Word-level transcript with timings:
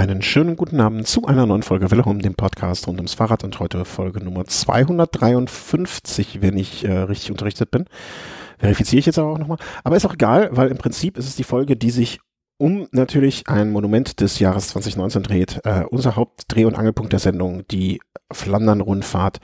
Einen 0.00 0.22
schönen 0.22 0.56
guten 0.56 0.80
Abend 0.80 1.06
zu 1.06 1.26
einer 1.26 1.44
neuen 1.44 1.62
Folge 1.62 1.90
Welle 1.90 2.02
dem 2.02 2.34
Podcast 2.34 2.86
rund 2.86 3.00
ums 3.00 3.12
Fahrrad 3.12 3.44
und 3.44 3.60
heute 3.60 3.84
Folge 3.84 4.24
Nummer 4.24 4.46
253, 4.46 6.40
wenn 6.40 6.56
ich 6.56 6.86
äh, 6.86 7.00
richtig 7.00 7.30
unterrichtet 7.30 7.70
bin. 7.70 7.84
Verifiziere 8.58 9.00
ich 9.00 9.04
jetzt 9.04 9.18
aber 9.18 9.28
auch 9.28 9.36
nochmal. 9.36 9.58
Aber 9.84 9.96
ist 9.96 10.06
auch 10.06 10.14
egal, 10.14 10.48
weil 10.52 10.70
im 10.70 10.78
Prinzip 10.78 11.18
ist 11.18 11.28
es 11.28 11.36
die 11.36 11.44
Folge, 11.44 11.76
die 11.76 11.90
sich 11.90 12.18
um 12.56 12.88
natürlich 12.92 13.46
ein 13.48 13.72
Monument 13.72 14.20
des 14.22 14.38
Jahres 14.38 14.68
2019 14.68 15.22
dreht. 15.22 15.60
Äh, 15.64 15.84
unser 15.90 16.16
Hauptdreh- 16.16 16.64
und 16.64 16.76
Angelpunkt 16.76 17.12
der 17.12 17.20
Sendung, 17.20 17.68
die 17.70 18.00
Flandern-Rundfahrt. 18.32 19.38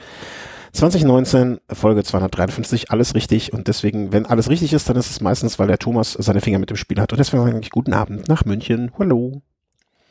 2019, 0.73 1.61
Folge 1.71 2.03
253, 2.03 2.91
alles 2.91 3.15
richtig. 3.15 3.53
Und 3.53 3.69
deswegen, 3.69 4.11
wenn 4.11 4.25
alles 4.25 4.49
richtig 4.49 4.73
ist, 4.73 4.89
dann 4.89 4.97
ist 4.97 5.11
es 5.11 5.21
meistens, 5.21 5.59
weil 5.59 5.67
der 5.67 5.79
Thomas 5.79 6.15
seine 6.15 6.41
Finger 6.41 6.61
mit 6.61 6.71
dem 6.71 6.79
Spiel 6.79 6.99
hat. 6.99 7.13
Und 7.13 7.19
deswegen 7.19 7.45
sage 7.45 7.61
ich 7.61 7.69
guten 7.69 7.93
Abend 7.93 8.27
nach 8.29 8.47
München. 8.47 8.91
Hallo. 8.99 9.43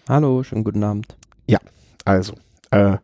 Hallo, 0.07 0.43
schönen 0.43 0.63
guten 0.63 0.83
Abend. 0.83 1.17
Ja, 1.47 1.57
also, 2.03 2.33
äh, 2.69 2.97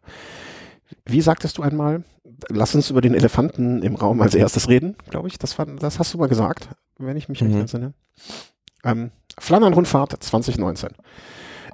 wie 1.06 1.22
sagtest 1.22 1.58
du 1.58 1.64
einmal, 1.64 2.04
lass 2.48 2.76
uns 2.76 2.92
über 2.92 3.02
den 3.02 3.16
Elefanten 3.16 3.82
im 3.82 3.96
Raum 3.96 4.22
als 4.22 4.36
erstes 4.36 4.70
reden, 4.70 4.96
glaube 5.10 5.28
ich. 5.28 5.40
Das, 5.40 5.54
fand, 5.54 5.82
das 5.82 5.98
hast 5.98 6.14
du 6.14 6.20
mal 6.20 6.28
gesagt, 6.28 6.70
wenn 7.00 7.18
ich 7.18 7.28
mich 7.28 7.42
mhm. 7.42 7.48
recht 7.48 7.60
entsinne. 7.62 7.94
Ähm, 8.84 9.10
Flandern-Rundfahrt 9.40 10.22
2019. 10.24 10.90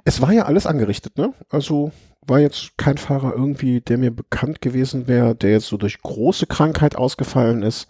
Es 0.04 0.22
war 0.22 0.32
ja 0.32 0.46
alles 0.46 0.66
angerichtet, 0.66 1.18
ne? 1.18 1.34
Also 1.50 1.92
war 2.26 2.40
jetzt 2.40 2.78
kein 2.78 2.96
Fahrer 2.96 3.34
irgendwie, 3.34 3.82
der 3.82 3.98
mir 3.98 4.10
bekannt 4.10 4.62
gewesen 4.62 5.08
wäre, 5.08 5.34
der 5.34 5.50
jetzt 5.50 5.66
so 5.66 5.76
durch 5.76 6.00
große 6.00 6.46
Krankheit 6.46 6.96
ausgefallen 6.96 7.62
ist. 7.62 7.86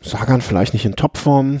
Sagan 0.00 0.40
vielleicht 0.40 0.72
nicht 0.72 0.86
in 0.86 0.94
Topform. 0.94 1.60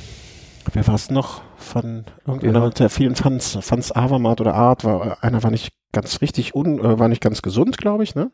Wer 0.72 0.86
war 0.86 0.94
es 0.94 1.10
noch? 1.10 1.47
Von 1.58 2.04
irgendeiner 2.24 2.70
der 2.70 2.88
vielen 2.88 3.16
Fans, 3.16 3.58
Fans 3.60 3.94
Avamat 3.94 4.40
oder 4.40 4.54
Art, 4.54 4.84
war, 4.84 5.22
einer 5.22 5.42
war 5.42 5.50
nicht 5.50 5.72
ganz 5.92 6.20
richtig, 6.20 6.54
un, 6.54 6.78
äh, 6.78 6.98
war 6.98 7.08
nicht 7.08 7.20
ganz 7.20 7.42
gesund, 7.42 7.78
glaube 7.78 8.04
ich, 8.04 8.14
ne? 8.14 8.30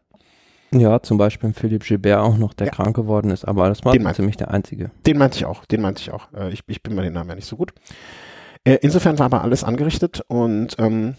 Ja, 0.72 1.00
zum 1.00 1.18
Beispiel 1.18 1.52
Philipp 1.52 1.84
Gilbert 1.84 2.18
auch 2.18 2.36
noch, 2.36 2.52
der 2.52 2.66
ja. 2.66 2.72
krank 2.72 2.96
geworden 2.96 3.30
ist, 3.30 3.44
aber 3.46 3.68
das 3.68 3.84
war 3.84 3.94
ziemlich 4.14 4.36
der 4.36 4.50
einzige. 4.50 4.90
Den 5.06 5.18
meinte 5.18 5.38
ich 5.38 5.46
auch, 5.46 5.64
den 5.64 5.80
meinte 5.80 6.02
ich 6.02 6.10
auch. 6.10 6.32
Äh, 6.32 6.50
ich, 6.52 6.60
ich 6.66 6.82
bin 6.82 6.94
mir 6.94 7.02
den 7.02 7.12
Namen 7.12 7.30
ja 7.30 7.36
nicht 7.36 7.46
so 7.46 7.56
gut. 7.56 7.72
Äh, 8.64 8.78
insofern 8.82 9.18
war 9.18 9.26
aber 9.26 9.42
alles 9.42 9.64
angerichtet 9.64 10.22
und 10.26 10.76
ähm, 10.78 11.16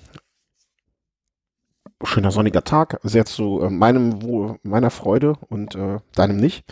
schöner 2.04 2.32
sonniger 2.32 2.64
Tag, 2.64 3.00
sehr 3.04 3.26
zu 3.26 3.62
äh, 3.62 3.70
meinem 3.70 4.22
Wohl, 4.22 4.58
meiner 4.64 4.90
Freude 4.90 5.36
und 5.50 5.76
äh, 5.76 6.00
deinem 6.16 6.38
nicht. 6.38 6.66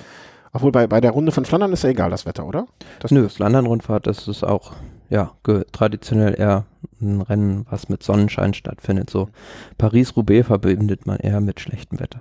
Obwohl 0.52 0.72
bei, 0.72 0.86
bei 0.86 1.02
der 1.02 1.12
Runde 1.12 1.32
von 1.32 1.46
Flandern 1.46 1.74
ist 1.74 1.84
ja 1.84 1.90
egal 1.90 2.12
das 2.12 2.26
Wetter, 2.26 2.46
oder? 2.46 2.68
Das 3.00 3.12
Nö, 3.12 3.28
Flandern-Rundfahrt, 3.28 4.06
das 4.06 4.28
ist 4.28 4.44
auch 4.44 4.74
ja 5.14 5.36
traditionell 5.72 6.36
eher 6.38 6.66
ein 7.00 7.22
Rennen, 7.22 7.66
was 7.70 7.88
mit 7.88 8.04
Sonnenschein 8.04 8.54
stattfindet. 8.54 9.10
So 9.10 9.30
Paris-Roubaix 9.78 10.48
verbindet 10.48 11.06
man 11.06 11.18
eher 11.18 11.40
mit 11.40 11.60
schlechtem 11.60 12.00
Wetter. 12.00 12.20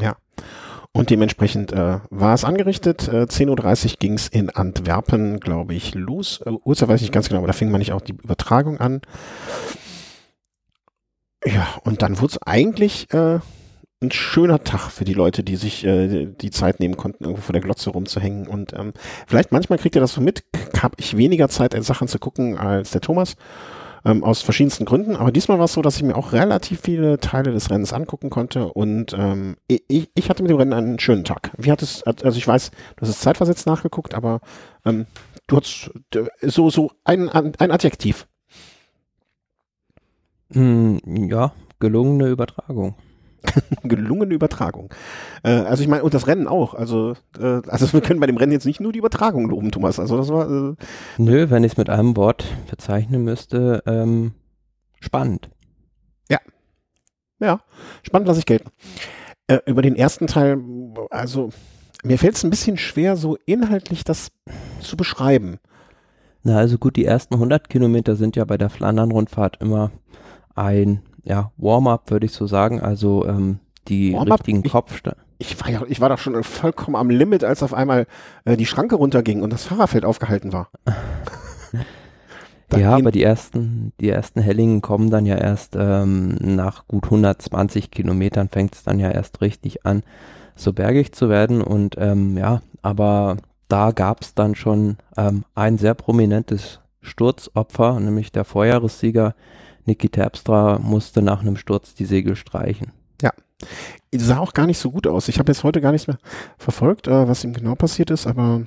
Ja. 0.00 0.16
Und 0.92 1.10
dementsprechend 1.10 1.72
äh, 1.72 1.98
war 2.10 2.34
es 2.34 2.44
angerichtet. 2.44 3.08
Äh, 3.08 3.22
10.30 3.22 3.84
Uhr 3.92 3.96
ging 3.98 4.12
es 4.14 4.28
in 4.28 4.50
Antwerpen, 4.50 5.40
glaube 5.40 5.74
ich, 5.74 5.94
los. 5.94 6.40
Äh, 6.44 6.50
Uhrzeit 6.64 6.88
weiß 6.88 7.00
ich 7.00 7.06
nicht 7.06 7.14
ganz 7.14 7.28
genau, 7.28 7.38
aber 7.38 7.48
da 7.48 7.52
fing 7.52 7.70
man 7.70 7.80
nicht 7.80 7.92
auch 7.92 8.02
die 8.02 8.12
Übertragung 8.12 8.78
an. 8.78 9.00
Ja, 11.44 11.66
und 11.82 12.02
dann 12.02 12.20
wurde 12.20 12.34
es 12.34 12.42
eigentlich 12.42 13.12
äh, 13.12 13.40
ein 14.04 14.12
schöner 14.12 14.62
Tag 14.64 14.90
für 14.90 15.04
die 15.04 15.14
Leute, 15.14 15.42
die 15.42 15.56
sich 15.56 15.84
äh, 15.84 16.26
die 16.26 16.50
Zeit 16.50 16.80
nehmen 16.80 16.96
konnten, 16.96 17.24
irgendwo 17.24 17.42
vor 17.42 17.52
der 17.52 17.62
Glotze 17.62 17.90
rumzuhängen. 17.90 18.46
Und 18.46 18.72
ähm, 18.74 18.92
vielleicht 19.26 19.52
manchmal 19.52 19.78
kriegt 19.78 19.94
ihr 19.94 20.00
das 20.00 20.12
so 20.12 20.20
mit, 20.20 20.44
habe 20.82 20.96
ich 20.98 21.16
weniger 21.16 21.48
Zeit, 21.48 21.74
Sachen 21.84 22.08
zu 22.08 22.18
gucken 22.18 22.56
als 22.56 22.90
der 22.90 23.00
Thomas 23.00 23.36
ähm, 24.04 24.22
aus 24.22 24.42
verschiedensten 24.42 24.84
Gründen. 24.84 25.16
Aber 25.16 25.32
diesmal 25.32 25.58
war 25.58 25.64
es 25.64 25.72
so, 25.72 25.82
dass 25.82 25.96
ich 25.96 26.02
mir 26.02 26.16
auch 26.16 26.32
relativ 26.32 26.80
viele 26.80 27.18
Teile 27.18 27.52
des 27.52 27.70
Rennens 27.70 27.92
angucken 27.92 28.30
konnte 28.30 28.72
und 28.72 29.14
ähm, 29.18 29.56
ich, 29.66 30.10
ich 30.14 30.30
hatte 30.30 30.42
mit 30.42 30.50
dem 30.50 30.58
Rennen 30.58 30.72
einen 30.72 30.98
schönen 30.98 31.24
Tag. 31.24 31.50
Wie 31.56 31.72
hat 31.72 31.82
es, 31.82 32.02
also 32.04 32.36
ich 32.36 32.46
weiß, 32.46 32.70
du 32.70 33.02
hast 33.02 33.08
es 33.08 33.20
zeitversetzt 33.20 33.66
nachgeguckt, 33.66 34.14
aber 34.14 34.40
ähm, 34.84 35.06
du 35.46 35.56
hast 35.56 35.90
so, 36.42 36.70
so 36.70 36.92
ein, 37.04 37.28
ein 37.30 37.70
Adjektiv. 37.70 38.26
Hm, 40.52 41.00
ja, 41.28 41.52
gelungene 41.80 42.28
Übertragung. 42.28 42.94
gelungene 43.82 44.34
Übertragung. 44.34 44.92
Äh, 45.42 45.50
also 45.50 45.82
ich 45.82 45.88
meine, 45.88 46.02
und 46.02 46.14
das 46.14 46.26
Rennen 46.26 46.48
auch. 46.48 46.74
Also, 46.74 47.14
äh, 47.38 47.60
also 47.68 47.92
wir 47.92 48.00
können 48.00 48.20
bei 48.20 48.26
dem 48.26 48.36
Rennen 48.36 48.52
jetzt 48.52 48.66
nicht 48.66 48.80
nur 48.80 48.92
die 48.92 48.98
Übertragung 48.98 49.48
loben, 49.48 49.70
Thomas. 49.70 49.98
Also 49.98 50.16
das 50.16 50.28
war. 50.28 50.50
Äh, 50.50 50.74
Nö, 51.18 51.50
wenn 51.50 51.64
ich 51.64 51.72
es 51.72 51.78
mit 51.78 51.90
einem 51.90 52.16
Wort 52.16 52.44
bezeichnen 52.70 53.24
müsste, 53.24 53.82
ähm, 53.86 54.32
spannend. 55.00 55.50
Ja. 56.28 56.38
Ja, 57.40 57.60
spannend 58.02 58.28
lasse 58.28 58.40
ich 58.40 58.46
gelten. 58.46 58.70
Äh, 59.46 59.58
über 59.66 59.82
den 59.82 59.96
ersten 59.96 60.26
Teil, 60.26 60.58
also 61.10 61.50
mir 62.02 62.18
fällt 62.18 62.36
es 62.36 62.44
ein 62.44 62.50
bisschen 62.50 62.76
schwer, 62.76 63.16
so 63.16 63.36
inhaltlich 63.46 64.04
das 64.04 64.30
zu 64.80 64.96
beschreiben. 64.96 65.58
Na, 66.42 66.58
also 66.58 66.76
gut, 66.76 66.96
die 66.96 67.06
ersten 67.06 67.34
100 67.34 67.70
Kilometer 67.70 68.16
sind 68.16 68.36
ja 68.36 68.44
bei 68.44 68.58
der 68.58 68.68
Flandern-Rundfahrt 68.68 69.60
immer 69.60 69.90
ein 70.54 71.02
ja, 71.24 71.50
Warm-up, 71.56 72.10
würde 72.10 72.26
ich 72.26 72.32
so 72.32 72.46
sagen. 72.46 72.80
Also 72.80 73.26
ähm, 73.26 73.58
die 73.88 74.14
richtigen 74.16 74.62
Kopfsteine. 74.62 75.16
Ich 75.38 75.60
war 75.60 75.70
ja, 75.70 75.82
ich 75.88 76.00
war 76.00 76.08
doch 76.08 76.18
schon 76.18 76.42
vollkommen 76.44 76.96
am 76.96 77.10
Limit, 77.10 77.44
als 77.44 77.62
auf 77.62 77.74
einmal 77.74 78.06
äh, 78.44 78.56
die 78.56 78.66
Schranke 78.66 78.94
runterging 78.94 79.42
und 79.42 79.52
das 79.52 79.64
Fahrerfeld 79.64 80.04
aufgehalten 80.04 80.52
war. 80.52 80.70
ja, 82.76 82.94
aber 82.94 83.10
die 83.10 83.22
ersten, 83.22 83.92
die 84.00 84.08
ersten 84.08 84.40
Hellingen 84.40 84.80
kommen 84.80 85.10
dann 85.10 85.26
ja 85.26 85.36
erst 85.36 85.76
ähm, 85.76 86.36
nach 86.40 86.86
gut 86.86 87.04
120 87.04 87.90
Kilometern 87.90 88.48
fängt 88.48 88.74
es 88.74 88.84
dann 88.84 88.98
ja 88.98 89.10
erst 89.10 89.40
richtig 89.40 89.84
an, 89.84 90.02
so 90.54 90.72
bergig 90.72 91.12
zu 91.12 91.28
werden 91.28 91.62
und 91.62 91.96
ähm, 91.98 92.38
ja, 92.38 92.62
aber 92.82 93.36
da 93.68 93.90
gab 93.90 94.22
es 94.22 94.34
dann 94.34 94.54
schon 94.54 94.98
ähm, 95.16 95.44
ein 95.54 95.78
sehr 95.78 95.94
prominentes 95.94 96.80
Sturzopfer, 97.00 97.98
nämlich 97.98 98.30
der 98.30 98.44
Vorjahressieger 98.44 99.34
Niki 99.86 100.08
Terpstra 100.08 100.78
musste 100.78 101.22
nach 101.22 101.40
einem 101.40 101.56
Sturz 101.56 101.94
die 101.94 102.04
Segel 102.04 102.36
streichen. 102.36 102.92
Ja. 103.22 103.32
Sah 104.14 104.38
auch 104.38 104.52
gar 104.52 104.66
nicht 104.66 104.78
so 104.78 104.90
gut 104.90 105.06
aus. 105.06 105.28
Ich 105.28 105.38
habe 105.38 105.52
jetzt 105.52 105.64
heute 105.64 105.80
gar 105.80 105.92
nicht 105.92 106.08
mehr 106.08 106.18
verfolgt, 106.58 107.08
äh, 107.08 107.28
was 107.28 107.44
ihm 107.44 107.52
genau 107.52 107.74
passiert 107.74 108.10
ist, 108.10 108.26
aber. 108.26 108.62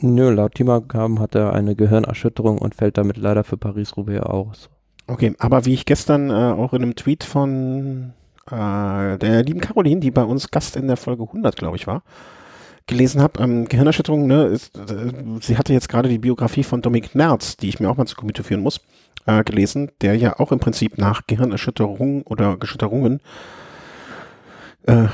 Nö, 0.00 0.30
laut 0.30 0.54
Teamabgaben 0.54 1.20
hat 1.20 1.34
er 1.34 1.52
eine 1.52 1.76
Gehirnerschütterung 1.76 2.58
und 2.58 2.74
fällt 2.74 2.98
damit 2.98 3.16
leider 3.16 3.44
für 3.44 3.56
Paris-Roubaix 3.56 4.22
aus. 4.22 4.70
Okay, 5.06 5.34
aber 5.38 5.66
wie 5.66 5.74
ich 5.74 5.84
gestern 5.84 6.30
äh, 6.30 6.32
auch 6.32 6.72
in 6.72 6.82
einem 6.82 6.96
Tweet 6.96 7.24
von 7.24 8.12
äh, 8.50 9.18
der 9.18 9.42
lieben 9.44 9.60
Caroline, 9.60 10.00
die 10.00 10.10
bei 10.10 10.24
uns 10.24 10.50
Gast 10.50 10.76
in 10.76 10.86
der 10.86 10.96
Folge 10.96 11.24
100, 11.24 11.56
glaube 11.56 11.76
ich, 11.76 11.86
war, 11.86 12.02
gelesen 12.86 13.22
habe, 13.22 13.42
ähm, 13.42 13.66
Gehirnerschütterung, 13.66 14.26
ne, 14.26 14.44
ist, 14.44 14.76
äh, 14.76 15.12
sie 15.40 15.56
hatte 15.56 15.72
jetzt 15.72 15.88
gerade 15.88 16.08
die 16.08 16.18
Biografie 16.18 16.64
von 16.64 16.82
Dominik 16.82 17.14
Nerz, 17.14 17.56
die 17.56 17.68
ich 17.68 17.80
mir 17.80 17.88
auch 17.88 17.96
mal 17.96 18.06
zu 18.06 18.16
Gemüte 18.16 18.44
führen 18.44 18.62
muss 18.62 18.80
äh, 19.26 19.44
gelesen, 19.44 19.90
der 20.00 20.16
ja 20.16 20.38
auch 20.38 20.52
im 20.52 20.60
Prinzip 20.60 20.98
nach 20.98 21.26
Gehirnerschütterung 21.26 22.22
oder 22.22 22.56
Geschütterungen 22.56 23.20
äh, 24.86 25.06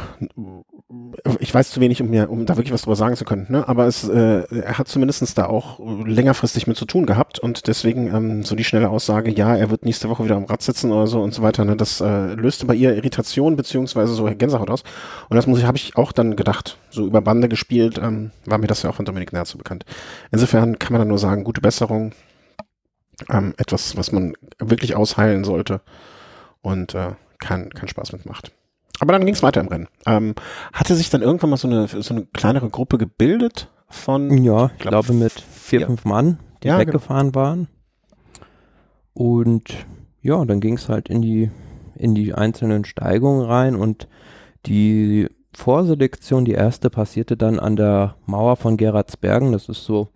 ich 1.38 1.54
weiß 1.54 1.70
zu 1.70 1.80
wenig, 1.80 2.02
um 2.02 2.10
mir, 2.10 2.30
um 2.30 2.46
da 2.46 2.56
wirklich 2.56 2.72
was 2.72 2.82
drüber 2.82 2.96
sagen 2.96 3.14
zu 3.14 3.24
können, 3.24 3.46
ne? 3.48 3.68
aber 3.68 3.86
es, 3.86 4.08
äh, 4.08 4.42
er 4.50 4.78
hat 4.78 4.88
zumindestens 4.88 5.34
da 5.34 5.46
auch 5.46 5.78
längerfristig 6.04 6.66
mit 6.66 6.76
zu 6.76 6.84
tun 6.84 7.06
gehabt 7.06 7.38
und 7.38 7.68
deswegen 7.68 8.12
ähm, 8.12 8.42
so 8.42 8.56
die 8.56 8.64
schnelle 8.64 8.90
Aussage, 8.90 9.30
ja, 9.30 9.54
er 9.54 9.70
wird 9.70 9.84
nächste 9.84 10.08
Woche 10.08 10.24
wieder 10.24 10.34
am 10.34 10.44
Rad 10.44 10.62
sitzen 10.62 10.90
oder 10.90 11.06
so 11.06 11.22
und 11.22 11.32
so 11.32 11.42
weiter, 11.42 11.64
ne? 11.64 11.76
das 11.76 12.00
äh, 12.00 12.34
löste 12.34 12.66
bei 12.66 12.74
ihr 12.74 12.96
Irritation 12.96 13.54
beziehungsweise 13.54 14.14
so 14.14 14.24
Gänsehaut 14.24 14.70
aus 14.70 14.82
und 15.28 15.36
das 15.36 15.46
muss 15.46 15.60
ich, 15.60 15.64
habe 15.64 15.78
ich 15.78 15.96
auch 15.96 16.10
dann 16.10 16.34
gedacht, 16.34 16.76
so 16.90 17.06
über 17.06 17.20
Bande 17.20 17.48
gespielt, 17.48 17.98
ähm, 18.02 18.32
war 18.44 18.58
mir 18.58 18.66
das 18.66 18.82
ja 18.82 18.90
auch 18.90 18.96
von 18.96 19.04
Dominik 19.04 19.32
Nerz 19.32 19.50
so 19.50 19.58
bekannt. 19.58 19.84
Insofern 20.32 20.78
kann 20.80 20.92
man 20.92 21.00
dann 21.02 21.08
nur 21.08 21.18
sagen, 21.18 21.44
gute 21.44 21.60
Besserung, 21.60 22.12
ähm, 23.28 23.54
etwas, 23.58 23.96
was 23.96 24.10
man 24.10 24.34
wirklich 24.58 24.96
ausheilen 24.96 25.44
sollte 25.44 25.82
und 26.62 26.94
äh, 26.94 27.12
keinen 27.38 27.70
kein 27.70 27.88
Spaß 27.88 28.12
mitmacht. 28.12 28.52
Aber 29.00 29.12
dann 29.12 29.24
ging 29.24 29.34
es 29.34 29.42
weiter 29.42 29.60
im 29.60 29.68
Rennen. 29.68 29.88
Ähm, 30.06 30.34
hatte 30.72 30.94
sich 30.94 31.10
dann 31.10 31.22
irgendwann 31.22 31.50
mal 31.50 31.56
so 31.56 31.68
eine, 31.68 31.88
so 31.88 32.14
eine 32.14 32.26
kleinere 32.26 32.68
Gruppe 32.68 32.98
gebildet 32.98 33.68
von. 33.88 34.44
Ja, 34.44 34.66
ich 34.66 34.78
glaub, 34.78 35.06
glaube 35.06 35.12
mit 35.14 35.32
vier, 35.32 35.80
ja. 35.80 35.86
fünf 35.86 36.04
Mann, 36.04 36.38
die 36.62 36.68
ja, 36.68 36.78
genau. 36.78 36.86
weggefahren 36.86 37.32
genau. 37.32 37.44
waren. 37.44 37.68
Und 39.14 39.64
ja, 40.22 40.44
dann 40.44 40.60
ging 40.60 40.74
es 40.74 40.88
halt 40.88 41.08
in 41.08 41.22
die, 41.22 41.50
in 41.94 42.14
die 42.14 42.34
einzelnen 42.34 42.84
Steigungen 42.84 43.44
rein 43.44 43.74
und 43.74 44.06
die 44.66 45.28
Vorselektion, 45.54 46.44
die 46.44 46.52
erste, 46.52 46.90
passierte 46.90 47.36
dann 47.36 47.58
an 47.58 47.76
der 47.76 48.16
Mauer 48.26 48.56
von 48.56 48.76
Gerardsbergen. 48.76 49.52
Das 49.52 49.68
ist 49.68 49.84
so, 49.84 50.08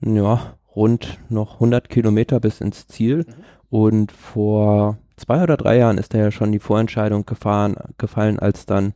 ja, 0.00 0.54
rund 0.74 1.18
noch 1.28 1.54
100 1.54 1.88
Kilometer 1.88 2.40
bis 2.40 2.60
ins 2.60 2.86
Ziel. 2.86 3.18
Mhm. 3.18 3.34
Und 3.68 4.12
vor 4.12 4.98
zwei 5.16 5.42
oder 5.42 5.56
drei 5.56 5.78
Jahren 5.78 5.98
ist 5.98 6.14
da 6.14 6.18
ja 6.18 6.30
schon 6.30 6.52
die 6.52 6.58
Vorentscheidung 6.58 7.26
gefahren, 7.26 7.76
gefallen, 7.98 8.38
als 8.38 8.66
dann 8.66 8.94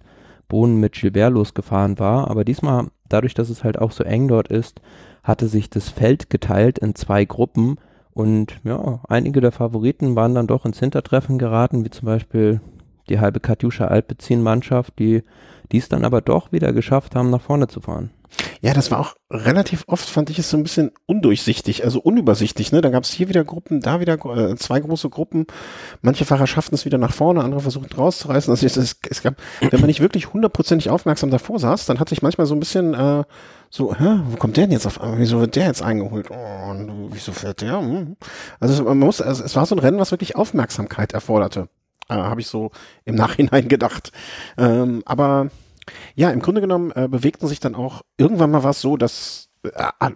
Bohnen 0.48 0.80
mit 0.80 0.92
Gilbert 0.92 1.32
losgefahren 1.32 1.98
war. 1.98 2.30
Aber 2.30 2.44
diesmal, 2.44 2.88
dadurch, 3.08 3.34
dass 3.34 3.50
es 3.50 3.64
halt 3.64 3.78
auch 3.78 3.92
so 3.92 4.04
eng 4.04 4.28
dort 4.28 4.48
ist, 4.48 4.80
hatte 5.22 5.48
sich 5.48 5.70
das 5.70 5.88
Feld 5.88 6.30
geteilt 6.30 6.78
in 6.78 6.94
zwei 6.94 7.24
Gruppen 7.24 7.76
Und 8.12 8.60
ja, 8.64 9.00
einige 9.08 9.40
der 9.40 9.52
Favoriten 9.52 10.16
waren 10.16 10.34
dann 10.34 10.46
doch 10.46 10.66
ins 10.66 10.78
Hintertreffen 10.80 11.38
geraten, 11.38 11.84
wie 11.84 11.90
zum 11.90 12.06
Beispiel 12.06 12.60
die 13.08 13.20
halbe 13.20 13.40
Katjuscha 13.40 13.86
Alpecin-Mannschaft, 13.86 14.98
die 14.98 15.22
es 15.72 15.88
dann 15.88 16.04
aber 16.04 16.20
doch 16.20 16.52
wieder 16.52 16.72
geschafft 16.72 17.14
haben, 17.14 17.30
nach 17.30 17.40
vorne 17.40 17.68
zu 17.68 17.80
fahren. 17.80 18.10
Ja, 18.60 18.74
das 18.74 18.90
war 18.90 19.00
auch 19.00 19.14
relativ 19.30 19.84
oft, 19.86 20.08
fand 20.08 20.30
ich 20.30 20.38
es 20.38 20.50
so 20.50 20.56
ein 20.56 20.62
bisschen 20.62 20.92
undurchsichtig, 21.06 21.84
also 21.84 22.00
unübersichtlich. 22.00 22.72
Ne? 22.72 22.80
Da 22.80 22.90
gab 22.90 23.04
es 23.04 23.10
hier 23.10 23.28
wieder 23.28 23.44
Gruppen, 23.44 23.80
da 23.80 24.00
wieder 24.00 24.14
äh, 24.14 24.56
zwei 24.56 24.80
große 24.80 25.08
Gruppen. 25.08 25.46
Manche 26.02 26.24
Fahrer 26.24 26.46
schafften 26.46 26.74
es 26.74 26.84
wieder 26.84 26.98
nach 26.98 27.12
vorne, 27.12 27.42
andere 27.42 27.60
versuchten 27.60 27.94
rauszureißen. 27.94 28.50
Also 28.50 28.66
es, 28.66 28.76
es, 28.76 28.96
es 29.08 29.22
gab, 29.22 29.36
wenn 29.60 29.80
man 29.80 29.88
nicht 29.88 30.00
wirklich 30.00 30.32
hundertprozentig 30.32 30.90
aufmerksam 30.90 31.30
davor 31.30 31.58
saß, 31.58 31.86
dann 31.86 32.00
hatte 32.00 32.14
ich 32.14 32.22
manchmal 32.22 32.46
so 32.46 32.54
ein 32.54 32.60
bisschen 32.60 32.94
äh, 32.94 33.24
so, 33.70 33.94
hä, 33.94 34.20
wo 34.28 34.36
kommt 34.36 34.56
der 34.56 34.64
denn 34.64 34.72
jetzt 34.72 34.86
auf? 34.86 34.98
Wieso 35.16 35.40
wird 35.40 35.54
der 35.54 35.66
jetzt 35.66 35.82
eingeholt? 35.82 36.28
Oh, 36.30 36.70
und 36.70 37.10
wieso 37.12 37.32
fährt 37.32 37.60
der? 37.60 37.80
Hm. 37.80 38.16
Also 38.58 38.84
man 38.84 38.98
muss, 38.98 39.20
also 39.20 39.44
es 39.44 39.54
war 39.54 39.64
so 39.64 39.76
ein 39.76 39.78
Rennen, 39.78 39.98
was 39.98 40.10
wirklich 40.10 40.34
Aufmerksamkeit 40.34 41.12
erforderte. 41.12 41.68
Äh, 42.08 42.14
Habe 42.14 42.40
ich 42.40 42.48
so 42.48 42.72
im 43.04 43.14
Nachhinein 43.14 43.68
gedacht. 43.68 44.10
Ähm, 44.58 45.02
aber 45.06 45.50
ja, 46.14 46.30
im 46.30 46.40
Grunde 46.40 46.60
genommen 46.60 46.92
äh, 46.94 47.08
bewegten 47.08 47.48
sich 47.48 47.60
dann 47.60 47.74
auch, 47.74 48.02
irgendwann 48.18 48.50
mal 48.50 48.62
war 48.62 48.70
es 48.70 48.80
so, 48.80 48.96
dass 48.96 49.48
äh, 49.62 49.70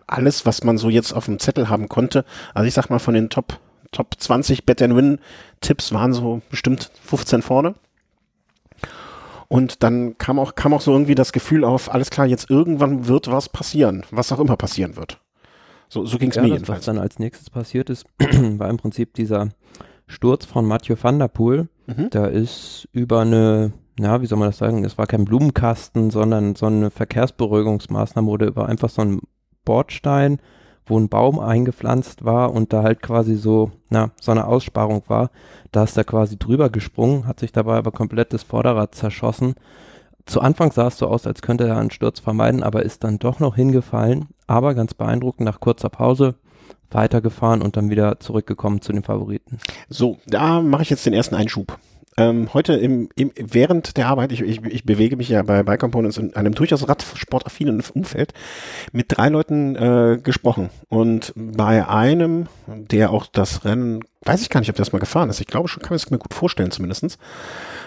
alles, 0.07 0.47
was 0.47 0.65
man 0.65 0.79
so 0.79 0.89
jetzt 0.89 1.13
auf 1.13 1.27
dem 1.27 1.39
Zettel 1.39 1.69
haben 1.69 1.89
konnte, 1.89 2.25
also 2.55 2.67
ich 2.67 2.75
sag 2.75 2.91
mal 2.91 2.99
von 2.99 3.15
den 3.15 3.31
Top, 3.31 3.59
Top 3.93 4.15
20 4.19 4.67
Bet 4.67 4.83
and 4.83 4.97
Win 4.97 5.19
Tipps 5.61 5.93
waren 5.93 6.13
so 6.13 6.43
bestimmt 6.51 6.91
15 7.05 7.43
vorne. 7.43 7.75
Und 9.49 9.83
dann 9.83 10.19
kam 10.19 10.39
auch, 10.39 10.55
kam 10.55 10.75
auch 10.75 10.81
so 10.81 10.93
irgendwie 10.93 11.15
das 11.15 11.33
Gefühl 11.33 11.65
auf, 11.65 11.93
alles 11.93 12.11
klar, 12.11 12.27
jetzt 12.27 12.51
irgendwann 12.51 13.07
wird 13.07 13.31
was 13.31 13.49
passieren, 13.49 14.05
was 14.11 14.33
auch 14.33 14.41
immer 14.41 14.57
passieren 14.57 14.97
wird. 14.97 15.21
So, 15.89 16.05
so 16.07 16.19
ging 16.19 16.31
es 16.31 16.37
ja, 16.37 16.43
mir 16.43 16.49
das, 16.49 16.57
jedenfalls. 16.57 16.79
Was 16.81 16.87
dann 16.87 16.99
als 16.99 17.19
nächstes 17.19 17.51
passiert 17.51 17.89
ist, 17.91 18.07
war 18.19 18.69
im 18.69 18.79
Prinzip 18.79 19.15
dieser 19.15 19.51
Sturz 20.07 20.45
von 20.45 20.67
Mathieu 20.67 20.97
van 21.01 21.19
der 21.19 21.29
Poel. 21.29 21.69
Mhm. 21.87 22.11
Da 22.11 22.27
ist 22.27 22.89
über 22.93 23.21
eine 23.21 23.73
ja, 23.99 24.21
wie 24.21 24.27
soll 24.27 24.39
man 24.39 24.49
das 24.49 24.59
sagen, 24.59 24.85
es 24.85 24.99
war 24.99 25.07
kein 25.07 25.25
Blumenkasten, 25.25 26.11
sondern 26.11 26.57
so 26.57 26.67
eine 26.67 26.91
Verkehrsberuhigungsmaßnahme 26.91 28.29
oder 28.29 28.47
über 28.47 28.67
einfach 28.67 28.89
so 28.89 29.03
ein 29.03 29.21
Bordstein, 29.65 30.41
wo 30.87 30.99
ein 30.99 31.09
Baum 31.09 31.39
eingepflanzt 31.39 32.25
war 32.25 32.53
und 32.53 32.73
da 32.73 32.83
halt 32.83 33.03
quasi 33.03 33.37
so, 33.37 33.71
na, 33.91 34.11
so 34.21 34.33
eine 34.33 34.47
Aussparung 34.47 35.03
war. 35.07 35.31
Da 35.73 35.85
ist 35.85 35.97
er 35.97 36.05
quasi 36.05 36.39
drüber 36.39 36.71
gesprungen, 36.71 37.27
hat 37.27 37.41
sich 37.41 37.53
dabei 37.53 37.77
aber 37.77 37.93
komplett 37.93 38.33
das 38.33 38.43
Vorderrad 38.43 38.95
zerschossen. 38.95 39.55
Zu 40.27 40.41
Anfang 40.41 40.73
sah 40.73 40.89
es 40.89 40.99
so 40.99 41.07
aus, 41.07 41.27
als 41.27 41.43
könnte 41.43 41.67
er 41.67 41.79
einen 41.79 41.91
Sturz 41.91 42.19
vermeiden, 42.19 42.63
aber 42.63 42.83
ist 42.83 43.05
dann 43.05 43.19
doch 43.19 43.41
noch 43.41 43.57
hingefallen. 43.57 44.29
Aber 44.47 44.75
ganz 44.75 44.95
beeindruckend, 44.95 45.47
nach 45.47 45.61
kurzer 45.61 45.89
Pause 45.89 46.35
weitergefahren 46.91 47.63
und 47.63 47.77
dann 47.77 47.91
wieder 47.91 48.21
zurückgekommen 48.21 48.81
zu 48.81 48.93
den 48.93 49.03
Favoriten. 49.03 49.59
So, 49.89 50.19
da 50.27 50.61
mache 50.61 50.83
ich 50.83 50.91
jetzt 50.91 51.07
den 51.07 51.15
ersten 51.15 51.35
Einschub 51.35 51.79
ähm, 52.17 52.55
heute 52.55 52.75
im, 52.75 53.09
im, 53.17 53.33
während 53.37 53.97
der 53.97 54.07
Arbeit, 54.07 54.31
ich, 54.31 54.41
ich, 54.41 54.65
ich 54.65 54.85
bewege 54.85 55.17
mich 55.17 55.29
ja 55.29 55.43
bei 55.43 55.63
Bike 55.63 55.81
Components 55.81 56.17
in 56.17 56.37
einem 56.37 56.55
durchaus 56.55 56.89
radsportaffinen 56.89 57.83
Umfeld, 57.93 58.33
mit 58.93 59.07
drei 59.09 59.29
Leuten 59.29 59.75
äh, 59.75 60.19
gesprochen. 60.23 60.71
Und 60.89 61.33
bei 61.35 61.89
einem, 61.89 62.47
der 62.67 63.11
auch 63.11 63.27
das 63.27 63.65
Rennen, 63.65 64.05
weiß 64.23 64.43
ich 64.43 64.51
gar 64.51 64.61
nicht, 64.61 64.71
ob 64.71 64.77
der 64.77 64.85
das 64.85 64.93
mal 64.93 65.01
gefahren 65.01 65.29
ist, 65.29 65.41
ich 65.41 65.47
glaube 65.47 65.69
schon, 65.69 65.83
kann 65.83 65.91
man 65.91 65.97
es 65.97 66.11
mir 66.11 66.19
gut 66.19 66.35
vorstellen 66.35 66.71
zumindestens, 66.71 67.19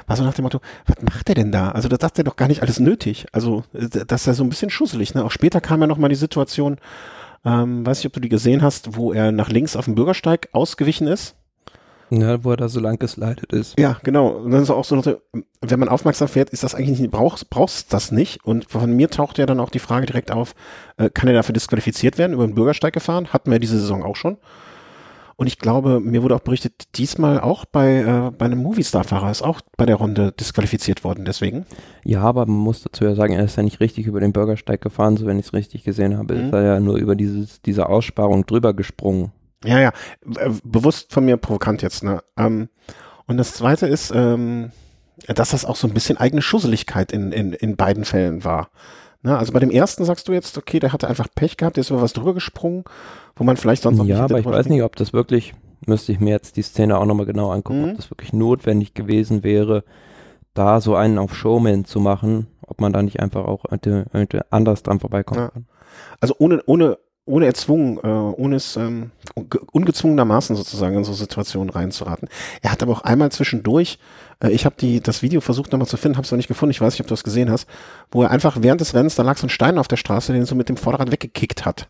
war 0.07 0.18
so 0.18 0.24
nach 0.24 0.33
dem 0.33 0.44
Motto, 0.44 0.59
was 0.85 1.01
macht 1.01 1.27
der 1.30 1.35
denn 1.35 1.51
da? 1.51 1.71
Also 1.71 1.88
das 1.88 2.00
hat 2.03 2.18
er 2.18 2.25
doch 2.25 2.35
gar 2.35 2.47
nicht 2.47 2.62
alles 2.62 2.80
nötig. 2.80 3.27
Also 3.31 3.63
das 3.71 4.21
ist 4.21 4.27
ja 4.27 4.33
so 4.33 4.44
ein 4.44 4.50
bisschen 4.50 4.69
schusselig. 4.69 5.13
Ne? 5.15 5.23
Auch 5.23 5.31
später 5.31 5.62
kam 5.62 5.81
ja 5.81 5.88
nochmal 5.88 6.09
die 6.09 6.15
Situation, 6.15 6.77
ähm, 7.45 7.85
weiß 7.85 8.00
nicht, 8.00 8.07
ob 8.07 8.13
du 8.13 8.19
die 8.19 8.30
gesehen 8.30 8.62
hast, 8.62 8.97
wo 8.97 9.13
er 9.13 9.31
nach 9.31 9.50
links 9.50 9.77
auf 9.77 9.85
dem 9.85 9.95
Bürgersteig 9.95 10.50
ausgewichen 10.51 11.07
ist 11.07 11.35
ja, 12.09 12.44
wo 12.44 12.51
er 12.51 12.57
da 12.57 12.69
so 12.69 12.80
lang 12.80 12.98
geslidet 12.98 13.51
ist. 13.51 13.80
Ja, 13.80 13.98
genau. 14.04 14.30
Und 14.30 14.51
dann 14.51 14.62
ist 14.62 14.69
auch 14.69 14.86
so, 14.86 15.01
wenn 15.62 15.80
man 15.80 15.89
aufmerksam 15.89 16.27
fährt, 16.27 16.50
ist 16.51 16.63
das 16.63 16.75
eigentlich 16.75 17.00
nicht, 17.00 17.12
brauchst, 17.12 17.50
brauchst 17.50 17.94
das 17.94 18.12
nicht. 18.12 18.44
Und 18.45 18.69
von 18.69 18.92
mir 18.92 19.09
taucht 19.09 19.38
ja 19.38 19.45
dann 19.45 19.59
auch 19.59 19.69
die 19.69 19.80
Frage 19.80 20.06
direkt 20.06 20.31
auf, 20.31 20.56
äh, 20.98 21.09
kann 21.09 21.27
er 21.27 21.33
dafür 21.33 21.54
disqualifiziert 21.54 22.18
werden, 22.18 22.33
über 22.33 22.45
den 22.45 22.56
Bürgersteig 22.56 22.94
gefahren? 22.94 23.27
Hatten 23.33 23.51
wir 23.51 23.59
diese 23.59 23.80
Saison 23.80 24.04
auch 24.04 24.15
schon. 24.15 24.38
Und 25.39 25.45
ich 25.45 25.59
glaube, 25.59 26.00
mir 26.00 26.24
wurde 26.24 26.36
auch 26.36 26.42
berichtet, 26.42 26.98
diesmal 26.98 27.39
auch 27.39 27.65
bei, 27.65 27.98
äh, 27.98 28.31
bei 28.36 28.45
einem 28.45 28.63
Movistar-Fahrer 28.63 29.30
ist 29.30 29.44
auch 29.44 29.62
bei 29.77 29.86
der 29.86 29.98
Runde 29.98 30.31
disqualifiziert 30.31 31.04
worden, 31.04 31.25
deswegen. 31.25 31.68
Ja, 32.04 32.21
aber 32.24 32.48
man 32.48 32.57
muss 32.57 32.81
dazu 32.81 33.04
ja 33.04 33.13
sagen, 33.13 33.33
er 33.33 33.45
ist 33.45 33.56
ja 33.56 33.62
nicht 33.62 33.80
richtig 33.80 34.07
über 34.07 34.19
den 34.19 34.33
Bürgersteig 34.33 34.81
gefahren, 34.81 35.15
so 35.15 35.27
wenn 35.27 35.38
ich 35.38 35.45
es 35.45 35.54
richtig 35.54 35.83
gesehen 35.83 36.18
habe. 36.18 36.33
Mhm. 36.33 36.45
Ist 36.45 36.54
er 36.54 36.63
ja 36.63 36.80
nur 36.80 36.98
über 36.98 37.15
dieses, 37.15 37.62
diese 37.62 37.88
Aussparung 37.88 38.48
drüber 38.48 38.74
gesprungen. 38.74 39.31
Ja, 39.65 39.80
ja, 39.80 39.92
äh, 40.38 40.50
bewusst 40.63 41.13
von 41.13 41.25
mir 41.25 41.38
provokant 41.38 41.81
jetzt, 41.81 42.04
ne? 42.04 42.24
Ähm, 42.38 42.69
und 43.25 43.38
das 43.38 43.54
zweite 43.54 43.88
ist, 43.88 44.12
ähm, 44.15 44.71
dass 45.27 45.50
das 45.50 45.65
auch 45.65 45.75
so 45.75 45.88
ein 45.88 45.94
bisschen 45.94 46.18
eigene 46.18 46.42
Schusseligkeit 46.42 47.12
in, 47.12 47.31
in, 47.31 47.54
in 47.54 47.75
beiden 47.75 48.06
Fällen 48.06 48.44
war. 48.44 48.69
Ne? 49.24 49.38
Also 49.38 49.51
bei 49.51 49.59
dem 49.59 49.71
ersten 49.71 50.06
sagst 50.06 50.27
du 50.27 50.33
jetzt, 50.33 50.57
okay, 50.57 50.80
der 50.80 50.94
hatte 50.94 51.07
einfach 51.07 51.27
Pech 51.33 51.57
gehabt, 51.57 51.77
der 51.77 51.81
ist 51.81 51.89
über 51.89 52.01
was 52.01 52.13
drüber 52.13 52.33
gesprungen, 52.33 52.83
wo 53.36 53.44
man 53.44 53.57
vielleicht 53.57 53.83
sonst 53.83 53.98
noch 53.98 54.06
Ja, 54.06 54.24
aber 54.24 54.39
ich 54.39 54.45
weiß 54.45 54.69
nicht, 54.69 54.83
ob 54.83 54.95
das 54.95 55.12
wirklich, 55.12 55.54
müsste 55.86 56.12
ich 56.12 56.19
mir 56.19 56.30
jetzt 56.30 56.56
die 56.56 56.62
Szene 56.62 56.98
auch 56.98 57.06
nochmal 57.06 57.25
genau 57.25 57.51
angucken, 57.51 57.81
mhm. 57.81 57.89
ob 57.92 57.95
das 57.98 58.12
wirklich 58.12 58.31
notwendig 58.31 58.94
gewesen 58.94 59.44
wäre, 59.44 59.83
da 60.54 60.81
so 60.81 60.95
einen 60.95 61.18
auf 61.18 61.36
Showman 61.36 61.86
zu 61.86 62.00
machen, 62.00 62.48
ob 62.65 62.80
man 62.80 62.94
da 62.94 63.01
nicht 63.01 63.19
einfach 63.19 63.45
auch 63.45 63.65
anders 64.50 64.83
dran 64.83 65.00
vorbeikommen 65.00 65.42
ja. 65.42 65.50
kann. 65.50 65.65
Also 66.19 66.36
ohne, 66.38 66.62
ohne 66.65 66.98
ohne 67.27 67.45
erzwungen, 67.45 67.97
äh, 67.97 68.07
ohne 68.07 68.56
es 68.56 68.75
ähm, 68.77 69.12
ungezwungenermaßen 69.71 70.56
sozusagen 70.56 70.95
in 70.95 71.03
so 71.03 71.13
Situationen 71.13 71.69
reinzuraten. 71.69 72.29
Er 72.62 72.71
hat 72.71 72.81
aber 72.81 72.94
auch 72.94 73.01
einmal 73.01 73.31
zwischendurch, 73.31 74.00
äh, 74.41 74.50
ich 74.50 74.65
habe 74.65 74.75
die 74.79 75.01
das 75.01 75.21
Video 75.21 75.41
versucht 75.41 75.71
nochmal 75.71 75.88
zu 75.88 75.97
finden, 75.97 76.18
habe 76.18 76.25
es 76.25 76.31
noch 76.31 76.38
nicht 76.38 76.47
gefunden, 76.47 76.71
ich 76.71 76.81
weiß 76.81 76.94
nicht, 76.94 77.01
ob 77.01 77.07
du 77.07 77.13
es 77.13 77.24
gesehen 77.24 77.51
hast, 77.51 77.68
wo 78.12 78.24
er 78.24 78.31
einfach 78.31 78.57
während 78.62 78.81
des 78.81 78.94
Rennens, 78.94 79.15
da 79.15 79.24
lag 79.24 79.38
so 79.38 79.47
ein 79.47 79.51
Stein 79.51 79.77
auf 79.77 79.88
der 79.88 79.97
Straße, 79.97 80.31
den 80.31 80.44
er 80.44 80.47
so 80.47 80.56
mit 80.56 80.69
dem 80.69 80.77
Vorderrad 80.77 81.12
weggekickt 81.12 81.65
hat. 81.65 81.89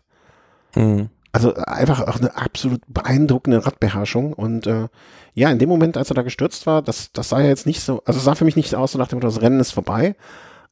Mhm. 0.74 1.08
Also 1.30 1.54
einfach 1.54 2.00
auch 2.08 2.16
eine 2.16 2.36
absolut 2.36 2.80
beeindruckende 2.88 3.64
Radbeherrschung 3.64 4.32
und 4.32 4.66
äh, 4.66 4.88
ja, 5.34 5.50
in 5.50 5.58
dem 5.58 5.68
Moment, 5.68 5.96
als 5.96 6.10
er 6.10 6.14
da 6.14 6.22
gestürzt 6.22 6.66
war, 6.66 6.82
das, 6.82 7.12
das 7.12 7.28
sah 7.28 7.40
ja 7.40 7.46
jetzt 7.46 7.66
nicht 7.66 7.80
so, 7.80 8.02
also 8.06 8.18
sah 8.18 8.34
für 8.34 8.44
mich 8.44 8.56
nicht 8.56 8.74
aus, 8.74 8.92
so 8.92 8.98
nach 8.98 9.08
dem 9.08 9.18
Motto, 9.18 9.28
das 9.28 9.40
Rennen 9.40 9.60
ist 9.60 9.70
vorbei, 9.70 10.16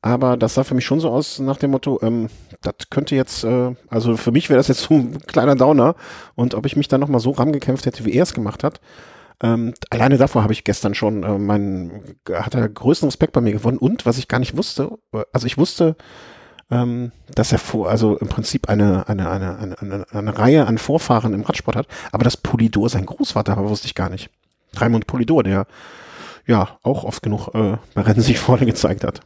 aber 0.02 0.36
das 0.36 0.54
sah 0.54 0.64
für 0.64 0.74
mich 0.74 0.84
schon 0.84 1.00
so 1.00 1.10
aus 1.10 1.38
nach 1.38 1.56
dem 1.56 1.70
Motto, 1.72 1.98
ähm, 2.02 2.28
das 2.62 2.74
könnte 2.90 3.16
jetzt, 3.16 3.44
äh, 3.44 3.74
also 3.88 4.16
für 4.16 4.32
mich 4.32 4.48
wäre 4.48 4.58
das 4.58 4.68
jetzt 4.68 4.82
so 4.82 4.94
ein 4.94 5.18
kleiner 5.26 5.56
Downer. 5.56 5.96
Und 6.34 6.54
ob 6.54 6.66
ich 6.66 6.76
mich 6.76 6.88
dann 6.88 7.00
nochmal 7.00 7.20
so 7.20 7.30
rangekämpft 7.30 7.86
hätte, 7.86 8.04
wie 8.04 8.12
er 8.12 8.22
es 8.22 8.34
gemacht 8.34 8.64
hat, 8.64 8.80
ähm, 9.42 9.74
alleine 9.90 10.16
davor 10.16 10.42
habe 10.42 10.52
ich 10.52 10.64
gestern 10.64 10.94
schon 10.94 11.22
äh, 11.22 11.38
meinen, 11.38 12.16
hat 12.32 12.54
er 12.54 12.68
größten 12.68 13.08
Respekt 13.08 13.32
bei 13.32 13.40
mir 13.40 13.52
gewonnen. 13.52 13.78
Und 13.78 14.06
was 14.06 14.18
ich 14.18 14.28
gar 14.28 14.38
nicht 14.38 14.56
wusste, 14.56 14.98
äh, 15.12 15.24
also 15.32 15.46
ich 15.46 15.58
wusste, 15.58 15.96
ähm, 16.70 17.12
dass 17.34 17.52
er 17.52 17.58
vor, 17.58 17.88
also 17.88 18.16
im 18.16 18.28
Prinzip 18.28 18.68
eine, 18.68 19.08
eine, 19.08 19.30
eine, 19.30 19.58
eine, 19.58 19.80
eine, 19.80 20.06
eine 20.10 20.38
Reihe 20.38 20.66
an 20.66 20.78
Vorfahren 20.78 21.34
im 21.34 21.42
Radsport 21.42 21.76
hat, 21.76 21.86
aber 22.12 22.24
dass 22.24 22.36
Polidor 22.36 22.88
sein 22.88 23.06
Großvater 23.06 23.56
war, 23.56 23.68
wusste 23.68 23.86
ich 23.86 23.94
gar 23.94 24.08
nicht. 24.08 24.30
Raimund 24.74 25.06
Polidor, 25.06 25.42
der 25.42 25.66
ja 26.46 26.78
auch 26.82 27.04
oft 27.04 27.22
genug 27.22 27.48
äh, 27.54 27.76
bei 27.94 28.02
Rennen 28.02 28.20
sich 28.20 28.38
vorne 28.40 28.66
gezeigt 28.66 29.04
hat. 29.04 29.20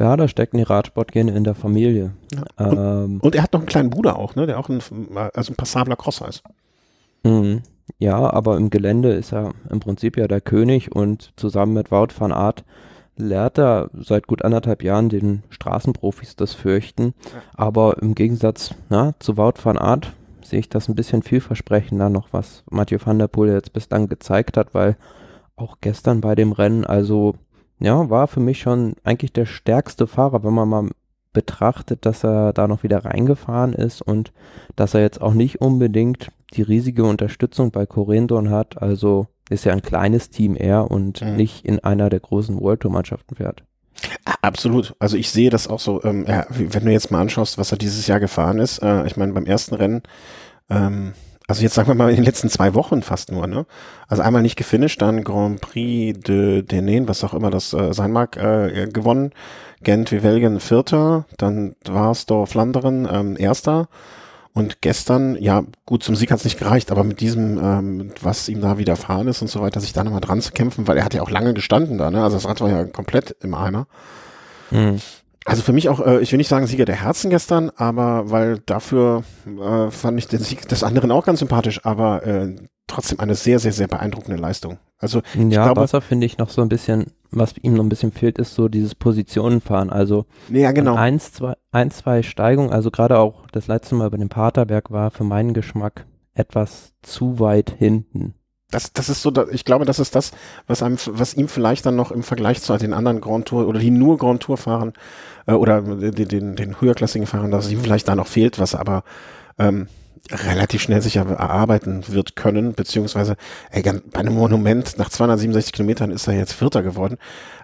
Ja, 0.00 0.16
da 0.16 0.28
stecken 0.28 0.56
die 0.56 0.62
Radsportgene 0.62 1.30
in 1.32 1.44
der 1.44 1.54
Familie. 1.54 2.12
Ja. 2.32 2.66
Und, 2.66 2.78
ähm, 2.78 3.20
und, 3.20 3.34
er 3.34 3.42
hat 3.42 3.52
noch 3.52 3.60
einen 3.60 3.68
kleinen 3.68 3.90
Bruder 3.90 4.18
auch, 4.18 4.34
ne, 4.34 4.46
der 4.46 4.58
auch 4.58 4.70
ein, 4.70 4.80
also 5.34 5.52
ein 5.52 5.56
passabler 5.56 5.96
Crosser 5.96 6.26
ist. 6.26 6.42
Mhm. 7.22 7.60
Ja, 7.98 8.32
aber 8.32 8.56
im 8.56 8.70
Gelände 8.70 9.12
ist 9.12 9.34
er 9.34 9.52
im 9.68 9.80
Prinzip 9.80 10.16
ja 10.16 10.26
der 10.26 10.40
König 10.40 10.90
und 10.90 11.34
zusammen 11.36 11.74
mit 11.74 11.90
Wout 11.90 12.14
van 12.18 12.32
Aert 12.32 12.64
lehrt 13.16 13.58
er 13.58 13.90
seit 13.92 14.26
gut 14.26 14.42
anderthalb 14.42 14.82
Jahren 14.82 15.10
den 15.10 15.42
Straßenprofis 15.50 16.34
das 16.34 16.54
Fürchten. 16.54 17.12
Aber 17.54 18.00
im 18.00 18.14
Gegensatz 18.14 18.74
na, 18.88 19.12
zu 19.18 19.36
Wout 19.36 19.62
van 19.62 19.76
Aert 19.76 20.14
sehe 20.42 20.60
ich 20.60 20.70
das 20.70 20.88
ein 20.88 20.94
bisschen 20.94 21.22
vielversprechender 21.22 22.08
noch, 22.08 22.28
was 22.32 22.64
Mathieu 22.70 23.00
van 23.04 23.18
der 23.18 23.28
Poel 23.28 23.50
jetzt 23.50 23.74
bislang 23.74 24.08
gezeigt 24.08 24.56
hat, 24.56 24.72
weil 24.72 24.96
auch 25.56 25.76
gestern 25.82 26.22
bei 26.22 26.34
dem 26.34 26.52
Rennen, 26.52 26.86
also 26.86 27.34
ja, 27.80 28.10
war 28.10 28.28
für 28.28 28.40
mich 28.40 28.60
schon 28.60 28.94
eigentlich 29.04 29.32
der 29.32 29.46
stärkste 29.46 30.06
Fahrer, 30.06 30.44
wenn 30.44 30.54
man 30.54 30.68
mal 30.68 30.88
betrachtet, 31.32 32.06
dass 32.06 32.24
er 32.24 32.52
da 32.52 32.66
noch 32.68 32.82
wieder 32.82 33.04
reingefahren 33.04 33.72
ist 33.72 34.02
und 34.02 34.32
dass 34.76 34.94
er 34.94 35.00
jetzt 35.00 35.20
auch 35.20 35.32
nicht 35.32 35.60
unbedingt 35.60 36.30
die 36.54 36.62
riesige 36.62 37.04
Unterstützung 37.04 37.70
bei 37.70 37.86
Corendon 37.86 38.50
hat. 38.50 38.82
Also 38.82 39.28
ist 39.48 39.64
ja 39.64 39.72
ein 39.72 39.82
kleines 39.82 40.30
Team 40.30 40.56
eher 40.56 40.90
und 40.90 41.22
mhm. 41.22 41.36
nicht 41.36 41.64
in 41.64 41.78
einer 41.80 42.10
der 42.10 42.20
großen 42.20 42.60
World 42.60 42.80
Tour 42.80 42.90
Mannschaften 42.90 43.36
fährt. 43.36 43.64
Absolut. 44.42 44.94
Also 44.98 45.16
ich 45.16 45.30
sehe 45.30 45.50
das 45.50 45.68
auch 45.68 45.80
so, 45.80 46.02
ähm, 46.04 46.24
ja, 46.26 46.46
wenn 46.48 46.84
du 46.84 46.92
jetzt 46.92 47.10
mal 47.10 47.20
anschaust, 47.20 47.58
was 47.58 47.72
er 47.72 47.78
dieses 47.78 48.06
Jahr 48.06 48.20
gefahren 48.20 48.58
ist. 48.58 48.78
Äh, 48.82 49.06
ich 49.06 49.16
meine, 49.16 49.32
beim 49.32 49.46
ersten 49.46 49.74
Rennen 49.74 50.02
ähm, 50.68 51.12
also 51.50 51.62
jetzt 51.62 51.74
sagen 51.74 51.88
wir 51.88 51.96
mal 51.96 52.10
in 52.10 52.16
den 52.16 52.24
letzten 52.24 52.48
zwei 52.48 52.74
Wochen 52.74 53.02
fast 53.02 53.32
nur, 53.32 53.48
ne? 53.48 53.66
Also 54.06 54.22
einmal 54.22 54.42
nicht 54.42 54.56
gefinisht, 54.56 55.02
dann 55.02 55.24
Grand 55.24 55.60
Prix 55.60 56.18
de 56.20 56.62
Denain, 56.62 57.08
was 57.08 57.24
auch 57.24 57.34
immer 57.34 57.50
das 57.50 57.72
äh, 57.72 57.92
sein 57.92 58.12
mag, 58.12 58.36
äh, 58.36 58.86
gewonnen. 58.86 59.32
Gent 59.82 60.12
Vivelgen 60.12 60.60
Vierter, 60.60 61.24
dann 61.38 61.74
war 61.84 62.12
es 62.12 62.26
da 62.26 62.46
Flanderen 62.46 63.08
ähm, 63.10 63.36
Erster 63.38 63.88
Und 64.52 64.80
gestern, 64.80 65.36
ja, 65.40 65.64
gut, 65.86 66.02
zum 66.02 66.16
Sieg 66.16 66.30
hat 66.30 66.38
es 66.38 66.44
nicht 66.44 66.58
gereicht, 66.58 66.90
aber 66.90 67.04
mit 67.04 67.20
diesem, 67.20 67.58
ähm, 67.58 68.12
was 68.20 68.48
ihm 68.48 68.60
da 68.60 68.78
widerfahren 68.78 69.28
ist 69.28 69.42
und 69.42 69.48
so 69.48 69.60
weiter, 69.60 69.80
sich 69.80 69.92
da 69.92 70.02
nochmal 70.04 70.20
dran 70.20 70.40
zu 70.40 70.52
kämpfen, 70.52 70.86
weil 70.88 70.98
er 70.98 71.04
hat 71.04 71.14
ja 71.14 71.22
auch 71.22 71.30
lange 71.30 71.54
gestanden 71.54 71.98
da, 71.98 72.10
ne? 72.10 72.22
Also 72.22 72.36
das 72.36 72.46
Rad 72.48 72.60
war 72.60 72.70
ja 72.70 72.84
komplett 72.84 73.36
im 73.42 73.54
Eimer. 73.54 73.86
Mhm. 74.70 75.00
Also 75.46 75.62
für 75.62 75.72
mich 75.72 75.88
auch, 75.88 76.00
äh, 76.00 76.20
ich 76.20 76.32
will 76.32 76.36
nicht 76.36 76.48
sagen 76.48 76.66
Sieger 76.66 76.84
der 76.84 77.02
Herzen 77.02 77.30
gestern, 77.30 77.70
aber 77.76 78.30
weil 78.30 78.58
dafür 78.66 79.24
äh, 79.46 79.90
fand 79.90 80.18
ich 80.18 80.28
den 80.28 80.40
Sieg 80.40 80.68
des 80.68 80.84
anderen 80.84 81.10
auch 81.10 81.24
ganz 81.24 81.38
sympathisch, 81.38 81.80
aber 81.84 82.26
äh, 82.26 82.56
trotzdem 82.86 83.20
eine 83.20 83.34
sehr, 83.34 83.58
sehr, 83.58 83.72
sehr 83.72 83.88
beeindruckende 83.88 84.40
Leistung. 84.40 84.78
Also 84.98 85.22
ja, 85.34 85.64
glaube, 85.64 85.80
Wasser 85.80 86.02
finde 86.02 86.26
ich 86.26 86.36
noch 86.36 86.50
so 86.50 86.60
ein 86.60 86.68
bisschen, 86.68 87.06
was 87.30 87.54
ihm 87.62 87.74
noch 87.74 87.84
ein 87.84 87.88
bisschen 87.88 88.12
fehlt, 88.12 88.38
ist 88.38 88.54
so 88.54 88.68
dieses 88.68 88.94
Positionenfahren. 88.94 89.88
Also 89.88 90.26
ja, 90.50 90.72
genau. 90.72 90.94
eins, 90.94 91.32
zwei, 91.32 91.54
ein, 91.72 91.90
zwei 91.90 92.22
Steigungen, 92.22 92.70
also 92.70 92.90
gerade 92.90 93.18
auch 93.18 93.46
das 93.50 93.66
letzte 93.66 93.94
Mal 93.94 94.10
bei 94.10 94.18
dem 94.18 94.28
Paterberg 94.28 94.90
war 94.90 95.10
für 95.10 95.24
meinen 95.24 95.54
Geschmack 95.54 96.06
etwas 96.34 96.92
zu 97.02 97.40
weit 97.40 97.70
hinten. 97.70 98.34
Das, 98.70 98.92
das 98.92 99.08
ist 99.08 99.22
so, 99.22 99.32
ich 99.50 99.64
glaube, 99.64 99.84
das 99.84 99.98
ist 99.98 100.14
das, 100.14 100.32
was 100.66 100.82
einem, 100.82 100.96
was 101.06 101.34
ihm 101.34 101.48
vielleicht 101.48 101.86
dann 101.86 101.96
noch 101.96 102.12
im 102.12 102.22
Vergleich 102.22 102.62
zu 102.62 102.76
den 102.76 102.92
anderen 102.92 103.20
Grand 103.20 103.46
Tour 103.46 103.66
oder 103.66 103.80
die 103.80 103.90
nur 103.90 104.18
Grand 104.18 104.42
Tour 104.42 104.56
fahren 104.56 104.92
äh, 105.46 105.52
oder 105.52 105.82
den, 105.82 106.28
den, 106.28 106.56
den 106.56 106.80
höherklassigen 106.80 107.26
Fahrern, 107.26 107.50
dass 107.50 107.70
ihm 107.70 107.80
vielleicht 107.80 108.08
da 108.08 108.14
noch 108.14 108.26
fehlt, 108.26 108.58
was 108.58 108.74
aber 108.74 109.04
ähm, 109.58 109.88
relativ 110.30 110.82
schnell 110.82 111.02
sich 111.02 111.16
erarbeiten 111.16 112.04
wird 112.08 112.36
können, 112.36 112.74
beziehungsweise 112.74 113.36
ey, 113.70 113.82
bei 113.82 114.20
einem 114.20 114.34
Monument 114.34 114.98
nach 114.98 115.08
267 115.08 115.72
Kilometern 115.72 116.10
ist 116.10 116.26
er 116.28 116.34
jetzt 116.34 116.52
Vierter 116.52 116.82
geworden. 116.82 117.16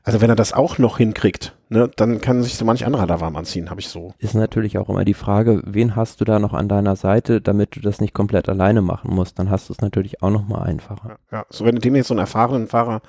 Also 0.03 0.21
wenn 0.21 0.31
er 0.31 0.37
das 0.37 0.53
auch 0.53 0.79
noch 0.79 0.99
hinkriegt, 0.99 1.55
ne, 1.69 1.91
dann 1.97 2.21
kann 2.21 2.43
sich 2.43 2.57
so 2.57 2.65
manch 2.65 2.87
anderer 2.87 3.07
da 3.07 3.21
warm 3.21 3.37
anziehen, 3.37 3.71
habe 3.71 3.81
ich 3.81 3.89
so. 3.89 4.15
Ist 4.19 4.35
natürlich 4.35 4.79
auch 4.79 4.89
immer 4.89 5.05
die 5.05 5.15
Frage, 5.15 5.63
wen 5.65 5.97
hast 5.97 6.21
du 6.21 6.25
da 6.25 6.39
noch 6.39 6.55
an 6.55 6.69
deiner 6.69 6.97
Seite, 6.97 7.41
damit 7.41 7.77
du 7.77 7.81
das 7.81 8.01
nicht 8.01 8.15
komplett 8.15 8.49
alleine 8.49 8.83
machen 8.83 9.15
musst, 9.15 9.39
dann 9.39 9.51
hast 9.51 9.69
du 9.69 9.73
es 9.73 9.81
natürlich 9.81 10.23
auch 10.23 10.31
noch 10.31 10.47
mal 10.47 10.63
einfacher. 10.63 11.19
Ja, 11.31 11.39
ja. 11.39 11.47
so 11.51 11.65
wenn 11.65 11.75
du 11.75 11.81
dem 11.81 11.97
jetzt 11.97 12.09
so 12.09 12.15
einen 12.15 12.21
erfahrenen 12.21 12.69
Fahrer 12.69 13.03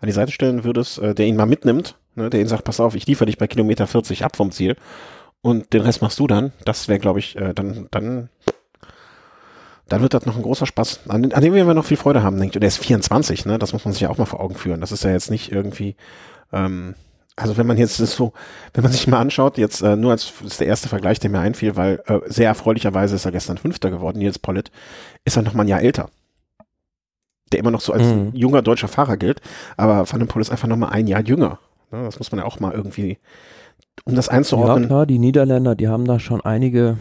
an 0.00 0.06
die 0.06 0.12
Seite 0.12 0.32
stellen 0.32 0.64
würdest, 0.64 0.98
äh, 0.98 1.14
der 1.14 1.26
ihn 1.26 1.36
mal 1.36 1.46
mitnimmt, 1.46 1.96
ne, 2.14 2.30
der 2.30 2.40
ihn 2.40 2.48
sagt, 2.48 2.64
pass 2.64 2.80
auf, 2.80 2.94
ich 2.94 3.06
liefere 3.06 3.26
dich 3.26 3.38
bei 3.38 3.46
Kilometer 3.46 3.86
40 3.86 4.24
ab 4.24 4.36
vom 4.36 4.50
Ziel 4.50 4.76
und 5.42 5.72
den 5.72 5.82
Rest 5.82 6.00
machst 6.00 6.18
du 6.18 6.26
dann, 6.26 6.52
das 6.64 6.88
wäre, 6.88 6.98
glaube 6.98 7.18
ich, 7.18 7.36
äh, 7.36 7.52
dann, 7.52 7.88
dann 7.90 8.30
dann 9.88 10.00
wird 10.00 10.14
das 10.14 10.26
noch 10.26 10.36
ein 10.36 10.42
großer 10.42 10.66
Spaß, 10.66 11.00
an, 11.08 11.32
an 11.32 11.42
dem 11.42 11.54
wir 11.54 11.64
noch 11.74 11.84
viel 11.84 11.96
Freude 11.96 12.22
haben, 12.22 12.38
denkt. 12.38 12.56
Und 12.56 12.62
er 12.62 12.68
ist 12.68 12.78
24, 12.78 13.44
ne? 13.46 13.58
Das 13.58 13.72
muss 13.72 13.84
man 13.84 13.92
sich 13.92 14.02
ja 14.02 14.10
auch 14.10 14.18
mal 14.18 14.24
vor 14.24 14.40
Augen 14.40 14.54
führen. 14.54 14.80
Das 14.80 14.92
ist 14.92 15.04
ja 15.04 15.10
jetzt 15.10 15.30
nicht 15.30 15.52
irgendwie, 15.52 15.96
ähm, 16.52 16.94
also 17.36 17.56
wenn 17.56 17.66
man 17.66 17.76
jetzt 17.76 18.00
das 18.00 18.14
so, 18.14 18.32
wenn 18.72 18.82
man 18.82 18.92
sich 18.92 19.06
mal 19.06 19.20
anschaut, 19.20 19.58
jetzt 19.58 19.82
äh, 19.82 19.96
nur 19.96 20.12
als 20.12 20.32
ist 20.44 20.60
der 20.60 20.68
erste 20.68 20.88
Vergleich, 20.88 21.18
der 21.18 21.30
mir 21.30 21.40
einfiel, 21.40 21.76
weil 21.76 22.02
äh, 22.06 22.20
sehr 22.26 22.48
erfreulicherweise 22.48 23.16
ist 23.16 23.24
er 23.24 23.32
gestern 23.32 23.58
Fünfter 23.58 23.90
geworden, 23.90 24.18
Nils 24.18 24.38
Pollitt, 24.38 24.70
ist 25.24 25.36
er 25.36 25.42
noch 25.42 25.52
mal 25.52 25.64
ein 25.64 25.68
Jahr 25.68 25.82
älter. 25.82 26.08
Der 27.52 27.60
immer 27.60 27.70
noch 27.70 27.82
so 27.82 27.92
als 27.92 28.04
mhm. 28.04 28.30
junger 28.32 28.62
deutscher 28.62 28.88
Fahrer 28.88 29.16
gilt, 29.16 29.42
aber 29.76 30.10
Van 30.10 30.20
den 30.20 30.28
Poel 30.28 30.42
ist 30.42 30.50
einfach 30.50 30.68
noch 30.68 30.76
mal 30.76 30.88
ein 30.88 31.06
Jahr 31.06 31.22
jünger. 31.22 31.58
Ne? 31.90 32.04
Das 32.04 32.18
muss 32.18 32.32
man 32.32 32.38
ja 32.38 32.46
auch 32.46 32.58
mal 32.58 32.72
irgendwie, 32.72 33.18
um 34.04 34.14
das 34.14 34.30
einzuordnen. 34.30 34.84
Ja 34.84 34.88
klar, 34.88 35.06
die 35.06 35.18
Niederländer, 35.18 35.74
die 35.74 35.88
haben 35.88 36.06
da 36.06 36.18
schon 36.18 36.40
einige 36.40 36.96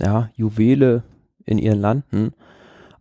ja, 0.00 0.30
Juwele 0.34 1.02
in 1.48 1.58
ihren 1.58 1.80
Landen. 1.80 2.32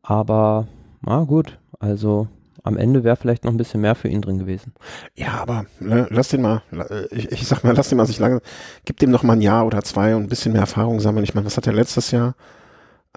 Aber, 0.01 0.67
na 1.01 1.23
gut, 1.23 1.59
also 1.79 2.27
am 2.63 2.77
Ende 2.77 3.03
wäre 3.03 3.15
vielleicht 3.15 3.45
noch 3.45 3.51
ein 3.51 3.57
bisschen 3.57 3.81
mehr 3.81 3.95
für 3.95 4.09
ihn 4.09 4.21
drin 4.21 4.39
gewesen. 4.39 4.73
Ja, 5.15 5.39
aber 5.41 5.65
ne, 5.79 6.07
lass 6.09 6.29
den 6.29 6.41
mal, 6.41 6.61
ich, 7.11 7.31
ich 7.31 7.47
sag 7.47 7.63
mal, 7.63 7.75
lass 7.75 7.89
den 7.89 7.97
mal 7.97 8.05
sich 8.05 8.19
lange, 8.19 8.41
gib 8.85 8.97
dem 8.97 9.11
noch 9.11 9.23
mal 9.23 9.33
ein 9.33 9.41
Jahr 9.41 9.65
oder 9.65 9.83
zwei 9.83 10.15
und 10.15 10.23
ein 10.23 10.29
bisschen 10.29 10.51
mehr 10.51 10.61
Erfahrung 10.61 10.99
sammeln. 10.99 11.23
Ich 11.23 11.33
meine, 11.33 11.45
was 11.45 11.57
hat 11.57 11.67
er 11.67 11.73
letztes 11.73 12.11
Jahr? 12.11 12.35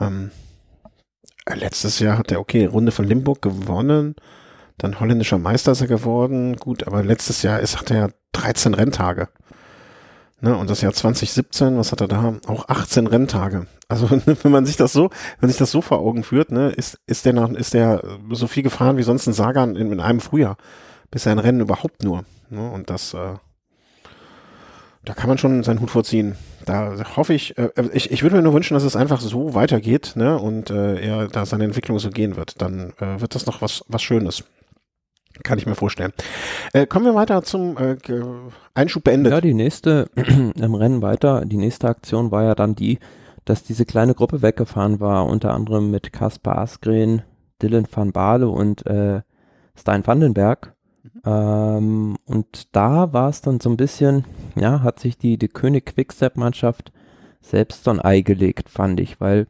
Ähm, 0.00 0.30
äh, 1.46 1.54
letztes 1.54 1.99
Jahr 1.99 2.18
hat 2.18 2.30
er, 2.30 2.40
okay, 2.40 2.66
Runde 2.66 2.92
von 2.92 3.04
Limburg 3.04 3.42
gewonnen, 3.42 4.14
dann 4.78 5.00
holländischer 5.00 5.38
Meister 5.38 5.72
ist 5.72 5.80
er 5.80 5.88
geworden, 5.88 6.56
gut, 6.56 6.87
aber 6.87 7.02
letztes 7.02 7.42
Jahr 7.42 7.60
ist, 7.60 7.78
hat 7.78 7.90
er 7.90 8.10
13 8.32 8.75
Renntage. 8.75 9.28
Ne, 10.42 10.56
und 10.56 10.70
das 10.70 10.80
Jahr 10.80 10.92
2017, 10.92 11.76
was 11.76 11.92
hat 11.92 12.00
er 12.00 12.09
da? 12.09 12.35
Auch 12.47 12.68
18 12.68 13.06
Renntage. 13.06 13.66
Also 13.88 14.11
wenn 14.42 14.52
man 14.52 14.64
sich 14.64 14.76
das 14.76 14.92
so, 14.92 15.11
wenn 15.38 15.50
sich 15.50 15.59
das 15.59 15.70
so 15.70 15.82
vor 15.82 15.99
Augen 15.99 16.25
führt, 16.25 16.50
ne, 16.50 16.70
ist, 16.70 16.99
ist 17.06 17.26
der 17.26 17.35
noch, 17.35 17.50
ist 17.50 17.75
der 17.75 18.02
so 18.30 18.47
viel 18.47 18.62
gefahren 18.62 18.97
wie 18.97 19.02
sonst 19.02 19.26
ein 19.26 19.35
Sagan 19.35 19.76
in, 19.76 19.92
in 19.92 20.00
einem 20.00 20.20
Frühjahr. 20.20 20.56
Bis 21.11 21.26
ein 21.26 21.38
Rennen 21.38 21.61
überhaupt 21.61 22.02
nur. 22.02 22.25
Ne, 22.49 22.70
und 22.70 22.88
das, 22.88 23.12
äh, 23.12 23.35
da 25.04 25.14
kann 25.14 25.28
man 25.28 25.38
schon 25.38 25.62
seinen 25.62 25.80
Hut 25.80 25.90
vorziehen. 25.90 26.37
Da 26.64 26.94
hoffe 27.16 27.35
ich, 27.35 27.59
äh, 27.59 27.70
ich, 27.92 28.11
ich 28.11 28.23
würde 28.23 28.37
mir 28.37 28.42
nur 28.42 28.54
wünschen, 28.54 28.75
dass 28.75 28.85
es 28.85 28.97
einfach 28.97 29.20
so 29.20 29.54
weitergeht, 29.54 30.12
ne, 30.14 30.38
und 30.38 30.70
äh, 30.70 31.00
er 31.00 31.28
da 31.28 31.44
seine 31.44 31.64
Entwicklung 31.64 31.99
so 31.99 32.09
gehen 32.11 32.37
wird. 32.37 32.62
Dann 32.62 32.94
äh, 32.99 33.20
wird 33.20 33.35
das 33.35 33.44
noch 33.44 33.61
was, 33.61 33.85
was 33.88 34.02
Schönes. 34.02 34.44
Kann 35.42 35.59
ich 35.59 35.66
mir 35.66 35.75
vorstellen. 35.75 36.12
Äh, 36.73 36.87
kommen 36.87 37.04
wir 37.04 37.14
weiter 37.14 37.42
zum 37.42 37.76
äh, 37.76 37.97
Einschub 38.75 39.04
beendet. 39.04 39.32
Ja, 39.32 39.40
die 39.40 39.54
nächste 39.54 40.11
im 40.54 40.75
Rennen 40.75 41.02
weiter, 41.02 41.44
die 41.44 41.56
nächste 41.56 41.88
Aktion 41.88 42.30
war 42.30 42.44
ja 42.44 42.54
dann 42.54 42.75
die, 42.75 42.99
dass 43.44 43.62
diese 43.62 43.85
kleine 43.85 44.14
Gruppe 44.14 44.42
weggefahren 44.42 45.00
war, 45.00 45.26
unter 45.26 45.54
anderem 45.54 45.90
mit 45.90 46.12
Kaspar 46.12 46.59
Asgreen, 46.59 47.23
Dylan 47.62 47.87
van 47.90 48.12
Baale 48.12 48.49
und 48.49 48.87
äh, 48.87 49.23
Stein 49.76 50.06
Vandenberg. 50.06 50.75
Mhm. 51.02 51.20
Ähm, 51.25 52.16
und 52.26 52.75
da 52.76 53.12
war 53.12 53.28
es 53.28 53.40
dann 53.40 53.61
so 53.61 53.70
ein 53.70 53.76
bisschen, 53.76 54.25
ja, 54.56 54.82
hat 54.82 55.00
sich 55.00 55.18
die, 55.18 55.38
die 55.38 55.49
König 55.49 55.87
Quickstep-Mannschaft 55.87 56.92
selbst 57.40 57.85
so 57.85 57.90
ein 57.90 58.00
Ei 58.00 58.20
gelegt, 58.20 58.68
fand 58.68 59.00
ich, 59.00 59.20
weil 59.20 59.47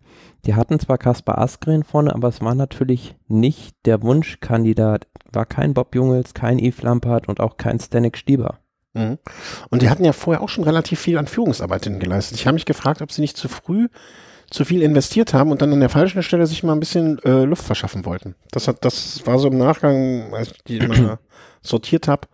die 0.47 0.54
hatten 0.54 0.78
zwar 0.78 0.97
Kaspar 0.97 1.38
Asgreen 1.38 1.82
vorne, 1.82 2.14
aber 2.14 2.28
es 2.28 2.40
war 2.40 2.54
natürlich 2.54 3.16
nicht 3.28 3.75
der 3.85 4.02
Wunschkandidat 4.02 5.06
war 5.32 5.46
kein 5.46 5.75
Bob 5.75 5.94
Jungels, 5.94 6.34
kein 6.34 6.58
Yves 6.58 6.82
Lampard 6.82 7.28
und 7.28 7.40
auch 7.40 7.56
kein 7.56 7.78
Stanek 7.78 8.16
Stieber. 8.16 8.58
Mhm. 8.94 9.18
Und 9.70 9.82
die 9.82 9.90
hatten 9.90 10.04
ja 10.04 10.12
vorher 10.12 10.42
auch 10.42 10.49
schon 10.49 10.64
relativ 10.64 11.00
viel 11.00 11.18
an 11.18 11.26
Führungsarbeit 11.26 11.82
geleistet. 12.00 12.38
Ich 12.38 12.46
habe 12.46 12.54
mich 12.54 12.64
gefragt, 12.64 13.02
ob 13.02 13.12
sie 13.12 13.20
nicht 13.20 13.37
zu 13.37 13.49
früh 13.49 13.88
zu 14.50 14.64
viel 14.64 14.82
investiert 14.82 15.32
haben 15.32 15.52
und 15.52 15.62
dann 15.62 15.72
an 15.72 15.80
der 15.80 15.88
falschen 15.88 16.22
Stelle 16.25 16.46
sich 16.46 16.64
mal 16.64 16.72
ein 16.72 16.80
bisschen 16.80 17.20
äh, 17.20 17.44
Luft 17.44 17.62
verschaffen 17.62 18.04
wollten. 18.04 18.34
Das 18.50 18.66
hat, 18.66 18.84
das 18.84 19.25
war 19.25 19.38
so 19.38 19.49
im 19.49 19.58
Nachgang, 19.58 20.34
als 20.34 20.50
ich 20.50 20.64
die 20.64 20.80
mal 20.80 21.18
sortiert 21.62 22.08
habe, 22.08 22.26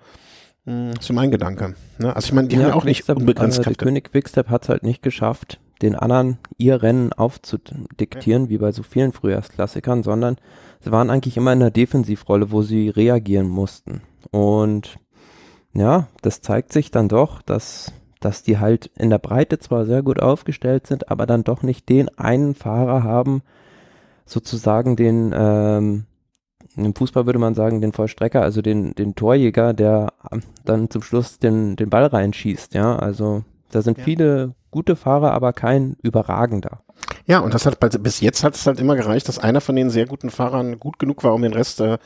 hm, 0.65 0.95
so 0.99 1.13
mein 1.13 1.31
Gedanke. 1.31 1.75
Ne? 1.99 2.17
Also 2.17 2.27
ich 2.27 2.33
meine, 2.33 2.49
die 2.49 2.57
ja, 2.57 2.63
haben 2.63 2.69
ja 2.71 2.75
auch 2.75 2.85
nicht 2.85 3.09
unbegrenzt 3.09 3.67
äh, 3.67 3.75
König 3.75 4.11
Quickstep 4.11 4.49
hat 4.49 4.63
es 4.63 4.69
halt 4.71 4.83
nicht 4.83 5.03
geschafft, 5.03 5.61
den 5.83 5.95
anderen 5.95 6.39
ihr 6.57 6.83
Rennen 6.83 7.13
aufzudiktieren, 7.13 8.45
ja. 8.45 8.51
wie 8.51 8.59
bei 8.59 8.73
so 8.73 8.83
vielen 8.83 9.13
Frühjahrsklassikern, 9.13 10.03
sondern 10.03 10.37
sie 10.81 10.91
waren 10.91 11.11
eigentlich 11.11 11.37
immer 11.37 11.53
in 11.53 11.61
der 11.61 11.71
Defensivrolle, 11.71 12.51
wo 12.51 12.63
sie 12.63 12.89
reagieren 12.89 13.49
mussten. 13.49 14.03
Und 14.31 14.99
ja, 15.75 16.09
das 16.23 16.41
zeigt 16.41 16.73
sich 16.73 16.91
dann 16.91 17.09
doch, 17.09 17.43
dass, 17.43 17.93
dass 18.21 18.43
die 18.43 18.59
halt 18.59 18.91
in 18.99 19.11
der 19.11 19.19
Breite 19.19 19.59
zwar 19.59 19.85
sehr 19.85 20.03
gut 20.03 20.21
aufgestellt 20.21 20.87
sind, 20.87 21.11
aber 21.11 21.27
dann 21.27 21.45
doch 21.45 21.63
nicht 21.63 21.89
den 21.89 22.09
einen 22.19 22.55
Fahrer 22.55 23.03
haben, 23.03 23.43
sozusagen 24.25 24.97
den, 24.97 25.35
ähm, 25.37 26.05
im 26.77 26.95
Fußball 26.95 27.27
würde 27.27 27.39
man 27.39 27.55
sagen, 27.55 27.81
den 27.81 27.93
Vollstrecker, 27.93 28.43
also 28.43 28.63
den, 28.63 28.95
den 28.95 29.15
Torjäger, 29.15 29.75
der 29.75 30.13
dann 30.65 30.91
zum 30.91 31.03
Schluss 31.03 31.39
den, 31.39 31.77
den 31.77 31.91
Ball 31.91 32.07
reinschießt, 32.07 32.75
ja, 32.75 32.97
also 32.97 33.45
da 33.71 33.83
sind 33.83 33.99
ja. 33.99 34.05
viele 34.05 34.55
gute 34.77 34.95
Fahrer, 34.95 35.33
aber 35.33 35.55
kein 35.55 35.97
überragender. 36.03 36.83
Ja, 37.27 37.41
und 37.41 37.55
das 37.55 37.65
hat 37.65 37.81
bis 38.03 38.21
jetzt 38.21 38.45
hat 38.45 38.55
es 38.55 38.67
halt 38.67 38.79
immer 38.79 38.95
gereicht, 38.95 39.27
dass 39.27 39.39
einer 39.39 39.63
von 39.63 39.75
den 39.75 39.89
sehr 39.89 40.05
guten 40.05 40.29
Fahrern 40.29 40.79
gut 40.79 40.99
genug 40.99 41.25
war, 41.25 41.33
um 41.33 41.41
den 41.41 41.55
Rest 41.55 41.81
äh, 41.81 41.97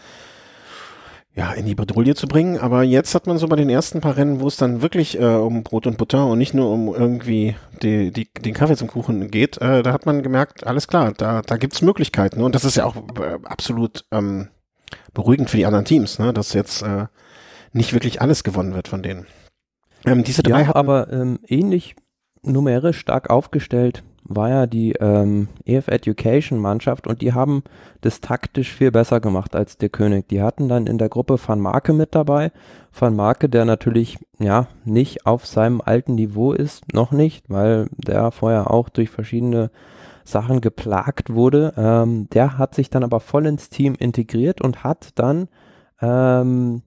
ja, 1.34 1.52
in 1.52 1.66
die 1.66 1.74
Bredouille 1.74 2.14
zu 2.14 2.28
bringen. 2.28 2.58
Aber 2.58 2.84
jetzt 2.84 3.14
hat 3.14 3.26
man 3.26 3.38
so 3.38 3.48
bei 3.48 3.56
den 3.56 3.70
ersten 3.70 4.00
paar 4.00 4.16
Rennen, 4.16 4.40
wo 4.40 4.46
es 4.46 4.56
dann 4.56 4.82
wirklich 4.82 5.18
äh, 5.18 5.24
um 5.24 5.64
Brot 5.64 5.88
und 5.88 5.98
Butter 5.98 6.26
und 6.26 6.38
nicht 6.38 6.54
nur 6.54 6.70
um 6.70 6.94
irgendwie 6.94 7.56
die, 7.82 8.12
die, 8.12 8.28
den 8.32 8.54
Kaffee 8.54 8.76
zum 8.76 8.88
Kuchen 8.88 9.32
geht, 9.32 9.58
äh, 9.58 9.82
da 9.82 9.92
hat 9.92 10.06
man 10.06 10.22
gemerkt, 10.22 10.64
alles 10.64 10.86
klar, 10.86 11.12
da, 11.16 11.42
da 11.42 11.56
gibt's 11.56 11.82
Möglichkeiten. 11.82 12.40
Und 12.40 12.54
das 12.54 12.64
ist 12.64 12.76
ja 12.76 12.84
auch 12.84 12.96
äh, 12.96 13.38
absolut 13.44 14.04
ähm, 14.12 14.48
beruhigend 15.12 15.50
für 15.50 15.56
die 15.56 15.66
anderen 15.66 15.84
Teams, 15.84 16.20
ne? 16.20 16.32
dass 16.32 16.52
jetzt 16.52 16.82
äh, 16.82 17.06
nicht 17.72 17.92
wirklich 17.92 18.22
alles 18.22 18.44
gewonnen 18.44 18.74
wird 18.74 18.86
von 18.86 19.02
denen. 19.02 19.26
Ähm, 20.06 20.24
diese 20.24 20.42
drei 20.42 20.62
ja, 20.62 20.74
aber 20.74 21.12
ähm, 21.12 21.40
ähnlich 21.46 21.94
numerisch 22.42 22.98
stark 22.98 23.30
aufgestellt 23.30 24.02
war 24.30 24.48
ja 24.48 24.66
die 24.66 24.92
ähm, 24.92 25.48
EF 25.64 25.88
Education 25.88 26.58
Mannschaft 26.58 27.06
und 27.06 27.20
die 27.20 27.32
haben 27.32 27.64
das 28.00 28.20
taktisch 28.20 28.72
viel 28.72 28.92
besser 28.92 29.20
gemacht 29.20 29.56
als 29.56 29.76
der 29.76 29.88
König. 29.88 30.28
Die 30.28 30.40
hatten 30.40 30.68
dann 30.68 30.86
in 30.86 30.98
der 30.98 31.08
Gruppe 31.08 31.36
Van 31.44 31.60
Marke 31.60 31.92
mit 31.92 32.14
dabei. 32.14 32.52
Van 32.92 33.16
Marke, 33.16 33.48
der 33.48 33.64
natürlich 33.64 34.18
ja 34.38 34.68
nicht 34.84 35.26
auf 35.26 35.46
seinem 35.46 35.80
alten 35.80 36.14
Niveau 36.14 36.52
ist, 36.52 36.92
noch 36.94 37.10
nicht, 37.10 37.44
weil 37.48 37.88
der 37.96 38.30
vorher 38.30 38.70
auch 38.70 38.88
durch 38.88 39.10
verschiedene 39.10 39.70
Sachen 40.24 40.60
geplagt 40.60 41.34
wurde. 41.34 41.74
Ähm, 41.76 42.28
der 42.30 42.56
hat 42.56 42.74
sich 42.76 42.88
dann 42.88 43.02
aber 43.02 43.18
voll 43.18 43.46
ins 43.46 43.68
Team 43.68 43.96
integriert 43.98 44.60
und 44.60 44.84
hat 44.84 45.10
dann 45.16 45.48
ähm, 46.00 46.82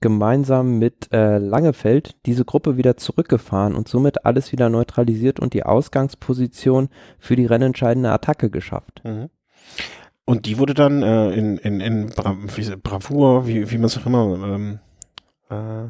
gemeinsam 0.00 0.78
mit 0.78 1.12
äh, 1.12 1.38
Langefeld 1.38 2.16
diese 2.26 2.44
Gruppe 2.44 2.76
wieder 2.76 2.96
zurückgefahren 2.96 3.74
und 3.74 3.88
somit 3.88 4.24
alles 4.24 4.52
wieder 4.52 4.68
neutralisiert 4.68 5.40
und 5.40 5.54
die 5.54 5.64
Ausgangsposition 5.64 6.88
für 7.18 7.36
die 7.36 7.46
rennentscheidende 7.46 8.10
Attacke 8.10 8.50
geschafft. 8.50 9.02
Mhm. 9.04 9.28
Und 10.24 10.46
die 10.46 10.58
wurde 10.58 10.74
dann 10.74 11.02
äh, 11.02 11.30
in, 11.30 11.56
in, 11.58 11.80
in 11.80 12.06
Bra 12.10 12.36
wie, 12.54 12.76
Bravour, 12.76 13.46
wie, 13.46 13.70
wie 13.70 13.78
man 13.78 13.86
es 13.86 13.98
auch 13.98 14.06
immer 14.06 14.38
ähm, 14.44 14.78
äh, 15.50 15.88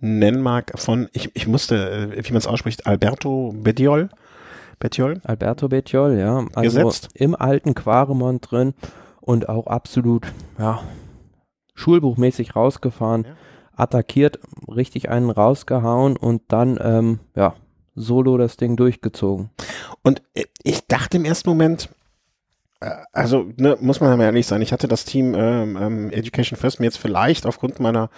nennen 0.00 0.42
mag, 0.42 0.72
von, 0.76 1.08
ich, 1.12 1.30
ich 1.34 1.46
musste, 1.46 2.10
äh, 2.16 2.26
wie 2.26 2.32
man 2.32 2.38
es 2.38 2.46
ausspricht, 2.46 2.86
Alberto 2.86 3.54
Bediol. 3.54 4.08
Bettiol? 4.78 5.20
Alberto 5.24 5.68
Bettiol, 5.68 6.18
ja. 6.18 6.46
Also 6.54 6.80
Gesetzt. 6.80 7.08
im 7.14 7.34
alten 7.34 7.74
Quaremont 7.74 8.50
drin 8.50 8.74
und 9.20 9.48
auch 9.48 9.66
absolut, 9.66 10.26
ja, 10.58 10.80
schulbuchmäßig 11.76 12.56
rausgefahren, 12.56 13.24
ja. 13.24 13.36
attackiert, 13.76 14.40
richtig 14.68 15.08
einen 15.08 15.30
rausgehauen 15.30 16.16
und 16.16 16.42
dann, 16.48 16.78
ähm, 16.82 17.20
ja, 17.36 17.54
solo 17.94 18.36
das 18.36 18.56
Ding 18.56 18.76
durchgezogen. 18.76 19.50
Und 20.02 20.22
ich 20.62 20.86
dachte 20.86 21.16
im 21.16 21.24
ersten 21.24 21.48
Moment, 21.48 21.88
äh, 22.80 22.90
also 23.12 23.46
ne, 23.56 23.76
muss 23.80 24.00
man 24.00 24.18
ja 24.18 24.26
ehrlich 24.26 24.46
sein, 24.46 24.62
ich 24.62 24.72
hatte 24.72 24.88
das 24.88 25.04
Team 25.04 25.34
ähm, 25.34 25.78
ähm, 25.80 26.10
Education 26.10 26.58
First 26.58 26.80
mir 26.80 26.86
jetzt 26.86 26.98
vielleicht 26.98 27.46
aufgrund 27.46 27.80
meiner 27.80 28.10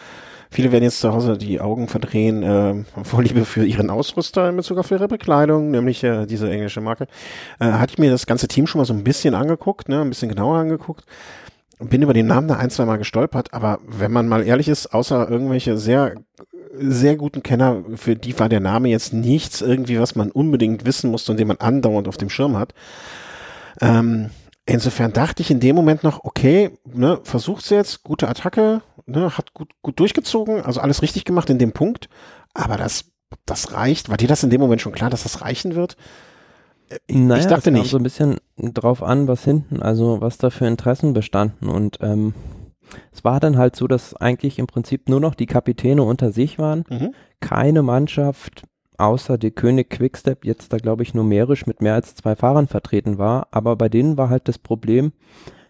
Viele 0.51 0.73
werden 0.73 0.85
jetzt 0.85 1.01
zu 1.01 1.13
Hause 1.13 1.37
die 1.37 1.61
Augen 1.61 1.89
verdrehen, 1.89 2.43
äh, 2.43 3.05
Vorliebe 3.05 3.45
für 3.45 3.67
ihren 3.67 3.91
Ausrüster 3.91 4.49
in 4.49 4.57
Bezug 4.57 4.79
auf 4.79 4.91
ihre 4.91 5.07
Bekleidung, 5.07 5.71
nämlich 5.71 6.03
äh, 6.03 6.25
diese 6.25 6.51
englische 6.51 6.81
Marke. 6.81 7.07
Äh, 7.61 7.67
hatte 7.67 7.93
ich 7.93 7.99
mir 7.99 8.11
das 8.11 8.27
ganze 8.27 8.49
Team 8.49 8.67
schon 8.67 8.79
mal 8.79 8.87
so 8.87 8.95
ein 8.95 9.05
bisschen 9.05 9.35
angeguckt, 9.35 9.91
ne, 9.91 10.01
ein 10.01 10.09
bisschen 10.09 10.31
genauer 10.31 10.57
angeguckt. 10.57 11.05
Bin 11.79 12.03
über 12.03 12.13
den 12.13 12.27
Namen 12.27 12.49
da 12.49 12.57
ein, 12.57 12.71
zwei 12.71 12.85
Mal 12.85 12.99
gestolpert, 12.99 13.55
aber 13.55 13.79
wenn 13.87 14.13
man 14.13 14.29
mal 14.29 14.45
ehrlich 14.45 14.69
ist, 14.69 14.93
außer 14.93 15.29
irgendwelche 15.31 15.79
sehr 15.79 16.15
sehr 16.81 17.17
guten 17.17 17.43
Kenner, 17.43 17.83
für 17.97 18.17
die 18.17 18.39
war 18.39 18.49
der 18.49 18.61
Name 18.61 18.89
jetzt 18.89 19.13
nichts 19.13 19.61
irgendwie, 19.61 19.99
was 19.99 20.15
man 20.15 20.31
unbedingt 20.31 20.85
wissen 20.85 21.11
musste 21.11 21.33
und 21.33 21.39
den 21.39 21.49
man 21.49 21.59
andauernd 21.59 22.09
auf 22.09 22.17
dem 22.17 22.31
Schirm 22.31 22.57
hat. 22.57 22.75
Ähm, 23.81 24.31
insofern 24.67 25.13
dachte 25.13 25.43
ich 25.43 25.51
in 25.51 25.61
dem 25.61 25.77
Moment 25.77 26.05
noch, 26.05 26.25
okay, 26.25 26.71
ne, 26.85 27.21
versucht's 27.25 27.71
jetzt, 27.71 28.03
gute 28.05 28.29
Attacke, 28.29 28.83
ne, 29.07 29.37
hat 29.37 29.55
gut, 29.55 29.71
gut 29.83 29.99
durchgezogen, 29.99 30.63
also 30.63 30.81
alles 30.81 31.03
richtig 31.03 31.25
gemacht 31.25 31.51
in 31.51 31.59
dem 31.59 31.73
Punkt, 31.73 32.09
aber 32.55 32.77
das, 32.77 33.07
das 33.47 33.73
reicht. 33.73 34.09
War 34.09 34.17
dir 34.17 34.29
das 34.29 34.43
in 34.43 34.51
dem 34.51 34.61
Moment 34.61 34.81
schon 34.81 34.93
klar, 34.93 35.11
dass 35.11 35.23
das 35.23 35.43
reichen 35.43 35.75
wird? 35.75 35.97
Ich, 37.07 37.17
naja, 37.17 37.41
ich 37.41 37.47
dachte 37.47 37.71
nicht. 37.71 37.91
so 37.91 37.97
ein 37.97 38.03
bisschen 38.03 38.37
drauf 38.57 39.03
an, 39.03 39.29
was 39.29 39.45
hinten, 39.45 39.83
also 39.83 40.21
was 40.21 40.39
da 40.39 40.51
für 40.51 40.67
Interessen 40.67 41.13
bestanden 41.13 41.69
und 41.69 41.99
ähm, 42.01 42.35
es 43.13 43.23
war 43.23 43.39
dann 43.41 43.59
halt 43.59 43.77
so, 43.77 43.87
dass 43.87 44.17
eigentlich 44.17 44.59
im 44.59 44.67
Prinzip 44.67 45.09
nur 45.09 45.21
noch 45.21 45.35
die 45.35 45.47
Kapitäne 45.47 46.03
unter 46.03 46.33
sich 46.33 46.59
waren, 46.59 46.85
mhm. 46.89 47.15
keine 47.41 47.83
Mannschaft 47.83 48.63
außer 48.97 49.39
der 49.39 49.53
König 49.53 49.91
Quickstep 49.91 50.45
jetzt 50.45 50.73
da 50.73 50.79
glaube 50.79 51.03
ich 51.03 51.15
numerisch 51.15 51.67
mit 51.67 51.83
mehr 51.83 51.95
als 51.95 52.15
zwei 52.15 52.35
Fahrern 52.35 52.67
vertreten 52.67 53.19
war, 53.19 53.49
aber 53.51 53.77
bei 53.77 53.89
denen 53.89 54.17
war 54.17 54.31
halt 54.31 54.49
das 54.49 54.59
Problem, 54.59 55.13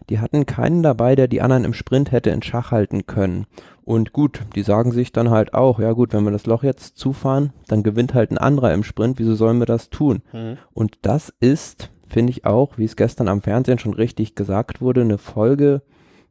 die 0.09 0.19
hatten 0.19 0.45
keinen 0.45 0.81
dabei, 0.81 1.15
der 1.15 1.27
die 1.27 1.41
anderen 1.41 1.65
im 1.65 1.73
Sprint 1.73 2.11
hätte 2.11 2.31
in 2.31 2.41
Schach 2.41 2.71
halten 2.71 3.05
können. 3.05 3.45
Und 3.89 4.13
gut, 4.13 4.41
die 4.53 4.61
sagen 4.61 4.91
sich 4.91 5.13
dann 5.13 5.31
halt 5.31 5.55
auch, 5.55 5.79
ja 5.79 5.93
gut, 5.93 6.13
wenn 6.13 6.23
wir 6.23 6.29
das 6.29 6.45
Loch 6.45 6.61
jetzt 6.61 6.99
zufahren, 6.99 7.53
dann 7.67 7.81
gewinnt 7.81 8.13
halt 8.13 8.29
ein 8.29 8.37
anderer 8.37 8.71
im 8.71 8.83
Sprint, 8.83 9.17
wieso 9.17 9.33
sollen 9.33 9.57
wir 9.57 9.65
das 9.65 9.89
tun? 9.89 10.21
Mhm. 10.31 10.59
Und 10.75 10.99
das 11.01 11.33
ist, 11.39 11.89
finde 12.07 12.29
ich 12.29 12.45
auch, 12.45 12.77
wie 12.77 12.83
es 12.83 12.95
gestern 12.95 13.27
am 13.27 13.41
Fernsehen 13.41 13.79
schon 13.79 13.95
richtig 13.95 14.35
gesagt 14.35 14.79
wurde, 14.79 15.01
eine 15.01 15.17
Folge 15.17 15.81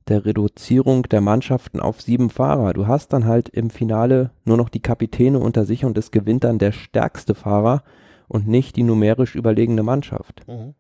der 0.07 0.25
Reduzierung 0.25 1.03
der 1.09 1.21
Mannschaften 1.21 1.81
auf 1.81 2.01
sieben 2.01 2.31
Fahrer. 2.31 2.75
Du 2.75 2.87
hast 2.87 3.13
dann 3.13 3.25
halt 3.25 3.49
im 3.49 3.71
Finale 3.71 4.31
nur 4.45 4.57
noch 4.57 4.69
die 4.69 4.79
Kapitäne 4.79 5.41
unter 5.41 5.65
sich 5.65 5.85
und 5.85 5.99
es 5.99 6.13
gewinnt 6.13 6.45
dann 6.45 6.61
der 6.61 6.71
stärkste 6.71 7.35
Fahrer 7.35 7.83
und 8.29 8.47
nicht 8.47 8.77
die 8.77 8.85
numerisch 8.85 9.35
überlegene 9.35 9.83
Mannschaft. 9.83 10.47
Mhm. 10.47 10.75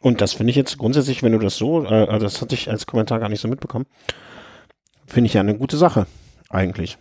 Und 0.00 0.20
das 0.20 0.34
finde 0.34 0.50
ich 0.50 0.56
jetzt 0.56 0.78
grundsätzlich, 0.78 1.24
wenn 1.24 1.32
du 1.32 1.40
das 1.40 1.56
so, 1.56 1.82
äh, 1.82 1.88
also 1.88 2.24
das 2.24 2.40
hatte 2.40 2.54
ich 2.54 2.70
als 2.70 2.86
Kommentar 2.86 3.18
gar 3.18 3.28
nicht 3.28 3.40
so 3.40 3.48
mitbekommen, 3.48 3.86
finde 5.08 5.26
ich 5.26 5.34
ja 5.34 5.40
eine 5.40 5.58
gute 5.58 5.76
Sache, 5.76 6.06
eigentlich. 6.50 6.98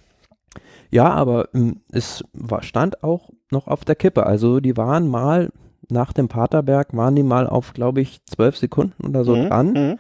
Ja, 0.92 1.10
aber 1.10 1.50
ähm, 1.54 1.82
es 1.92 2.24
war, 2.34 2.64
stand 2.64 3.04
auch 3.04 3.30
noch 3.52 3.68
auf 3.68 3.86
der 3.86 3.96
Kippe. 3.96 4.26
Also 4.26 4.60
die 4.60 4.78
waren 4.78 5.08
mal 5.08 5.52
nach 5.90 6.14
dem 6.14 6.28
Paterberg, 6.28 6.96
waren 6.96 7.16
die 7.16 7.24
mal 7.24 7.48
auf, 7.48 7.74
glaube 7.74 8.02
ich, 8.02 8.24
zwölf 8.26 8.58
Sekunden 8.58 9.08
oder 9.08 9.24
so 9.24 9.36
mhm, 9.36 9.48
dran. 9.48 9.74
Mhm. 9.74 10.00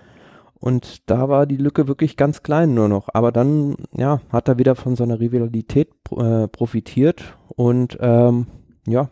Und 0.60 1.10
da 1.10 1.30
war 1.30 1.46
die 1.46 1.58
Lücke 1.58 1.88
wirklich 1.88 2.18
ganz 2.18 2.44
klein 2.44 2.74
nur 2.74 2.90
noch. 2.90 3.10
Aber 3.14 3.32
dann, 3.32 3.76
ja, 3.96 4.22
hat 4.30 4.48
er 4.48 4.58
wieder 4.58 4.76
von 4.76 4.96
so 4.96 5.04
einer 5.04 5.20
Rivalität 5.20 5.90
äh, 6.16 6.48
profitiert. 6.48 7.24
Und 7.56 7.98
ähm, 8.02 8.48
ja, 8.86 9.10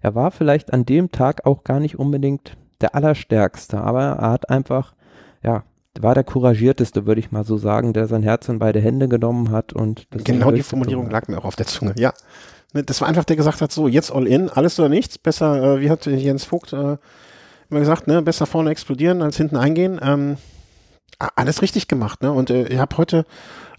er 0.00 0.14
war 0.14 0.30
vielleicht 0.30 0.72
an 0.72 0.84
dem 0.84 1.12
Tag 1.12 1.46
auch 1.46 1.62
gar 1.64 1.80
nicht 1.80 1.98
unbedingt 1.98 2.56
der 2.80 2.94
Allerstärkste, 2.94 3.80
aber 3.80 4.02
er 4.02 4.30
hat 4.30 4.50
einfach, 4.50 4.94
ja, 5.42 5.64
war 6.00 6.14
der 6.14 6.24
couragierteste, 6.24 7.06
würde 7.06 7.20
ich 7.20 7.30
mal 7.30 7.44
so 7.44 7.56
sagen, 7.56 7.92
der 7.92 8.06
sein 8.06 8.22
Herz 8.22 8.48
in 8.48 8.58
beide 8.58 8.80
Hände 8.80 9.08
genommen 9.08 9.50
hat 9.50 9.72
und 9.72 10.06
genau 10.10 10.50
die 10.50 10.62
Formulierung 10.62 11.10
lag 11.10 11.28
mir 11.28 11.38
auch 11.38 11.44
auf 11.44 11.56
der 11.56 11.66
Zunge, 11.66 11.94
ja. 11.96 12.12
Ne, 12.74 12.82
das 12.82 13.00
war 13.00 13.08
einfach, 13.08 13.24
der 13.24 13.36
gesagt 13.36 13.62
hat, 13.62 13.72
so 13.72 13.88
jetzt 13.88 14.12
all 14.12 14.26
in, 14.26 14.50
alles 14.50 14.78
oder 14.78 14.88
nichts, 14.88 15.16
besser, 15.16 15.76
äh, 15.76 15.80
wie 15.80 15.90
hat 15.90 16.04
Jens 16.06 16.44
Vogt 16.44 16.72
äh, 16.72 16.98
immer 17.70 17.80
gesagt, 17.80 18.06
ne, 18.06 18.22
besser 18.22 18.46
vorne 18.46 18.70
explodieren 18.70 19.22
als 19.22 19.36
hinten 19.36 19.56
eingehen. 19.56 19.98
Ähm, 20.02 20.36
alles 21.18 21.62
richtig 21.62 21.88
gemacht, 21.88 22.22
ne? 22.22 22.32
Und 22.32 22.50
äh, 22.50 22.68
ich 22.68 22.78
habe 22.78 22.96
heute 22.96 23.24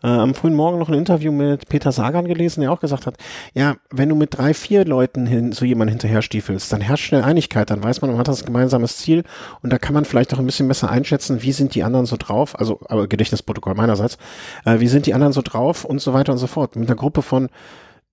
äh, 0.04 0.08
am 0.08 0.34
frühen 0.34 0.56
Morgen 0.56 0.80
noch 0.80 0.90
ein 0.90 0.96
Interview 0.96 1.32
mit 1.32 1.70
Peter 1.70 1.92
Sagan 1.92 2.26
gelesen, 2.26 2.62
der 2.62 2.72
auch 2.72 2.80
gesagt 2.80 3.06
hat, 3.06 3.18
ja, 3.54 3.76
wenn 3.92 4.10
du 4.10 4.16
mit 4.16 4.38
drei, 4.38 4.54
vier 4.54 4.86
Leuten 4.86 5.26
hin, 5.26 5.52
so 5.52 5.66
jemand 5.66 5.90
hinterher 5.90 6.22
stiefelst, 6.22 6.72
dann 6.72 6.82
herrscht 6.82 7.06
schnell 7.06 7.24
Einigkeit, 7.24 7.70
dann 7.70 7.84
weiß 7.84 8.02
man, 8.02 8.12
man 8.12 8.20
hat 8.20 8.28
das 8.28 8.46
gemeinsames 8.46 8.98
Ziel 8.98 9.24
und 9.62 9.72
da 9.72 9.78
kann 9.78 9.94
man 9.94 10.06
vielleicht 10.06 10.34
auch 10.34 10.40
ein 10.40 10.46
bisschen 10.46 10.68
besser 10.68 10.90
einschätzen, 10.90 11.42
wie 11.42 11.52
sind 11.52 11.76
die 11.76 11.84
anderen 11.84 12.06
so 12.06 12.18
drauf, 12.18 12.58
also 12.60 12.80
aber 12.88 13.08
Gedächtnisprotokoll 13.08 13.76
meinerseits, 13.76 14.18
äh, 14.66 14.80
wie 14.80 14.88
sind 14.88 15.06
die 15.06 15.14
anderen 15.14 15.34
so 15.34 15.42
drauf 15.42 15.86
und 15.86 16.02
so 16.02 16.14
weiter 16.14 16.32
und 16.32 16.38
so 16.38 16.48
fort. 16.48 16.76
Mit 16.76 16.90
einer 16.90 16.96
Gruppe 16.96 17.22
von 17.22 17.50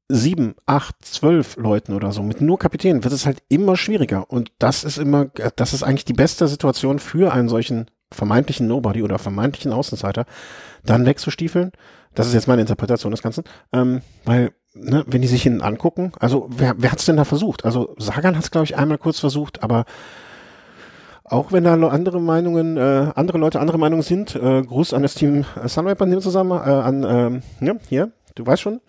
sieben, 0.09 0.55
acht, 0.66 0.94
zwölf 1.05 1.57
Leuten 1.57 1.92
oder 1.92 2.12
so, 2.12 2.22
mit 2.22 2.40
nur 2.40 2.59
Kapitänen 2.59 3.03
wird 3.03 3.12
es 3.12 3.27
halt 3.27 3.42
immer 3.49 3.77
schwieriger. 3.77 4.31
Und 4.31 4.53
das 4.59 4.85
ist 4.85 4.99
immer, 4.99 5.27
das 5.57 5.72
ist 5.72 5.83
eigentlich 5.83 6.05
die 6.05 6.12
beste 6.12 6.46
Situation 6.46 6.99
für 6.99 7.33
einen 7.33 7.49
solchen 7.49 7.90
vermeintlichen 8.12 8.66
Nobody 8.66 9.03
oder 9.03 9.19
vermeintlichen 9.19 9.73
Außenseiter 9.73 10.27
dann 10.85 11.07
wegzustiefeln. 11.07 11.73
Das 12.14 12.27
ist 12.27 12.35
jetzt 12.35 12.49
meine 12.49 12.62
Interpretation 12.62 13.11
des 13.11 13.23
Ganzen. 13.23 13.45
Ähm, 13.73 14.01
weil, 14.25 14.53
ne, 14.75 15.05
wenn 15.07 15.23
die 15.23 15.29
sich 15.29 15.47
ihn 15.47 15.61
angucken, 15.61 16.12
also 16.19 16.49
wer, 16.51 16.75
wer 16.79 16.92
hat's 16.92 17.05
denn 17.05 17.16
da 17.16 17.25
versucht? 17.25 17.64
Also 17.64 17.95
Sagan 17.99 18.37
hat's, 18.37 18.51
glaube 18.51 18.64
ich, 18.64 18.77
einmal 18.77 18.99
kurz 18.99 19.21
versucht, 19.21 19.62
aber 19.62 19.85
auch 21.25 21.51
wenn 21.51 21.64
da 21.64 21.75
andere 21.75 22.21
Meinungen, 22.21 22.77
äh, 22.77 23.11
andere 23.14 23.38
Leute 23.38 23.61
andere 23.61 23.79
Meinungen 23.79 24.03
sind, 24.03 24.37
äh, 24.37 24.62
Gruß 24.62 24.95
an 24.95 25.03
das 25.03 25.14
Team 25.14 25.45
Sunweb 25.64 26.01
an 26.01 26.11
dem 26.11 26.21
zusammen, 26.21 26.53
äh, 26.53 26.71
an, 26.71 27.05
ähm, 27.09 27.42
ja, 27.61 27.75
hier, 27.88 28.12
du 28.37 28.47
weißt 28.47 28.62
schon, 28.62 28.81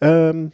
ähm, 0.00 0.52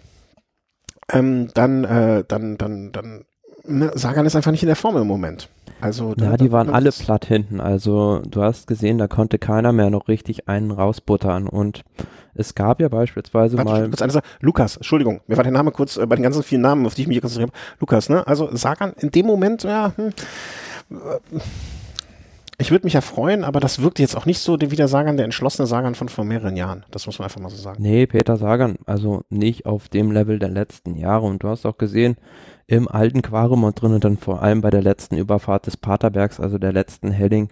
ähm, 1.12 1.48
dann, 1.54 1.84
äh, 1.84 2.24
dann, 2.26 2.56
dann, 2.56 2.92
dann, 2.92 3.24
ne, 3.64 3.92
Sagan 3.94 4.26
ist 4.26 4.34
einfach 4.34 4.50
nicht 4.50 4.62
in 4.62 4.68
der 4.68 4.76
Form 4.76 4.96
im 4.96 5.06
Moment. 5.06 5.50
Also 5.80 6.14
ja, 6.18 6.36
die 6.36 6.52
waren 6.52 6.70
alle 6.70 6.90
platt 6.90 7.26
hinten. 7.26 7.60
Also 7.60 8.22
du 8.28 8.42
hast 8.42 8.66
gesehen, 8.66 8.98
da 8.98 9.08
konnte 9.08 9.38
keiner 9.38 9.72
mehr 9.72 9.90
noch 9.90 10.08
richtig 10.08 10.48
einen 10.48 10.70
rausbuttern. 10.70 11.48
Und 11.48 11.84
es 12.34 12.54
gab 12.54 12.80
ja 12.80 12.88
beispielsweise 12.88 13.58
Warte, 13.58 13.70
mal. 13.70 13.88
Kurz 13.88 14.02
eine 14.02 14.12
Sache. 14.12 14.24
Lukas, 14.40 14.76
Entschuldigung, 14.76 15.20
mir 15.26 15.36
war 15.36 15.44
der 15.44 15.52
Name 15.52 15.70
kurz 15.72 15.96
äh, 15.96 16.06
bei 16.06 16.16
den 16.16 16.22
ganzen 16.22 16.42
vielen 16.42 16.62
Namen, 16.62 16.86
auf 16.86 16.94
die 16.94 17.02
ich 17.02 17.08
mich 17.08 17.20
konzentriert 17.20 17.50
habe. 17.50 17.76
Lukas, 17.80 18.08
ne? 18.08 18.26
Also 18.26 18.48
Sagan 18.54 18.92
in 18.98 19.10
dem 19.10 19.26
Moment, 19.26 19.64
ja, 19.64 19.92
hm, 19.96 20.08
äh, 20.90 21.40
ich 22.58 22.70
würde 22.70 22.86
mich 22.86 22.94
ja 22.94 23.02
freuen, 23.02 23.44
aber 23.44 23.60
das 23.60 23.82
wirkt 23.82 23.98
jetzt 23.98 24.16
auch 24.16 24.24
nicht 24.24 24.38
so 24.38 24.58
wie 24.58 24.76
der 24.76 24.88
Sagan, 24.88 25.18
der 25.18 25.24
entschlossene 25.24 25.66
Sagan 25.66 25.94
von 25.94 26.08
vor 26.08 26.24
mehreren 26.24 26.56
Jahren. 26.56 26.86
Das 26.90 27.04
muss 27.04 27.18
man 27.18 27.24
einfach 27.26 27.40
mal 27.40 27.50
so 27.50 27.56
sagen. 27.56 27.82
Nee, 27.82 28.06
Peter 28.06 28.38
Sagan, 28.38 28.76
also 28.86 29.24
nicht 29.28 29.66
auf 29.66 29.88
dem 29.88 30.10
Level 30.10 30.38
der 30.38 30.48
letzten 30.48 30.96
Jahre. 30.96 31.26
Und 31.26 31.42
du 31.42 31.48
hast 31.48 31.66
auch 31.66 31.76
gesehen, 31.76 32.16
im 32.66 32.88
alten 32.88 33.22
Quaremont 33.22 33.80
drin 33.80 33.94
und 33.94 34.04
dann 34.04 34.16
vor 34.16 34.42
allem 34.42 34.60
bei 34.60 34.70
der 34.70 34.82
letzten 34.82 35.16
Überfahrt 35.16 35.66
des 35.66 35.76
Paterbergs, 35.76 36.40
also 36.40 36.58
der 36.58 36.72
letzten 36.72 37.10
Helling, 37.10 37.50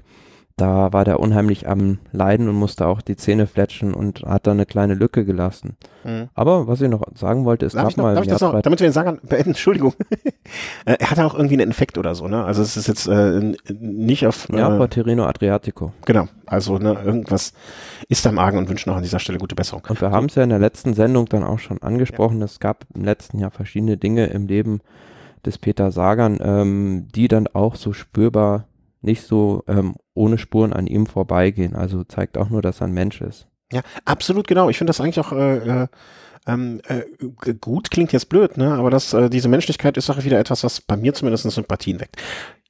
da 0.56 0.92
war 0.92 1.04
der 1.04 1.18
unheimlich 1.18 1.68
am 1.68 1.98
Leiden 2.12 2.48
und 2.48 2.54
musste 2.54 2.86
auch 2.86 3.02
die 3.02 3.16
Zähne 3.16 3.48
fletschen 3.48 3.92
und 3.92 4.22
hat 4.22 4.46
da 4.46 4.52
eine 4.52 4.66
kleine 4.66 4.94
Lücke 4.94 5.24
gelassen. 5.24 5.76
Mhm. 6.04 6.28
Aber 6.34 6.68
was 6.68 6.80
ich 6.80 6.88
noch 6.88 7.02
sagen 7.16 7.44
wollte, 7.44 7.66
ist, 7.66 7.74
darf 7.74 7.88
ich 7.88 7.96
noch, 7.96 8.04
mal 8.04 8.14
darf 8.14 8.24
ich 8.24 8.30
das 8.30 8.40
noch, 8.40 8.60
damit 8.62 8.78
wir 8.78 8.86
den 8.86 8.92
sagen, 8.92 9.18
beenden, 9.24 9.48
Entschuldigung, 9.50 9.94
äh, 10.84 10.96
er 10.98 11.10
hatte 11.10 11.24
auch 11.24 11.34
irgendwie 11.34 11.54
einen 11.54 11.68
Infekt 11.68 11.98
oder 11.98 12.14
so, 12.14 12.28
ne? 12.28 12.44
Also 12.44 12.62
es 12.62 12.76
ist 12.76 12.86
jetzt 12.86 13.08
äh, 13.08 13.54
nicht 13.80 14.28
auf 14.28 14.48
äh, 14.48 14.58
Ja, 14.58 14.86
Terreno 14.86 15.24
Adriatico. 15.26 15.92
Genau, 16.04 16.28
also 16.46 16.78
ne, 16.78 16.96
irgendwas 17.04 17.52
ist 18.08 18.24
am 18.24 18.38
Argen 18.38 18.58
und 18.58 18.68
wünschen 18.68 18.90
auch 18.90 18.96
an 18.96 19.02
dieser 19.02 19.18
Stelle 19.18 19.38
gute 19.38 19.56
Besserung. 19.56 19.82
Und 19.88 20.00
wir 20.00 20.12
haben 20.12 20.26
es 20.26 20.36
ja 20.36 20.44
in 20.44 20.50
der 20.50 20.60
letzten 20.60 20.94
Sendung 20.94 21.26
dann 21.26 21.42
auch 21.42 21.58
schon 21.58 21.82
angesprochen, 21.82 22.38
ja. 22.38 22.44
es 22.44 22.60
gab 22.60 22.86
im 22.94 23.02
letzten 23.02 23.40
Jahr 23.40 23.50
verschiedene 23.50 23.96
Dinge 23.96 24.26
im 24.26 24.46
Leben 24.46 24.82
des 25.44 25.58
Peter 25.58 25.90
Sagan, 25.90 26.38
ähm, 26.40 27.08
die 27.12 27.26
dann 27.26 27.48
auch 27.48 27.74
so 27.74 27.92
spürbar 27.92 28.66
nicht 29.02 29.22
so 29.22 29.62
ähm, 29.68 29.94
ohne 30.14 30.38
Spuren 30.38 30.72
an 30.72 30.86
ihm 30.86 31.06
vorbeigehen. 31.06 31.74
Also 31.74 32.04
zeigt 32.04 32.38
auch 32.38 32.48
nur, 32.48 32.62
dass 32.62 32.80
er 32.80 32.86
ein 32.86 32.92
Mensch 32.92 33.20
ist. 33.20 33.46
Ja, 33.72 33.82
absolut 34.04 34.46
genau. 34.46 34.68
Ich 34.68 34.78
finde 34.78 34.90
das 34.90 35.00
eigentlich 35.00 35.20
auch 35.20 35.32
äh, 35.32 35.82
äh, 35.82 35.86
ähm, 36.46 36.80
äh, 36.86 37.54
gut 37.54 37.90
klingt 37.90 38.12
jetzt 38.12 38.28
blöd, 38.28 38.56
ne? 38.56 38.74
Aber 38.74 38.90
das, 38.90 39.12
äh, 39.14 39.30
diese 39.30 39.48
Menschlichkeit 39.48 39.96
ist 39.96 40.10
auch 40.10 40.22
wieder 40.24 40.38
etwas, 40.38 40.62
was 40.62 40.80
bei 40.80 40.96
mir 40.96 41.14
zumindest 41.14 41.50
Sympathien 41.50 42.00
weckt. 42.00 42.16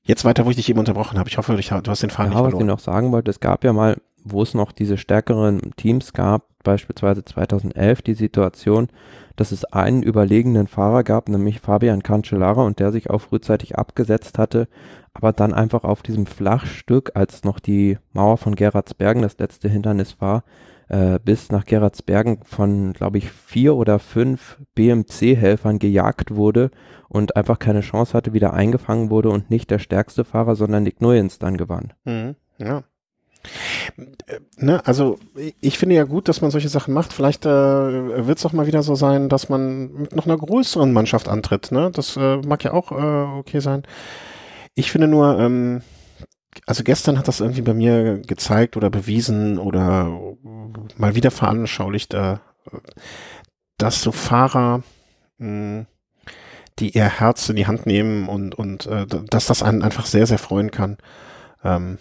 Jetzt 0.05 0.25
weiter, 0.25 0.45
wo 0.45 0.51
ich 0.51 0.57
dich 0.57 0.69
eben 0.69 0.79
unterbrochen 0.79 1.19
habe. 1.19 1.29
Ich 1.29 1.39
hoffe, 1.39 1.55
ich, 1.59 1.69
du 1.69 1.91
hast 1.91 2.03
den 2.03 2.11
Faden 2.11 2.33
ja, 2.33 2.39
nicht 2.39 2.51
verloren. 2.51 2.55
Was 2.55 2.61
ich 2.61 2.67
noch 2.67 2.79
sagen 2.79 3.13
wollte, 3.13 3.31
es 3.31 3.41
gab 3.41 3.65
ja 3.65 3.73
mal, 3.73 3.97
wo 4.23 4.43
es 4.43 4.55
noch 4.55 4.73
diese 4.73 4.97
stärkeren 4.99 5.73
Teams 5.77 6.13
gab, 6.13 6.47
beispielsweise 6.63 7.25
2011 7.25 8.03
die 8.03 8.15
Situation, 8.15 8.89
dass 9.37 9.53
es 9.53 9.65
einen 9.65 10.03
überlegenen 10.03 10.67
Fahrer 10.67 11.03
gab, 11.03 11.29
nämlich 11.29 11.61
Fabian 11.61 12.03
Cancellara, 12.03 12.63
und 12.63 12.79
der 12.79 12.93
sich 12.93 13.11
auch 13.11 13.21
frühzeitig 13.21 13.77
abgesetzt 13.77 14.39
hatte, 14.39 14.69
aber 15.13 15.33
dann 15.33 15.53
einfach 15.53 15.85
auf 15.85 16.03
diesem 16.03 16.27
Flachstück, 16.27 17.13
als 17.15 17.45
noch 17.45 17.59
die 17.61 17.99
Mauer 18.13 18.37
von 18.37 18.55
Gerardsbergen 18.55 19.23
das 19.23 19.39
letzte 19.39 19.69
Hindernis 19.69 20.21
war, 20.21 20.45
äh, 20.89 21.19
bis 21.25 21.51
nach 21.51 21.65
Gerardsbergen 21.65 22.41
von, 22.45 22.93
glaube 22.93 23.19
ich, 23.19 23.31
vier 23.31 23.75
oder 23.77 23.99
fünf 23.99 24.59
BMC-Helfern 24.75 25.79
gejagt 25.79 26.35
wurde 26.35 26.71
und 27.09 27.37
einfach 27.37 27.59
keine 27.59 27.81
Chance 27.81 28.15
hatte, 28.15 28.33
wieder 28.33 28.53
eingefangen 28.53 29.11
wurde 29.11 29.31
und 29.31 29.51
nicht 29.51 29.71
der 29.71 29.79
stärkste 29.79 30.25
Fahrer, 30.25 30.57
sondern 30.57 30.83
Nick 30.83 31.01
Nuyens 31.01 31.39
dann 31.39 31.57
gewann. 31.57 31.93
Mhm, 32.05 32.37
ja. 32.59 32.83
Ne, 34.57 34.81
also 34.87 35.19
ich 35.61 35.79
finde 35.79 35.97
ja 35.97 36.05
gut, 36.05 36.29
dass 36.29 36.41
man 36.41 36.51
solche 36.51 36.69
Sachen 36.69 36.95
macht. 36.95 37.13
Vielleicht 37.13 37.45
äh, 37.45 37.49
wird 38.27 38.39
es 38.39 38.47
auch 38.47 38.53
mal 38.53 38.67
wieder 38.67 38.83
so 38.83 38.95
sein, 38.95 39.29
dass 39.29 39.49
man 39.49 39.93
mit 39.93 40.17
noch 40.17 40.27
einer 40.27 40.37
größeren 40.37 40.93
Mannschaft 40.93 41.29
antritt. 41.29 41.71
Ne? 41.71 41.91
Das 41.93 42.17
äh, 42.17 42.39
mag 42.39 42.65
ja 42.65 42.73
auch 42.73 42.93
äh, 42.93 43.39
okay 43.39 43.61
sein. 43.61 43.83
Ich 44.75 44.91
finde 44.91 45.09
nur, 45.09 45.39
ähm, 45.39 45.83
also 46.67 46.83
gestern 46.85 47.19
hat 47.19 47.29
das 47.29 47.41
irgendwie 47.41 47.63
bei 47.63 47.75
mir 47.75 48.19
gezeigt 48.21 48.77
oder 48.77 48.91
bewiesen 48.91 49.59
oder 49.59 50.09
mal 50.97 51.15
wieder 51.15 51.31
veranschaulicht, 51.31 52.15
äh, 52.15 52.37
dass 53.79 54.03
so 54.03 54.13
Fahrer, 54.13 54.83
mh, 55.39 55.47
hm, 55.47 55.87
die 56.79 56.91
ihr 56.91 57.05
Herz 57.05 57.49
in 57.49 57.57
die 57.57 57.67
Hand 57.67 57.87
nehmen 57.87 58.29
und, 58.29 58.55
und 58.55 58.87
äh, 58.87 59.07
dass 59.07 59.47
das 59.47 59.63
einen 59.63 59.83
einfach 59.83 60.07
sehr, 60.07 60.27
sehr 60.27 60.39
freuen 60.39 60.73
kann, 60.73 60.97
ähm, 61.63 61.99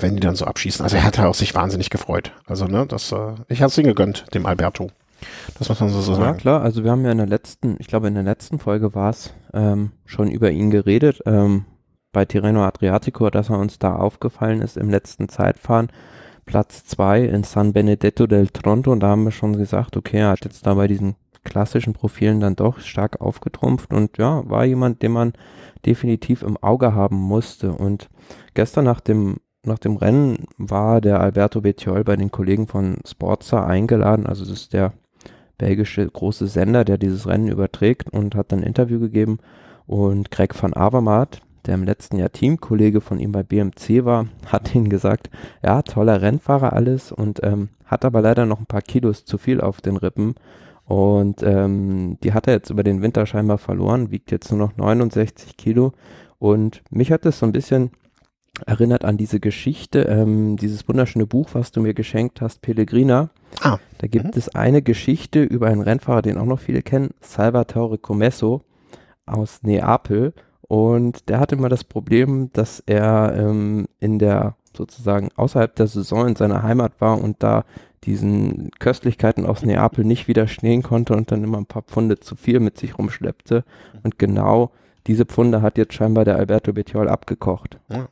wenn 0.00 0.14
die 0.14 0.20
dann 0.20 0.36
so 0.36 0.44
abschießen. 0.44 0.82
Also 0.82 0.96
er 0.96 1.04
hat 1.04 1.16
ja 1.18 1.28
auch 1.28 1.34
sich 1.34 1.54
wahnsinnig 1.54 1.90
gefreut. 1.90 2.32
Also, 2.46 2.66
ne, 2.66 2.86
das, 2.86 3.12
äh, 3.12 3.34
ich 3.48 3.60
es 3.60 3.78
ihm 3.78 3.86
gegönnt, 3.86 4.24
dem 4.34 4.46
Alberto. 4.46 4.90
Das 5.58 5.68
muss 5.68 5.80
man 5.80 5.90
so, 5.90 6.00
so 6.00 6.14
sagen. 6.14 6.24
Ja, 6.24 6.32
klar, 6.34 6.62
also 6.62 6.82
wir 6.82 6.90
haben 6.90 7.04
ja 7.04 7.12
in 7.12 7.18
der 7.18 7.26
letzten, 7.26 7.76
ich 7.78 7.86
glaube 7.86 8.08
in 8.08 8.14
der 8.14 8.22
letzten 8.22 8.58
Folge 8.58 8.94
war 8.94 9.10
es, 9.10 9.32
ähm, 9.52 9.92
schon 10.06 10.30
über 10.30 10.50
ihn 10.50 10.70
geredet. 10.70 11.20
Ähm, 11.26 11.66
bei 12.12 12.24
Tirreno 12.24 12.64
Adriatico, 12.64 13.30
dass 13.30 13.50
er 13.50 13.58
uns 13.58 13.78
da 13.78 13.94
aufgefallen 13.94 14.62
ist 14.62 14.76
im 14.76 14.90
letzten 14.90 15.28
Zeitfahren. 15.28 15.88
Platz 16.46 16.84
2 16.86 17.22
in 17.26 17.44
San 17.44 17.72
Benedetto 17.72 18.26
del 18.26 18.48
Tronto 18.48 18.90
und 18.90 19.00
da 19.00 19.08
haben 19.08 19.24
wir 19.24 19.30
schon 19.30 19.56
gesagt, 19.56 19.96
okay, 19.96 20.18
er 20.18 20.30
hat 20.30 20.44
jetzt 20.44 20.66
da 20.66 20.74
bei 20.74 20.88
diesen 20.88 21.14
klassischen 21.44 21.92
Profilen 21.92 22.40
dann 22.40 22.56
doch 22.56 22.80
stark 22.80 23.20
aufgetrumpft 23.20 23.92
und 23.92 24.18
ja, 24.18 24.42
war 24.48 24.64
jemand, 24.64 25.02
den 25.02 25.12
man 25.12 25.32
definitiv 25.86 26.42
im 26.42 26.56
Auge 26.56 26.94
haben 26.94 27.16
musste. 27.16 27.72
Und 27.72 28.08
gestern 28.54 28.84
nach 28.84 29.00
dem, 29.00 29.36
nach 29.64 29.78
dem 29.78 29.96
Rennen 29.96 30.46
war 30.56 31.00
der 31.00 31.20
Alberto 31.20 31.60
Bettiol 31.60 32.04
bei 32.04 32.16
den 32.16 32.30
Kollegen 32.30 32.66
von 32.66 32.98
Sporza 33.06 33.66
eingeladen, 33.66 34.26
also 34.26 34.44
das 34.44 34.52
ist 34.52 34.72
der 34.72 34.92
belgische 35.58 36.06
große 36.06 36.46
Sender, 36.46 36.84
der 36.84 36.96
dieses 36.96 37.26
Rennen 37.26 37.48
überträgt 37.48 38.10
und 38.10 38.34
hat 38.34 38.52
dann 38.52 38.60
ein 38.60 38.66
Interview 38.66 38.98
gegeben 38.98 39.38
und 39.86 40.30
Greg 40.30 40.60
van 40.60 40.72
Avermaet, 40.72 41.42
der 41.66 41.74
im 41.74 41.84
letzten 41.84 42.16
Jahr 42.16 42.32
Teamkollege 42.32 43.00
von 43.00 43.18
ihm 43.18 43.32
bei 43.32 43.42
BMC 43.42 44.04
war, 44.04 44.26
hat 44.46 44.74
ihn 44.74 44.88
gesagt, 44.88 45.30
ja, 45.62 45.82
toller 45.82 46.22
Rennfahrer 46.22 46.72
alles 46.72 47.12
und 47.12 47.40
ähm, 47.42 47.68
hat 47.84 48.04
aber 48.04 48.22
leider 48.22 48.46
noch 48.46 48.60
ein 48.60 48.66
paar 48.66 48.82
Kilos 48.82 49.24
zu 49.24 49.36
viel 49.36 49.60
auf 49.60 49.80
den 49.80 49.96
Rippen. 49.96 50.36
Und 50.84 51.42
ähm, 51.42 52.18
die 52.24 52.32
hat 52.32 52.46
er 52.46 52.54
jetzt 52.54 52.70
über 52.70 52.82
den 52.82 53.02
Winter 53.02 53.26
scheinbar 53.26 53.58
verloren, 53.58 54.10
wiegt 54.10 54.30
jetzt 54.30 54.50
nur 54.50 54.58
noch 54.58 54.76
69 54.76 55.56
Kilo. 55.56 55.92
Und 56.38 56.82
mich 56.90 57.12
hat 57.12 57.24
das 57.24 57.38
so 57.38 57.46
ein 57.46 57.52
bisschen 57.52 57.90
erinnert 58.66 59.04
an 59.04 59.16
diese 59.16 59.40
Geschichte, 59.40 60.02
ähm, 60.02 60.56
dieses 60.56 60.86
wunderschöne 60.88 61.26
Buch, 61.26 61.50
was 61.52 61.72
du 61.72 61.80
mir 61.80 61.94
geschenkt 61.94 62.40
hast, 62.40 62.62
Pellegrina. 62.62 63.30
Ah. 63.62 63.78
Da 63.98 64.06
gibt 64.06 64.26
mhm. 64.26 64.32
es 64.34 64.48
eine 64.54 64.82
Geschichte 64.82 65.42
über 65.42 65.68
einen 65.68 65.82
Rennfahrer, 65.82 66.22
den 66.22 66.38
auch 66.38 66.46
noch 66.46 66.60
viele 66.60 66.82
kennen, 66.82 67.10
Salvatore 67.20 67.98
Comesso 67.98 68.62
aus 69.26 69.62
Neapel. 69.62 70.34
Und 70.62 71.28
der 71.28 71.40
hatte 71.40 71.56
immer 71.56 71.68
das 71.68 71.84
Problem, 71.84 72.50
dass 72.52 72.82
er 72.86 73.34
ähm, 73.36 73.86
in 73.98 74.18
der 74.18 74.56
sozusagen 74.76 75.30
außerhalb 75.34 75.74
der 75.74 75.88
Saison 75.88 76.28
in 76.28 76.36
seiner 76.36 76.62
Heimat 76.62 77.00
war 77.00 77.20
und 77.20 77.42
da 77.42 77.64
diesen 78.04 78.70
Köstlichkeiten 78.78 79.44
aus 79.44 79.62
Neapel 79.62 80.04
nicht 80.04 80.28
widerstehen 80.28 80.82
konnte 80.82 81.14
und 81.14 81.30
dann 81.30 81.44
immer 81.44 81.58
ein 81.58 81.66
paar 81.66 81.82
Pfunde 81.82 82.18
zu 82.18 82.36
viel 82.36 82.60
mit 82.60 82.78
sich 82.78 82.96
rumschleppte. 82.96 83.64
Und 84.02 84.18
genau 84.18 84.70
diese 85.06 85.26
Pfunde 85.26 85.60
hat 85.60 85.76
jetzt 85.76 85.94
scheinbar 85.94 86.24
der 86.24 86.36
Alberto 86.36 86.72
Bettiol 86.72 87.08
abgekocht. 87.08 87.78
Ja. 87.88 88.08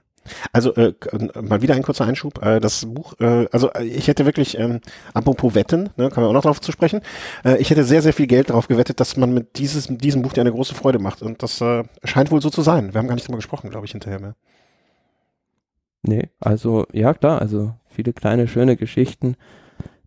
Also 0.53 0.75
äh, 0.75 0.95
mal 1.41 1.63
wieder 1.63 1.75
ein 1.75 1.83
kurzer 1.83 2.05
Einschub. 2.07 2.43
Äh, 2.45 2.61
das 2.61 2.87
Buch, 2.87 3.15
äh, 3.21 3.47
also 3.53 3.71
äh, 3.73 3.85
ich 3.85 4.09
hätte 4.09 4.27
wirklich, 4.27 4.59
ähm, 4.59 4.81
apropos 5.15 5.55
Wetten, 5.55 5.91
ne, 5.97 6.11
kommen 6.11 6.27
wir 6.27 6.31
auch 6.31 6.35
noch 6.35 6.43
drauf 6.43 6.61
zu 6.61 6.73
sprechen, 6.73 7.01
äh, 7.45 7.57
ich 7.59 7.71
hätte 7.71 7.85
sehr, 7.85 8.03
sehr 8.03 8.13
viel 8.13 8.27
Geld 8.27 8.51
darauf 8.51 8.69
gewettet, 8.69 9.01
dass 9.01 9.17
man 9.17 9.33
mit 9.33 9.59
dieses, 9.59 9.87
diesem 9.89 10.23
Buch 10.23 10.33
dir 10.33 10.43
eine 10.43 10.53
große 10.53 10.75
Freude 10.75 10.99
macht. 10.99 11.23
Und 11.23 11.43
das 11.43 11.61
äh, 11.61 11.85
scheint 12.05 12.31
wohl 12.31 12.43
so 12.43 12.51
zu 12.51 12.63
sein. 12.63 12.95
Wir 12.95 12.99
haben 12.99 13.09
gar 13.09 13.15
nicht 13.15 13.27
drüber 13.27 13.39
gesprochen, 13.39 13.71
glaube 13.71 13.87
ich, 13.87 13.93
hinterher 13.93 14.21
mehr. 14.21 14.35
Nee, 16.03 16.31
also 16.41 16.87
ja 16.93 17.13
klar, 17.13 17.41
also 17.41 17.75
viele 17.91 18.13
kleine, 18.13 18.47
schöne 18.47 18.77
Geschichten, 18.77 19.37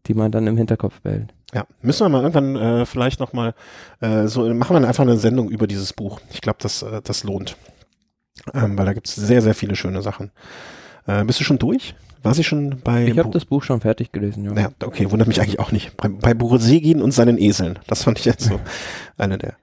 die 0.07 0.13
man 0.13 0.31
dann 0.31 0.47
im 0.47 0.57
Hinterkopf 0.57 1.01
behält. 1.01 1.33
Ja, 1.53 1.65
müssen 1.81 2.05
wir 2.05 2.09
mal 2.09 2.23
irgendwann 2.23 2.55
äh, 2.55 2.85
vielleicht 2.85 3.19
nochmal 3.19 3.53
äh, 3.99 4.27
so, 4.27 4.51
machen 4.53 4.79
wir 4.79 4.87
einfach 4.87 5.03
eine 5.03 5.17
Sendung 5.17 5.49
über 5.49 5.67
dieses 5.67 5.91
Buch. 5.91 6.21
Ich 6.31 6.39
glaube, 6.39 6.59
das, 6.61 6.85
das 7.03 7.23
lohnt. 7.25 7.57
Ähm, 8.53 8.77
weil 8.77 8.85
da 8.85 8.93
gibt 8.93 9.07
es 9.07 9.15
sehr, 9.15 9.41
sehr 9.41 9.53
viele 9.53 9.75
schöne 9.75 10.01
Sachen. 10.01 10.31
Äh, 11.05 11.23
bist 11.25 11.39
du 11.39 11.43
schon 11.43 11.59
durch? 11.59 11.95
War 12.23 12.35
sie 12.35 12.43
schon 12.43 12.81
bei. 12.83 13.07
Ich 13.07 13.17
habe 13.17 13.31
das 13.31 13.45
Buch 13.45 13.63
schon 13.63 13.81
fertig 13.81 14.11
gelesen, 14.11 14.45
ja. 14.45 14.53
ja. 14.53 14.69
Okay, 14.83 15.09
wundert 15.09 15.27
mich 15.27 15.41
eigentlich 15.41 15.59
auch 15.59 15.71
nicht. 15.71 15.97
Bei, 15.97 16.07
bei 16.07 16.33
Borosegin 16.33 17.01
und 17.01 17.11
seinen 17.11 17.37
Eseln. 17.37 17.79
Das 17.87 18.03
fand 18.03 18.19
ich 18.19 18.25
jetzt 18.25 18.43
so 18.43 18.59
eine 19.17 19.37
der 19.37 19.55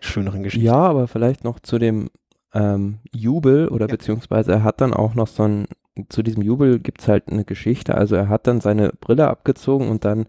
schöneren 0.00 0.42
Geschichten. 0.42 0.66
Ja, 0.66 0.76
aber 0.76 1.08
vielleicht 1.08 1.44
noch 1.44 1.60
zu 1.60 1.78
dem 1.78 2.10
ähm, 2.52 2.98
Jubel 3.12 3.68
oder 3.68 3.86
ja. 3.86 3.92
beziehungsweise 3.92 4.52
er 4.52 4.64
hat 4.64 4.80
dann 4.80 4.92
auch 4.92 5.14
noch 5.14 5.28
so 5.28 5.44
ein, 5.44 5.66
zu 6.10 6.22
diesem 6.22 6.42
Jubel 6.42 6.80
gibt's 6.80 7.08
halt 7.08 7.28
eine 7.28 7.44
Geschichte. 7.44 7.94
Also 7.94 8.14
er 8.16 8.28
hat 8.28 8.46
dann 8.46 8.60
seine 8.60 8.90
Brille 9.00 9.28
abgezogen 9.28 9.88
und 9.88 10.04
dann 10.04 10.26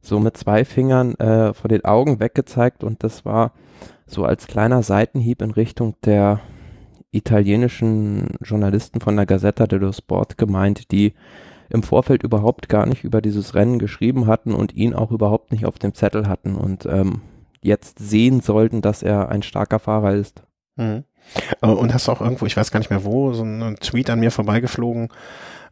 so 0.00 0.20
mit 0.20 0.36
zwei 0.36 0.64
Fingern 0.64 1.14
äh, 1.16 1.52
von 1.52 1.68
den 1.68 1.84
Augen 1.84 2.20
weggezeigt 2.20 2.84
und 2.84 3.02
das 3.02 3.24
war 3.24 3.52
so 4.06 4.24
als 4.24 4.46
kleiner 4.46 4.82
Seitenhieb 4.82 5.40
in 5.42 5.50
Richtung 5.50 5.96
der 6.04 6.40
italienischen 7.14 8.36
Journalisten 8.42 9.00
von 9.00 9.16
der 9.16 9.26
Gazzetta 9.26 9.66
dello 9.66 9.92
Sport 9.92 10.38
gemeint, 10.38 10.90
die 10.90 11.14
im 11.70 11.82
Vorfeld 11.82 12.22
überhaupt 12.22 12.68
gar 12.68 12.86
nicht 12.86 13.04
über 13.04 13.22
dieses 13.22 13.54
Rennen 13.54 13.78
geschrieben 13.78 14.26
hatten 14.26 14.54
und 14.54 14.74
ihn 14.74 14.94
auch 14.94 15.10
überhaupt 15.10 15.52
nicht 15.52 15.66
auf 15.66 15.78
dem 15.78 15.94
Zettel 15.94 16.28
hatten 16.28 16.54
und 16.56 16.86
ähm, 16.86 17.22
jetzt 17.62 17.98
sehen 17.98 18.40
sollten, 18.40 18.82
dass 18.82 19.02
er 19.02 19.30
ein 19.30 19.42
starker 19.42 19.78
Fahrer 19.78 20.14
ist. 20.14 20.42
Mhm. 20.76 21.04
Äh, 21.62 21.66
und 21.66 21.94
hast 21.94 22.08
auch 22.08 22.20
irgendwo, 22.20 22.46
ich 22.46 22.56
weiß 22.56 22.70
gar 22.70 22.80
nicht 22.80 22.90
mehr 22.90 23.04
wo, 23.04 23.32
so 23.32 23.42
einen 23.42 23.76
Tweet 23.76 24.10
an 24.10 24.20
mir 24.20 24.30
vorbeigeflogen, 24.30 25.08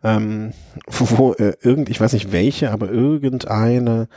ähm, 0.02 0.52
wo 0.87 1.35
äh, 1.35 1.55
irgend, 1.61 1.88
ich 1.88 2.00
weiß 2.00 2.14
nicht 2.14 2.33
welche, 2.33 2.70
aber 2.70 2.90
irgendeine 2.90 4.09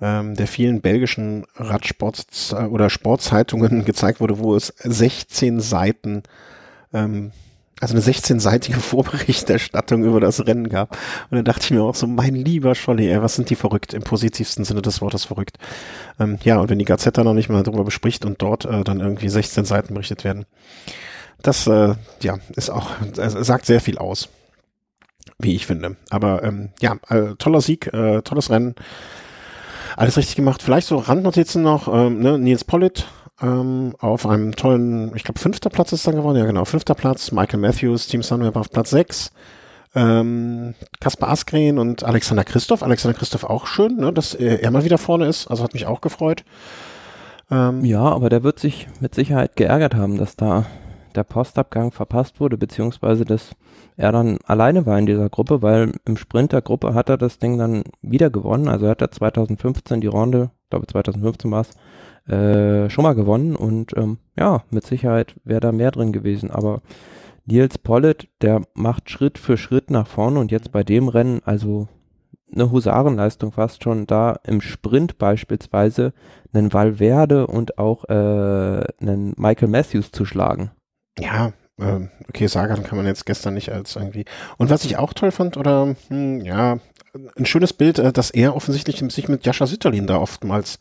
ähm, 0.00 0.34
der 0.34 0.46
vielen 0.46 0.80
belgischen 0.80 1.44
Radsports 1.56 2.54
oder 2.54 2.88
Sportzeitungen 2.88 3.84
gezeigt 3.84 4.20
wurde, 4.20 4.38
wo 4.38 4.54
es 4.54 4.68
16 4.78 5.60
Seiten 5.60 6.22
ähm, 6.92 7.32
also 7.80 7.94
eine 7.94 8.02
16-seitige 8.02 8.76
Vorberichterstattung 8.80 10.04
über 10.04 10.20
das 10.20 10.46
Rennen 10.46 10.68
gab. 10.68 10.96
Und 11.30 11.36
dann 11.36 11.44
dachte 11.44 11.64
ich 11.64 11.70
mir 11.70 11.82
auch 11.82 11.94
so, 11.94 12.06
mein 12.06 12.34
lieber 12.34 12.74
Scholli, 12.74 13.08
ey, 13.10 13.22
was 13.22 13.36
sind 13.36 13.50
die 13.50 13.56
verrückt, 13.56 13.94
im 13.94 14.02
positivsten 14.02 14.64
Sinne 14.64 14.82
des 14.82 15.00
Wortes 15.00 15.24
verrückt. 15.24 15.58
Ähm, 16.18 16.38
ja, 16.42 16.58
und 16.58 16.70
wenn 16.70 16.78
die 16.78 16.84
Gazetta 16.84 17.24
noch 17.24 17.34
nicht 17.34 17.48
mal 17.48 17.62
darüber 17.62 17.84
bespricht 17.84 18.24
und 18.24 18.42
dort 18.42 18.64
äh, 18.64 18.84
dann 18.84 19.00
irgendwie 19.00 19.28
16 19.28 19.64
Seiten 19.64 19.94
berichtet 19.94 20.24
werden, 20.24 20.44
das, 21.42 21.66
äh, 21.66 21.94
ja, 22.22 22.38
ist 22.56 22.70
auch, 22.70 22.90
äh, 23.16 23.44
sagt 23.44 23.66
sehr 23.66 23.80
viel 23.80 23.98
aus, 23.98 24.28
wie 25.38 25.54
ich 25.54 25.66
finde. 25.66 25.96
Aber 26.10 26.42
ähm, 26.42 26.70
ja, 26.80 26.96
äh, 27.08 27.34
toller 27.38 27.60
Sieg, 27.60 27.92
äh, 27.92 28.22
tolles 28.22 28.50
Rennen, 28.50 28.74
alles 29.96 30.16
richtig 30.16 30.36
gemacht. 30.36 30.62
Vielleicht 30.62 30.88
so 30.88 30.96
Randnotizen 30.96 31.62
noch, 31.62 31.92
ähm, 31.92 32.20
ne? 32.20 32.38
Nils 32.38 32.64
Pollitt 32.64 33.06
ähm, 33.40 33.94
auf 33.98 34.26
einem 34.26 34.54
tollen, 34.56 35.14
ich 35.14 35.24
glaube, 35.24 35.38
fünfter 35.38 35.70
Platz 35.70 35.92
ist 35.92 36.06
dann 36.06 36.16
geworden, 36.16 36.38
ja 36.38 36.46
genau, 36.46 36.64
fünfter 36.64 36.94
Platz, 36.94 37.32
Michael 37.32 37.60
Matthews, 37.60 38.06
Team 38.06 38.22
Sunweb 38.22 38.56
auf 38.56 38.70
Platz 38.70 38.90
sechs, 38.90 39.30
ähm, 39.94 40.74
Kaspar 41.00 41.30
Askren 41.30 41.78
und 41.78 42.04
Alexander 42.04 42.44
Christoph. 42.44 42.82
Alexander 42.82 43.16
Christoph 43.16 43.44
auch 43.44 43.66
schön, 43.66 43.96
ne, 43.96 44.12
dass 44.12 44.34
er 44.34 44.70
mal 44.70 44.84
wieder 44.84 44.98
vorne 44.98 45.26
ist, 45.26 45.46
also 45.48 45.64
hat 45.64 45.74
mich 45.74 45.86
auch 45.86 46.00
gefreut. 46.00 46.44
Ähm, 47.50 47.84
ja, 47.84 48.02
aber 48.02 48.28
der 48.28 48.42
wird 48.42 48.58
sich 48.58 48.88
mit 49.00 49.14
Sicherheit 49.14 49.56
geärgert 49.56 49.94
haben, 49.94 50.18
dass 50.18 50.36
da 50.36 50.66
der 51.14 51.24
Postabgang 51.24 51.90
verpasst 51.90 52.40
wurde, 52.40 52.58
beziehungsweise 52.58 53.24
dass 53.24 53.52
er 53.96 54.12
dann 54.12 54.38
alleine 54.46 54.86
war 54.86 54.98
in 54.98 55.06
dieser 55.06 55.28
Gruppe, 55.28 55.62
weil 55.62 55.92
im 56.04 56.16
Sprint 56.16 56.52
der 56.52 56.62
Gruppe 56.62 56.94
hat 56.94 57.08
er 57.08 57.16
das 57.16 57.38
Ding 57.38 57.58
dann 57.58 57.84
wieder 58.02 58.30
gewonnen. 58.30 58.68
Also 58.68 58.88
hat 58.88 59.00
er 59.00 59.10
2015 59.10 60.00
die 60.00 60.06
Runde, 60.06 60.50
ich 60.64 60.70
glaube 60.70 60.86
2015 60.86 61.50
war 61.50 61.62
es, 61.62 61.70
äh, 62.28 62.90
schon 62.90 63.04
mal 63.04 63.14
gewonnen 63.14 63.56
und 63.56 63.96
ähm, 63.96 64.18
ja, 64.36 64.62
mit 64.70 64.84
Sicherheit 64.86 65.34
wäre 65.44 65.60
da 65.60 65.72
mehr 65.72 65.90
drin 65.90 66.12
gewesen. 66.12 66.50
Aber 66.50 66.82
Nils 67.46 67.78
Pollitt, 67.78 68.28
der 68.42 68.62
macht 68.74 69.10
Schritt 69.10 69.38
für 69.38 69.56
Schritt 69.56 69.90
nach 69.90 70.06
vorne 70.06 70.38
und 70.38 70.50
jetzt 70.50 70.70
bei 70.70 70.84
dem 70.84 71.08
Rennen, 71.08 71.40
also 71.44 71.88
eine 72.52 72.70
Husarenleistung 72.70 73.52
fast 73.52 73.82
schon 73.82 74.06
da 74.06 74.38
im 74.44 74.60
Sprint 74.60 75.18
beispielsweise 75.18 76.12
einen 76.52 76.72
Valverde 76.72 77.46
und 77.46 77.78
auch 77.78 78.04
äh, 78.08 78.12
einen 79.00 79.34
Michael 79.36 79.68
Matthews 79.68 80.10
zu 80.12 80.24
schlagen. 80.24 80.70
Ja, 81.18 81.52
äh, 81.78 82.00
okay, 82.28 82.46
Sagan 82.46 82.84
kann 82.84 82.98
man 82.98 83.06
jetzt 83.06 83.26
gestern 83.26 83.54
nicht 83.54 83.70
als 83.70 83.96
irgendwie. 83.96 84.24
Und 84.56 84.70
was 84.70 84.84
ich 84.84 84.96
auch 84.96 85.12
toll 85.12 85.30
fand, 85.30 85.56
oder 85.56 85.94
hm, 86.08 86.40
ja, 86.40 86.78
ein 87.36 87.46
schönes 87.46 87.72
Bild, 87.72 87.98
äh, 87.98 88.12
dass 88.12 88.30
er 88.30 88.56
offensichtlich 88.56 88.98
sich 89.12 89.28
mit 89.28 89.44
Jascha 89.46 89.66
Sütterlin 89.66 90.06
da 90.06 90.18
oftmals 90.18 90.78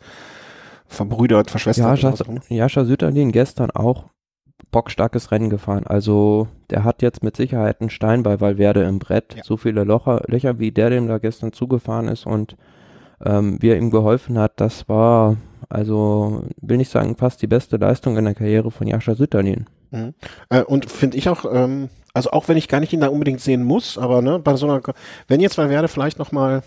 verbrüdert, 0.88 1.52
verschwestert. 1.52 2.02
Ja, 2.02 2.10
Jascha, 2.10 2.32
ne? 2.32 2.42
Jascha 2.50 2.86
Sütterlin 2.86 3.32
gestern 3.32 3.72
auch 3.72 4.06
bockstarkes 4.72 5.32
Rennen 5.32 5.50
gefahren. 5.50 5.86
Also 5.86 6.48
der 6.70 6.84
hat 6.84 7.02
jetzt 7.02 7.24
mit 7.24 7.38
Sicherheit 7.38 7.82
einen 7.82 7.90
Stein 7.90 8.24
bei 8.24 8.42
Valverde 8.42 8.84
im 8.84 9.00
Brett. 9.00 9.36
Ja. 9.36 9.44
So 9.44 9.58
viele 9.58 9.84
Locher, 9.84 10.24
Löcher, 10.28 10.60
wie 10.60 10.72
der 10.72 10.90
dem 10.90 11.08
da 11.08 11.18
gestern 11.18 11.54
zugefahren 11.54 12.08
ist 12.08 12.26
und 12.26 12.58
ähm, 13.24 13.58
wie 13.62 13.70
er 13.70 13.78
ihm 13.78 13.92
geholfen 13.92 14.38
hat, 14.38 14.60
das 14.60 14.88
war, 14.90 15.38
also 15.70 16.44
will 16.62 16.78
nicht 16.78 16.92
sagen, 16.92 17.16
fast 17.16 17.42
die 17.42 17.48
beste 17.48 17.78
Leistung 17.78 18.18
in 18.18 18.26
der 18.26 18.36
Karriere 18.36 18.72
von 18.72 18.88
Jascha 18.88 19.16
Sütterlin. 19.16 19.66
Mhm. 19.92 20.14
Äh, 20.50 20.64
und 20.64 20.90
finde 20.90 21.18
ich 21.18 21.30
auch, 21.30 21.46
ähm, 21.52 21.90
also 22.14 22.32
auch 22.32 22.48
wenn 22.48 22.58
ich 22.58 22.68
gar 22.68 22.80
nicht 22.80 22.94
ihn 22.94 23.02
da 23.02 23.08
unbedingt 23.08 23.42
sehen 23.42 23.64
muss, 23.64 23.98
aber 23.98 24.22
ne, 24.22 24.40
bei 24.40 24.56
so 24.56 24.68
einer, 24.68 24.82
wenn 25.28 25.40
jetzt 25.40 25.58
Valverde 25.58 25.88
vielleicht 25.88 26.18
noch 26.20 26.32
mal, 26.32 26.64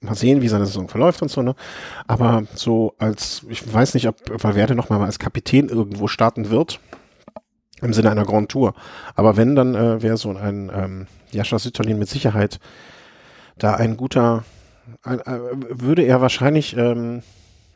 mal 0.00 0.14
sehen, 0.14 0.40
wie 0.40 0.48
seine 0.48 0.66
Saison 0.66 0.88
verläuft 0.88 1.20
und 1.22 1.30
so, 1.30 1.42
ne, 1.42 1.54
aber 2.06 2.44
so 2.54 2.94
als, 2.98 3.44
ich 3.48 3.72
weiß 3.72 3.94
nicht, 3.94 4.08
ob 4.08 4.16
Valverde 4.42 4.74
noch 4.74 4.88
mal 4.88 5.02
als 5.02 5.18
Kapitän 5.18 5.68
irgendwo 5.68 6.08
starten 6.08 6.50
wird, 6.50 6.80
im 7.82 7.92
Sinne 7.92 8.10
einer 8.10 8.24
Grand 8.24 8.50
Tour. 8.50 8.74
Aber 9.14 9.36
wenn, 9.36 9.54
dann 9.56 9.74
äh, 9.74 10.02
wäre 10.02 10.16
so 10.16 10.30
ein 10.30 10.70
ähm, 10.74 11.06
Jascha 11.32 11.58
Sütterlin 11.58 11.98
mit 11.98 12.08
Sicherheit 12.08 12.58
da 13.58 13.74
ein 13.74 13.96
guter, 13.96 14.44
ein, 15.02 15.20
äh, 15.20 15.40
würde 15.68 16.02
er 16.02 16.20
wahrscheinlich, 16.20 16.76
ähm, 16.76 17.22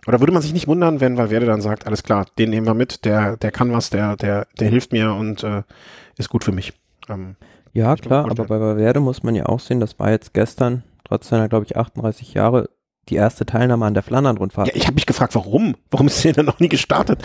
oder 0.06 0.20
würde 0.20 0.32
man 0.32 0.42
sich 0.42 0.52
nicht 0.52 0.68
wundern, 0.68 1.00
wenn 1.00 1.16
Valverde 1.16 1.46
dann 1.46 1.60
sagt, 1.60 1.86
alles 1.86 2.02
klar, 2.02 2.26
den 2.38 2.50
nehmen 2.50 2.66
wir 2.66 2.74
mit, 2.74 3.04
der, 3.04 3.36
der 3.36 3.50
kann 3.50 3.72
was, 3.72 3.90
der, 3.90 4.16
der, 4.16 4.46
der 4.58 4.68
hilft 4.68 4.92
mir 4.92 5.12
und 5.12 5.42
äh, 5.42 5.62
ist 6.16 6.28
gut 6.28 6.44
für 6.44 6.52
mich. 6.52 6.72
Ähm, 7.08 7.36
ja, 7.72 7.94
klar, 7.96 8.30
aber 8.30 8.44
bei 8.44 8.60
Valverde 8.60 9.00
muss 9.00 9.22
man 9.22 9.34
ja 9.34 9.46
auch 9.46 9.60
sehen, 9.60 9.80
das 9.80 9.98
war 9.98 10.10
jetzt 10.10 10.32
gestern, 10.32 10.82
trotz 11.04 11.28
seiner, 11.28 11.48
glaube 11.48 11.66
ich, 11.66 11.76
38 11.76 12.34
Jahre, 12.34 12.70
die 13.08 13.16
erste 13.16 13.46
Teilnahme 13.46 13.84
an 13.86 13.94
der 13.94 14.02
Flandern-Rundfahrt. 14.02 14.68
Ja, 14.68 14.74
ich 14.74 14.84
habe 14.84 14.94
mich 14.94 15.06
gefragt, 15.06 15.34
warum? 15.34 15.76
Warum 15.90 16.06
ist 16.08 16.24
der 16.24 16.32
denn 16.32 16.46
noch 16.46 16.58
nie 16.58 16.68
gestartet? 16.68 17.22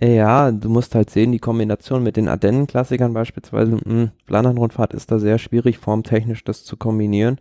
Ja, 0.00 0.50
du 0.50 0.68
musst 0.68 0.94
halt 0.94 1.10
sehen, 1.10 1.32
die 1.32 1.38
Kombination 1.38 2.02
mit 2.02 2.16
den 2.16 2.28
Ardennen-Klassikern 2.28 3.12
beispielsweise, 3.12 3.76
mh, 3.84 4.12
Flandern-Rundfahrt 4.26 4.94
ist 4.94 5.10
da 5.10 5.18
sehr 5.18 5.38
schwierig, 5.38 5.78
formtechnisch 5.78 6.44
das 6.44 6.64
zu 6.64 6.76
kombinieren. 6.76 7.38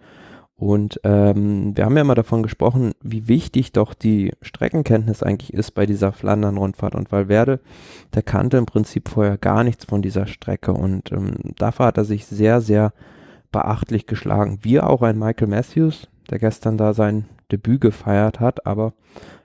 Und 0.62 1.02
ähm, 1.04 1.76
wir 1.76 1.86
haben 1.86 1.96
ja 1.96 2.04
immer 2.04 2.14
davon 2.14 2.44
gesprochen, 2.44 2.92
wie 3.02 3.28
wichtig 3.28 3.72
doch 3.72 3.96
die 3.96 4.32
Streckenkenntnis 4.44 5.24
eigentlich 5.24 5.56
ist 5.56 5.72
bei 5.72 5.88
dieser 5.88 6.12
Flandern-Rundfahrt. 6.12 6.94
Und 6.94 7.12
Valverde, 7.12 7.62
der 8.14 8.22
kannte 8.22 8.58
im 8.58 8.68
Prinzip 8.68 9.10
vorher 9.10 9.40
gar 9.40 9.64
nichts 9.64 9.86
von 9.86 10.04
dieser 10.04 10.28
Strecke. 10.28 10.74
Und 10.74 11.12
ähm, 11.12 11.34
dafür 11.58 11.88
hat 11.88 11.98
er 11.98 12.06
sich 12.06 12.28
sehr, 12.28 12.62
sehr 12.62 12.94
beachtlich 13.52 14.06
geschlagen. 14.06 14.60
Wie 14.62 14.80
auch 14.80 15.02
ein 15.02 15.18
Michael 15.18 15.48
Matthews, 15.48 16.08
der 16.30 16.38
gestern 16.38 16.78
da 16.78 16.94
sein 16.94 17.26
Debüt 17.52 17.82
gefeiert 17.82 18.40
hat. 18.40 18.68
Aber 18.68 18.94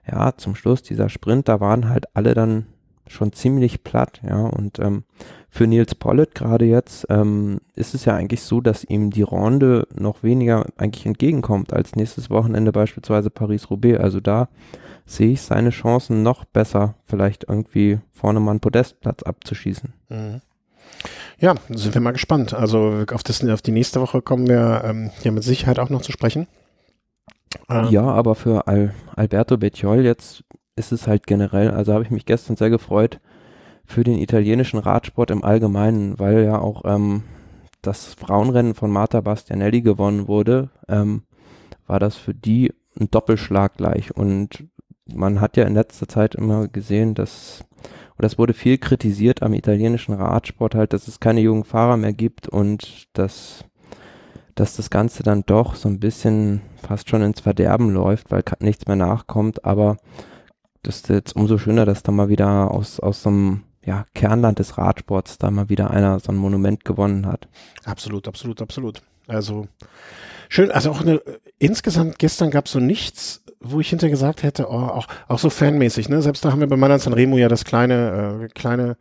ja, 0.06 0.36
zum 0.36 0.54
Schluss 0.54 0.82
dieser 0.82 1.08
Sprint, 1.08 1.48
da 1.48 1.60
waren 1.60 1.88
halt 1.88 2.14
alle 2.14 2.34
dann 2.34 2.66
schon 3.08 3.32
ziemlich 3.32 3.84
platt, 3.84 4.20
ja. 4.26 4.46
Und 4.46 4.78
ähm, 4.78 5.04
für 5.48 5.66
Nils 5.66 5.94
Pollitt 5.94 6.34
gerade 6.34 6.64
jetzt 6.64 7.06
ähm, 7.08 7.60
ist 7.74 7.94
es 7.94 8.04
ja 8.04 8.14
eigentlich 8.14 8.42
so, 8.42 8.60
dass 8.60 8.84
ihm 8.84 9.10
die 9.10 9.22
Ronde 9.22 9.86
noch 9.94 10.22
weniger 10.22 10.66
eigentlich 10.76 11.06
entgegenkommt 11.06 11.72
als 11.72 11.96
nächstes 11.96 12.30
Wochenende 12.30 12.72
beispielsweise 12.72 13.30
Paris-Roubaix. 13.30 13.98
Also 13.98 14.20
da 14.20 14.48
sehe 15.06 15.32
ich 15.32 15.42
seine 15.42 15.70
Chancen 15.70 16.22
noch 16.22 16.44
besser, 16.44 16.94
vielleicht 17.04 17.44
irgendwie 17.48 18.00
vorne 18.12 18.40
mal 18.40 18.50
einen 18.50 18.60
Podestplatz 18.60 19.22
abzuschießen. 19.22 19.92
Mhm. 20.08 20.40
Ja, 21.38 21.54
sind 21.68 21.94
wir 21.94 22.00
mal 22.00 22.12
gespannt. 22.12 22.54
Also 22.54 23.04
auf, 23.12 23.22
das, 23.22 23.46
auf 23.46 23.62
die 23.62 23.72
nächste 23.72 24.00
Woche 24.00 24.22
kommen 24.22 24.48
wir 24.48 24.82
ähm, 24.84 25.10
ja 25.22 25.30
mit 25.30 25.44
Sicherheit 25.44 25.78
auch 25.78 25.90
noch 25.90 26.02
zu 26.02 26.12
sprechen. 26.12 26.46
Ähm. 27.68 27.88
Ja, 27.90 28.02
aber 28.02 28.34
für 28.34 28.66
Al 28.66 28.94
Alberto 29.14 29.56
Bettiol 29.56 30.04
jetzt 30.04 30.44
ist 30.76 30.92
es 30.92 31.06
halt 31.06 31.26
generell, 31.26 31.70
also 31.70 31.92
habe 31.92 32.04
ich 32.04 32.10
mich 32.10 32.26
gestern 32.26 32.56
sehr 32.56 32.70
gefreut 32.70 33.20
für 33.86 34.04
den 34.04 34.18
italienischen 34.18 34.78
Radsport 34.78 35.30
im 35.30 35.44
Allgemeinen, 35.44 36.18
weil 36.18 36.44
ja 36.44 36.58
auch 36.58 36.82
ähm, 36.84 37.22
das 37.82 38.14
Frauenrennen 38.14 38.74
von 38.74 38.90
Marta 38.90 39.20
Bastianelli 39.20 39.80
gewonnen 39.80 40.28
wurde, 40.28 40.70
ähm, 40.88 41.22
war 41.86 42.00
das 42.00 42.16
für 42.16 42.34
die 42.34 42.72
ein 42.98 43.10
Doppelschlag 43.10 43.76
gleich. 43.76 44.14
Und 44.14 44.64
man 45.12 45.40
hat 45.40 45.56
ja 45.56 45.64
in 45.64 45.74
letzter 45.74 46.08
Zeit 46.08 46.34
immer 46.34 46.68
gesehen, 46.68 47.14
dass, 47.14 47.64
oder 48.18 48.26
es 48.26 48.38
wurde 48.38 48.54
viel 48.54 48.78
kritisiert 48.78 49.42
am 49.42 49.54
italienischen 49.54 50.14
Radsport 50.14 50.74
halt, 50.74 50.92
dass 50.92 51.08
es 51.08 51.20
keine 51.20 51.40
jungen 51.40 51.64
Fahrer 51.64 51.96
mehr 51.96 52.12
gibt 52.12 52.48
und 52.48 53.06
dass, 53.12 53.64
dass 54.54 54.76
das 54.76 54.90
Ganze 54.90 55.22
dann 55.22 55.44
doch 55.46 55.76
so 55.76 55.88
ein 55.88 56.00
bisschen 56.00 56.62
fast 56.82 57.08
schon 57.08 57.22
ins 57.22 57.40
Verderben 57.40 57.90
läuft, 57.90 58.30
weil 58.30 58.42
nichts 58.58 58.86
mehr 58.86 58.96
nachkommt. 58.96 59.64
Aber 59.64 59.96
das 60.86 60.96
ist 60.96 61.08
jetzt 61.08 61.36
umso 61.36 61.58
schöner, 61.58 61.84
dass 61.84 62.02
da 62.02 62.12
mal 62.12 62.28
wieder 62.28 62.70
aus, 62.70 63.00
aus 63.00 63.22
so 63.22 63.28
einem 63.28 63.62
ja, 63.84 64.04
Kernland 64.14 64.58
des 64.58 64.78
Radsports 64.78 65.38
da 65.38 65.50
mal 65.50 65.68
wieder 65.68 65.90
einer 65.90 66.20
so 66.20 66.32
ein 66.32 66.36
Monument 66.36 66.84
gewonnen 66.84 67.26
hat. 67.26 67.48
Absolut, 67.84 68.28
absolut, 68.28 68.62
absolut. 68.62 69.02
Also 69.26 69.68
schön, 70.48 70.70
also 70.70 70.90
auch 70.90 71.00
eine, 71.00 71.20
insgesamt 71.58 72.18
gestern 72.18 72.50
gab 72.50 72.66
es 72.66 72.72
so 72.72 72.80
nichts, 72.80 73.42
wo 73.60 73.80
ich 73.80 73.90
hinterher 73.90 74.10
gesagt 74.10 74.42
hätte, 74.42 74.68
oh, 74.68 74.74
auch, 74.74 75.08
auch 75.28 75.38
so 75.38 75.50
fanmäßig, 75.50 76.08
ne? 76.08 76.22
Selbst 76.22 76.44
da 76.44 76.52
haben 76.52 76.60
wir 76.60 76.68
bei 76.68 76.76
Mailand 76.76 77.02
Sanremo 77.02 77.36
ja 77.36 77.48
das 77.48 77.64
kleine, 77.64 78.44
äh, 78.44 78.48
kleine 78.48 78.96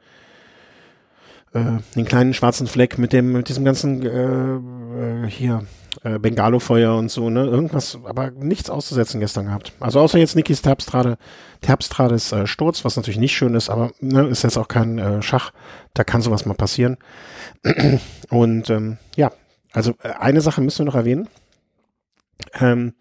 äh, 1.55 1.79
den 1.95 2.05
kleinen 2.05 2.33
schwarzen 2.33 2.67
Fleck 2.67 2.97
mit 2.97 3.13
dem, 3.13 3.31
mit 3.31 3.49
diesem 3.49 3.63
ganzen 3.63 4.05
äh, 4.05 5.25
äh, 5.25 5.29
hier 5.29 5.65
äh, 6.03 6.19
Bengalo-Feuer 6.19 6.95
und 6.95 7.09
so, 7.09 7.29
ne? 7.29 7.45
Irgendwas, 7.45 7.97
aber 8.03 8.31
nichts 8.31 8.69
auszusetzen 8.69 9.21
gestern 9.21 9.45
gehabt. 9.45 9.71
Also 9.79 10.01
außer 10.01 10.19
jetzt 10.19 10.35
Nikis 10.35 10.61
Terpstrade, 10.61 11.17
Terpstrades 11.61 12.31
äh, 12.33 12.45
Sturz, 12.45 12.83
was 12.83 12.97
natürlich 12.97 13.19
nicht 13.19 13.35
schön 13.35 13.55
ist, 13.55 13.69
aber 13.69 13.91
ne, 14.01 14.27
ist 14.27 14.43
jetzt 14.43 14.57
auch 14.57 14.67
kein 14.67 14.99
äh, 14.99 15.21
Schach, 15.21 15.51
da 15.93 16.03
kann 16.03 16.21
sowas 16.21 16.45
mal 16.45 16.55
passieren. 16.55 16.97
Und 18.29 18.69
ähm, 18.69 18.97
ja, 19.15 19.31
also 19.71 19.91
äh, 20.03 20.09
eine 20.19 20.41
Sache 20.41 20.61
müssen 20.61 20.79
wir 20.79 20.85
noch 20.85 20.95
erwähnen. 20.95 21.29
Ähm, 22.59 22.93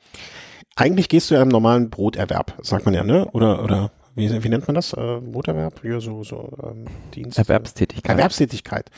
eigentlich 0.77 1.09
gehst 1.09 1.31
du 1.31 1.35
ja 1.35 1.43
im 1.43 1.49
normalen 1.49 1.91
Broterwerb, 1.91 2.55
sagt 2.63 2.85
man 2.85 2.95
ja, 2.95 3.03
ne? 3.03 3.27
Oder, 3.33 3.63
oder 3.65 3.91
wie, 4.15 4.45
wie 4.45 4.49
nennt 4.49 4.67
man 4.67 4.75
das? 4.75 4.93
Äh, 4.93 5.21
Broterwerb? 5.21 5.85
Ja, 5.85 6.01
so, 6.01 6.23
so 6.23 6.53
ähm, 6.63 6.87
Dienst. 7.15 7.39
Erwerbstätigkeit. 7.39 8.17
Erwerbstätigkeit. 8.17 8.91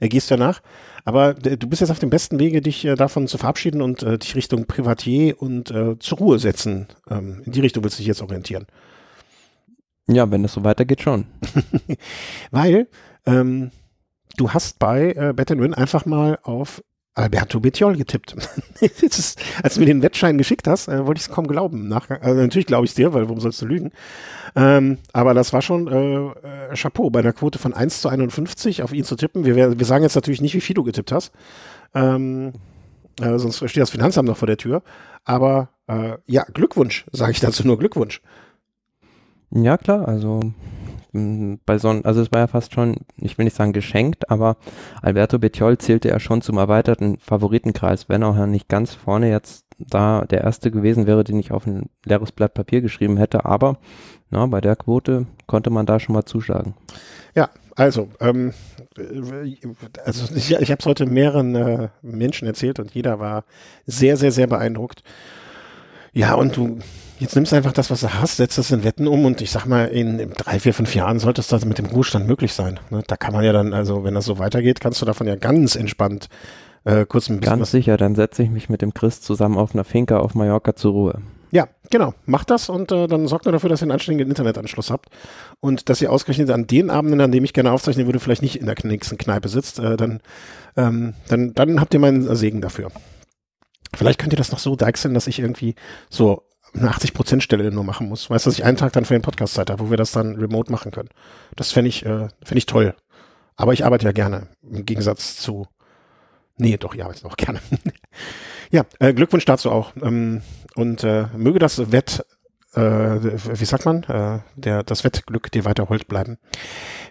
Äh, 0.00 0.08
gehst 0.08 0.30
du 0.30 0.36
danach. 0.36 0.62
Aber 1.04 1.30
äh, 1.46 1.56
du 1.56 1.68
bist 1.68 1.80
jetzt 1.80 1.90
auf 1.90 1.98
dem 1.98 2.10
besten 2.10 2.38
Wege, 2.38 2.60
dich 2.60 2.84
äh, 2.84 2.94
davon 2.94 3.28
zu 3.28 3.38
verabschieden 3.38 3.82
und 3.82 4.02
äh, 4.02 4.18
dich 4.18 4.34
Richtung 4.34 4.66
Privatier 4.66 5.40
und 5.40 5.70
äh, 5.70 5.98
zur 5.98 6.18
Ruhe 6.18 6.38
setzen. 6.38 6.88
Ähm, 7.08 7.42
in 7.44 7.52
die 7.52 7.60
Richtung 7.60 7.84
willst 7.84 7.98
du 7.98 8.00
dich 8.00 8.08
jetzt 8.08 8.22
orientieren. 8.22 8.66
Ja, 10.06 10.30
wenn 10.30 10.42
das 10.42 10.52
so 10.52 10.64
weitergeht, 10.64 11.02
schon. 11.02 11.26
Weil 12.50 12.88
ähm, 13.26 13.70
du 14.36 14.50
hast 14.50 14.78
bei 14.78 15.12
äh, 15.12 15.32
Bet 15.34 15.50
Win 15.50 15.74
einfach 15.74 16.04
mal 16.04 16.38
auf 16.42 16.82
Alberto 17.14 17.60
Bettiol 17.60 17.96
getippt. 17.96 18.34
ist, 18.80 19.40
als 19.62 19.74
du 19.74 19.80
mir 19.80 19.86
den 19.86 20.02
Wettschein 20.02 20.36
geschickt 20.36 20.66
hast, 20.66 20.88
äh, 20.88 21.06
wollte 21.06 21.20
ich 21.20 21.26
es 21.26 21.32
kaum 21.32 21.46
glauben. 21.46 21.88
Nachgang, 21.88 22.20
also 22.20 22.40
natürlich 22.40 22.66
glaube 22.66 22.84
ich 22.84 22.90
es 22.90 22.94
dir, 22.94 23.12
weil 23.14 23.24
warum 23.24 23.40
sollst 23.40 23.62
du 23.62 23.66
lügen? 23.66 23.92
Ähm, 24.56 24.98
aber 25.12 25.34
das 25.34 25.52
war 25.52 25.62
schon 25.62 25.86
äh, 25.88 26.72
äh, 26.72 26.74
Chapeau, 26.74 27.10
bei 27.10 27.20
einer 27.20 27.32
Quote 27.32 27.58
von 27.58 27.72
1 27.72 28.00
zu 28.00 28.08
51 28.08 28.82
auf 28.82 28.92
ihn 28.92 29.04
zu 29.04 29.16
tippen. 29.16 29.44
Wir, 29.44 29.78
wir 29.78 29.86
sagen 29.86 30.02
jetzt 30.02 30.16
natürlich 30.16 30.40
nicht, 30.40 30.54
wie 30.54 30.60
viel 30.60 30.74
du 30.74 30.82
getippt 30.82 31.12
hast. 31.12 31.32
Ähm, 31.94 32.52
äh, 33.20 33.38
sonst 33.38 33.58
steht 33.68 33.82
das 33.82 33.90
Finanzamt 33.90 34.28
noch 34.28 34.36
vor 34.36 34.46
der 34.46 34.56
Tür. 34.56 34.82
Aber 35.24 35.68
äh, 35.86 36.18
ja, 36.26 36.44
Glückwunsch, 36.52 37.06
sage 37.12 37.32
ich 37.32 37.40
dazu 37.40 37.66
nur 37.66 37.78
Glückwunsch. 37.78 38.20
Ja, 39.50 39.78
klar, 39.78 40.08
also 40.08 40.40
bei 41.14 41.78
so 41.78 41.88
also 41.88 42.20
es 42.20 42.32
war 42.32 42.40
ja 42.40 42.46
fast 42.48 42.74
schon, 42.74 42.96
ich 43.16 43.38
will 43.38 43.44
nicht 43.44 43.56
sagen 43.56 43.72
geschenkt, 43.72 44.30
aber 44.30 44.56
Alberto 45.00 45.38
Bettiol 45.38 45.78
zählte 45.78 46.08
ja 46.08 46.18
schon 46.18 46.42
zum 46.42 46.58
erweiterten 46.58 47.18
Favoritenkreis, 47.18 48.08
wenn 48.08 48.24
auch 48.24 48.34
nicht 48.46 48.68
ganz 48.68 48.94
vorne 48.94 49.30
jetzt 49.30 49.64
da 49.78 50.24
der 50.24 50.42
erste 50.42 50.70
gewesen 50.70 51.06
wäre, 51.06 51.24
den 51.24 51.38
ich 51.38 51.52
auf 51.52 51.66
ein 51.66 51.88
leeres 52.04 52.32
Blatt 52.32 52.54
Papier 52.54 52.80
geschrieben 52.80 53.16
hätte. 53.16 53.44
Aber 53.44 53.78
na, 54.30 54.44
bei 54.46 54.60
der 54.60 54.76
Quote 54.76 55.26
konnte 55.46 55.70
man 55.70 55.86
da 55.86 56.00
schon 56.00 56.14
mal 56.14 56.24
zuschlagen. 56.24 56.74
Ja, 57.34 57.50
also, 57.76 58.08
ähm, 58.20 58.52
also 60.04 60.34
ich, 60.34 60.52
ich 60.52 60.70
habe 60.70 60.80
es 60.80 60.86
heute 60.86 61.06
mehreren 61.06 61.54
äh, 61.54 61.88
Menschen 62.02 62.46
erzählt 62.46 62.78
und 62.78 62.92
jeder 62.92 63.20
war 63.20 63.44
sehr, 63.86 64.16
sehr, 64.16 64.32
sehr 64.32 64.46
beeindruckt. 64.46 65.02
Ja, 66.14 66.34
und 66.34 66.56
du 66.56 66.78
jetzt 67.18 67.34
nimmst 67.34 67.52
einfach 67.52 67.72
das, 67.72 67.90
was 67.90 68.00
du 68.00 68.14
hast, 68.14 68.36
setzt 68.36 68.56
das 68.56 68.70
in 68.70 68.84
Wetten 68.84 69.06
um 69.06 69.24
und 69.24 69.40
ich 69.40 69.50
sag 69.50 69.66
mal, 69.66 69.86
in, 69.86 70.30
drei, 70.36 70.60
vier, 70.60 70.72
fünf 70.72 70.94
Jahren 70.94 71.18
sollte 71.18 71.40
es 71.40 71.48
das 71.48 71.64
mit 71.64 71.78
dem 71.78 71.86
Ruhestand 71.86 72.26
möglich 72.26 72.52
sein. 72.52 72.80
Ne? 72.90 73.02
Da 73.06 73.16
kann 73.16 73.32
man 73.32 73.44
ja 73.44 73.52
dann, 73.52 73.72
also 73.74 74.04
wenn 74.04 74.14
das 74.14 74.24
so 74.24 74.38
weitergeht, 74.38 74.80
kannst 74.80 75.02
du 75.02 75.06
davon 75.06 75.26
ja 75.26 75.36
ganz 75.36 75.74
entspannt 75.76 76.28
äh, 76.84 77.04
kurz 77.04 77.28
ein 77.28 77.40
bisschen. 77.40 77.58
Ganz 77.58 77.70
sicher, 77.70 77.96
dann 77.96 78.14
setze 78.14 78.42
ich 78.42 78.50
mich 78.50 78.68
mit 78.68 78.80
dem 78.80 78.94
Chris 78.94 79.20
zusammen 79.20 79.58
auf 79.58 79.74
einer 79.74 79.84
Finca 79.84 80.18
auf 80.18 80.34
Mallorca 80.34 80.76
zur 80.76 80.92
Ruhe. 80.92 81.22
Ja, 81.50 81.68
genau. 81.90 82.14
Macht 82.26 82.50
das 82.50 82.68
und 82.68 82.90
äh, 82.90 83.06
dann 83.06 83.26
sorgt 83.28 83.44
nur 83.44 83.52
dafür, 83.52 83.70
dass 83.70 83.80
ihr 83.80 83.84
einen 83.84 83.92
anständigen 83.92 84.28
Internetanschluss 84.28 84.90
habt 84.90 85.08
und 85.60 85.88
dass 85.88 86.02
ihr 86.02 86.10
ausgerechnet 86.10 86.50
an 86.50 86.66
den 86.66 86.90
Abenden, 86.90 87.20
an 87.20 87.32
denen 87.32 87.44
ich 87.44 87.52
gerne 87.52 87.72
aufzeichnen 87.72 88.06
würde, 88.06 88.18
vielleicht 88.18 88.42
nicht 88.42 88.56
in 88.56 88.66
der 88.66 88.74
nächsten 88.82 89.18
Kneipe 89.18 89.48
sitzt, 89.48 89.78
äh, 89.78 89.96
dann, 89.96 90.20
ähm, 90.76 91.14
dann, 91.28 91.54
dann 91.54 91.80
habt 91.80 91.94
ihr 91.94 92.00
meinen 92.00 92.34
Segen 92.34 92.60
dafür. 92.60 92.90
Vielleicht 93.96 94.18
könnt 94.20 94.32
ihr 94.32 94.38
das 94.38 94.52
noch 94.52 94.58
so 94.58 94.76
deichseln, 94.76 95.14
dass 95.14 95.26
ich 95.26 95.38
irgendwie 95.38 95.74
so 96.10 96.42
eine 96.74 96.90
80% 96.90 97.40
Stelle 97.40 97.70
nur 97.70 97.84
machen 97.84 98.08
muss. 98.08 98.30
Weißt 98.30 98.46
du, 98.46 98.50
dass 98.50 98.58
ich 98.58 98.64
einen 98.64 98.76
Tag 98.76 98.92
dann 98.92 99.04
für 99.04 99.14
den 99.14 99.22
Podcast 99.22 99.54
Zeit 99.54 99.70
habe, 99.70 99.86
wo 99.86 99.90
wir 99.90 99.96
das 99.96 100.12
dann 100.12 100.36
remote 100.36 100.72
machen 100.72 100.90
können. 100.90 101.10
Das 101.56 101.72
fände 101.72 101.88
ich, 101.88 102.04
äh, 102.04 102.28
fänd 102.42 102.58
ich 102.58 102.66
toll. 102.66 102.94
Aber 103.56 103.72
ich 103.72 103.84
arbeite 103.84 104.04
ja 104.04 104.12
gerne, 104.12 104.48
im 104.68 104.84
Gegensatz 104.84 105.36
zu. 105.36 105.68
Nee, 106.56 106.76
doch, 106.76 106.94
ich 106.94 107.04
arbeite 107.04 107.26
auch 107.26 107.36
gerne. 107.36 107.60
ja, 108.70 108.84
äh, 108.98 109.12
Glückwunsch 109.12 109.44
dazu 109.44 109.70
auch. 109.70 109.92
Ähm, 110.02 110.42
und 110.74 111.04
äh, 111.04 111.26
möge 111.36 111.60
das 111.60 111.92
Wett, 111.92 112.24
äh, 112.74 113.60
wie 113.60 113.64
sagt 113.64 113.84
man, 113.84 114.02
äh, 114.04 114.40
der, 114.56 114.82
das 114.82 115.04
Wettglück 115.04 115.50
dir 115.52 115.64
weiter 115.64 115.88
hold 115.88 116.08
bleiben. 116.08 116.38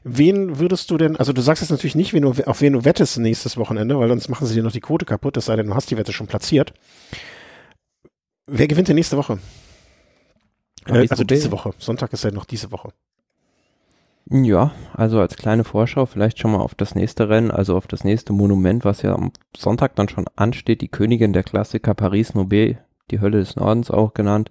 Wen 0.03 0.59
würdest 0.59 0.91
du 0.91 0.97
denn, 0.97 1.15
also 1.15 1.33
du 1.33 1.41
sagst 1.41 1.61
jetzt 1.61 1.71
natürlich 1.71 1.95
nicht, 1.95 2.13
wen 2.13 2.23
du, 2.23 2.33
auf 2.45 2.61
wen 2.61 2.73
du 2.73 2.85
wettest 2.85 3.17
nächstes 3.19 3.57
Wochenende, 3.57 3.97
weil 3.97 4.09
sonst 4.09 4.29
machen 4.29 4.47
sie 4.47 4.55
dir 4.55 4.63
noch 4.63 4.71
die 4.71 4.81
Quote 4.81 5.05
kaputt, 5.05 5.37
es 5.37 5.45
sei 5.45 5.55
denn, 5.55 5.67
du 5.67 5.75
hast 5.75 5.89
die 5.91 5.97
Wette 5.97 6.13
schon 6.13 6.27
platziert. 6.27 6.73
Wer 8.47 8.67
gewinnt 8.67 8.89
denn 8.89 8.95
nächste 8.95 9.17
Woche? 9.17 9.39
Äh, 10.87 11.07
also 11.09 11.23
diese 11.23 11.51
Woche. 11.51 11.71
Sonntag 11.77 12.11
ist 12.13 12.23
ja 12.23 12.31
noch 12.31 12.45
diese 12.45 12.71
Woche. 12.71 12.89
Ja, 14.29 14.71
also 14.93 15.19
als 15.19 15.35
kleine 15.35 15.63
Vorschau 15.63 16.05
vielleicht 16.05 16.39
schon 16.39 16.51
mal 16.51 16.59
auf 16.59 16.75
das 16.75 16.95
nächste 16.95 17.27
Rennen, 17.27 17.51
also 17.51 17.75
auf 17.75 17.87
das 17.87 18.03
nächste 18.03 18.31
Monument, 18.31 18.85
was 18.85 19.01
ja 19.01 19.13
am 19.13 19.31
Sonntag 19.55 19.95
dann 19.95 20.07
schon 20.07 20.25
ansteht, 20.35 20.81
die 20.81 20.87
Königin 20.87 21.33
der 21.33 21.43
Klassiker 21.43 21.93
Paris-Roubaix, 21.93 22.77
die 23.11 23.19
Hölle 23.19 23.39
des 23.39 23.57
Nordens 23.57 23.91
auch 23.91 24.13
genannt. 24.13 24.49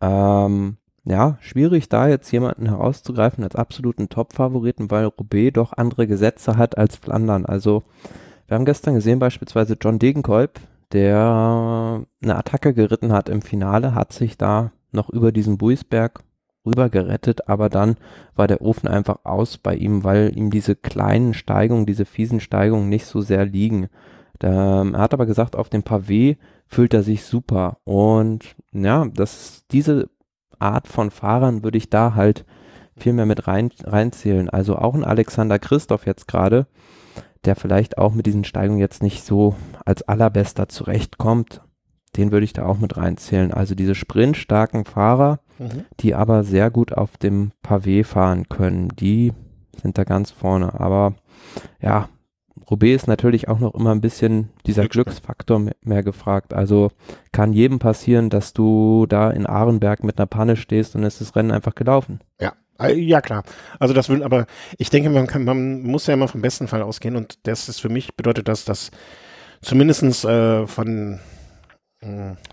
Ähm, 0.00 0.76
ja, 1.04 1.38
schwierig 1.40 1.88
da 1.88 2.08
jetzt 2.08 2.30
jemanden 2.32 2.66
herauszugreifen 2.66 3.44
als 3.44 3.54
absoluten 3.54 4.08
Top-Favoriten, 4.08 4.90
weil 4.90 5.06
Roubaix 5.06 5.52
doch 5.54 5.72
andere 5.72 6.06
Gesetze 6.06 6.56
hat 6.56 6.76
als 6.76 6.96
Flandern. 6.96 7.46
Also 7.46 7.84
wir 8.48 8.56
haben 8.56 8.64
gestern 8.64 8.94
gesehen 8.94 9.18
beispielsweise 9.18 9.76
John 9.80 9.98
Degenkolb, 9.98 10.60
der 10.92 12.04
eine 12.22 12.36
Attacke 12.36 12.74
geritten 12.74 13.12
hat 13.12 13.28
im 13.28 13.42
Finale, 13.42 13.94
hat 13.94 14.12
sich 14.12 14.36
da 14.36 14.72
noch 14.92 15.08
über 15.10 15.32
diesen 15.32 15.58
Buisberg 15.58 16.24
rüber 16.64 16.90
gerettet, 16.90 17.48
aber 17.48 17.68
dann 17.68 17.96
war 18.34 18.48
der 18.48 18.60
Ofen 18.60 18.88
einfach 18.88 19.20
aus 19.24 19.58
bei 19.58 19.76
ihm, 19.76 20.04
weil 20.04 20.36
ihm 20.36 20.50
diese 20.50 20.74
kleinen 20.74 21.34
Steigungen, 21.34 21.86
diese 21.86 22.04
fiesen 22.04 22.40
Steigungen 22.40 22.88
nicht 22.88 23.06
so 23.06 23.20
sehr 23.20 23.44
liegen. 23.44 23.88
Da, 24.38 24.82
er 24.82 24.98
hat 24.98 25.14
aber 25.14 25.26
gesagt, 25.26 25.56
auf 25.56 25.68
dem 25.68 25.82
Pavé 25.82 26.36
fühlt 26.66 26.94
er 26.94 27.02
sich 27.02 27.24
super 27.24 27.78
und 27.84 28.56
ja, 28.72 29.06
das 29.06 29.64
diese 29.70 30.08
Art 30.58 30.88
von 30.88 31.10
Fahrern 31.10 31.62
würde 31.62 31.78
ich 31.78 31.90
da 31.90 32.14
halt 32.14 32.44
viel 32.96 33.12
mehr 33.12 33.26
mit 33.26 33.46
rein, 33.46 33.70
reinzählen. 33.84 34.48
Also 34.48 34.76
auch 34.76 34.94
ein 34.94 35.04
Alexander 35.04 35.58
Christoph 35.58 36.06
jetzt 36.06 36.28
gerade, 36.28 36.66
der 37.44 37.56
vielleicht 37.56 37.98
auch 37.98 38.14
mit 38.14 38.26
diesen 38.26 38.44
Steigungen 38.44 38.80
jetzt 38.80 39.02
nicht 39.02 39.24
so 39.24 39.54
als 39.84 40.02
allerbester 40.02 40.68
zurechtkommt, 40.68 41.62
den 42.16 42.32
würde 42.32 42.44
ich 42.44 42.52
da 42.52 42.64
auch 42.64 42.78
mit 42.78 42.96
reinzählen. 42.96 43.52
Also 43.52 43.74
diese 43.74 43.94
sprintstarken 43.94 44.84
Fahrer, 44.84 45.40
mhm. 45.58 45.84
die 46.00 46.14
aber 46.14 46.44
sehr 46.44 46.70
gut 46.70 46.92
auf 46.92 47.16
dem 47.18 47.52
Pavé 47.62 48.04
fahren 48.04 48.48
können, 48.48 48.88
die 48.88 49.32
sind 49.80 49.98
da 49.98 50.04
ganz 50.04 50.30
vorne. 50.30 50.80
Aber 50.80 51.14
ja, 51.80 52.08
Roubaix 52.70 53.02
ist 53.02 53.06
natürlich 53.06 53.48
auch 53.48 53.60
noch 53.60 53.74
immer 53.74 53.92
ein 53.92 54.00
bisschen 54.00 54.50
dieser 54.66 54.88
Glücksfaktor 54.88 55.70
mehr 55.82 56.02
gefragt. 56.02 56.52
Also 56.52 56.90
kann 57.32 57.52
jedem 57.52 57.78
passieren, 57.78 58.30
dass 58.30 58.52
du 58.52 59.06
da 59.08 59.30
in 59.30 59.46
Ahrenberg 59.46 60.02
mit 60.02 60.18
einer 60.18 60.26
Panne 60.26 60.56
stehst 60.56 60.96
und 60.96 61.04
ist 61.04 61.20
das 61.20 61.36
Rennen 61.36 61.52
einfach 61.52 61.74
gelaufen. 61.74 62.20
Ja, 62.40 62.54
äh, 62.80 62.94
ja, 62.94 63.20
klar. 63.20 63.44
Also 63.78 63.94
das 63.94 64.08
will, 64.08 64.22
aber 64.22 64.46
ich 64.78 64.90
denke, 64.90 65.10
man 65.10 65.26
kann, 65.26 65.44
man 65.44 65.82
muss 65.82 66.06
ja 66.06 66.14
immer 66.14 66.28
vom 66.28 66.42
besten 66.42 66.68
Fall 66.68 66.82
ausgehen 66.82 67.16
und 67.16 67.46
das 67.46 67.68
ist 67.68 67.80
für 67.80 67.88
mich, 67.88 68.16
bedeutet 68.16 68.48
das, 68.48 68.64
dass 68.64 68.90
zumindestens 69.62 70.24
äh, 70.24 70.66
von 70.66 71.20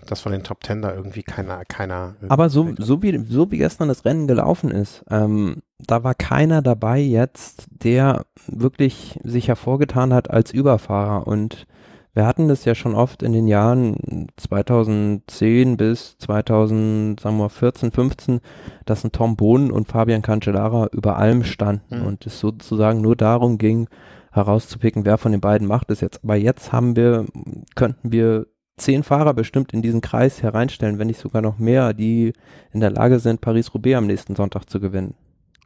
dass 0.06 0.20
von 0.20 0.32
den 0.32 0.42
Top 0.42 0.62
Ten 0.62 0.82
da 0.82 0.94
irgendwie 0.94 1.22
keiner, 1.22 1.64
keiner. 1.66 2.14
Aber 2.28 2.48
so, 2.48 2.70
so 2.78 3.02
wie, 3.02 3.24
so 3.28 3.50
wie 3.50 3.58
gestern 3.58 3.88
das 3.88 4.04
Rennen 4.04 4.26
gelaufen 4.26 4.70
ist, 4.70 5.04
ähm, 5.10 5.62
da 5.78 6.02
war 6.02 6.14
keiner 6.14 6.62
dabei 6.62 6.98
jetzt, 6.98 7.66
der 7.70 8.24
wirklich 8.46 9.20
sich 9.22 9.48
hervorgetan 9.48 10.14
hat 10.14 10.30
als 10.30 10.50
Überfahrer 10.50 11.26
und 11.26 11.66
wir 12.14 12.26
hatten 12.26 12.46
das 12.46 12.64
ja 12.64 12.76
schon 12.76 12.94
oft 12.94 13.24
in 13.24 13.32
den 13.32 13.48
Jahren 13.48 14.28
2010 14.36 15.76
bis 15.76 16.16
2014, 16.18 17.90
15, 17.90 18.40
dass 18.84 19.02
ein 19.04 19.10
Tom 19.10 19.34
Bohnen 19.34 19.72
und 19.72 19.88
Fabian 19.88 20.22
Cancellara 20.22 20.88
über 20.92 21.16
allem 21.16 21.42
standen 21.42 22.00
mhm. 22.00 22.06
und 22.06 22.26
es 22.26 22.38
sozusagen 22.38 23.00
nur 23.00 23.16
darum 23.16 23.58
ging, 23.58 23.88
herauszupicken, 24.30 25.04
wer 25.04 25.18
von 25.18 25.32
den 25.32 25.40
beiden 25.40 25.66
macht 25.66 25.90
es 25.90 26.00
jetzt. 26.00 26.22
Aber 26.22 26.36
jetzt 26.36 26.72
haben 26.72 26.94
wir, 26.94 27.26
könnten 27.74 28.12
wir 28.12 28.46
zehn 28.76 29.02
Fahrer 29.02 29.34
bestimmt 29.34 29.72
in 29.72 29.82
diesen 29.82 30.00
Kreis 30.00 30.42
hereinstellen, 30.42 30.98
wenn 30.98 31.06
nicht 31.06 31.20
sogar 31.20 31.42
noch 31.42 31.58
mehr, 31.58 31.94
die 31.94 32.32
in 32.72 32.80
der 32.80 32.90
Lage 32.90 33.18
sind, 33.18 33.40
Paris-Roubaix 33.40 33.96
am 33.96 34.06
nächsten 34.06 34.36
Sonntag 34.36 34.68
zu 34.68 34.80
gewinnen. 34.80 35.14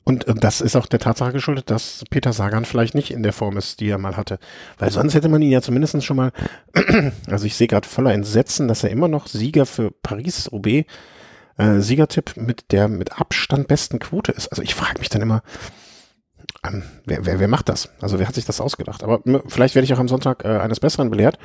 Und 0.05 0.27
äh, 0.27 0.35
das 0.35 0.61
ist 0.61 0.75
auch 0.77 0.87
der 0.87 1.01
Tatsache 1.01 1.33
geschuldet, 1.33 1.71
dass 1.71 2.05
Peter 2.11 2.33
Sagan 2.33 2.65
vielleicht 2.65 2.95
nicht 2.95 3.11
in 3.11 3.23
der 3.23 3.35
Form 3.35 3.57
ist, 3.57 3.81
die 3.81 3.89
er 3.89 3.99
mal 3.99 4.17
hatte. 4.17 4.39
Weil 4.79 4.91
sonst 4.91 5.15
hätte 5.15 5.29
man 5.29 5.43
ihn 5.43 5.51
ja 5.51 5.61
zumindest 5.61 6.03
schon 6.03 6.17
mal, 6.17 6.33
also 7.27 7.45
ich 7.45 7.57
sehe 7.57 7.67
gerade 7.67 7.87
voller 7.87 8.15
Entsetzen, 8.15 8.69
dass 8.69 8.85
er 8.85 8.91
immer 8.91 9.09
noch 9.09 9.27
Sieger 9.27 9.67
für 9.67 9.91
Paris-Roubaix, 9.91 10.91
äh, 11.59 11.81
Siegertipp 11.81 12.37
mit 12.37 12.73
der 12.73 12.89
mit 12.89 13.21
Abstand 13.21 13.69
besten 13.69 13.99
Quote 13.99 14.33
ist. 14.33 14.49
Also 14.49 14.63
ich 14.63 14.75
frage 14.75 14.99
mich 14.99 15.11
dann 15.11 15.21
immer, 15.21 15.43
ähm, 16.65 16.83
wer, 17.05 17.25
wer, 17.25 17.41
wer 17.41 17.49
macht 17.49 17.69
das? 17.69 17.91
Also 18.01 18.19
wer 18.19 18.27
hat 18.27 18.35
sich 18.35 18.45
das 18.45 18.61
ausgedacht? 18.61 19.05
Aber 19.05 19.21
vielleicht 19.47 19.75
werde 19.75 19.85
ich 19.85 19.95
auch 19.95 19.99
am 19.99 20.09
Sonntag 20.09 20.45
äh, 20.45 20.59
eines 20.59 20.81
Besseren 20.81 21.11
belehrt. 21.11 21.39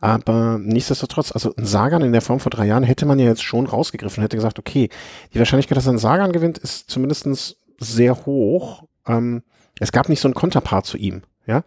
Aber 0.00 0.58
nichtsdestotrotz, 0.58 1.32
also 1.32 1.54
ein 1.56 1.66
Sagan 1.66 2.02
in 2.02 2.12
der 2.12 2.20
Form 2.20 2.40
vor 2.40 2.50
drei 2.50 2.66
Jahren 2.66 2.82
hätte 2.82 3.06
man 3.06 3.18
ja 3.18 3.26
jetzt 3.26 3.42
schon 3.42 3.66
rausgegriffen, 3.66 4.22
hätte 4.22 4.36
gesagt, 4.36 4.58
okay, 4.58 4.88
die 5.32 5.38
Wahrscheinlichkeit, 5.38 5.76
dass 5.76 5.88
ein 5.88 5.98
Sagan 5.98 6.32
gewinnt, 6.32 6.58
ist 6.58 6.90
zumindestens 6.90 7.56
sehr 7.78 8.26
hoch. 8.26 8.84
Ähm, 9.06 9.42
es 9.78 9.92
gab 9.92 10.08
nicht 10.08 10.20
so 10.20 10.28
ein 10.28 10.34
Konterpart 10.34 10.86
zu 10.86 10.96
ihm, 10.96 11.22
ja. 11.46 11.62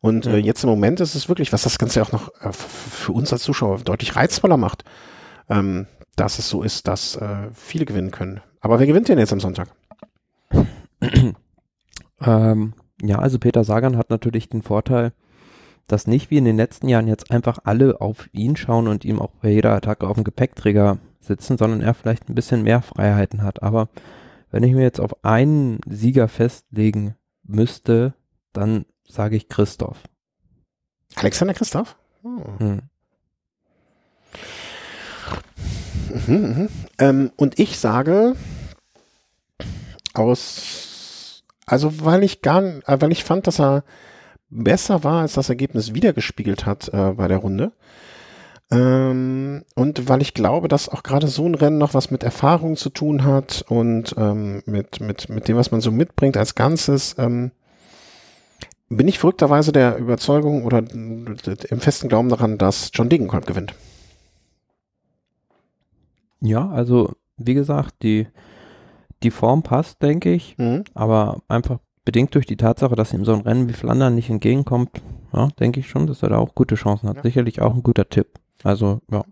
Und 0.00 0.26
äh, 0.26 0.36
jetzt 0.36 0.62
im 0.64 0.68
Moment 0.68 1.00
ist 1.00 1.14
es 1.14 1.30
wirklich, 1.30 1.50
was 1.52 1.62
das 1.62 1.78
Ganze 1.78 2.02
auch 2.02 2.12
noch 2.12 2.28
äh, 2.42 2.52
für 2.52 3.12
uns 3.12 3.32
als 3.32 3.42
Zuschauer 3.42 3.78
deutlich 3.78 4.16
reizvoller 4.16 4.58
macht, 4.58 4.84
ähm, 5.48 5.86
dass 6.14 6.38
es 6.38 6.48
so 6.48 6.62
ist, 6.62 6.88
dass 6.88 7.16
äh, 7.16 7.48
viele 7.54 7.86
gewinnen 7.86 8.10
können. 8.10 8.42
Aber 8.60 8.78
wer 8.78 8.86
gewinnt 8.86 9.08
denn 9.08 9.18
jetzt 9.18 9.32
am 9.32 9.40
Sonntag? 9.40 9.68
ähm, 12.26 12.74
ja, 13.02 13.18
also 13.18 13.38
Peter 13.38 13.64
Sagan 13.64 13.96
hat 13.96 14.10
natürlich 14.10 14.48
den 14.48 14.62
Vorteil, 14.62 15.12
dass 15.86 16.06
nicht 16.06 16.30
wie 16.30 16.38
in 16.38 16.44
den 16.44 16.56
letzten 16.56 16.88
Jahren 16.88 17.08
jetzt 17.08 17.30
einfach 17.30 17.58
alle 17.64 18.00
auf 18.00 18.28
ihn 18.32 18.56
schauen 18.56 18.88
und 18.88 19.04
ihm 19.04 19.20
auch 19.20 19.32
bei 19.42 19.50
jeder 19.50 19.72
Attacke 19.72 20.06
auf 20.06 20.14
dem 20.14 20.24
Gepäckträger 20.24 20.98
sitzen, 21.20 21.58
sondern 21.58 21.80
er 21.80 21.94
vielleicht 21.94 22.28
ein 22.28 22.34
bisschen 22.34 22.62
mehr 22.62 22.82
Freiheiten 22.82 23.42
hat. 23.42 23.62
Aber 23.62 23.88
wenn 24.50 24.62
ich 24.62 24.72
mir 24.72 24.82
jetzt 24.82 25.00
auf 25.00 25.24
einen 25.24 25.80
Sieger 25.88 26.28
festlegen 26.28 27.16
müsste, 27.42 28.14
dann 28.52 28.86
sage 29.06 29.36
ich 29.36 29.48
Christoph. 29.48 29.98
Alexander 31.16 31.54
Christoph? 31.54 31.96
Oh. 32.22 32.42
Hm. 32.58 32.82
Mhm, 36.26 36.34
mhm. 36.34 36.68
Ähm, 36.98 37.32
und 37.36 37.58
ich 37.58 37.78
sage 37.78 38.36
aus, 40.14 40.93
also 41.66 42.04
weil 42.04 42.22
ich 42.22 42.42
gar, 42.42 42.62
äh, 42.62 43.00
weil 43.00 43.12
ich 43.12 43.24
fand, 43.24 43.46
dass 43.46 43.60
er 43.60 43.84
besser 44.50 45.04
war, 45.04 45.22
als 45.22 45.34
das 45.34 45.48
Ergebnis 45.48 45.94
wiedergespiegelt 45.94 46.66
hat 46.66 46.88
äh, 46.92 47.12
bei 47.12 47.28
der 47.28 47.38
Runde, 47.38 47.72
ähm, 48.70 49.64
und 49.74 50.08
weil 50.08 50.22
ich 50.22 50.34
glaube, 50.34 50.68
dass 50.68 50.88
auch 50.88 51.02
gerade 51.02 51.28
so 51.28 51.46
ein 51.46 51.54
Rennen 51.54 51.78
noch 51.78 51.94
was 51.94 52.10
mit 52.10 52.22
Erfahrung 52.22 52.76
zu 52.76 52.90
tun 52.90 53.24
hat 53.24 53.64
und 53.68 54.14
ähm, 54.16 54.62
mit, 54.66 55.00
mit, 55.00 55.28
mit 55.28 55.48
dem, 55.48 55.56
was 55.56 55.70
man 55.70 55.80
so 55.80 55.90
mitbringt 55.90 56.36
als 56.36 56.54
Ganzes, 56.54 57.14
ähm, 57.18 57.52
bin 58.88 59.08
ich 59.08 59.18
verrückterweise 59.18 59.72
der 59.72 59.96
Überzeugung 59.96 60.64
oder 60.64 60.78
im 60.78 61.80
festen 61.80 62.08
Glauben 62.08 62.28
daran, 62.28 62.58
dass 62.58 62.90
John 62.92 63.08
Degenkolb 63.08 63.46
gewinnt. 63.46 63.74
Ja, 66.40 66.68
also 66.68 67.12
wie 67.36 67.54
gesagt, 67.54 67.94
die, 68.02 68.28
die 69.24 69.30
Form 69.30 69.62
passt, 69.62 70.02
denke 70.02 70.32
ich, 70.32 70.56
mhm. 70.58 70.84
aber 70.94 71.42
einfach 71.48 71.78
bedingt 72.04 72.34
durch 72.34 72.46
die 72.46 72.56
Tatsache, 72.56 72.94
dass 72.94 73.12
ihm 73.12 73.24
so 73.24 73.32
ein 73.32 73.40
Rennen 73.40 73.68
wie 73.68 73.72
Flandern 73.72 74.14
nicht 74.14 74.30
entgegenkommt, 74.30 74.90
ja, 75.32 75.48
denke 75.58 75.80
ich 75.80 75.88
schon, 75.88 76.06
dass 76.06 76.22
er 76.22 76.28
da 76.30 76.38
auch 76.38 76.54
gute 76.54 76.74
Chancen 76.74 77.08
hat. 77.08 77.16
Ja. 77.16 77.22
Sicherlich 77.22 77.60
auch 77.60 77.74
ein 77.74 77.82
guter 77.82 78.08
Tipp. 78.08 78.28
Also, 78.62 79.00
ja. 79.10 79.24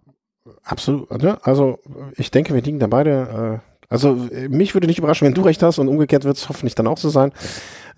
Absolut, 0.65 1.11
ne? 1.23 1.39
Also 1.43 1.79
ich 2.17 2.31
denke, 2.31 2.55
wir 2.55 2.63
liegen 2.63 2.81
da 2.81 2.87
beide. 2.87 3.61
Äh, 3.63 3.73
also 3.89 4.29
mich 4.49 4.75
würde 4.75 4.87
nicht 4.87 4.99
überraschen, 4.99 5.27
wenn 5.27 5.35
du 5.35 5.43
recht 5.43 5.63
hast 5.63 5.79
und 5.79 5.89
umgekehrt 5.89 6.25
wird 6.25 6.37
es 6.37 6.49
hoffentlich 6.49 6.75
dann 6.75 6.87
auch 6.87 6.97
so 6.97 7.11
sein. 7.11 7.31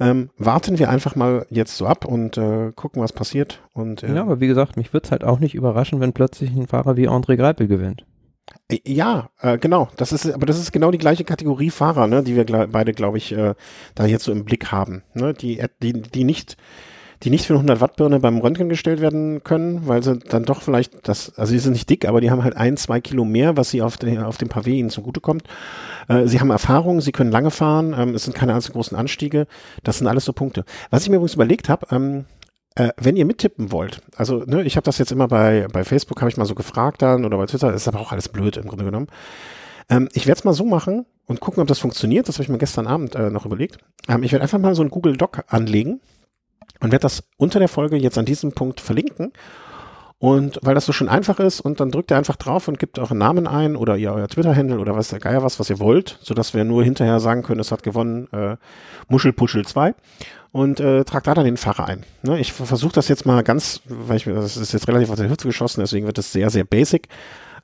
Ähm, 0.00 0.30
warten 0.38 0.78
wir 0.78 0.90
einfach 0.90 1.14
mal 1.14 1.46
jetzt 1.50 1.76
so 1.76 1.86
ab 1.86 2.04
und 2.04 2.36
äh, 2.36 2.72
gucken, 2.74 3.00
was 3.00 3.12
passiert. 3.12 3.62
Und, 3.72 4.02
äh, 4.02 4.12
ja, 4.12 4.22
aber 4.22 4.40
wie 4.40 4.48
gesagt, 4.48 4.76
mich 4.76 4.92
würde 4.92 5.04
es 5.06 5.12
halt 5.12 5.22
auch 5.22 5.38
nicht 5.38 5.54
überraschen, 5.54 6.00
wenn 6.00 6.12
plötzlich 6.12 6.50
ein 6.50 6.66
Fahrer 6.66 6.96
wie 6.96 7.08
André 7.08 7.36
Greipel 7.36 7.68
gewinnt. 7.68 8.04
Äh, 8.70 8.78
ja, 8.86 9.30
äh, 9.40 9.58
genau. 9.58 9.88
Das 9.96 10.12
ist, 10.12 10.32
aber 10.32 10.46
das 10.46 10.58
ist 10.58 10.72
genau 10.72 10.90
die 10.90 10.98
gleiche 10.98 11.24
Kategorie 11.24 11.70
Fahrer, 11.70 12.06
ne, 12.06 12.22
die 12.22 12.36
wir 12.36 12.44
gl 12.44 12.68
beide, 12.68 12.92
glaube 12.92 13.18
ich, 13.18 13.32
äh, 13.32 13.54
da 13.94 14.06
jetzt 14.06 14.24
so 14.24 14.32
im 14.32 14.44
Blick 14.44 14.72
haben. 14.72 15.02
Ne, 15.14 15.34
die, 15.34 15.62
die, 15.82 15.92
die 16.02 16.24
nicht 16.24 16.56
die 17.24 17.30
nicht 17.30 17.46
für 17.46 17.54
eine 17.54 17.60
100 17.60 17.80
Watt 17.80 17.96
Birne 17.96 18.20
beim 18.20 18.38
Röntgen 18.38 18.68
gestellt 18.68 19.00
werden 19.00 19.42
können, 19.42 19.86
weil 19.86 20.02
sie 20.02 20.18
dann 20.18 20.44
doch 20.44 20.62
vielleicht 20.62 21.08
das, 21.08 21.36
also 21.38 21.52
sie 21.52 21.58
sind 21.58 21.72
nicht 21.72 21.88
dick, 21.88 22.06
aber 22.06 22.20
die 22.20 22.30
haben 22.30 22.44
halt 22.44 22.56
ein, 22.56 22.76
zwei 22.76 23.00
Kilo 23.00 23.24
mehr, 23.24 23.56
was 23.56 23.70
sie 23.70 23.80
auf, 23.80 23.96
den, 23.96 24.22
auf 24.22 24.36
dem 24.36 24.48
Pavé 24.48 24.68
ihnen 24.68 24.90
zugutekommt. 24.90 25.44
Äh, 26.08 26.26
sie 26.26 26.40
haben 26.40 26.50
Erfahrung, 26.50 27.00
sie 27.00 27.12
können 27.12 27.32
lange 27.32 27.50
fahren, 27.50 27.94
ähm, 27.96 28.14
es 28.14 28.24
sind 28.24 28.36
keine 28.36 28.52
allzu 28.52 28.72
großen 28.72 28.96
Anstiege. 28.96 29.46
Das 29.82 29.98
sind 29.98 30.06
alles 30.06 30.26
so 30.26 30.32
Punkte. 30.32 30.64
Was 30.90 31.02
ich 31.02 31.08
mir 31.08 31.16
übrigens 31.16 31.34
überlegt 31.34 31.68
habe, 31.68 31.86
ähm, 31.90 32.26
äh, 32.76 32.90
wenn 32.96 33.16
ihr 33.16 33.24
mittippen 33.24 33.70
wollt, 33.70 34.02
also 34.16 34.38
ne, 34.46 34.62
ich 34.64 34.76
habe 34.76 34.84
das 34.84 34.98
jetzt 34.98 35.12
immer 35.12 35.28
bei, 35.28 35.66
bei 35.72 35.84
Facebook, 35.84 36.20
habe 36.20 36.30
ich 36.30 36.36
mal 36.36 36.44
so 36.44 36.54
gefragt 36.54 37.02
dann 37.02 37.24
oder 37.24 37.36
bei 37.36 37.46
Twitter, 37.46 37.72
ist 37.72 37.88
aber 37.88 38.00
auch 38.00 38.12
alles 38.12 38.28
blöd 38.28 38.56
im 38.56 38.66
Grunde 38.66 38.84
genommen. 38.84 39.08
Ähm, 39.88 40.08
ich 40.12 40.26
werde 40.26 40.38
es 40.38 40.44
mal 40.44 40.54
so 40.54 40.64
machen 40.64 41.06
und 41.26 41.40
gucken, 41.40 41.60
ob 41.60 41.68
das 41.68 41.78
funktioniert. 41.78 42.28
Das 42.28 42.36
habe 42.36 42.44
ich 42.44 42.48
mir 42.48 42.58
gestern 42.58 42.86
Abend 42.86 43.14
äh, 43.14 43.30
noch 43.30 43.46
überlegt. 43.46 43.78
Ähm, 44.08 44.22
ich 44.22 44.32
werde 44.32 44.42
einfach 44.42 44.58
mal 44.58 44.74
so 44.74 44.82
ein 44.82 44.90
Google 44.90 45.16
Doc 45.16 45.44
anlegen 45.48 46.00
und 46.80 46.92
werde 46.92 47.02
das 47.02 47.24
unter 47.36 47.58
der 47.58 47.68
Folge 47.68 47.96
jetzt 47.96 48.18
an 48.18 48.24
diesem 48.24 48.52
Punkt 48.52 48.80
verlinken. 48.80 49.32
Und 50.18 50.58
weil 50.62 50.74
das 50.74 50.86
so 50.86 50.92
schön 50.92 51.08
einfach 51.08 51.38
ist, 51.38 51.60
und 51.60 51.80
dann 51.80 51.90
drückt 51.90 52.10
ihr 52.10 52.16
einfach 52.16 52.36
drauf 52.36 52.68
und 52.68 52.78
gibt 52.78 52.98
euren 52.98 53.18
Namen 53.18 53.46
ein 53.46 53.76
oder 53.76 53.96
ihr 53.96 54.12
euer 54.12 54.28
Twitter-Handle 54.28 54.78
oder 54.78 54.96
was 54.96 55.08
der 55.08 55.18
Geier 55.18 55.42
was, 55.42 55.60
was 55.60 55.68
ihr 55.68 55.80
wollt, 55.80 56.18
sodass 56.22 56.54
wir 56.54 56.64
nur 56.64 56.82
hinterher 56.82 57.20
sagen 57.20 57.42
können, 57.42 57.60
es 57.60 57.70
hat 57.70 57.82
gewonnen 57.82 58.28
äh, 58.32 58.56
Muschelpuschel 59.08 59.66
2 59.66 59.94
und 60.54 60.78
äh, 60.78 61.02
tragt 61.02 61.26
da 61.26 61.34
dann 61.34 61.46
den 61.46 61.56
Fahrer 61.56 61.88
ein. 61.88 62.04
Ne, 62.22 62.38
ich 62.38 62.52
versuche 62.52 62.92
das 62.92 63.08
jetzt 63.08 63.26
mal 63.26 63.42
ganz, 63.42 63.80
weil 63.86 64.18
ich 64.18 64.24
das 64.24 64.56
ist 64.56 64.72
jetzt 64.72 64.86
relativ 64.86 65.10
aus 65.10 65.18
der 65.18 65.28
Hüfte 65.28 65.48
geschossen, 65.48 65.80
deswegen 65.80 66.06
wird 66.06 66.16
es 66.16 66.32
sehr, 66.32 66.48
sehr 66.48 66.62
basic. 66.62 67.08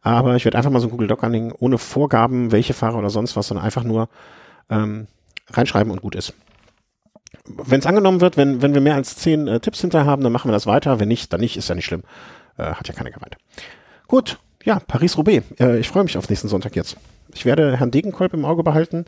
Aber 0.03 0.35
ich 0.35 0.45
werde 0.45 0.59
einfach 0.59 0.73
mal 0.73 0.81
so 0.81 0.89
ein 0.89 0.91
Google 0.91 1.07
Doc 1.07 1.23
anlegen, 1.23 1.53
ohne 1.57 1.79
Vorgaben, 1.79 2.51
welche 2.51 2.75
Fahrer 2.75 2.99
oder 2.99 3.09
sonst 3.09 3.37
was, 3.37 3.47
sondern 3.47 3.65
einfach 3.65 3.85
nur 3.85 4.09
ähm, 4.71 5.07
reinschreiben 5.51 5.93
und 5.93 6.03
gut 6.03 6.17
ist 6.17 6.35
wenn 7.47 7.81
es 7.81 7.87
angenommen 7.87 8.21
wird, 8.21 8.37
wenn, 8.37 8.61
wenn 8.61 8.75
wir 8.75 8.81
mehr 8.81 8.97
als 8.97 9.17
zehn 9.17 9.49
äh, 9.49 9.61
Tipps 9.61 9.81
hinterher 9.81 10.07
haben, 10.07 10.23
dann 10.23 10.33
machen 10.33 10.49
wir 10.49 10.53
das 10.53 10.67
weiter. 10.67 11.01
Wenn 11.01 11.09
nicht, 11.09 11.33
dann 11.33 11.41
nicht, 11.41 11.57
ist 11.57 11.69
ja 11.69 11.75
nicht 11.75 11.87
schlimm. 11.87 12.03
Äh, 12.59 12.75
hat 12.75 12.87
ja 12.87 12.95
keiner 12.95 13.11
gemeint. 13.11 13.37
Gut, 14.09 14.39
ja, 14.65 14.79
Paris-Roubaix. 14.79 15.45
Äh, 15.59 15.79
ich 15.79 15.89
freue 15.89 16.05
mich 16.05 16.17
auf 16.17 16.29
nächsten 16.29 16.49
Sonntag 16.49 16.77
jetzt. 16.77 16.97
Ich 17.35 17.45
werde 17.45 17.77
Herrn 17.77 17.91
Degenkolb 17.91 18.35
im 18.35 18.45
Auge 18.45 18.63
behalten 18.63 19.07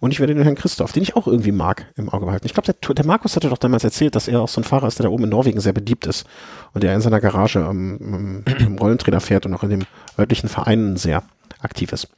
und 0.00 0.12
ich 0.12 0.20
werde 0.20 0.34
den 0.34 0.42
Herrn 0.42 0.54
Christoph, 0.54 0.92
den 0.92 1.02
ich 1.02 1.14
auch 1.14 1.26
irgendwie 1.26 1.52
mag, 1.52 1.86
im 1.96 2.08
Auge 2.08 2.24
behalten. 2.24 2.46
Ich 2.46 2.54
glaube, 2.54 2.72
der, 2.72 2.94
der 2.94 3.06
Markus 3.06 3.36
hatte 3.36 3.50
doch 3.50 3.58
damals 3.58 3.84
erzählt, 3.84 4.14
dass 4.14 4.28
er 4.28 4.40
auch 4.40 4.48
so 4.48 4.60
ein 4.60 4.64
Fahrer 4.64 4.86
ist, 4.86 4.98
der 4.98 5.04
da 5.04 5.10
oben 5.10 5.24
in 5.24 5.30
Norwegen 5.30 5.60
sehr 5.60 5.74
beliebt 5.74 6.06
ist 6.06 6.26
und 6.72 6.82
der 6.82 6.94
in 6.94 7.02
seiner 7.02 7.20
Garage 7.20 7.64
am, 7.64 8.44
am, 8.56 8.78
Rollentrainer 8.78 9.20
fährt 9.20 9.44
und 9.44 9.54
auch 9.54 9.62
in 9.62 9.70
dem 9.70 9.82
örtlichen 10.18 10.48
Verein 10.48 10.96
sehr 10.96 11.22
aktiv 11.60 11.92
ist. 11.92 12.08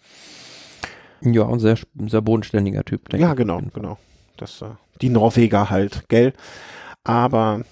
Ja, 1.20 1.47
ein 1.49 1.59
sehr, 1.59 1.76
sehr 2.07 2.20
bodenständiger 2.20 2.85
Typ. 2.85 3.09
Denke 3.09 3.26
ja, 3.26 3.35
genau, 3.35 3.61
genau. 3.74 3.99
Das, 4.37 4.62
äh, 4.62 4.66
die 5.01 5.09
Norweger 5.09 5.70
halt, 5.70 6.09
gell? 6.09 6.33
Aber 7.05 7.62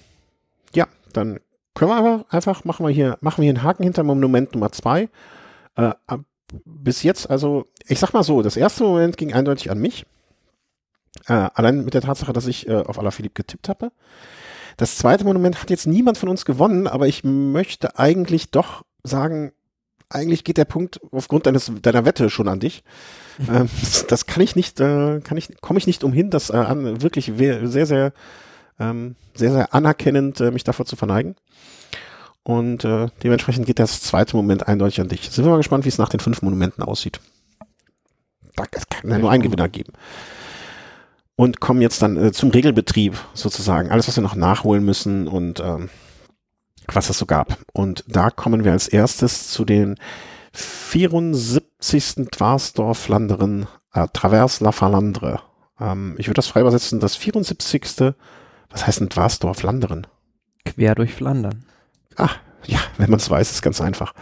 ja, 0.73 0.87
dann 1.13 1.39
können 1.73 1.91
wir 1.91 1.97
aber 1.97 2.25
einfach, 2.29 2.65
machen 2.65 2.85
wir 2.85 2.91
hier, 2.91 3.17
machen 3.21 3.37
wir 3.41 3.43
hier 3.43 3.53
einen 3.53 3.63
Haken 3.63 3.83
hinter 3.83 4.03
Monument 4.03 4.53
Nummer 4.53 4.71
zwei. 4.71 5.09
Äh, 5.75 5.93
bis 6.65 7.03
jetzt, 7.03 7.29
also, 7.29 7.67
ich 7.87 7.99
sag 7.99 8.13
mal 8.13 8.23
so, 8.23 8.41
das 8.41 8.57
erste 8.57 8.83
Moment 8.83 9.17
ging 9.17 9.33
eindeutig 9.33 9.71
an 9.71 9.79
mich. 9.79 10.05
Äh, 11.27 11.49
allein 11.53 11.83
mit 11.83 11.93
der 11.93 12.01
Tatsache, 12.01 12.33
dass 12.33 12.47
ich 12.47 12.67
äh, 12.67 12.75
auf 12.75 12.97
Alaphilippe 12.97 13.43
getippt 13.43 13.69
habe. 13.69 13.91
Das 14.77 14.97
zweite 14.97 15.25
Monument 15.25 15.61
hat 15.61 15.69
jetzt 15.69 15.87
niemand 15.87 16.17
von 16.17 16.29
uns 16.29 16.45
gewonnen, 16.45 16.87
aber 16.87 17.07
ich 17.07 17.23
möchte 17.23 17.99
eigentlich 17.99 18.51
doch 18.51 18.83
sagen, 19.03 19.51
eigentlich 20.09 20.43
geht 20.43 20.57
der 20.57 20.65
Punkt 20.65 20.99
aufgrund 21.11 21.45
deines, 21.45 21.71
deiner 21.81 22.05
Wette 22.05 22.29
schon 22.29 22.47
an 22.47 22.59
dich. 22.59 22.83
ähm, 23.49 23.69
das, 24.07 24.25
kann 24.25 24.41
ich 24.41 24.55
nicht, 24.55 24.79
äh, 24.79 25.19
kann 25.21 25.37
ich, 25.37 25.61
komme 25.61 25.79
ich 25.79 25.87
nicht 25.87 26.03
umhin, 26.03 26.29
das 26.29 26.49
äh, 26.49 26.57
an, 26.57 27.01
wirklich 27.01 27.31
sehr, 27.35 27.85
sehr, 27.85 28.13
ähm, 28.79 29.15
sehr, 29.33 29.51
sehr 29.51 29.73
anerkennend 29.73 30.39
äh, 30.39 30.51
mich 30.51 30.63
davor 30.63 30.85
zu 30.85 30.95
verneigen. 30.95 31.35
Und 32.43 32.85
äh, 32.85 33.07
dementsprechend 33.23 33.67
geht 33.67 33.79
das 33.79 34.01
zweite 34.01 34.35
Moment 34.35 34.67
eindeutig 34.67 34.99
an 34.99 35.09
dich. 35.09 35.29
Sind 35.29 35.45
wir 35.45 35.51
mal 35.51 35.57
gespannt, 35.57 35.85
wie 35.85 35.89
es 35.89 35.97
nach 35.97 36.09
den 36.09 36.19
fünf 36.19 36.41
Monumenten 36.41 36.83
aussieht. 36.83 37.19
Es 38.71 38.89
kann 38.89 39.09
ja 39.09 39.17
nur 39.19 39.31
einen 39.31 39.43
Gewinner 39.43 39.69
geben. 39.69 39.93
Und 41.35 41.59
kommen 41.59 41.81
jetzt 41.81 42.01
dann 42.01 42.17
äh, 42.17 42.31
zum 42.31 42.51
Regelbetrieb 42.51 43.17
sozusagen. 43.33 43.89
Alles, 43.89 44.07
was 44.07 44.17
wir 44.17 44.23
noch 44.23 44.35
nachholen 44.35 44.83
müssen 44.83 45.27
und 45.27 45.59
ähm, 45.59 45.89
was 46.87 47.09
es 47.09 47.17
so 47.17 47.25
gab. 47.25 47.57
Und 47.73 48.03
da 48.07 48.29
kommen 48.29 48.63
wir 48.63 48.71
als 48.71 48.87
erstes 48.87 49.49
zu 49.49 49.65
den 49.65 49.95
74. 50.53 52.27
Dwarsdorf-Landeren, 52.31 53.67
äh, 53.93 54.07
Travers 54.13 54.59
la 54.59 54.71
Falandre. 54.71 55.41
Ähm, 55.79 56.15
ich 56.17 56.27
würde 56.27 56.35
das 56.35 56.47
frei 56.47 56.61
übersetzen, 56.61 56.99
das 56.99 57.15
74. 57.15 58.13
Was 58.69 58.87
heißt 58.87 58.99
denn 58.99 59.09
Dwarsdorf-Landeren? 59.09 60.07
Quer 60.65 60.95
durch 60.95 61.13
Flandern. 61.13 61.65
Ach, 62.15 62.39
ja, 62.65 62.79
wenn 62.97 63.09
man 63.09 63.19
es 63.19 63.29
weiß, 63.29 63.51
ist 63.51 63.61
ganz 63.61 63.81
einfach. 63.81 64.13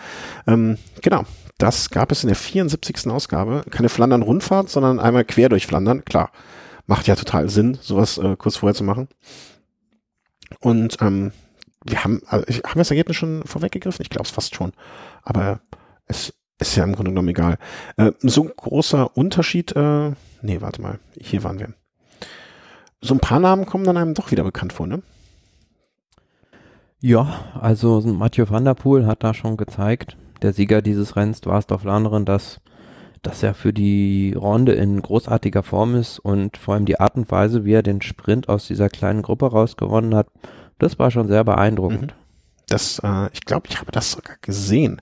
Ähm, 0.47 0.77
genau, 1.01 1.23
das 1.57 1.89
gab 1.89 2.11
es 2.11 2.23
in 2.23 2.27
der 2.27 2.35
74. 2.35 3.07
Ausgabe. 3.07 3.63
Keine 3.69 3.89
Flandern-Rundfahrt, 3.89 4.69
sondern 4.69 4.99
einmal 4.99 5.25
quer 5.25 5.49
durch 5.49 5.67
Flandern. 5.67 6.05
Klar, 6.05 6.31
macht 6.87 7.07
ja 7.07 7.15
total 7.15 7.49
Sinn, 7.49 7.77
sowas 7.81 8.17
äh, 8.17 8.35
kurz 8.37 8.57
vorher 8.57 8.75
zu 8.75 8.83
machen. 8.83 9.09
Und 10.59 10.97
ähm, 11.01 11.31
wir 11.85 12.03
haben, 12.03 12.21
also 12.27 12.45
haben 12.63 12.75
wir 12.75 12.81
das 12.81 12.91
Ergebnis 12.91 13.17
schon 13.17 13.43
vorweggegriffen? 13.45 14.01
Ich 14.01 14.09
glaube 14.09 14.25
es 14.25 14.31
fast 14.31 14.55
schon. 14.55 14.73
Aber 15.23 15.61
es 16.07 16.33
ist 16.59 16.75
ja 16.75 16.83
im 16.83 16.93
Grunde 16.93 17.11
genommen 17.11 17.29
egal. 17.29 17.57
Äh, 17.97 18.11
so 18.21 18.43
ein 18.43 18.51
großer 18.55 19.15
Unterschied, 19.17 19.75
äh, 19.75 20.11
nee, 20.41 20.61
warte 20.61 20.81
mal, 20.81 20.99
hier 21.19 21.43
waren 21.43 21.59
wir. 21.59 21.73
So 23.01 23.13
ein 23.13 23.19
paar 23.19 23.39
Namen 23.39 23.65
kommen 23.65 23.85
dann 23.85 23.97
einem 23.97 24.13
doch 24.13 24.31
wieder 24.31 24.43
bekannt 24.43 24.73
vor, 24.73 24.87
ne? 24.87 25.01
Ja, 27.01 27.45
also 27.59 28.01
Mathieu 28.01 28.49
van 28.49 28.65
der 28.65 28.73
Poel 28.73 29.05
hat 29.05 29.23
da 29.23 29.33
schon 29.33 29.55
gezeigt, 29.55 30.17
der 30.41 30.53
Sieger 30.53 30.81
dieses 30.81 31.15
Rennens, 31.15 31.41
Dwarsdorf 31.41 31.83
Landeren, 31.83 32.25
dass, 32.25 32.59
dass 33.21 33.41
er 33.41 33.53
für 33.53 33.71
die 33.71 34.33
Runde 34.37 34.73
in 34.73 35.01
großartiger 35.01 35.63
Form 35.63 35.95
ist 35.95 36.19
und 36.19 36.57
vor 36.57 36.73
allem 36.73 36.85
die 36.85 36.99
Art 36.99 37.15
und 37.15 37.31
Weise, 37.31 37.63
wie 37.63 37.73
er 37.73 37.83
den 37.83 38.01
Sprint 38.01 38.49
aus 38.49 38.67
dieser 38.67 38.89
kleinen 38.89 39.21
Gruppe 39.21 39.47
rausgewonnen 39.47 40.13
hat, 40.13 40.27
das 40.77 40.99
war 40.99 41.09
schon 41.11 41.27
sehr 41.27 41.43
beeindruckend. 41.43 42.13
Mhm. 42.13 42.19
Das, 42.67 42.99
äh, 42.99 43.29
ich 43.33 43.41
glaube, 43.41 43.67
ich 43.69 43.79
habe 43.79 43.91
das 43.91 44.11
sogar 44.11 44.35
gesehen. 44.41 45.01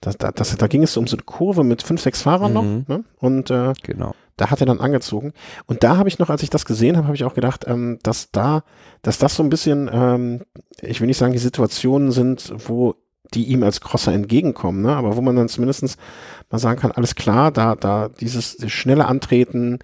Das, 0.00 0.16
das, 0.16 0.34
das, 0.34 0.56
da 0.56 0.66
ging 0.66 0.82
es 0.82 0.96
um 0.96 1.06
so 1.06 1.16
eine 1.16 1.24
Kurve 1.24 1.64
mit 1.64 1.82
fünf, 1.82 2.00
sechs 2.00 2.22
Fahrern 2.22 2.50
mhm. 2.50 2.54
noch. 2.54 2.88
Ne? 2.88 3.04
Und 3.18 3.50
äh, 3.50 3.72
genau. 3.82 4.14
Da 4.36 4.50
hat 4.50 4.60
er 4.60 4.66
dann 4.66 4.80
angezogen. 4.80 5.32
Und 5.66 5.82
da 5.82 5.96
habe 5.96 6.08
ich 6.08 6.18
noch, 6.18 6.30
als 6.30 6.42
ich 6.42 6.50
das 6.50 6.66
gesehen 6.66 6.96
habe, 6.96 7.06
habe 7.06 7.16
ich 7.16 7.24
auch 7.24 7.34
gedacht, 7.34 7.64
ähm, 7.66 7.98
dass 8.02 8.30
da, 8.30 8.62
dass 9.02 9.18
das 9.18 9.34
so 9.34 9.42
ein 9.42 9.48
bisschen, 9.48 9.90
ähm, 9.92 10.42
ich 10.80 11.00
will 11.00 11.06
nicht 11.06 11.18
sagen, 11.18 11.32
die 11.32 11.38
Situationen 11.38 12.12
sind, 12.12 12.52
wo 12.56 12.94
die 13.34 13.44
ihm 13.44 13.62
als 13.62 13.80
Crosser 13.80 14.12
entgegenkommen, 14.12 14.82
ne? 14.82 14.94
aber 14.94 15.16
wo 15.16 15.20
man 15.20 15.34
dann 15.34 15.48
zumindestens 15.48 15.96
mal 16.50 16.58
sagen 16.58 16.78
kann, 16.78 16.92
alles 16.92 17.16
klar, 17.16 17.50
da, 17.50 17.74
da 17.74 18.08
dieses 18.08 18.56
schnelle 18.70 19.06
Antreten, 19.06 19.80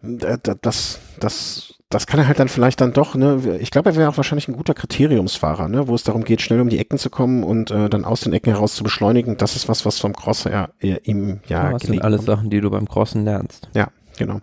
das, 0.00 1.00
das 1.18 1.74
das 1.88 2.06
kann 2.08 2.18
er 2.18 2.26
halt 2.26 2.40
dann 2.40 2.48
vielleicht 2.48 2.80
dann 2.80 2.92
doch, 2.92 3.14
ne, 3.14 3.58
ich 3.60 3.70
glaube, 3.70 3.90
er 3.90 3.96
wäre 3.96 4.08
auch 4.08 4.16
wahrscheinlich 4.16 4.48
ein 4.48 4.56
guter 4.56 4.74
Kriteriumsfahrer, 4.74 5.68
ne, 5.68 5.86
wo 5.86 5.94
es 5.94 6.02
darum 6.02 6.24
geht, 6.24 6.42
schnell 6.42 6.60
um 6.60 6.68
die 6.68 6.78
Ecken 6.78 6.98
zu 6.98 7.10
kommen 7.10 7.44
und 7.44 7.70
äh, 7.70 7.88
dann 7.88 8.04
aus 8.04 8.22
den 8.22 8.32
Ecken 8.32 8.52
heraus 8.52 8.74
zu 8.74 8.82
beschleunigen. 8.82 9.36
Das 9.36 9.54
ist 9.54 9.68
was, 9.68 9.86
was 9.86 10.00
vom 10.00 10.12
Crosser 10.12 10.50
ja, 10.50 10.68
ihm 10.80 11.40
ja, 11.46 11.64
ja 11.64 11.72
Das 11.72 11.82
sind 11.82 12.02
alles 12.02 12.18
kommt. 12.18 12.26
Sachen, 12.26 12.50
die 12.50 12.60
du 12.60 12.70
beim 12.70 12.88
Crossen 12.88 13.24
lernst. 13.24 13.68
Ja, 13.74 13.88
genau. 14.18 14.40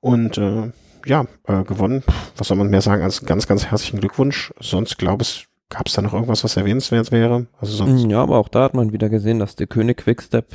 Und 0.00 0.38
äh, 0.38 0.70
ja, 1.04 1.26
äh, 1.46 1.64
gewonnen, 1.64 2.02
was 2.36 2.48
soll 2.48 2.56
man 2.56 2.70
mehr 2.70 2.80
sagen 2.80 3.02
als 3.02 3.26
ganz, 3.26 3.46
ganz 3.46 3.66
herzlichen 3.66 4.00
Glückwunsch. 4.00 4.54
Sonst 4.58 4.96
glaube 4.96 5.22
ich, 5.22 5.46
gab 5.68 5.86
es 5.86 5.92
da 5.92 6.00
noch 6.00 6.14
irgendwas, 6.14 6.44
was 6.44 6.56
erwähnenswert 6.56 7.12
wäre? 7.12 7.46
Also 7.60 7.74
sonst 7.74 8.06
ja, 8.10 8.22
aber 8.22 8.38
auch 8.38 8.48
da 8.48 8.64
hat 8.64 8.74
man 8.74 8.92
wieder 8.92 9.10
gesehen, 9.10 9.38
dass 9.38 9.54
der 9.54 9.66
König 9.66 9.98
Quickstep 9.98 10.46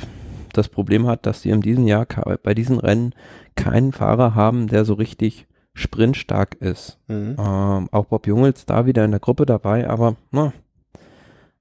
das 0.52 0.68
Problem 0.68 1.06
hat, 1.06 1.26
dass 1.26 1.42
sie 1.42 1.50
in 1.50 1.60
diesem 1.60 1.86
Jahr 1.86 2.06
bei 2.42 2.54
diesen 2.54 2.80
Rennen 2.80 3.14
keinen 3.54 3.92
Fahrer 3.92 4.34
haben, 4.34 4.66
der 4.66 4.84
so 4.84 4.94
richtig 4.94 5.46
sprintstark 5.80 6.54
ist. 6.60 6.98
Mhm. 7.08 7.36
Ähm, 7.38 7.88
auch 7.90 8.06
Bob 8.06 8.26
Jungels 8.26 8.66
da 8.66 8.86
wieder 8.86 9.04
in 9.04 9.10
der 9.10 9.20
Gruppe 9.20 9.46
dabei, 9.46 9.88
aber 9.88 10.16
na, 10.30 10.52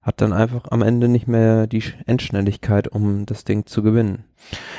hat 0.01 0.21
dann 0.21 0.33
einfach 0.33 0.63
am 0.71 0.81
Ende 0.81 1.07
nicht 1.07 1.27
mehr 1.27 1.67
die 1.67 1.83
Endschnelligkeit, 2.05 2.87
um 2.87 3.25
das 3.25 3.43
Ding 3.43 3.65
zu 3.65 3.83
gewinnen. 3.83 4.23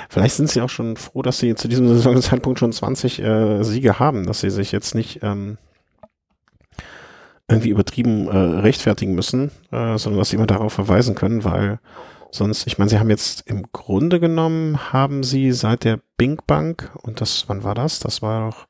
Vielleicht 0.09 0.35
sind 0.35 0.51
sie 0.51 0.61
auch 0.61 0.71
schon 0.71 0.97
froh, 0.97 1.23
dass 1.23 1.39
sie 1.39 1.55
zu 1.55 1.69
diesem 1.69 1.89
Saisonzeitpunkt 1.95 2.59
schon 2.59 2.73
20 2.73 3.23
äh, 3.23 3.63
Siege 3.63 3.99
haben, 3.99 4.27
dass 4.27 4.41
sie 4.41 4.51
sich 4.51 4.73
jetzt 4.73 4.95
nicht 4.95 5.21
ähm, 5.23 5.59
irgendwie 7.49 7.71
übertrieben 7.71 8.29
äh, 8.29 8.37
rechtfertigen 8.37 9.15
müssen, 9.15 9.51
äh, 9.73 9.99
sondern 9.99 10.19
dass 10.19 10.31
sie 10.31 10.37
immer 10.37 10.47
darauf 10.47 10.73
verweisen 10.73 11.15
können, 11.15 11.45
weil 11.45 11.81
sonst, 12.31 12.67
ich 12.67 12.79
meine, 12.79 12.89
sie 12.89 12.99
haben 12.99 13.11
jetzt 13.11 13.43
im 13.47 13.67
Grunde 13.73 14.21
genommen, 14.21 14.93
haben 14.93 15.23
sie 15.23 15.53
seit 15.53 15.85
der 15.85 16.01
Bing 16.17 16.41
Bank, 16.47 16.91
und 17.03 17.21
das, 17.21 17.45
wann 17.49 17.65
war 17.65 17.75
das? 17.75 17.99
Das 17.99 18.23
war 18.23 18.49
doch 18.51 18.67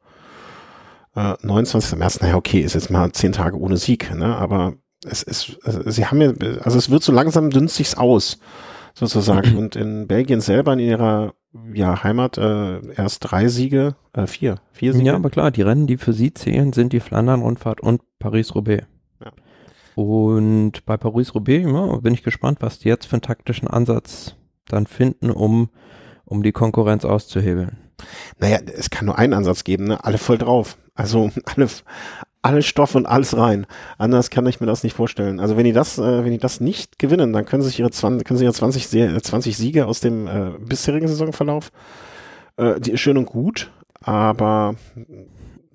äh, 1.15 1.35
29. 1.43 1.99
März, 1.99 2.21
naja, 2.21 2.37
okay, 2.37 2.61
ist 2.61 2.75
jetzt 2.75 2.91
mal 2.91 3.11
zehn 3.13 3.33
Tage 3.33 3.59
ohne 3.59 3.77
Sieg, 3.77 4.15
ne? 4.15 4.37
aber 4.37 4.75
es 5.05 5.23
ist, 5.23 5.59
also 5.65 5.89
sie 5.91 6.07
haben 6.07 6.21
ja, 6.21 6.33
also 6.63 6.79
es 6.79 6.91
wird 6.91 7.03
so 7.03 7.13
langsam 7.13 7.51
dünnt 7.51 7.71
sich's 7.71 7.97
aus, 7.97 8.39
sozusagen. 8.95 9.57
Und 9.59 9.77
in 9.77 10.07
Belgien 10.07 10.41
selber 10.41 10.73
in 10.75 10.81
ihrer 10.81 11.35
ja, 11.73 12.05
Heimat 12.05 12.39
äh, 12.39 12.95
erst 12.95 13.31
drei 13.31 13.49
Siege, 13.49 13.97
äh, 14.13 14.27
vier, 14.27 14.61
vier 14.73 14.93
Siege. 14.93 15.07
Ja, 15.07 15.17
aber 15.17 15.31
klar, 15.31 15.51
die 15.51 15.63
Rennen, 15.63 15.87
die 15.87 15.97
für 15.97 16.13
sie 16.13 16.33
zählen, 16.33 16.73
sind 16.73 16.93
die 16.93 17.01
Flandern-Rundfahrt 17.01 17.81
und 17.81 18.03
Paris-Roubaix. 18.19 18.87
Ja. 19.25 19.33
Und 19.97 20.85
bei 20.87 20.97
Paris-Roubaix 20.97 21.65
ja, 21.65 21.97
bin 21.97 22.15
ich 22.15 22.23
gespannt, 22.23 22.59
was 22.61 22.79
die 22.79 22.89
jetzt 22.89 23.07
für 23.07 23.15
einen 23.15 23.23
taktischen 23.23 23.69
Ansatz 23.69 24.37
dann 24.67 24.87
finden, 24.87 25.31
um, 25.31 25.71
um 26.25 26.43
die 26.43 26.53
Konkurrenz 26.53 27.05
auszuhebeln. 27.05 27.79
Naja, 28.38 28.59
es 28.76 28.90
kann 28.90 29.07
nur 29.07 29.18
einen 29.18 29.34
Ansatz 29.34 29.64
geben, 29.64 29.84
ne? 29.84 30.05
alle 30.05 30.18
voll 30.18 30.38
drauf. 30.38 30.76
Also 30.94 31.30
alle, 31.44 31.68
alle 32.42 32.62
Stoff 32.62 32.94
und 32.94 33.07
alles 33.07 33.36
rein. 33.36 33.66
Anders 33.98 34.30
kann 34.30 34.46
ich 34.46 34.61
mir 34.61 34.66
das 34.66 34.82
nicht 34.82 34.94
vorstellen. 34.94 35.40
Also 35.40 35.57
wenn 35.57 35.64
die 35.64 35.72
das, 35.72 35.98
äh, 35.98 36.24
wenn 36.24 36.32
die 36.32 36.38
das 36.38 36.61
nicht 36.61 36.98
gewinnen, 36.98 37.32
dann 37.32 37.44
können 37.44 37.62
sich 37.62 37.78
ihre 37.78 37.90
20, 37.90 38.26
können 38.26 38.38
sie 38.38 38.44
ihre 38.44 38.55
20, 38.55 38.88
20 39.22 39.57
Siege 39.57 39.86
aus 39.86 40.01
dem 40.01 40.26
äh, 40.26 40.51
bisherigen 40.59 41.09
Saisonverlauf, 41.09 41.70
äh, 42.57 42.80
die 42.80 42.92
ist 42.92 43.01
schön 43.01 43.18
und 43.18 43.26
gut, 43.26 43.70
aber 44.03 44.74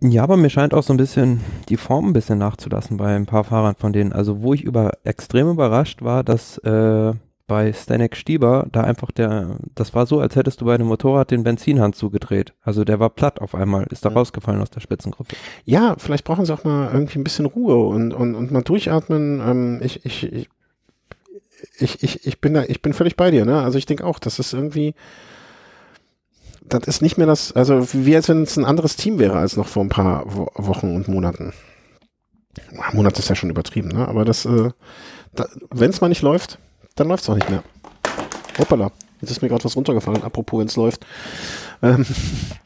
ja, 0.02 0.24
aber 0.24 0.38
mir 0.38 0.50
scheint 0.50 0.74
auch 0.74 0.84
so 0.84 0.94
ein 0.94 0.98
bisschen 0.98 1.42
die 1.70 1.78
Form 1.78 2.10
ein 2.10 2.14
bisschen 2.14 2.38
nachzulassen 2.38 2.98
bei 2.98 3.16
ein 3.16 3.26
paar 3.26 3.44
Fahrern 3.44 3.76
von 3.76 3.94
denen. 3.94 4.14
Also 4.14 4.42
wo 4.42 4.54
ich 4.54 4.64
über 4.64 4.92
extrem 5.04 5.50
überrascht 5.50 6.04
war, 6.04 6.24
dass 6.24 6.58
äh, 6.60 7.14
bei 7.48 7.72
Stanek 7.74 8.16
Stieber 8.16 8.68
da 8.72 8.82
einfach 8.82 9.12
der, 9.12 9.58
das 9.76 9.94
war 9.94 10.08
so, 10.08 10.20
als 10.20 10.36
hättest 10.36 10.62
du 10.62 10.66
bei 10.66 10.76
einem 10.76 10.88
Motorrad 10.88 11.30
den 11.32 11.44
Benzinhahn 11.44 11.94
zugedreht. 11.94 12.54
Also 12.62 12.84
der 12.84 13.00
war 13.00 13.10
platt 13.12 13.40
auf 13.40 13.54
einmal, 13.54 13.86
ist 13.92 14.04
da 14.04 14.10
ja. 14.10 14.16
rausgefallen 14.16 14.62
aus 14.62 14.72
der 14.72 14.80
Spitzengruppe. 14.80 15.36
Ja, 15.64 15.96
vielleicht 15.98 16.24
brauchen 16.24 16.46
sie 16.46 16.54
auch 16.54 16.64
mal 16.64 16.92
irgendwie 16.92 17.20
ein 17.20 17.24
bisschen 17.24 17.46
Ruhe 17.46 17.76
und, 17.76 18.14
und, 18.14 18.36
und 18.36 18.52
mal 18.52 18.64
durchatmen. 18.64 19.42
Ähm, 19.46 19.80
ich, 19.84 20.06
ich, 20.06 20.24
ich, 20.32 20.50
ich, 21.78 22.04
ich, 22.04 22.28
ich 22.28 22.42
bin 22.42 22.56
da, 22.56 22.64
ich 22.64 22.82
bin 22.82 22.94
völlig 22.94 23.16
bei 23.16 23.30
dir, 23.30 23.46
ne? 23.46 23.62
Also 23.62 23.78
ich 23.78 23.86
denke 23.86 24.06
auch, 24.06 24.18
das 24.18 24.40
ist 24.40 24.54
irgendwie, 24.54 24.96
das 26.64 26.88
ist 26.88 27.02
nicht 27.02 27.18
mehr 27.18 27.28
das, 27.28 27.52
also 27.52 27.88
wie 27.94 28.16
als 28.16 28.28
wenn 28.28 28.42
es 28.42 28.58
ein 28.58 28.66
anderes 28.66 28.96
Team 28.96 29.20
wäre 29.20 29.38
als 29.38 29.56
noch 29.56 29.68
vor 29.68 29.84
ein 29.84 29.90
paar 29.90 30.24
Wochen 30.26 30.96
und 30.96 31.08
Monaten. 31.08 31.54
Monat 32.94 33.20
ist 33.20 33.30
ja 33.30 33.36
schon 33.36 33.50
übertrieben, 33.50 33.90
ne? 33.90 34.08
Aber 34.08 34.26
das, 34.26 34.46
äh, 34.46 34.72
da, 35.34 35.48
wenn 35.70 35.90
es 35.90 36.02
mal 36.02 36.08
nicht 36.08 36.22
läuft, 36.22 36.60
dann 36.96 37.08
läuft 37.08 37.24
es 37.24 37.30
auch 37.30 37.36
nicht 37.36 37.50
mehr. 37.50 37.64
Hoppala, 38.58 38.92
jetzt 39.22 39.32
ist 39.32 39.42
mir 39.42 39.50
gerade 39.50 39.64
was 39.64 39.76
runtergefallen, 39.76 40.24
apropos 40.24 40.60
wenn 40.60 40.68
es 40.68 40.76
läuft. 40.76 41.06
Ähm, 41.82 42.06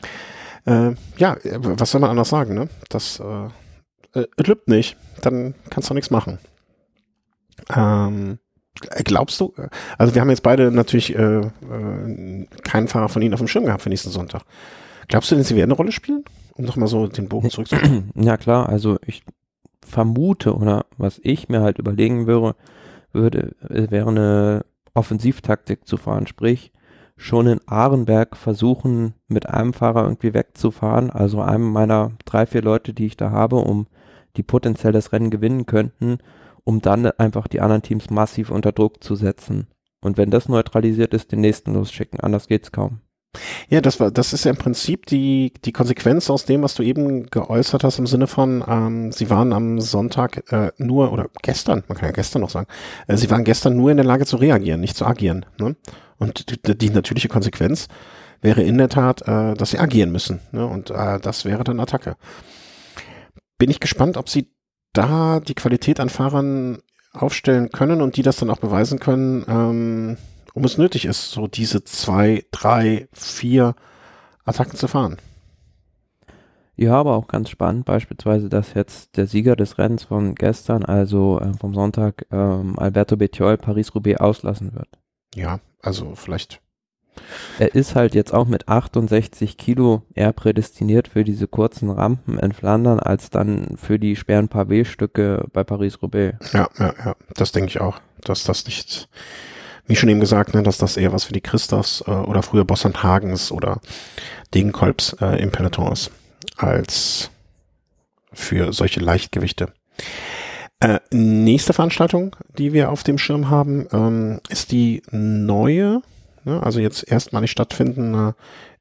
äh, 0.66 0.92
ja, 1.18 1.38
was 1.44 1.92
soll 1.92 2.02
man 2.02 2.12
anders 2.12 2.30
sagen, 2.30 2.54
ne? 2.54 2.70
Das 2.90 3.20
äh, 3.20 4.20
äh, 4.20 4.28
lübt 4.38 4.68
nicht, 4.68 4.98
dann 5.22 5.56
kannst 5.70 5.90
du 5.90 5.94
nichts 5.94 6.12
machen. 6.12 6.40
Ähm, 7.76 8.40
glaubst 9.04 9.40
du, 9.40 9.54
also 9.98 10.14
wir 10.14 10.22
haben 10.22 10.30
jetzt 10.30 10.44
beide 10.44 10.72
natürlich 10.72 11.16
äh, 11.16 11.40
äh, 11.40 12.48
keinen 12.64 12.88
Fahrer 12.88 13.10
von 13.10 13.22
Ihnen 13.22 13.34
auf 13.34 13.40
dem 13.40 13.48
Schirm 13.48 13.66
gehabt 13.66 13.82
für 13.82 13.90
nächsten 13.90 14.12
Sonntag. 14.12 14.44
Glaubst 15.08 15.32
du 15.32 15.36
denn, 15.36 15.44
sie 15.44 15.56
werden 15.56 15.72
eine 15.72 15.78
Rolle 15.78 15.92
spielen? 15.92 16.24
Um 16.54 16.66
nochmal 16.66 16.88
so 16.88 17.08
den 17.08 17.30
Bogen 17.30 17.50
zurückzukommen. 17.50 18.12
Ja 18.16 18.38
klar, 18.38 18.70
also 18.70 19.00
ich 19.06 19.24
vermute 19.86 20.56
oder 20.56 20.86
was 20.98 21.20
ich 21.24 21.50
mir 21.50 21.62
halt 21.62 21.80
überlegen 21.80 22.28
würde, 22.28 22.56
würde, 23.12 23.56
äh, 23.70 23.90
wäre 23.90 24.10
eine 24.10 24.66
Offensivtaktik 24.94 25.88
zu 25.88 25.98
fahren. 25.98 26.28
Sprich, 26.28 26.72
schon 27.18 27.48
in 27.48 27.60
Ahrenberg 27.68 28.38
versuchen, 28.38 29.14
mit 29.28 29.50
einem 29.50 29.74
Fahrer 29.74 30.04
irgendwie 30.04 30.34
wegzufahren, 30.34 31.10
also 31.10 31.42
einem 31.42 31.70
meiner 31.72 32.14
drei, 32.26 32.46
vier 32.46 32.62
Leute, 32.62 32.94
die 32.94 33.08
ich 33.08 33.18
da 33.18 33.32
habe, 33.32 33.58
um 33.58 33.88
die 34.38 34.44
potenziell 34.44 34.94
das 34.94 35.12
Rennen 35.12 35.30
gewinnen 35.30 35.66
könnten, 35.66 36.20
um 36.64 36.82
dann 36.82 37.06
einfach 37.06 37.48
die 37.48 37.62
anderen 37.62 37.82
Teams 37.82 38.10
massiv 38.10 38.52
unter 38.52 38.72
Druck 38.72 39.04
zu 39.04 39.16
setzen. 39.16 39.68
Und 40.02 40.18
wenn 40.18 40.32
das 40.32 40.48
neutralisiert 40.48 41.14
ist, 41.14 41.32
den 41.32 41.42
nächsten 41.42 41.74
losschicken. 41.74 42.20
Anders 42.20 42.48
geht's 42.48 42.72
kaum. 42.72 43.02
Ja, 43.70 43.82
das 43.82 44.00
war, 44.00 44.10
das 44.10 44.34
ist 44.34 44.46
ja 44.46 44.52
im 44.52 44.58
Prinzip 44.58 45.06
die, 45.06 45.54
die 45.64 45.72
Konsequenz 45.72 46.30
aus 46.32 46.46
dem, 46.46 46.64
was 46.64 46.74
du 46.74 46.82
eben 46.82 47.28
geäußert 47.28 47.84
hast 47.84 48.00
im 48.00 48.08
Sinne 48.08 48.26
von, 48.26 48.64
ähm, 48.68 49.12
sie 49.12 49.30
waren 49.30 49.54
am 49.54 49.80
Sonntag 49.80 50.52
äh, 50.52 50.72
nur, 50.78 51.12
oder 51.14 51.28
gestern, 51.44 51.84
man 51.88 51.98
kann 51.98 52.10
ja 52.10 52.14
gestern 52.14 52.42
noch 52.42 52.50
sagen, 52.50 52.68
äh, 53.08 53.16
sie 53.18 53.30
waren 53.30 53.44
gestern 53.44 53.76
nur 53.76 53.92
in 53.92 53.98
der 53.98 54.06
Lage 54.06 54.26
zu 54.26 54.38
reagieren, 54.38 54.82
nicht 54.82 54.98
zu 54.98 55.06
agieren. 55.06 55.46
Ne? 55.60 55.76
Und 56.18 56.68
die, 56.68 56.78
die 56.78 56.90
natürliche 56.90 57.28
Konsequenz 57.28 57.88
wäre 58.42 58.64
in 58.64 58.80
der 58.80 58.90
Tat, 58.90 59.22
äh, 59.28 59.54
dass 59.54 59.72
sie 59.72 59.80
agieren 59.80 60.12
müssen. 60.12 60.40
Ne? 60.52 60.66
Und 60.66 60.90
äh, 60.90 61.20
das 61.20 61.46
wäre 61.46 61.64
dann 61.64 61.80
Attacke. 61.80 62.16
Bin 63.60 63.70
ich 63.70 63.80
gespannt, 63.80 64.18
ob 64.18 64.28
sie 64.28 64.52
da 64.94 65.40
die 65.40 65.56
Qualität 65.56 66.00
an 66.00 66.10
Fahrern 66.10 66.80
aufstellen 67.12 67.70
können 67.70 68.02
und 68.02 68.18
die 68.18 68.24
das 68.24 68.38
dann 68.38 68.50
auch 68.50 68.60
beweisen 68.60 69.00
können, 69.00 69.46
ähm, 69.48 70.18
um 70.60 70.66
es 70.66 70.78
nötig 70.78 71.06
ist, 71.06 71.32
so 71.32 71.48
diese 71.48 71.86
zwei, 71.86 72.44
drei, 72.52 73.08
vier 73.14 73.76
Attacken 74.44 74.76
zu 74.76 74.90
fahren. 74.90 75.18
Ja, 76.76 76.96
aber 76.96 77.16
auch 77.16 77.28
ganz 77.28 77.50
spannend, 77.50 77.86
beispielsweise, 77.86 78.50
dass 78.50 78.74
jetzt 78.74 79.16
der 79.16 79.26
Sieger 79.26 79.56
des 79.56 79.78
Rennens 79.78 80.04
von 80.04 80.36
gestern, 80.36 80.84
also 80.84 81.40
äh, 81.40 81.54
vom 81.58 81.74
Sonntag, 81.74 82.26
ähm, 82.32 82.78
Alberto 82.78 83.16
Bettiol 83.16 83.58
Paris-Roubaix 83.58 84.20
auslassen 84.20 84.74
wird. 84.76 84.88
Ja, 85.34 85.60
also 85.82 86.14
vielleicht. 86.16 86.62
Er 87.58 87.74
ist 87.76 87.96
halt 87.96 88.14
jetzt 88.14 88.34
auch 88.34 88.48
mit 88.48 88.68
68 88.68 89.58
Kilo 89.58 90.04
eher 90.14 90.34
prädestiniert 90.34 91.08
für 91.08 91.24
diese 91.24 91.48
kurzen 91.48 91.90
Rampen 91.90 92.38
in 92.38 92.52
Flandern 92.52 93.00
als 93.00 93.30
dann 93.30 93.78
für 93.78 93.98
die 93.98 94.16
schweren 94.16 94.48
Pavé-Stücke 94.48 95.48
bei 95.54 95.64
Paris-Roubaix. 95.64 96.54
Ja, 96.54 96.70
ja, 96.78 96.94
ja, 97.06 97.16
das 97.36 97.54
denke 97.54 97.70
ich 97.70 97.82
auch, 97.82 98.00
dass 98.24 98.44
das 98.44 98.66
nicht 98.66 99.10
wie 99.90 99.96
schon 99.96 100.08
eben 100.08 100.20
gesagt, 100.20 100.54
ne, 100.54 100.62
dass 100.62 100.78
das 100.78 100.98
eher 100.98 101.12
was 101.12 101.24
für 101.26 101.34
die 101.34 101.42
Christophs 101.42 102.04
äh, 102.06 102.12
oder 102.12 102.44
früher 102.44 102.64
Bossand 102.64 103.02
Hagens 103.02 103.52
oder 103.52 103.82
Degenkolbs 104.54 105.14
äh, 105.20 105.42
im 105.42 105.52
Peloton 105.52 105.92
ist, 105.92 106.12
als 106.58 107.32
für 108.32 108.72
solche 108.72 109.00
Leichtgewichte. 109.00 109.74
Äh, 110.80 111.00
nächste 111.12 111.74
Veranstaltung, 111.74 112.36
die 112.56 112.72
wir 112.72 112.92
auf 112.92 113.04
dem 113.04 113.18
Schirm 113.18 113.50
haben, 113.50 113.88
ähm, 113.92 114.40
ist 114.50 114.72
die 114.72 115.02
neue, 115.10 116.04
ne, 116.46 116.62
also 116.62 116.80
jetzt 116.80 117.12
erstmalig 117.12 117.50
stattfindende 117.50 118.36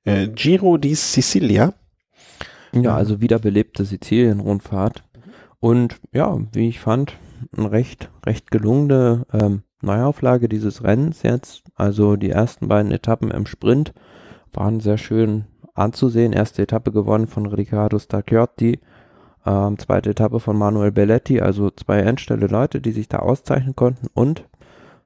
äh, 0.05 0.29
Giro 0.29 0.77
di 0.77 0.95
Sicilia. 0.95 1.73
Ja, 2.73 2.95
also 2.95 3.23
wiederbelebte 3.23 3.87
Sizilien-Rundfahrt. 3.87 5.03
Und 5.59 5.97
ja, 6.13 6.39
wie 6.53 6.69
ich 6.69 6.81
fand, 6.81 7.15
ein 7.57 7.65
recht, 7.65 8.11
recht 8.27 8.51
gelungene 8.51 9.25
ähm, 9.33 9.63
Neuauflage 9.83 10.49
dieses 10.49 10.83
Rennens 10.83 11.23
jetzt. 11.23 11.65
Also 11.75 12.17
die 12.17 12.31
ersten 12.31 12.69
beiden 12.69 12.93
Etappen 12.93 13.31
im 13.31 13.47
Sprint 13.47 13.93
waren 14.53 14.81
sehr 14.81 14.99
schön 14.99 15.45
anzusehen. 15.75 16.33
Erste 16.33 16.63
Etappe 16.63 16.93
gewonnen 16.93 17.27
von 17.27 17.47
Riccardo 17.47 17.99
Stacchiotti, 17.99 18.81
ähm, 19.47 19.79
zweite 19.79 20.11
Etappe 20.11 20.41
von 20.41 20.57
Manuel 20.57 20.93
Belletti, 20.93 21.41
also 21.41 21.71
zwei 21.71 22.01
endstelle 22.01 22.47
Leute, 22.47 22.81
die 22.81 22.93
sich 22.93 23.09
da 23.09 23.21
auszeichnen 23.21 23.77
konnten 23.77 24.09
und 24.15 24.45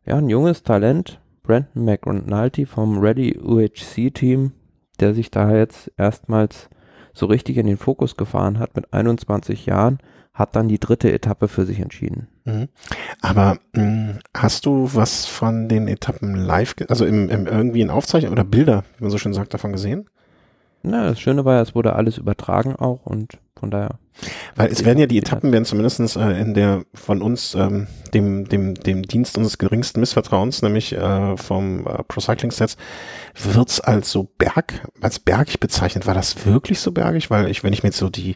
ja, 0.04 0.16
ein 0.16 0.28
junges 0.28 0.62
Talent, 0.62 1.20
Brandon 1.42 1.84
McNulty 1.84 2.66
vom 2.66 2.98
Ready 2.98 3.38
UHC 3.38 4.10
Team, 4.10 4.52
der 5.00 5.14
sich 5.14 5.30
da 5.30 5.54
jetzt 5.54 5.92
erstmals 5.96 6.68
so 7.12 7.26
richtig 7.26 7.56
in 7.56 7.66
den 7.66 7.76
Fokus 7.76 8.16
gefahren 8.16 8.58
hat 8.58 8.74
mit 8.74 8.92
21 8.92 9.66
Jahren, 9.66 9.98
hat 10.34 10.56
dann 10.56 10.68
die 10.68 10.78
dritte 10.78 11.12
Etappe 11.12 11.48
für 11.48 11.66
sich 11.66 11.80
entschieden. 11.80 12.28
Mhm. 12.44 12.68
Aber 13.20 13.58
mh, 13.72 13.82
hm, 13.82 14.18
hast 14.34 14.66
du 14.66 14.88
was 14.92 15.26
von 15.26 15.68
den 15.68 15.88
Etappen 15.88 16.34
live, 16.34 16.74
also 16.88 17.04
im, 17.04 17.28
im 17.28 17.46
irgendwie 17.46 17.82
in 17.82 17.90
Aufzeichnung 17.90 18.32
oder 18.32 18.44
Bilder, 18.44 18.84
wie 18.96 19.04
man 19.04 19.10
so 19.10 19.18
schön 19.18 19.34
sagt, 19.34 19.52
davon 19.52 19.72
gesehen? 19.72 20.08
Na, 20.82 21.08
das 21.08 21.20
Schöne 21.20 21.44
war 21.44 21.56
ja, 21.56 21.62
es 21.62 21.74
wurde 21.74 21.94
alles 21.94 22.18
übertragen 22.18 22.74
auch 22.74 23.04
und 23.04 23.38
von 23.58 23.70
daher. 23.70 23.98
Weil 24.56 24.72
es 24.72 24.84
werden 24.84 24.98
ja 24.98 25.06
die 25.06 25.18
Etappen 25.18 25.52
werden 25.52 25.64
zumindestens 25.64 26.16
äh, 26.16 26.30
in 26.40 26.54
der 26.54 26.84
von 26.94 27.22
uns 27.22 27.54
ähm, 27.54 27.86
dem 28.12 28.48
dem 28.48 28.74
dem 28.74 29.02
Dienst 29.02 29.36
unseres 29.36 29.58
geringsten 29.58 30.00
Missvertrauens, 30.00 30.62
nämlich 30.62 30.92
äh, 30.92 31.36
vom 31.36 31.86
äh, 31.86 32.02
Pro 32.02 32.20
Cycling 32.20 32.50
Sets, 32.50 32.76
wird's 33.40 33.80
als 33.80 34.10
so 34.10 34.24
Berg 34.36 34.88
als 35.00 35.20
bergig 35.20 35.60
bezeichnet. 35.60 36.06
War 36.06 36.14
das 36.14 36.44
wirklich 36.44 36.80
so 36.80 36.90
bergig? 36.90 37.30
Weil 37.30 37.48
ich, 37.48 37.62
wenn 37.62 37.72
ich 37.72 37.84
mir 37.84 37.90
jetzt 37.90 37.98
so 37.98 38.10
die 38.10 38.34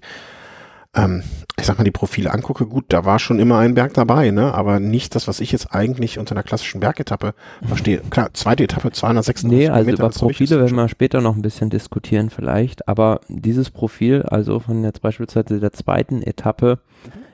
ähm, 0.97 1.23
ich 1.59 1.65
sag 1.65 1.79
mal, 1.79 1.85
die 1.85 1.91
Profile 1.91 2.33
angucke, 2.33 2.67
gut, 2.67 2.87
da 2.89 3.05
war 3.05 3.19
schon 3.19 3.39
immer 3.39 3.59
ein 3.59 3.75
Berg 3.75 3.95
dabei, 3.95 4.31
ne? 4.31 4.53
aber 4.53 4.79
nicht 4.79 5.15
das, 5.15 5.27
was 5.27 5.41
ich 5.41 5.53
jetzt 5.53 5.73
eigentlich 5.75 6.19
unter 6.19 6.35
einer 6.35 6.43
klassischen 6.43 6.81
Bergetappe 6.81 7.35
verstehe. 7.67 8.03
Klar, 8.11 8.35
zweite 8.35 8.65
Etappe, 8.65 8.93
206 8.93 9.45
Nee, 9.45 9.69
also 9.69 9.91
über 9.91 10.11
Profile 10.11 10.61
werden 10.61 10.77
wir 10.77 10.89
später 10.89 11.21
noch 11.21 11.35
ein 11.35 11.43
bisschen 11.43 11.71
diskutieren 11.71 12.29
vielleicht, 12.29 12.89
aber 12.89 13.21
dieses 13.29 13.71
Profil, 13.71 14.23
also 14.23 14.61
von 14.61 14.85
jetzt 14.85 15.01
beispielsweise 15.01 15.59
der 15.59 15.73
zweiten 15.73 16.23
Etappe, 16.23 16.79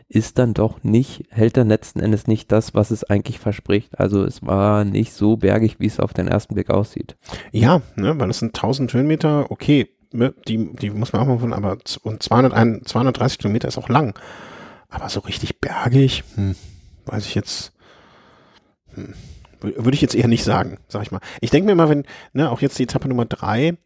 ist 0.09 0.39
dann 0.39 0.53
doch 0.53 0.85
nicht, 0.85 1.25
hält 1.31 1.57
dann 1.57 1.69
letzten 1.69 1.99
Endes 1.99 2.27
nicht 2.27 2.53
das, 2.53 2.75
was 2.75 2.91
es 2.91 3.03
eigentlich 3.03 3.39
verspricht. 3.39 3.99
Also 3.99 4.25
es 4.25 4.45
war 4.45 4.85
nicht 4.85 5.15
so 5.15 5.39
bergig, 5.39 5.77
wie 5.79 5.87
es 5.87 5.99
auf 5.99 6.13
den 6.13 6.29
ersten 6.29 6.55
Blick 6.55 6.69
aussieht. 6.69 7.17
Ja, 7.51 7.81
ne, 7.97 8.21
weil 8.21 8.29
es 8.29 8.41
sind 8.41 8.55
1000 8.55 8.93
Höhenmeter, 8.93 9.51
okay, 9.51 9.89
die, 10.13 10.73
die 10.75 10.91
muss 10.91 11.13
man 11.13 11.23
auch 11.23 11.27
mal 11.27 11.39
von, 11.39 11.53
aber 11.53 11.79
und 12.03 12.23
201, 12.23 12.89
230 12.89 13.39
Kilometer 13.39 13.69
ist 13.69 13.79
auch 13.79 13.89
lang. 13.89 14.19
Aber 14.89 15.09
so 15.09 15.21
richtig 15.21 15.61
bergig, 15.61 16.23
hm, 16.35 16.55
weiß 17.07 17.27
ich 17.27 17.35
jetzt, 17.35 17.73
hm, 18.95 19.15
würde 19.61 19.95
ich 19.95 20.03
jetzt 20.03 20.15
eher 20.15 20.29
nicht 20.29 20.45
sagen, 20.45 20.79
sag 20.89 21.03
ich 21.03 21.13
mal. 21.13 21.21
Ich 21.41 21.51
denke 21.51 21.67
mir 21.67 21.75
mal, 21.75 21.89
wenn, 21.89 22.05
ne, 22.33 22.51
auch 22.51 22.61
jetzt 22.61 22.79
die 22.79 22.83
Etappe 22.83 23.09
Nummer 23.09 23.25
drei, 23.25 23.77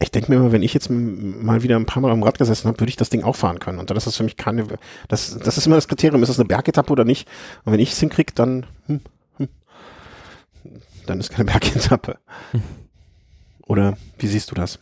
ich 0.00 0.12
denke 0.12 0.30
mir 0.30 0.38
mal, 0.38 0.52
wenn 0.52 0.62
ich 0.62 0.74
jetzt 0.74 0.90
mal 0.90 1.62
wieder 1.62 1.74
ein 1.74 1.86
paar 1.86 2.00
Mal 2.00 2.12
am 2.12 2.22
Rad 2.22 2.38
gesessen 2.38 2.68
habe, 2.68 2.78
würde 2.78 2.90
ich 2.90 2.96
das 2.96 3.10
Ding 3.10 3.24
auch 3.24 3.34
fahren 3.34 3.58
können. 3.58 3.80
Und 3.80 3.90
dann 3.90 3.96
ist 3.96 4.06
das 4.06 4.16
für 4.16 4.22
mich 4.22 4.36
keine, 4.36 4.64
das, 5.08 5.36
das 5.38 5.58
ist 5.58 5.66
immer 5.66 5.74
das 5.74 5.88
Kriterium, 5.88 6.22
ist 6.22 6.28
das 6.28 6.38
eine 6.38 6.46
Bergetappe 6.46 6.92
oder 6.92 7.04
nicht? 7.04 7.28
Und 7.64 7.72
wenn 7.72 7.80
ich 7.80 7.92
es 7.92 7.98
hinkriege, 7.98 8.32
dann, 8.32 8.66
hm, 8.86 9.00
hm, 9.38 9.48
dann 11.06 11.18
ist 11.18 11.30
keine 11.30 11.46
Bergetappe. 11.50 12.18
Oder 13.68 13.96
wie 14.18 14.26
siehst 14.26 14.50
du 14.50 14.54
das? 14.54 14.80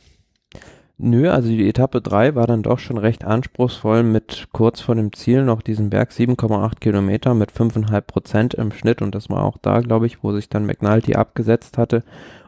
Nö, 0.98 1.28
also 1.30 1.48
die 1.48 1.68
Etappe 1.68 2.00
3 2.00 2.34
war 2.34 2.46
dann 2.46 2.62
doch 2.62 2.78
schon 2.78 2.96
recht 2.96 3.22
anspruchsvoll 3.22 4.02
mit 4.02 4.48
kurz 4.52 4.80
vor 4.80 4.94
dem 4.94 5.12
Ziel 5.12 5.44
noch 5.44 5.60
diesem 5.60 5.90
Berg 5.90 6.10
7,8 6.10 6.80
Kilometer 6.80 7.34
mit 7.34 7.52
5,5 7.52 8.00
Prozent 8.00 8.54
im 8.54 8.72
Schnitt 8.72 9.02
und 9.02 9.14
das 9.14 9.28
war 9.28 9.44
auch 9.44 9.58
da, 9.58 9.80
glaube 9.80 10.06
ich, 10.06 10.22
wo 10.22 10.32
sich 10.32 10.48
dann 10.48 10.64
McNulty 10.64 11.14
abgesetzt 11.14 11.76
hatte 11.76 12.02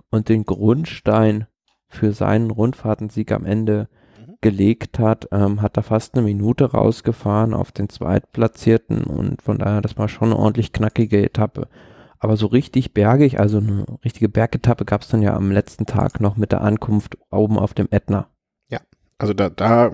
und 0.09 0.31
den 0.31 0.47
Grundstein 0.47 1.47
für 1.89 2.13
seinen 2.13 2.51
Rundfahrtensieg 2.51 3.33
am 3.33 3.45
Ende 3.45 3.89
mhm. 4.19 4.37
gelegt 4.41 4.99
hat, 4.99 5.29
ähm, 5.31 5.61
hat 5.61 5.77
er 5.77 5.83
fast 5.83 6.15
eine 6.15 6.25
Minute 6.25 6.73
rausgefahren 6.73 7.53
auf 7.53 7.71
den 7.71 7.91
Zweitplatzierten 7.91 9.05
und 9.05 9.43
von 9.43 9.59
daher, 9.59 9.83
das 9.83 9.99
war 9.99 10.09
schon 10.09 10.29
eine 10.29 10.39
ordentlich 10.39 10.73
knackige 10.73 11.23
Etappe. 11.23 11.69
Aber 12.19 12.37
so 12.37 12.47
richtig 12.47 12.95
bergig, 12.95 13.39
also 13.39 13.59
eine 13.59 13.87
richtige 14.05 14.29
Bergetappe 14.29 14.85
gab 14.85 15.03
es 15.03 15.09
dann 15.09 15.23
ja 15.23 15.35
am 15.35 15.51
letzten 15.51 15.87
Tag 15.87 16.21
noch 16.21 16.37
mit 16.37 16.53
der 16.53 16.63
Ankunft 16.63 17.17
oben 17.31 17.59
auf 17.59 17.75
dem 17.75 17.89
Ätna. 17.91 18.29
Ja, 18.69 18.81
also 19.19 19.35
da, 19.35 19.49
da 19.51 19.93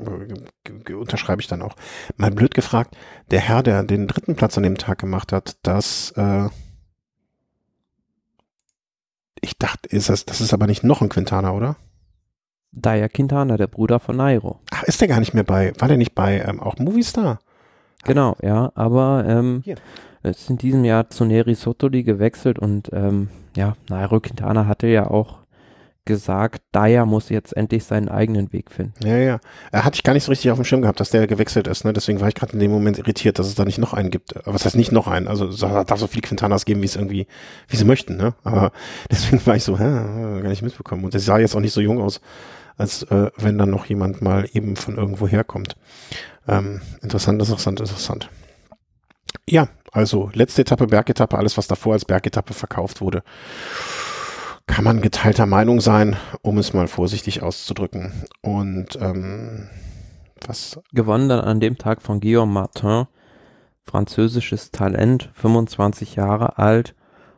unterschreibe 0.96 1.42
ich 1.42 1.48
dann 1.48 1.62
auch. 1.62 1.76
Mal 2.16 2.30
blöd 2.30 2.54
gefragt, 2.54 2.96
der 3.30 3.40
Herr, 3.40 3.62
der 3.62 3.82
den 3.82 4.08
dritten 4.08 4.36
Platz 4.36 4.56
an 4.56 4.62
dem 4.62 4.78
Tag 4.78 4.98
gemacht 4.98 5.32
hat, 5.32 5.58
das, 5.62 6.12
äh, 6.16 6.48
ich 9.42 9.58
dachte, 9.58 9.88
ist 9.90 10.08
das, 10.08 10.24
das 10.24 10.40
ist 10.40 10.54
aber 10.54 10.66
nicht 10.66 10.84
noch 10.84 11.02
ein 11.02 11.10
Quintana, 11.10 11.52
oder? 11.52 11.76
Daya 12.72 13.08
Quintana, 13.08 13.56
der 13.56 13.66
Bruder 13.66 14.00
von 14.00 14.16
Nairo. 14.16 14.60
Ach, 14.70 14.82
ist 14.84 15.00
der 15.00 15.08
gar 15.08 15.20
nicht 15.20 15.34
mehr 15.34 15.44
bei, 15.44 15.72
war 15.78 15.88
der 15.88 15.98
nicht 15.98 16.14
bei 16.14 16.40
ähm, 16.40 16.60
auch 16.60 16.78
Movistar? 16.78 17.38
Genau, 18.04 18.36
ja, 18.42 18.72
aber 18.74 19.24
ähm, 19.26 19.62
Hier 19.64 19.76
ist 20.22 20.48
in 20.50 20.58
diesem 20.58 20.84
Jahr 20.84 21.10
zu 21.10 21.24
Neri 21.24 21.54
Sotoli 21.54 22.02
gewechselt 22.02 22.58
und 22.58 22.90
ähm, 22.92 23.28
ja, 23.56 23.76
Nairo 23.88 24.20
Quintana 24.20 24.66
hatte 24.66 24.86
ja 24.86 25.08
auch 25.10 25.44
gesagt, 26.06 26.62
Daya 26.72 27.06
muss 27.06 27.30
jetzt 27.30 27.56
endlich 27.56 27.84
seinen 27.84 28.08
eigenen 28.08 28.52
Weg 28.52 28.70
finden. 28.70 28.94
Ja, 29.06 29.16
ja. 29.16 29.40
Er 29.72 29.84
hatte 29.84 29.96
ich 29.96 30.02
gar 30.02 30.12
nicht 30.12 30.24
so 30.24 30.32
richtig 30.32 30.50
auf 30.50 30.58
dem 30.58 30.64
Schirm 30.64 30.82
gehabt, 30.82 31.00
dass 31.00 31.10
der 31.10 31.26
gewechselt 31.26 31.66
ist. 31.66 31.84
Ne? 31.84 31.94
Deswegen 31.94 32.20
war 32.20 32.28
ich 32.28 32.34
gerade 32.34 32.52
in 32.52 32.58
dem 32.58 32.70
Moment 32.70 32.98
irritiert, 32.98 33.38
dass 33.38 33.46
es 33.46 33.54
da 33.54 33.64
nicht 33.64 33.78
noch 33.78 33.94
einen 33.94 34.10
gibt. 34.10 34.34
Was 34.44 34.66
heißt 34.66 34.76
nicht 34.76 34.92
noch 34.92 35.08
einen? 35.08 35.28
Also 35.28 35.48
es 35.48 35.60
darf 35.60 35.98
so 35.98 36.06
viele 36.06 36.22
Quintanas 36.22 36.66
geben, 36.66 36.82
wie 36.82 36.86
es 36.86 36.96
irgendwie, 36.96 37.26
wie 37.68 37.76
sie 37.76 37.86
möchten. 37.86 38.16
Ne? 38.16 38.34
Aber 38.44 38.72
deswegen 39.10 39.44
war 39.46 39.56
ich 39.56 39.64
so, 39.64 39.78
hä, 39.78 39.84
gar 40.42 40.48
nicht 40.48 40.62
mitbekommen. 40.62 41.04
Und 41.04 41.14
der 41.14 41.20
sah 41.20 41.38
jetzt 41.38 41.56
auch 41.56 41.60
nicht 41.60 41.72
so 41.72 41.80
jung 41.80 42.02
aus, 42.02 42.20
als 42.76 43.04
äh, 43.04 43.30
wenn 43.38 43.56
dann 43.56 43.70
noch 43.70 43.86
jemand 43.86 44.20
mal 44.20 44.46
eben 44.52 44.76
von 44.76 44.96
irgendwo 44.96 45.26
herkommt. 45.26 45.76
Ähm, 46.46 46.80
interessant, 47.02 47.40
interessant, 47.40 47.80
interessant. 47.80 48.30
Ja, 49.48 49.68
also 49.92 50.30
letzte 50.32 50.62
Etappe, 50.62 50.86
Bergetappe, 50.86 51.36
alles 51.36 51.56
was 51.56 51.66
davor 51.66 51.94
als 51.94 52.04
Bergetappe 52.04 52.54
verkauft 52.54 53.00
wurde. 53.00 53.22
Kann 54.66 54.84
man 54.84 55.02
geteilter 55.02 55.46
Meinung 55.46 55.80
sein, 55.80 56.16
um 56.42 56.58
es 56.58 56.72
mal 56.72 56.88
vorsichtig 56.88 57.42
auszudrücken. 57.42 58.12
Und 58.40 58.96
ähm, 59.00 59.68
was? 60.46 60.80
Gewonnen 60.92 61.28
dann 61.28 61.40
an 61.40 61.60
dem 61.60 61.76
Tag 61.76 62.02
von 62.02 62.20
Guillaume 62.20 62.52
Martin, 62.52 63.06
französisches 63.82 64.70
Talent, 64.70 65.30
25 65.34 66.16
Jahre 66.16 66.58
alt, 66.58 66.94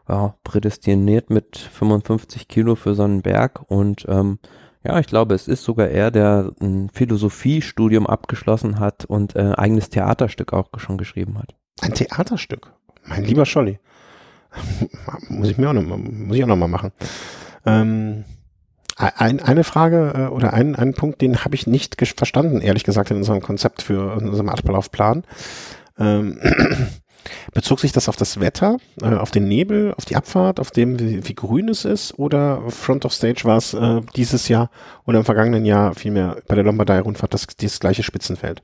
ja, 0.08 0.34
prädestiniert 0.44 1.30
mit 1.30 1.56
55 1.56 2.46
Kilo 2.46 2.76
für 2.76 2.94
so 2.94 3.02
einen 3.02 3.22
Berg 3.22 3.60
und 3.68 4.06
ähm, 4.08 4.38
ja, 4.86 5.00
ich 5.00 5.06
glaube, 5.08 5.34
es 5.34 5.48
ist 5.48 5.64
sogar 5.64 5.88
er, 5.88 6.12
der 6.12 6.52
ein 6.60 6.90
Philosophiestudium 6.92 8.06
abgeschlossen 8.06 8.78
hat 8.78 9.04
und 9.04 9.34
äh, 9.34 9.52
eigenes 9.56 9.90
Theaterstück 9.90 10.52
auch 10.52 10.68
schon 10.76 10.96
geschrieben 10.96 11.38
hat. 11.38 11.54
Ein 11.80 11.92
Theaterstück. 11.92 12.72
Mein 13.04 13.24
lieber 13.24 13.46
Scholli. 13.46 13.80
muss 15.28 15.50
ich 15.50 15.58
mir 15.58 15.68
auch 15.68 15.72
noch 15.72 15.82
mal, 15.82 15.98
muss 15.98 16.36
ich 16.36 16.44
auch 16.44 16.48
noch 16.48 16.68
machen. 16.68 16.92
Ähm, 17.64 18.24
ein, 18.96 19.40
eine 19.40 19.64
Frage 19.64 20.12
äh, 20.14 20.32
oder 20.32 20.52
ein, 20.52 20.76
ein 20.76 20.94
Punkt, 20.94 21.20
den 21.20 21.44
habe 21.44 21.56
ich 21.56 21.66
nicht 21.66 21.96
verstanden, 22.16 22.60
ehrlich 22.60 22.84
gesagt, 22.84 23.10
in 23.10 23.16
unserem 23.16 23.42
Konzept 23.42 23.82
für 23.82 24.16
in 24.18 24.28
unserem 24.28 24.48
Ablaufplan. 24.48 25.24
Ähm, 25.98 26.38
bezog 27.52 27.80
sich 27.80 27.92
das 27.92 28.08
auf 28.08 28.16
das 28.16 28.40
Wetter, 28.40 28.78
äh, 29.02 29.14
auf 29.14 29.30
den 29.30 29.48
Nebel, 29.48 29.94
auf 29.96 30.04
die 30.04 30.16
Abfahrt, 30.16 30.60
auf 30.60 30.70
dem, 30.70 30.98
wie, 30.98 31.26
wie 31.26 31.34
grün 31.34 31.68
es 31.68 31.84
ist 31.84 32.18
oder 32.18 32.62
Front 32.70 33.04
of 33.04 33.12
Stage 33.12 33.44
war 33.44 33.56
es 33.56 33.74
äh, 33.74 34.00
dieses 34.14 34.48
Jahr 34.48 34.70
oder 35.06 35.18
im 35.18 35.24
vergangenen 35.24 35.64
Jahr 35.64 35.94
vielmehr 35.94 36.42
bei 36.46 36.54
der 36.54 36.64
Lombardei-Rundfahrt 36.64 37.34
das, 37.34 37.46
dieses 37.46 37.80
gleiche 37.80 38.02
Spitzenfeld? 38.02 38.62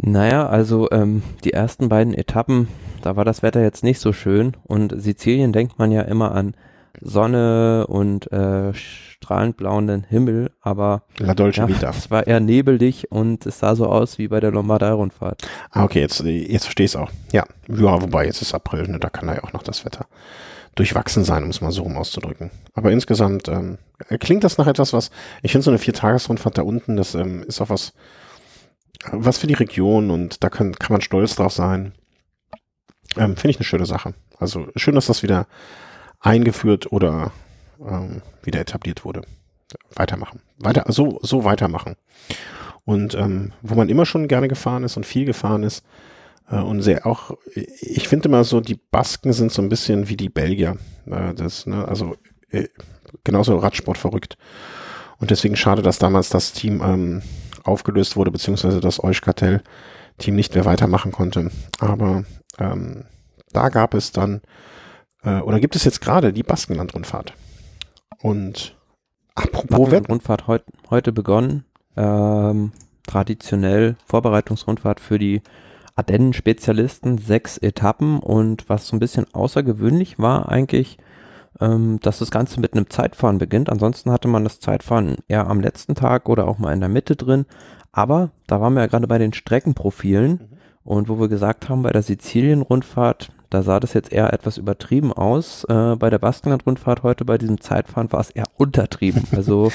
Naja, 0.00 0.46
also 0.46 0.88
ähm, 0.92 1.22
die 1.44 1.52
ersten 1.52 1.88
beiden 1.88 2.14
Etappen, 2.14 2.68
da 3.02 3.16
war 3.16 3.24
das 3.24 3.42
Wetter 3.42 3.60
jetzt 3.60 3.82
nicht 3.82 3.98
so 3.98 4.12
schön 4.12 4.56
und 4.64 4.94
Sizilien 4.96 5.52
denkt 5.52 5.78
man 5.78 5.90
ja 5.90 6.02
immer 6.02 6.32
an 6.32 6.54
Sonne 7.00 7.86
und 7.88 8.30
äh, 8.32 8.72
strahlend 8.74 9.56
blauen 9.56 10.04
Himmel, 10.08 10.50
aber 10.60 11.02
La 11.18 11.34
Dolce 11.34 11.58
ja, 11.58 11.68
Vita. 11.68 11.90
es 11.90 12.10
war 12.10 12.26
eher 12.26 12.40
nebelig 12.40 13.10
und 13.10 13.46
es 13.46 13.58
sah 13.58 13.74
so 13.74 13.86
aus 13.86 14.18
wie 14.18 14.28
bei 14.28 14.40
der 14.40 14.50
Lombardei-Rundfahrt. 14.50 15.42
Ah, 15.70 15.84
okay, 15.84 16.00
jetzt, 16.00 16.20
jetzt 16.20 16.64
verstehe 16.64 16.86
ich 16.86 16.92
es 16.92 16.96
auch. 16.96 17.10
Ja, 17.32 17.44
ja, 17.68 18.02
wobei 18.02 18.26
jetzt 18.26 18.42
ist 18.42 18.54
April, 18.54 18.88
ne, 18.88 18.98
da 18.98 19.10
kann 19.10 19.28
ja 19.28 19.42
auch 19.44 19.52
noch 19.52 19.62
das 19.62 19.84
Wetter 19.84 20.06
durchwachsen 20.74 21.24
sein, 21.24 21.42
um 21.42 21.50
es 21.50 21.60
mal 21.60 21.72
so 21.72 21.82
rum 21.82 21.96
auszudrücken. 21.96 22.50
Aber 22.74 22.92
insgesamt 22.92 23.48
ähm, 23.48 23.78
klingt 24.20 24.44
das 24.44 24.58
nach 24.58 24.68
etwas, 24.68 24.92
was, 24.92 25.10
ich 25.42 25.50
finde 25.52 25.64
so 25.64 25.70
eine 25.70 25.78
Viertagesrundfahrt 25.78 26.56
da 26.56 26.62
unten, 26.62 26.96
das 26.96 27.14
ähm, 27.14 27.42
ist 27.42 27.60
auch 27.60 27.68
was, 27.68 27.92
was 29.10 29.38
für 29.38 29.48
die 29.48 29.54
Region 29.54 30.10
und 30.10 30.42
da 30.44 30.50
kann, 30.50 30.74
kann 30.74 30.92
man 30.92 31.00
stolz 31.00 31.34
drauf 31.34 31.52
sein. 31.52 31.92
Ähm, 33.16 33.36
Finde 33.36 33.50
ich 33.50 33.56
eine 33.56 33.64
schöne 33.64 33.86
Sache. 33.86 34.14
Also 34.38 34.68
schön, 34.76 34.94
dass 34.94 35.06
das 35.06 35.22
wieder 35.22 35.46
eingeführt 36.20 36.90
oder 36.92 37.32
ähm, 37.80 38.22
wieder 38.42 38.60
etabliert 38.60 39.04
wurde. 39.04 39.22
Weitermachen. 39.94 40.40
Weiter, 40.58 40.84
so, 40.88 41.18
so 41.22 41.44
weitermachen. 41.44 41.96
Und 42.84 43.14
ähm, 43.14 43.52
wo 43.62 43.74
man 43.74 43.88
immer 43.88 44.06
schon 44.06 44.28
gerne 44.28 44.48
gefahren 44.48 44.84
ist 44.84 44.96
und 44.96 45.04
viel 45.04 45.26
gefahren 45.26 45.62
ist, 45.62 45.84
äh, 46.50 46.56
und 46.56 46.82
sehr 46.82 47.06
auch, 47.06 47.32
ich 47.54 48.08
finde 48.08 48.28
immer 48.28 48.44
so, 48.44 48.60
die 48.60 48.78
Basken 48.90 49.32
sind 49.32 49.52
so 49.52 49.62
ein 49.62 49.68
bisschen 49.68 50.08
wie 50.08 50.16
die 50.16 50.28
Belgier. 50.28 50.76
Äh, 51.06 51.34
das, 51.34 51.66
ne, 51.66 51.86
also 51.86 52.16
äh, 52.50 52.68
genauso 53.24 53.56
Radsport 53.58 53.98
verrückt. 53.98 54.36
Und 55.18 55.30
deswegen 55.30 55.56
schade, 55.56 55.82
dass 55.82 55.98
damals 55.98 56.28
das 56.28 56.52
Team 56.52 56.80
ähm, 56.82 57.22
aufgelöst 57.64 58.16
wurde, 58.16 58.30
beziehungsweise 58.30 58.80
das 58.80 59.02
Eusch-Kartell-Team 59.02 60.34
nicht 60.34 60.54
mehr 60.54 60.64
weitermachen 60.64 61.12
konnte. 61.12 61.50
Aber 61.80 62.24
ähm, 62.58 63.04
da 63.52 63.68
gab 63.68 63.94
es 63.94 64.12
dann, 64.12 64.40
äh, 65.28 65.40
oder 65.40 65.60
gibt 65.60 65.76
es 65.76 65.84
jetzt 65.84 66.00
gerade 66.00 66.32
die 66.32 66.42
Baskenland-Rundfahrt. 66.42 67.34
Und 68.22 68.76
apropos 69.34 69.92
Rundfahrt 70.08 70.46
heut, 70.46 70.64
heute 70.90 71.12
begonnen. 71.12 71.64
Ähm, 71.96 72.72
traditionell 73.06 73.96
Vorbereitungsrundfahrt 74.06 75.00
für 75.00 75.18
die 75.18 75.42
Ardennen-Spezialisten, 75.96 77.18
sechs 77.18 77.58
Etappen 77.58 78.20
und 78.20 78.68
was 78.68 78.86
so 78.86 78.96
ein 78.96 79.00
bisschen 79.00 79.26
außergewöhnlich 79.32 80.18
war 80.18 80.48
eigentlich, 80.48 80.98
ähm, 81.60 81.98
dass 82.02 82.18
das 82.18 82.30
Ganze 82.30 82.60
mit 82.60 82.74
einem 82.74 82.88
Zeitfahren 82.88 83.38
beginnt. 83.38 83.70
Ansonsten 83.70 84.12
hatte 84.12 84.28
man 84.28 84.44
das 84.44 84.60
Zeitfahren 84.60 85.16
eher 85.26 85.48
am 85.48 85.60
letzten 85.60 85.94
Tag 85.94 86.28
oder 86.28 86.46
auch 86.46 86.58
mal 86.58 86.72
in 86.72 86.80
der 86.80 86.88
Mitte 86.88 87.16
drin. 87.16 87.46
Aber 87.90 88.30
da 88.46 88.60
waren 88.60 88.74
wir 88.74 88.82
ja 88.82 88.86
gerade 88.86 89.08
bei 89.08 89.18
den 89.18 89.32
Streckenprofilen 89.32 90.30
mhm. 90.32 90.57
Und 90.88 91.10
wo 91.10 91.20
wir 91.20 91.28
gesagt 91.28 91.68
haben, 91.68 91.82
bei 91.82 91.90
der 91.90 92.00
Sizilien-Rundfahrt, 92.00 93.28
da 93.50 93.62
sah 93.62 93.78
das 93.78 93.92
jetzt 93.92 94.10
eher 94.10 94.32
etwas 94.32 94.56
übertrieben 94.56 95.12
aus. 95.12 95.64
Äh, 95.64 95.96
bei 95.96 96.08
der 96.08 96.18
Baskenland-Rundfahrt 96.18 97.02
heute 97.02 97.26
bei 97.26 97.36
diesem 97.36 97.60
Zeitfahren 97.60 98.10
war 98.10 98.20
es 98.20 98.30
eher 98.30 98.46
untertrieben. 98.56 99.24
Also 99.36 99.70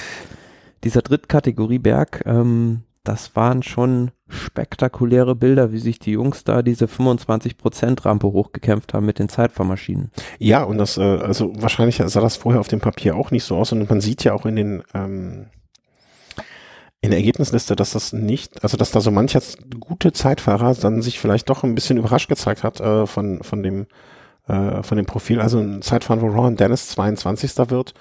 dieser 0.83 1.03
Drittkategorie 1.03 1.77
Berg, 1.77 2.23
ähm, 2.25 2.81
das 3.03 3.35
waren 3.35 3.61
schon 3.61 4.09
spektakuläre 4.27 5.35
Bilder, 5.35 5.71
wie 5.71 5.77
sich 5.77 5.99
die 5.99 6.13
Jungs 6.13 6.45
da 6.45 6.63
diese 6.63 6.85
25% 6.85 8.05
Rampe 8.05 8.27
hochgekämpft 8.27 8.95
haben 8.95 9.05
mit 9.05 9.19
den 9.19 9.29
Zeitfahrmaschinen. 9.29 10.09
Ja, 10.39 10.63
und 10.63 10.79
das, 10.79 10.97
äh, 10.97 11.03
also 11.03 11.53
wahrscheinlich 11.55 11.97
sah 11.97 12.21
das 12.21 12.37
vorher 12.37 12.59
auf 12.59 12.69
dem 12.69 12.79
Papier 12.79 13.15
auch 13.15 13.29
nicht 13.29 13.43
so 13.43 13.55
aus 13.57 13.71
und 13.71 13.87
man 13.87 14.01
sieht 14.01 14.23
ja 14.23 14.33
auch 14.33 14.47
in 14.47 14.55
den, 14.55 14.83
ähm, 14.95 15.45
in 17.03 17.09
der 17.09 17.19
Ergebnisliste, 17.19 17.75
dass 17.75 17.91
das 17.91 18.13
nicht, 18.13 18.63
also 18.63 18.77
dass 18.77 18.91
da 18.91 19.01
so 19.01 19.11
mancher 19.11 19.41
gute 19.81 20.13
Zeitfahrer 20.13 20.73
dann 20.73 21.01
sich 21.01 21.19
vielleicht 21.19 21.49
doch 21.49 21.63
ein 21.63 21.75
bisschen 21.75 21.97
überrascht 21.97 22.29
gezeigt 22.29 22.63
hat 22.63 22.79
äh, 22.79 23.05
von, 23.05 23.43
von 23.43 23.61
dem, 23.61 23.87
äh, 24.47 24.81
von 24.83 24.95
dem 24.95 25.05
Profil. 25.05 25.41
Also 25.41 25.59
ein 25.59 25.81
Zeitfahren, 25.81 26.21
wo 26.21 26.27
Ron 26.27 26.55
Dennis 26.55 26.87
22. 26.87 27.69
wird, 27.69 27.93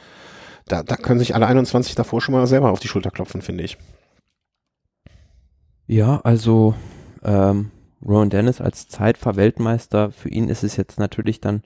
da, 0.68 0.84
da 0.84 0.94
können 0.94 1.18
sich 1.18 1.34
alle 1.34 1.48
21 1.48 1.96
davor 1.96 2.20
schon 2.20 2.32
mal 2.32 2.46
selber 2.46 2.70
auf 2.70 2.78
die 2.78 2.86
Schulter 2.86 3.10
klopfen, 3.10 3.42
finde 3.42 3.64
ich. 3.64 3.76
Ja, 5.88 6.20
also 6.22 6.76
ähm, 7.24 7.72
Rowan 8.06 8.30
Dennis 8.30 8.60
als 8.60 8.86
Zeitfahrweltmeister, 8.86 10.12
für 10.12 10.28
ihn 10.28 10.48
ist 10.48 10.62
es 10.62 10.76
jetzt 10.76 11.00
natürlich 11.00 11.40
dann 11.40 11.62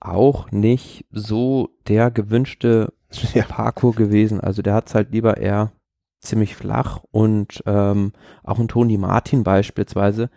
auch 0.00 0.50
nicht 0.50 1.04
so 1.10 1.68
der 1.88 2.10
gewünschte 2.10 2.94
ja. 3.34 3.44
Parkour 3.44 3.94
gewesen. 3.94 4.40
Also 4.40 4.62
der 4.62 4.72
hat 4.72 4.88
es 4.88 4.94
halt 4.94 5.12
lieber 5.12 5.36
eher 5.36 5.72
ziemlich 6.20 6.56
flach 6.56 7.00
und 7.10 7.62
ähm, 7.66 8.12
auch 8.42 8.58
ein 8.58 8.68
Toni 8.68 8.98
Martin 8.98 9.44
beispielsweise, 9.44 10.30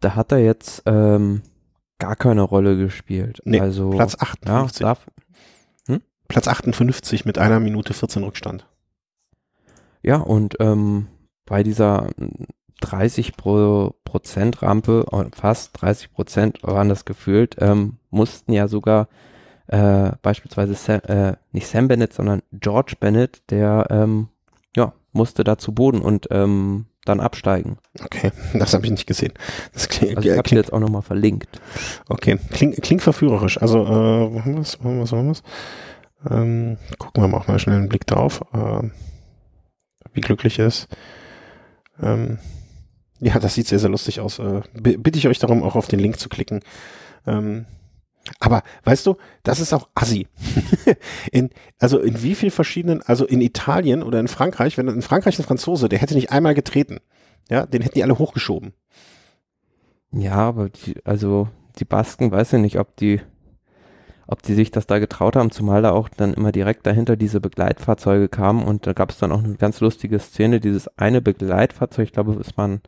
da 0.00 0.14
hat 0.14 0.32
er 0.32 0.38
jetzt 0.38 0.82
ähm, 0.86 1.42
gar 1.98 2.16
keine 2.16 2.42
Rolle 2.42 2.76
gespielt. 2.76 3.40
Nee, 3.44 3.60
also 3.60 3.90
Platz 3.90 4.16
58. 4.18 4.80
Ja, 4.80 4.96
hm? 5.86 6.02
Platz 6.28 6.48
58 6.48 7.24
mit 7.24 7.38
einer 7.38 7.60
Minute 7.60 7.92
14 7.92 8.24
Rückstand. 8.24 8.66
Ja, 10.02 10.16
und 10.16 10.56
ähm, 10.60 11.08
bei 11.44 11.62
dieser 11.62 12.08
30 12.80 13.36
pro 13.36 13.94
Prozent 14.04 14.62
Rampe, 14.62 15.04
äh, 15.12 15.36
fast 15.36 15.80
30 15.80 16.12
Prozent 16.12 16.62
waren 16.62 16.88
das 16.88 17.04
gefühlt, 17.04 17.56
ähm, 17.60 17.98
mussten 18.10 18.52
ja 18.52 18.66
sogar 18.66 19.08
äh, 19.66 20.12
beispielsweise 20.22 20.74
Sam, 20.74 21.00
äh, 21.06 21.36
nicht 21.52 21.68
Sam 21.68 21.86
Bennett, 21.86 22.12
sondern 22.12 22.42
George 22.52 22.94
Bennett, 22.98 23.42
der 23.50 23.86
ähm, 23.90 24.28
musste 25.12 25.44
da 25.44 25.58
zu 25.58 25.72
Boden 25.72 26.00
und 26.00 26.28
ähm, 26.30 26.86
dann 27.04 27.20
absteigen. 27.20 27.78
Okay, 28.04 28.32
das 28.54 28.74
habe 28.74 28.84
ich 28.84 28.90
nicht 28.90 29.06
gesehen. 29.06 29.32
Das 29.72 29.88
klingt, 29.88 30.16
also 30.16 30.28
ich 30.28 30.36
habe 30.36 30.48
jetzt 30.50 30.72
auch 30.72 30.80
nochmal 30.80 31.02
verlinkt. 31.02 31.60
Okay, 32.08 32.38
klingt, 32.50 32.80
klingt 32.82 33.02
verführerisch. 33.02 33.60
Also, 33.60 33.84
äh, 33.84 34.32
wo 34.32 34.40
haben 34.40 34.54
wir 34.54 34.60
es? 34.60 34.78
Wo 34.80 34.88
haben 34.88 34.96
wir 34.96 35.04
es? 35.04 35.12
Wo 35.12 35.16
haben 35.16 35.26
wir 35.26 35.32
es? 35.32 35.42
Ähm, 36.28 36.76
gucken 36.98 37.22
wir 37.22 37.28
mal 37.28 37.38
auch 37.38 37.48
mal 37.48 37.58
schnell 37.58 37.76
einen 37.76 37.88
Blick 37.88 38.06
drauf, 38.06 38.42
äh, 38.52 38.88
wie 40.12 40.20
glücklich 40.20 40.58
er 40.58 40.66
ist. 40.66 40.88
Ähm, 42.02 42.38
ja, 43.20 43.38
das 43.38 43.54
sieht 43.54 43.68
sehr, 43.68 43.78
sehr 43.78 43.90
lustig 43.90 44.20
aus. 44.20 44.38
Äh, 44.38 44.62
bitte 44.74 45.18
ich 45.18 45.28
euch 45.28 45.38
darum, 45.38 45.62
auch 45.62 45.76
auf 45.76 45.88
den 45.88 45.98
Link 45.98 46.18
zu 46.18 46.28
klicken. 46.28 46.60
Ähm, 47.26 47.66
aber 48.38 48.62
weißt 48.84 49.06
du, 49.06 49.16
das 49.42 49.60
ist 49.60 49.72
auch 49.72 49.88
assi. 49.94 50.28
in, 51.32 51.50
also 51.78 51.98
in 51.98 52.22
wie 52.22 52.34
viel 52.34 52.50
verschiedenen, 52.50 53.02
also 53.02 53.26
in 53.26 53.40
Italien 53.40 54.02
oder 54.02 54.20
in 54.20 54.28
Frankreich, 54.28 54.76
wenn 54.78 54.88
in 54.88 55.02
Frankreich 55.02 55.38
ein 55.38 55.44
Franzose, 55.44 55.88
der 55.88 55.98
hätte 55.98 56.14
nicht 56.14 56.30
einmal 56.30 56.54
getreten. 56.54 56.98
Ja, 57.48 57.66
den 57.66 57.82
hätten 57.82 57.94
die 57.94 58.04
alle 58.04 58.18
hochgeschoben. 58.18 58.72
Ja, 60.12 60.36
aber 60.36 60.68
die, 60.68 60.94
also 61.04 61.48
die 61.78 61.84
Basken, 61.84 62.30
weiß 62.30 62.52
ich 62.54 62.60
nicht, 62.60 62.78
ob 62.78 62.96
die 62.96 63.20
ob 64.30 64.42
die 64.42 64.54
sich 64.54 64.70
das 64.70 64.86
da 64.86 65.00
getraut 65.00 65.34
haben, 65.34 65.50
zumal 65.50 65.82
da 65.82 65.90
auch 65.90 66.08
dann 66.08 66.34
immer 66.34 66.52
direkt 66.52 66.86
dahinter 66.86 67.16
diese 67.16 67.40
Begleitfahrzeuge 67.40 68.28
kamen 68.28 68.62
und 68.62 68.86
da 68.86 68.92
gab 68.92 69.10
es 69.10 69.18
dann 69.18 69.32
auch 69.32 69.42
eine 69.42 69.56
ganz 69.56 69.80
lustige 69.80 70.20
Szene, 70.20 70.60
dieses 70.60 70.86
eine 70.96 71.20
Begleitfahrzeug, 71.20 72.04
ich 72.04 72.12
glaube, 72.12 72.34
es 72.34 72.56
war 72.56 72.68
ein 72.68 72.80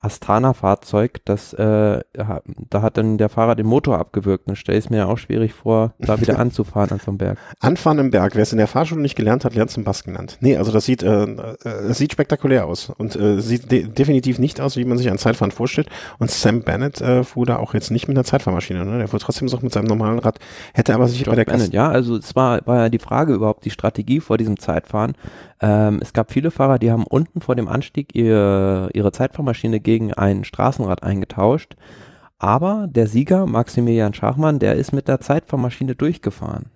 Astana-Fahrzeug, 0.00 1.20
das 1.24 1.52
äh, 1.54 2.00
da 2.12 2.82
hat 2.82 2.96
dann 2.96 3.18
der 3.18 3.28
Fahrer 3.28 3.56
den 3.56 3.66
Motor 3.66 3.98
abgewürgt. 3.98 4.48
Dann 4.48 4.54
stelle 4.54 4.78
ich 4.78 4.84
es 4.84 4.90
mir 4.90 5.08
auch 5.08 5.18
schwierig 5.18 5.52
vor, 5.54 5.94
da 5.98 6.20
wieder 6.20 6.38
anzufahren 6.38 6.90
an 6.92 7.00
so 7.00 7.10
einem 7.10 7.18
Berg. 7.18 7.38
Anfahren 7.58 7.98
im 7.98 8.10
Berg, 8.10 8.36
wer 8.36 8.42
es 8.42 8.52
in 8.52 8.58
der 8.58 8.68
Fahrschule 8.68 9.02
nicht 9.02 9.16
gelernt 9.16 9.44
hat, 9.44 9.54
lernt 9.54 9.70
es 9.70 9.76
im 9.76 9.82
Bass 9.82 10.04
genannt. 10.04 10.38
Nee, 10.40 10.56
also 10.56 10.70
das 10.70 10.84
sieht, 10.84 11.02
äh, 11.02 11.24
äh, 11.24 11.56
das 11.62 11.98
sieht 11.98 12.12
spektakulär 12.12 12.66
aus 12.66 12.90
und 12.96 13.16
äh, 13.16 13.40
sieht 13.40 13.72
de 13.72 13.88
definitiv 13.88 14.38
nicht 14.38 14.60
aus, 14.60 14.76
wie 14.76 14.84
man 14.84 14.98
sich 14.98 15.10
ein 15.10 15.18
Zeitfahren 15.18 15.50
vorstellt. 15.50 15.88
Und 16.18 16.30
Sam 16.30 16.62
Bennett 16.62 17.00
äh, 17.00 17.24
fuhr 17.24 17.46
da 17.46 17.56
auch 17.56 17.74
jetzt 17.74 17.90
nicht 17.90 18.06
mit 18.06 18.16
einer 18.16 18.24
Zeitfahrmaschine, 18.24 18.84
ne? 18.84 18.98
Der 18.98 19.08
fuhr 19.08 19.18
trotzdem 19.18 19.48
so 19.48 19.58
mit 19.60 19.72
seinem 19.72 19.86
normalen 19.86 20.20
Rad, 20.20 20.38
hätte 20.74 20.94
aber 20.94 21.08
sich 21.08 21.24
bei 21.24 21.34
der 21.34 21.44
Bennett, 21.44 21.72
Ja, 21.72 21.88
also 21.88 22.16
es 22.16 22.36
war, 22.36 22.64
war 22.66 22.82
ja 22.82 22.88
die 22.88 23.00
Frage 23.00 23.34
überhaupt, 23.34 23.64
die 23.64 23.70
Strategie 23.70 24.20
vor 24.20 24.38
diesem 24.38 24.60
Zeitfahren. 24.60 25.14
Ähm, 25.60 25.98
es 26.00 26.12
gab 26.12 26.30
viele 26.30 26.50
Fahrer, 26.50 26.78
die 26.78 26.92
haben 26.92 27.04
unten 27.04 27.40
vor 27.40 27.56
dem 27.56 27.66
Anstieg 27.66 28.14
ihr, 28.14 28.90
ihre 28.92 29.10
Zeitfahrmaschine 29.10 29.80
gegen 29.88 30.12
ein 30.12 30.44
Straßenrad 30.44 31.02
eingetauscht. 31.02 31.74
Aber 32.38 32.88
der 32.90 33.06
Sieger, 33.06 33.46
Maximilian 33.46 34.12
Schachmann, 34.12 34.58
der 34.58 34.74
ist 34.74 34.92
mit 34.92 35.08
der 35.08 35.18
Zeitfahrmaschine 35.18 35.94
durchgefahren. 35.94 36.66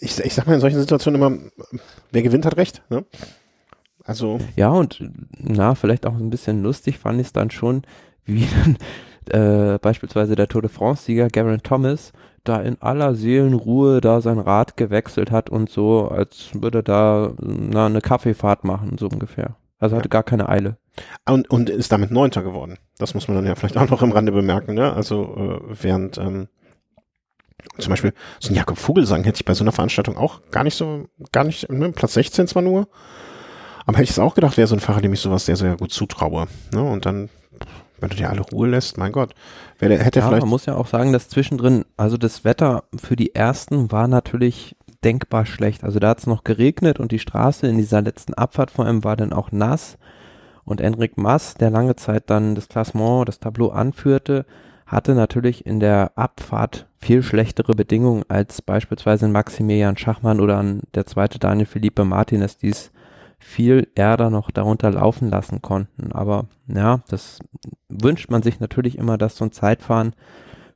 Ich, 0.00 0.18
ich 0.18 0.34
sag 0.34 0.48
mal 0.48 0.54
in 0.54 0.60
solchen 0.60 0.80
Situationen 0.80 1.22
immer, 1.22 1.38
wer 2.10 2.22
gewinnt, 2.22 2.46
hat 2.46 2.56
recht. 2.56 2.82
Ne? 2.90 3.04
Also. 4.02 4.40
Ja, 4.56 4.70
und 4.70 5.08
na, 5.38 5.76
vielleicht 5.76 6.04
auch 6.04 6.16
ein 6.16 6.30
bisschen 6.30 6.64
lustig 6.64 6.98
fand 6.98 7.20
ich 7.20 7.28
es 7.28 7.32
dann 7.32 7.52
schon, 7.52 7.82
wie 8.24 8.48
dann 9.30 9.74
äh, 9.74 9.78
beispielsweise 9.78 10.34
der 10.34 10.48
Tour 10.48 10.62
de 10.62 10.70
France-Sieger 10.70 11.28
Garen 11.28 11.62
Thomas 11.62 12.12
da 12.42 12.60
in 12.60 12.82
aller 12.82 13.14
Seelenruhe 13.14 14.00
da 14.00 14.20
sein 14.20 14.40
Rad 14.40 14.76
gewechselt 14.76 15.30
hat 15.30 15.48
und 15.48 15.70
so, 15.70 16.08
als 16.08 16.50
würde 16.54 16.82
da 16.82 17.32
na, 17.38 17.86
eine 17.86 18.00
Kaffeefahrt 18.00 18.64
machen, 18.64 18.98
so 18.98 19.06
ungefähr. 19.06 19.56
Also 19.84 19.96
hatte 19.96 20.08
gar 20.08 20.22
keine 20.22 20.48
Eile. 20.48 20.78
Und, 21.28 21.50
und 21.50 21.68
ist 21.68 21.92
damit 21.92 22.10
Neunter 22.10 22.42
geworden. 22.42 22.78
Das 22.98 23.12
muss 23.14 23.28
man 23.28 23.36
dann 23.36 23.46
ja 23.46 23.54
vielleicht 23.54 23.76
auch 23.76 23.90
noch 23.90 24.00
im 24.00 24.12
Rande 24.12 24.32
bemerken, 24.32 24.74
ne? 24.74 24.94
Also 24.94 25.60
äh, 25.70 25.76
während 25.82 26.16
ähm, 26.16 26.48
zum 27.78 27.90
Beispiel 27.90 28.14
so 28.40 28.50
ein 28.50 28.56
Jakob 28.56 28.78
Vogelsang 28.78 29.24
hätte 29.24 29.36
ich 29.36 29.44
bei 29.44 29.52
so 29.52 29.62
einer 29.62 29.72
Veranstaltung 29.72 30.16
auch 30.16 30.40
gar 30.50 30.64
nicht 30.64 30.74
so, 30.74 31.06
gar 31.32 31.44
nicht, 31.44 31.70
ne? 31.70 31.92
Platz 31.92 32.14
16 32.14 32.46
zwar 32.46 32.62
nur, 32.62 32.88
aber 33.84 33.98
hätte 33.98 34.04
ich 34.04 34.10
es 34.10 34.18
auch 34.18 34.34
gedacht, 34.34 34.56
wäre 34.56 34.66
so 34.66 34.74
ein 34.74 34.80
Fahrer, 34.80 35.02
dem 35.02 35.12
ich 35.12 35.20
sowas 35.20 35.44
sehr, 35.44 35.56
sehr 35.56 35.76
gut 35.76 35.92
zutraue. 35.92 36.46
Ne? 36.72 36.82
Und 36.82 37.04
dann, 37.04 37.28
wenn 38.00 38.08
du 38.08 38.16
dir 38.16 38.30
alle 38.30 38.40
Ruhe 38.40 38.68
lässt, 38.68 38.96
mein 38.96 39.12
Gott, 39.12 39.34
wer 39.78 39.90
hätte 39.98 40.20
ja, 40.20 40.26
vielleicht. 40.26 40.42
Man 40.42 40.50
muss 40.50 40.66
ja 40.66 40.76
auch 40.76 40.86
sagen, 40.86 41.12
dass 41.12 41.28
zwischendrin, 41.28 41.84
also 41.98 42.16
das 42.16 42.44
Wetter 42.44 42.84
für 42.96 43.16
die 43.16 43.34
ersten 43.34 43.92
war 43.92 44.08
natürlich 44.08 44.76
denkbar 45.04 45.46
schlecht. 45.46 45.84
Also 45.84 45.98
da 45.98 46.08
hat 46.08 46.20
es 46.20 46.26
noch 46.26 46.44
geregnet 46.44 46.98
und 46.98 47.12
die 47.12 47.18
Straße 47.18 47.66
in 47.66 47.76
dieser 47.76 48.02
letzten 48.02 48.34
Abfahrt 48.34 48.70
vor 48.70 48.86
allem 48.86 49.04
war 49.04 49.16
dann 49.16 49.32
auch 49.32 49.52
nass. 49.52 49.98
Und 50.64 50.80
Enric 50.80 51.18
Mass, 51.18 51.54
der 51.54 51.70
lange 51.70 51.94
Zeit 51.96 52.30
dann 52.30 52.54
das 52.54 52.68
Klassement, 52.68 53.28
das 53.28 53.38
Tableau 53.38 53.68
anführte, 53.68 54.46
hatte 54.86 55.14
natürlich 55.14 55.66
in 55.66 55.78
der 55.80 56.12
Abfahrt 56.16 56.86
viel 56.98 57.22
schlechtere 57.22 57.74
Bedingungen 57.74 58.24
als 58.28 58.62
beispielsweise 58.62 59.28
Maximilian 59.28 59.96
Schachmann 59.96 60.40
oder 60.40 60.62
der 60.94 61.06
zweite 61.06 61.38
Daniel 61.38 61.66
Felipe 61.66 62.04
Martinez, 62.04 62.56
die 62.56 62.70
es 62.70 62.92
viel 63.38 63.88
Erde 63.94 64.30
noch 64.30 64.50
darunter 64.50 64.90
laufen 64.90 65.28
lassen 65.28 65.60
konnten. 65.60 66.12
Aber 66.12 66.46
ja, 66.66 67.02
das 67.08 67.40
wünscht 67.88 68.30
man 68.30 68.42
sich 68.42 68.58
natürlich 68.60 68.96
immer, 68.96 69.18
dass 69.18 69.36
so 69.36 69.44
ein 69.44 69.52
Zeitfahren 69.52 70.14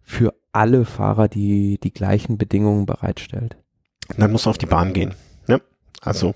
für 0.02 0.34
alle 0.52 0.84
Fahrer 0.84 1.28
die, 1.28 1.78
die 1.82 1.92
gleichen 1.92 2.36
Bedingungen 2.36 2.84
bereitstellt 2.84 3.56
dann 4.16 4.32
muss 4.32 4.46
er 4.46 4.50
auf 4.50 4.58
die 4.58 4.66
Bahn 4.66 4.92
gehen. 4.92 5.14
Ne? 5.46 5.60
Also 6.00 6.34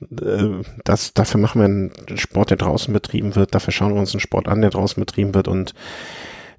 äh, 0.00 0.62
das, 0.84 1.14
dafür 1.14 1.40
machen 1.40 1.60
wir 1.60 1.66
einen 1.66 2.18
Sport, 2.18 2.50
der 2.50 2.56
draußen 2.56 2.92
betrieben 2.92 3.34
wird, 3.36 3.54
dafür 3.54 3.72
schauen 3.72 3.94
wir 3.94 4.00
uns 4.00 4.12
einen 4.12 4.20
Sport 4.20 4.48
an, 4.48 4.60
der 4.60 4.70
draußen 4.70 5.00
betrieben 5.00 5.34
wird 5.34 5.48
und 5.48 5.74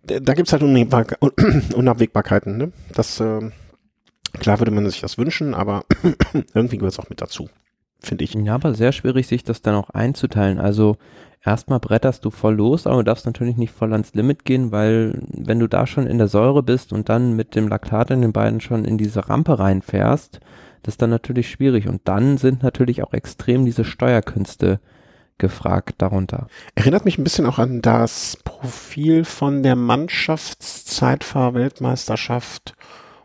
da 0.03 0.33
gibt's 0.33 0.53
halt 0.53 0.63
Unabwägbarkeiten. 1.73 2.57
Ne? 2.57 2.71
Das, 2.93 3.19
äh, 3.19 3.51
klar 4.39 4.59
würde 4.59 4.71
man 4.71 4.89
sich 4.89 5.01
das 5.01 5.17
wünschen, 5.17 5.53
aber 5.53 5.83
irgendwie 6.53 6.77
gehört 6.77 6.93
es 6.93 6.99
auch 6.99 7.09
mit 7.09 7.21
dazu, 7.21 7.49
finde 7.99 8.23
ich. 8.23 8.33
Ja, 8.33 8.55
aber 8.55 8.73
sehr 8.73 8.91
schwierig, 8.91 9.27
sich 9.27 9.43
das 9.43 9.61
dann 9.61 9.75
auch 9.75 9.89
einzuteilen. 9.89 10.59
Also 10.59 10.97
erstmal 11.43 11.79
bretterst 11.79 12.23
du 12.25 12.29
voll 12.29 12.55
los, 12.55 12.87
aber 12.87 12.97
du 12.97 13.03
darfst 13.03 13.25
natürlich 13.25 13.57
nicht 13.57 13.73
voll 13.73 13.91
ans 13.93 14.13
Limit 14.13 14.45
gehen, 14.45 14.71
weil 14.71 15.21
wenn 15.27 15.59
du 15.59 15.67
da 15.67 15.87
schon 15.87 16.07
in 16.07 16.17
der 16.17 16.27
Säure 16.27 16.63
bist 16.63 16.93
und 16.93 17.09
dann 17.09 17.35
mit 17.35 17.55
dem 17.55 17.67
Laktat 17.67 18.11
in 18.11 18.21
den 18.21 18.33
Beinen 18.33 18.61
schon 18.61 18.85
in 18.85 18.97
diese 18.97 19.29
Rampe 19.29 19.59
reinfährst, 19.59 20.39
das 20.83 20.93
ist 20.93 21.01
dann 21.01 21.09
natürlich 21.09 21.49
schwierig. 21.49 21.87
Und 21.87 22.01
dann 22.05 22.37
sind 22.37 22.61
natürlich 22.63 23.03
auch 23.03 23.11
extrem 23.13 23.65
diese 23.65 23.83
Steuerkünste 23.83 24.79
gefragt 25.37 25.95
darunter. 25.99 26.47
Erinnert 26.75 27.03
mich 27.05 27.17
ein 27.17 27.23
bisschen 27.23 27.45
auch 27.45 27.59
an 27.59 27.81
das 27.81 28.37
Profil 28.43 29.23
von 29.25 29.63
der 29.63 29.75
Mannschaftszeitfahr-Weltmeisterschaft, 29.75 32.75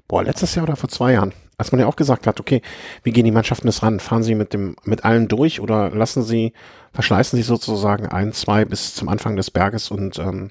boah, 0.07 0.23
letztes 0.23 0.55
Jahr 0.55 0.65
oder 0.65 0.77
vor 0.77 0.89
zwei 0.89 1.15
Jahren 1.15 1.33
als 1.57 1.73
man 1.73 1.81
ja 1.81 1.87
auch 1.87 1.97
gesagt 1.97 2.27
hat, 2.27 2.41
okay, 2.41 2.63
wie 3.03 3.13
gehen 3.13 3.25
die 3.25 3.31
Mannschaften 3.31 3.67
das 3.67 3.83
ran? 3.83 4.01
Fahren 4.01 4.23
sie 4.23 4.35
mit 4.35 4.53
dem, 4.53 4.77
mit 4.85 5.05
allen 5.05 5.29
durch 5.29 5.61
oder 5.61 5.91
lassen 5.91 6.23
sie, 6.23 6.53
verschleißen 6.93 7.37
sie 7.37 7.43
sozusagen 7.43 8.07
ein, 8.07 8.33
zwei 8.33 8.65
bis 8.65 8.95
zum 8.95 9.09
Anfang 9.09 9.37
des 9.37 9.51
Berges 9.51 9.91
und 9.91 10.19
ähm, 10.19 10.51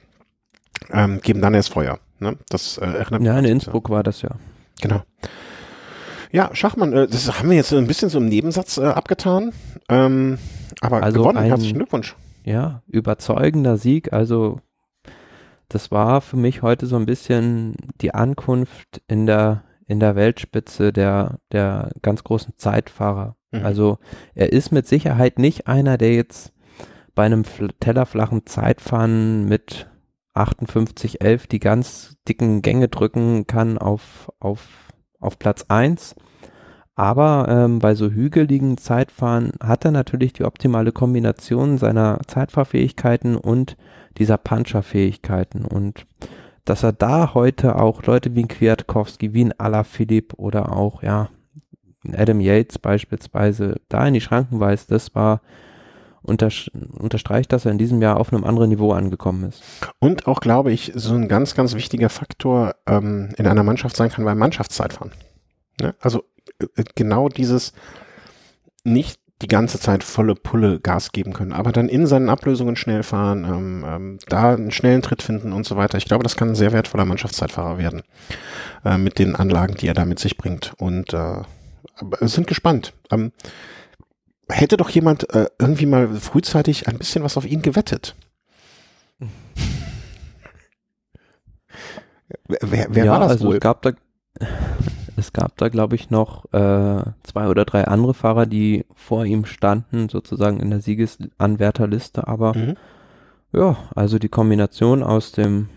ähm, 0.91 1.21
geben 1.21 1.41
dann 1.41 1.53
erst 1.53 1.73
Feuer. 1.73 1.99
Ne? 2.19 2.37
Das 2.49 2.77
äh, 2.77 2.85
erinnert 2.85 3.21
Ja, 3.21 3.37
in 3.37 3.45
Innsbruck 3.45 3.89
ja. 3.89 3.95
war 3.95 4.03
das 4.03 4.21
ja. 4.21 4.31
Genau. 4.81 5.01
Ja, 6.31 6.49
Schachmann, 6.53 6.93
äh, 6.93 7.07
das 7.07 7.39
haben 7.39 7.49
wir 7.49 7.57
jetzt 7.57 7.73
ein 7.73 7.87
bisschen 7.87 8.09
so 8.09 8.17
im 8.17 8.27
Nebensatz 8.27 8.77
äh, 8.77 8.85
abgetan. 8.85 9.53
Ähm, 9.89 10.39
aber 10.81 11.03
also 11.03 11.19
gewonnen, 11.19 11.37
ein, 11.37 11.45
herzlichen 11.45 11.77
Glückwunsch. 11.77 12.15
Ja, 12.43 12.81
überzeugender 12.87 13.77
Sieg. 13.77 14.11
Also 14.13 14.59
das 15.69 15.91
war 15.91 16.21
für 16.21 16.37
mich 16.37 16.61
heute 16.61 16.87
so 16.87 16.95
ein 16.95 17.05
bisschen 17.05 17.75
die 18.01 18.13
Ankunft 18.13 19.01
in 19.07 19.25
der 19.25 19.63
in 19.93 20.01
der 20.01 20.15
Weltspitze 20.15 20.91
der 20.91 21.39
der 21.51 21.91
ganz 22.01 22.23
großen 22.23 22.55
Zeitfahrer. 22.57 23.37
Mhm. 23.51 23.65
Also 23.65 23.97
er 24.35 24.51
ist 24.51 24.71
mit 24.71 24.87
Sicherheit 24.87 25.39
nicht 25.39 25.67
einer, 25.67 25.97
der 25.97 26.13
jetzt 26.13 26.51
bei 27.15 27.23
einem 27.23 27.43
tellerflachen 27.79 28.45
Zeitfahren 28.45 29.45
mit 29.45 29.87
58,11 30.33 31.47
die 31.47 31.59
ganz 31.59 32.17
dicken 32.27 32.61
Gänge 32.61 32.87
drücken 32.87 33.45
kann 33.45 33.77
auf, 33.77 34.31
auf, 34.39 34.67
auf 35.19 35.37
Platz 35.37 35.65
1. 35.67 36.15
Aber 36.95 37.47
ähm, 37.49 37.79
bei 37.79 37.95
so 37.95 38.09
hügeligen 38.09 38.77
Zeitfahren 38.77 39.51
hat 39.61 39.85
er 39.85 39.91
natürlich 39.91 40.33
die 40.33 40.43
optimale 40.43 40.91
Kombination 40.91 41.77
seiner 41.77 42.19
Zeitfahrfähigkeiten 42.27 43.35
und 43.35 43.77
dieser 44.17 44.37
Puncherfähigkeiten. 44.37 45.65
Und 45.65 46.05
dass 46.65 46.83
er 46.83 46.93
da 46.93 47.33
heute 47.33 47.77
auch 47.77 48.03
Leute 48.03 48.35
wie 48.35 48.43
ein 48.43 48.47
Kwiatkowski, 48.47 49.33
wie 49.33 49.45
ein 49.45 49.59
Alaphilipp 49.59 50.33
oder 50.37 50.71
auch, 50.75 51.03
ja, 51.03 51.29
Adam 52.11 52.41
Yates 52.41 52.79
beispielsweise 52.79 53.79
da 53.89 54.05
in 54.07 54.13
die 54.13 54.21
Schranken 54.21 54.59
weist, 54.59 54.91
das 54.91 55.15
war 55.15 55.41
unterstreicht, 56.23 57.51
dass 57.51 57.65
er 57.65 57.71
in 57.71 57.77
diesem 57.77 58.01
Jahr 58.01 58.17
auf 58.17 58.31
einem 58.31 58.45
anderen 58.45 58.69
Niveau 58.69 58.93
angekommen 58.93 59.49
ist. 59.49 59.61
Und 59.99 60.25
auch, 60.25 60.39
glaube 60.39 60.71
ich, 60.71 60.93
so 60.95 61.13
ein 61.13 61.27
ganz, 61.27 61.53
ganz 61.53 61.75
wichtiger 61.75 62.09
Faktor 62.09 62.75
ähm, 62.87 63.33
in 63.37 63.45
einer 63.45 63.63
Mannschaft 63.63 63.97
sein 63.97 64.09
kann 64.09 64.23
beim 64.23 64.37
Mannschaftszeitfahren. 64.37 65.11
Ne? 65.81 65.95
Also 65.99 66.23
äh, 66.59 66.83
genau 66.95 67.27
dieses 67.27 67.73
nicht 68.85 69.19
die 69.43 69.47
ganze 69.47 69.79
Zeit 69.79 70.03
volle 70.03 70.35
Pulle 70.35 70.79
Gas 70.79 71.11
geben 71.11 71.33
können, 71.33 71.51
aber 71.51 71.73
dann 71.73 71.89
in 71.89 72.07
seinen 72.07 72.29
Ablösungen 72.29 72.77
schnell 72.77 73.03
fahren, 73.03 73.43
ähm, 73.43 73.85
ähm, 73.85 74.19
da 74.27 74.53
einen 74.53 74.71
schnellen 74.71 75.01
Tritt 75.01 75.21
finden 75.21 75.51
und 75.51 75.65
so 75.65 75.75
weiter. 75.75 75.97
Ich 75.97 76.05
glaube, 76.05 76.23
das 76.23 76.37
kann 76.37 76.49
ein 76.49 76.55
sehr 76.55 76.71
wertvoller 76.71 77.05
Mannschaftszeitfahrer 77.05 77.77
werden 77.77 78.03
äh, 78.85 78.97
mit 78.97 79.19
den 79.19 79.35
Anlagen, 79.35 79.75
die 79.75 79.87
er 79.87 79.93
da 79.93 80.05
mit 80.05 80.19
sich 80.19 80.37
bringt. 80.37 80.73
Und 80.77 81.13
äh, 81.13 81.41
sind 82.21 82.47
gespannt. 82.47 82.93
Ähm, 83.11 83.33
hätte 84.49 84.77
doch 84.77 84.89
jemand 84.89 85.29
äh, 85.33 85.47
irgendwie 85.59 85.85
mal 85.87 86.07
frühzeitig 86.07 86.87
ein 86.87 86.97
bisschen 86.97 87.23
was 87.23 87.35
auf 87.37 87.45
ihn 87.45 87.61
gewettet. 87.61 88.15
wer, 92.47 92.87
wer 92.89 93.05
ja, 93.05 93.11
war 93.11 93.19
das 93.19 93.31
also 93.31 93.47
wohl? 93.47 93.55
Es 93.55 93.61
gab 93.61 93.81
da, 93.81 93.91
es 95.17 95.33
gab 95.33 95.57
da, 95.57 95.69
glaube 95.69 95.95
ich, 95.95 96.09
noch 96.09 96.45
äh, 96.53 97.03
zwei 97.23 97.47
oder 97.47 97.65
drei 97.65 97.85
andere 97.85 98.13
Fahrer, 98.13 98.45
die 98.45 98.85
vor 98.93 99.25
ihm 99.25 99.45
standen, 99.45 100.09
sozusagen 100.09 100.59
in 100.59 100.69
der 100.69 100.81
Siegesanwärterliste. 100.81 102.27
Aber 102.27 102.55
mhm. 102.55 102.75
ja, 103.51 103.77
also 103.95 104.19
die 104.19 104.29
Kombination 104.29 105.03
aus 105.03 105.31
dem 105.31 105.69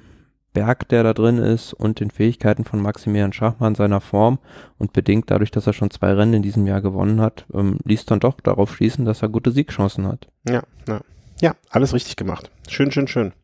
Berg, 0.52 0.88
der 0.88 1.02
da 1.02 1.12
drin 1.12 1.36
ist 1.36 1.74
und 1.74 2.00
den 2.00 2.10
Fähigkeiten 2.10 2.64
von 2.64 2.80
Maximilian 2.80 3.34
Schachmann 3.34 3.74
seiner 3.74 4.00
Form 4.00 4.38
und 4.78 4.94
bedingt 4.94 5.30
dadurch, 5.30 5.50
dass 5.50 5.66
er 5.66 5.74
schon 5.74 5.90
zwei 5.90 6.14
Rennen 6.14 6.32
in 6.32 6.42
diesem 6.42 6.66
Jahr 6.66 6.80
gewonnen 6.80 7.20
hat, 7.20 7.44
ähm, 7.52 7.78
ließ 7.84 8.06
dann 8.06 8.20
doch 8.20 8.40
darauf 8.40 8.74
schließen, 8.74 9.04
dass 9.04 9.20
er 9.20 9.28
gute 9.28 9.52
Siegchancen 9.52 10.06
hat. 10.06 10.28
Ja, 10.48 10.62
ja. 10.88 11.00
Ja, 11.42 11.54
alles 11.68 11.92
richtig 11.92 12.16
gemacht. 12.16 12.50
Schön, 12.68 12.90
schön, 12.90 13.06
schön. 13.08 13.34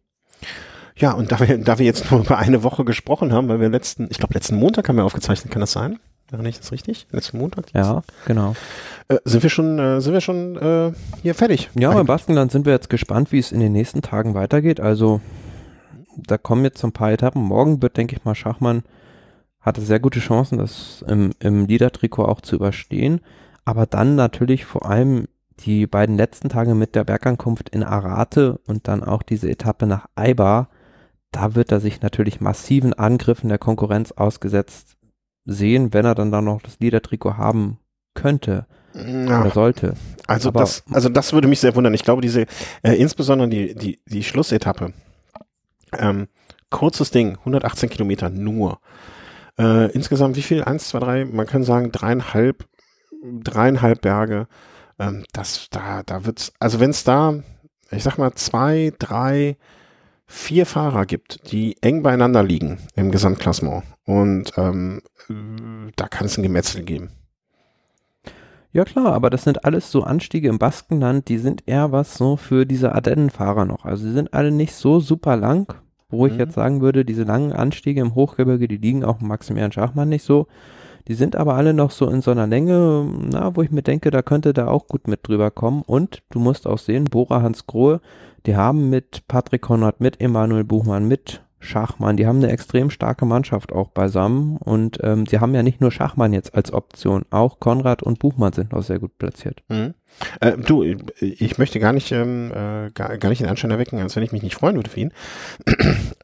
Ja, 0.97 1.13
und 1.13 1.33
da 1.33 1.41
wir, 1.41 1.59
da 1.59 1.79
wir 1.79 1.87
jetzt 1.87 2.11
nur 2.11 2.21
über 2.21 2.39
eine 2.39 2.63
Woche 2.63 2.85
gesprochen 2.85 3.33
haben, 3.33 3.49
weil 3.49 3.61
wir 3.61 3.69
letzten, 3.69 4.09
ich 4.11 4.19
glaube 4.19 4.35
letzten 4.35 4.57
Montag 4.57 4.89
haben 4.89 4.97
wir 4.97 5.05
aufgezeichnet, 5.05 5.53
kann 5.53 5.61
das 5.61 5.73
sein? 5.73 5.99
Wäre 6.31 6.43
nicht 6.43 6.61
das 6.61 6.73
richtig? 6.73 7.07
Letzten 7.11 7.39
Montag? 7.39 7.67
Ja, 7.75 8.03
genau. 8.25 8.55
Äh, 9.09 9.19
sind 9.25 9.43
wir 9.43 9.51
schon, 9.51 9.79
äh, 9.79 10.01
sind 10.01 10.15
wir 10.15 10.23
schon 10.23 10.57
äh, 10.57 10.93
hier 11.21 11.35
fertig? 11.35 11.69
Ja, 11.79 11.93
beim 11.93 12.07
Baskenland 12.07 12.51
sind 12.53 12.65
wir 12.65 12.73
jetzt 12.73 12.89
gespannt, 12.89 13.33
wie 13.33 13.39
es 13.39 13.53
in 13.53 13.61
den 13.61 13.73
nächsten 13.73 14.01
Tagen 14.01 14.35
weitergeht. 14.35 14.81
Also 14.81 15.21
da 16.17 16.39
kommen 16.39 16.65
jetzt 16.65 16.79
so 16.79 16.87
ein 16.87 16.93
paar 16.93 17.13
Etappen. 17.13 17.43
Morgen 17.43 17.83
wird, 17.83 17.97
denke 17.97 18.17
ich 18.17 18.25
mal, 18.25 18.35
Schachmann 18.35 18.83
hatte 19.61 19.81
sehr 19.83 20.01
gute 20.01 20.21
Chancen, 20.21 20.59
das 20.59 21.05
im, 21.07 21.33
im 21.39 21.67
Liedertrikot 21.67 22.25
auch 22.25 22.41
zu 22.41 22.57
überstehen. 22.57 23.21
Aber 23.65 23.87
dann 23.87 24.17
natürlich 24.17 24.65
vor 24.65 24.87
allem 24.87 25.29
die 25.61 25.87
beiden 25.87 26.17
letzten 26.17 26.49
Tage 26.49 26.75
mit 26.75 26.95
der 26.95 27.05
Bergankunft 27.05 27.69
in 27.69 27.85
Arate 27.85 28.59
und 28.67 28.89
dann 28.89 29.05
auch 29.05 29.23
diese 29.23 29.51
Etappe 29.51 29.87
nach 29.87 30.07
Eibar, 30.17 30.69
da 31.33 31.55
wird 31.55 31.73
er 31.73 31.81
sich 31.81 32.03
natürlich 32.03 32.41
massiven 32.41 32.93
Angriffen 32.93 33.49
der 33.49 33.59
Konkurrenz 33.59 34.13
ausgesetzt 34.13 34.97
sehen, 35.45 35.93
wenn 35.93 36.05
er 36.05 36.15
dann 36.15 36.31
da 36.31 36.41
noch 36.41 36.63
das 36.63 36.79
Liedertrikot 36.79 37.37
haben 37.37 37.79
könnte 38.15 38.67
ja. 38.95 39.41
oder 39.41 39.51
sollte. 39.51 39.95
Also 40.27 40.51
Aber 40.51 40.61
das, 40.61 40.85
also 40.93 41.09
das 41.09 41.33
würde 41.33 41.49
mich 41.49 41.61
sehr 41.61 41.75
wundern. 41.75 41.95
Ich 41.95 42.05
glaube, 42.05 42.23
diese, 42.23 42.47
äh, 42.83 42.93
insbesondere 42.95 43.49
die, 43.49 43.75
die, 43.75 44.01
die 44.07 44.23
Schlussetappe, 44.23 44.93
ähm, 45.99 46.29
kurzes 46.71 47.11
Ding, 47.11 47.39
118 47.39 47.91
Kilometer 47.91 48.31
nur. 48.31 48.79
Äh, 49.59 49.91
insgesamt 49.93 50.37
wie 50.37 50.43
viel? 50.43 50.63
Eins, 50.63 50.89
zwei, 50.89 51.01
drei, 51.01 51.25
man 51.25 51.47
kann 51.47 51.65
sagen 51.65 51.93
dreieinhalb, 51.93 52.67
dreieinhalb 53.23 54.01
Berge. 54.01 54.47
Ähm, 54.99 55.25
das, 55.33 55.69
da, 55.71 56.03
da 56.05 56.25
wird's, 56.25 56.53
also 56.59 56.81
wenn 56.81 56.91
es 56.91 57.05
da, 57.05 57.43
ich 57.91 58.03
sag 58.03 58.19
mal, 58.19 58.33
zwei, 58.35 58.93
drei, 58.99 59.57
vier 60.33 60.65
Fahrer 60.65 61.05
gibt, 61.05 61.53
die 61.53 61.77
eng 61.83 62.03
beieinander 62.03 62.43
liegen 62.43 62.79
im 62.97 63.11
Gesamtklassement 63.11 63.85
und 64.07 64.53
ähm, 64.57 65.03
da 65.97 66.09
kann 66.09 66.27
es 66.27 66.39
ein 66.39 66.43
Gemetzel 66.43 66.85
geben. 66.85 67.11
Ja 68.73 68.85
klar, 68.85 69.13
aber 69.13 69.29
das 69.29 69.45
sind 69.45 69.67
alles 69.67 69.91
so 69.91 70.03
Anstiege 70.03 70.49
im 70.49 70.59
Baskenland, 70.59 71.29
die 71.29 71.37
sind 71.37 71.65
eher 71.67 71.93
was 71.93 72.15
so 72.15 72.37
für 72.37 72.65
diese 72.65 72.95
Ardennenfahrer 72.95 73.67
noch. 73.67 73.85
Also 73.85 74.07
die 74.07 74.15
sind 74.15 74.33
alle 74.33 74.51
nicht 74.51 74.73
so 74.73 75.01
super 75.01 75.37
lang, 75.37 75.75
wo 76.09 76.27
ich 76.27 76.33
mhm. 76.33 76.39
jetzt 76.39 76.55
sagen 76.55 76.81
würde, 76.81 77.05
diese 77.05 77.25
langen 77.25 77.53
Anstiege 77.53 78.01
im 78.01 78.15
Hochgebirge, 78.15 78.69
die 78.69 78.79
liegen 78.79 79.05
auch 79.05 79.21
Maximilian 79.21 79.73
Schachmann 79.73 80.09
nicht 80.09 80.25
so. 80.25 80.47
Die 81.09 81.15
sind 81.15 81.37
aber 81.37 81.55
alle 81.55 81.75
noch 81.75 81.91
so 81.91 82.09
in 82.09 82.23
so 82.23 82.31
einer 82.31 82.47
Länge, 82.47 83.07
na, 83.31 83.55
wo 83.57 83.63
ich 83.63 83.71
mir 83.71 83.83
denke, 83.83 84.11
da 84.11 84.23
könnte 84.23 84.53
da 84.53 84.69
auch 84.69 84.87
gut 84.87 85.09
mit 85.09 85.27
drüber 85.27 85.51
kommen. 85.51 85.83
Und 85.87 86.23
du 86.31 86.39
musst 86.39 86.67
auch 86.67 86.79
sehen, 86.79 87.05
Bora 87.05 87.43
Hans 87.43 87.67
Grohe, 87.67 88.01
die 88.47 88.57
haben 88.57 88.91
mit 88.91 89.27
Patrick 89.29 89.63
Konrad, 89.63 90.01
mit 90.01 90.21
Emanuel 90.21 90.65
Buchmann, 90.65 91.09
mit 91.09 91.43
Schachmann, 91.63 92.17
die 92.17 92.27
haben 92.27 92.39
eine 92.39 92.51
extrem 92.51 92.91
starke 92.91 93.25
Mannschaft 93.25 93.73
auch 93.73 93.89
beisammen 93.89 94.57
und 94.57 94.99
ähm, 95.03 95.27
sie 95.27 95.39
haben 95.39 95.55
ja 95.55 95.63
nicht 95.63 95.81
nur 95.81 95.91
Schachmann 95.91 96.33
jetzt 96.33 96.55
als 96.55 96.73
Option, 96.73 97.25
auch 97.31 97.61
Konrad 97.61 98.03
und 98.03 98.19
Buchmann 98.19 98.53
sind 98.53 98.73
noch 98.73 98.83
sehr 98.83 98.99
gut 98.99 99.17
platziert. 99.19 99.63
Mhm. 99.69 99.95
Äh, 100.41 100.59
du, 100.59 100.83
ich 101.21 101.59
möchte 101.59 101.81
gar 101.81 101.93
nicht, 101.93 102.13
ähm, 102.13 102.51
äh, 102.51 102.91
gar, 102.91 103.17
gar 103.17 103.29
nicht 103.29 103.41
den 103.41 103.49
Anschein 103.49 103.71
erwecken, 103.71 103.99
als 103.99 104.17
wenn 104.17 104.23
ich 104.23 104.33
mich 104.33 104.43
nicht 104.43 104.57
freuen 104.57 104.77
würde 104.77 104.91
für 104.91 105.01
ihn. 105.01 105.13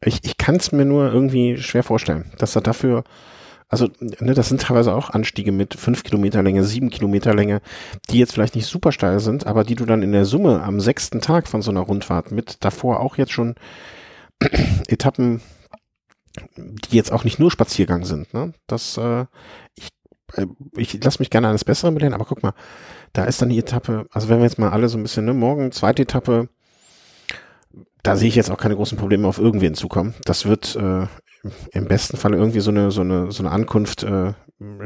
Ich, 0.01 0.21
ich 0.25 0.37
kann 0.37 0.57
es 0.57 0.73
mir 0.73 0.85
nur 0.85 1.13
irgendwie 1.13 1.57
schwer 1.57 1.83
vorstellen, 1.83 2.27
dass 2.39 2.55
er 2.55 2.63
dafür 2.63 3.05
also, 3.69 3.89
ne, 4.01 4.33
das 4.33 4.49
sind 4.49 4.63
teilweise 4.63 4.95
auch 4.95 5.11
Anstiege 5.11 5.53
mit 5.53 5.75
fünf 5.75 6.03
Kilometer 6.03 6.43
Länge, 6.43 6.65
sieben 6.65 6.89
Kilometer 6.89 7.35
Länge, 7.35 7.61
die 8.09 8.19
jetzt 8.19 8.33
vielleicht 8.33 8.57
nicht 8.57 8.67
super 8.67 8.93
steil 8.93 9.21
sind, 9.21 9.47
aber 9.47 9.63
die 9.63 9.75
du 9.75 9.85
dann 9.85 10.03
in 10.03 10.13
der 10.13 10.25
Summe 10.25 10.63
am 10.63 10.81
sechsten 10.81 11.21
Tag 11.21 11.49
von 11.49 11.61
so 11.61 11.71
einer 11.71 11.81
Rundfahrt 11.81 12.33
mit 12.33 12.65
davor 12.65 13.01
auch 13.01 13.19
jetzt 13.19 13.33
schon 13.33 13.57
Etappen, 14.89 15.43
die 16.57 16.97
jetzt 16.97 17.13
auch 17.13 17.25
nicht 17.25 17.39
nur 17.39 17.51
Spaziergang 17.51 18.07
sind. 18.07 18.33
Ne? 18.33 18.55
Das, 18.67 18.97
äh, 18.97 19.27
ich, 19.75 19.89
äh, 20.35 20.47
ich 20.77 21.05
lasse 21.05 21.19
mich 21.19 21.29
gerne 21.29 21.49
eines 21.49 21.65
Besseren 21.65 21.95
belehren, 21.95 22.15
aber 22.15 22.25
guck 22.25 22.43
mal, 22.43 22.55
da 23.13 23.25
ist 23.25 23.43
dann 23.43 23.51
die 23.51 23.59
Etappe, 23.59 24.07
also 24.13 24.31
wenn 24.31 24.39
wir 24.39 24.45
jetzt 24.45 24.59
mal 24.59 24.71
alle 24.71 24.89
so 24.89 24.97
ein 24.97 25.03
bisschen, 25.03 25.27
ne, 25.27 25.35
morgen 25.35 25.73
zweite 25.73 26.03
Etappe, 26.03 26.49
da 28.03 28.17
sehe 28.17 28.29
ich 28.29 28.37
jetzt 28.37 28.51
auch 28.51 28.57
keine 28.59 28.77
großen 28.77 28.97
Probleme 28.97 29.29
auf 29.29 29.39
irgendwen 29.39 29.75
zukommen. 29.75 30.15
Das 30.25 30.47
wird 30.47 30.77
äh, 30.77 31.07
im 31.73 31.87
besten 31.87 32.17
Fall 32.17 32.35
irgendwie 32.35 32.61
so 32.61 32.71
eine 32.71 32.91
so 32.91 33.01
eine 33.01 33.31
so 33.31 33.43
eine 33.43 33.53
Ankunft 33.53 34.03
äh, 34.03 34.35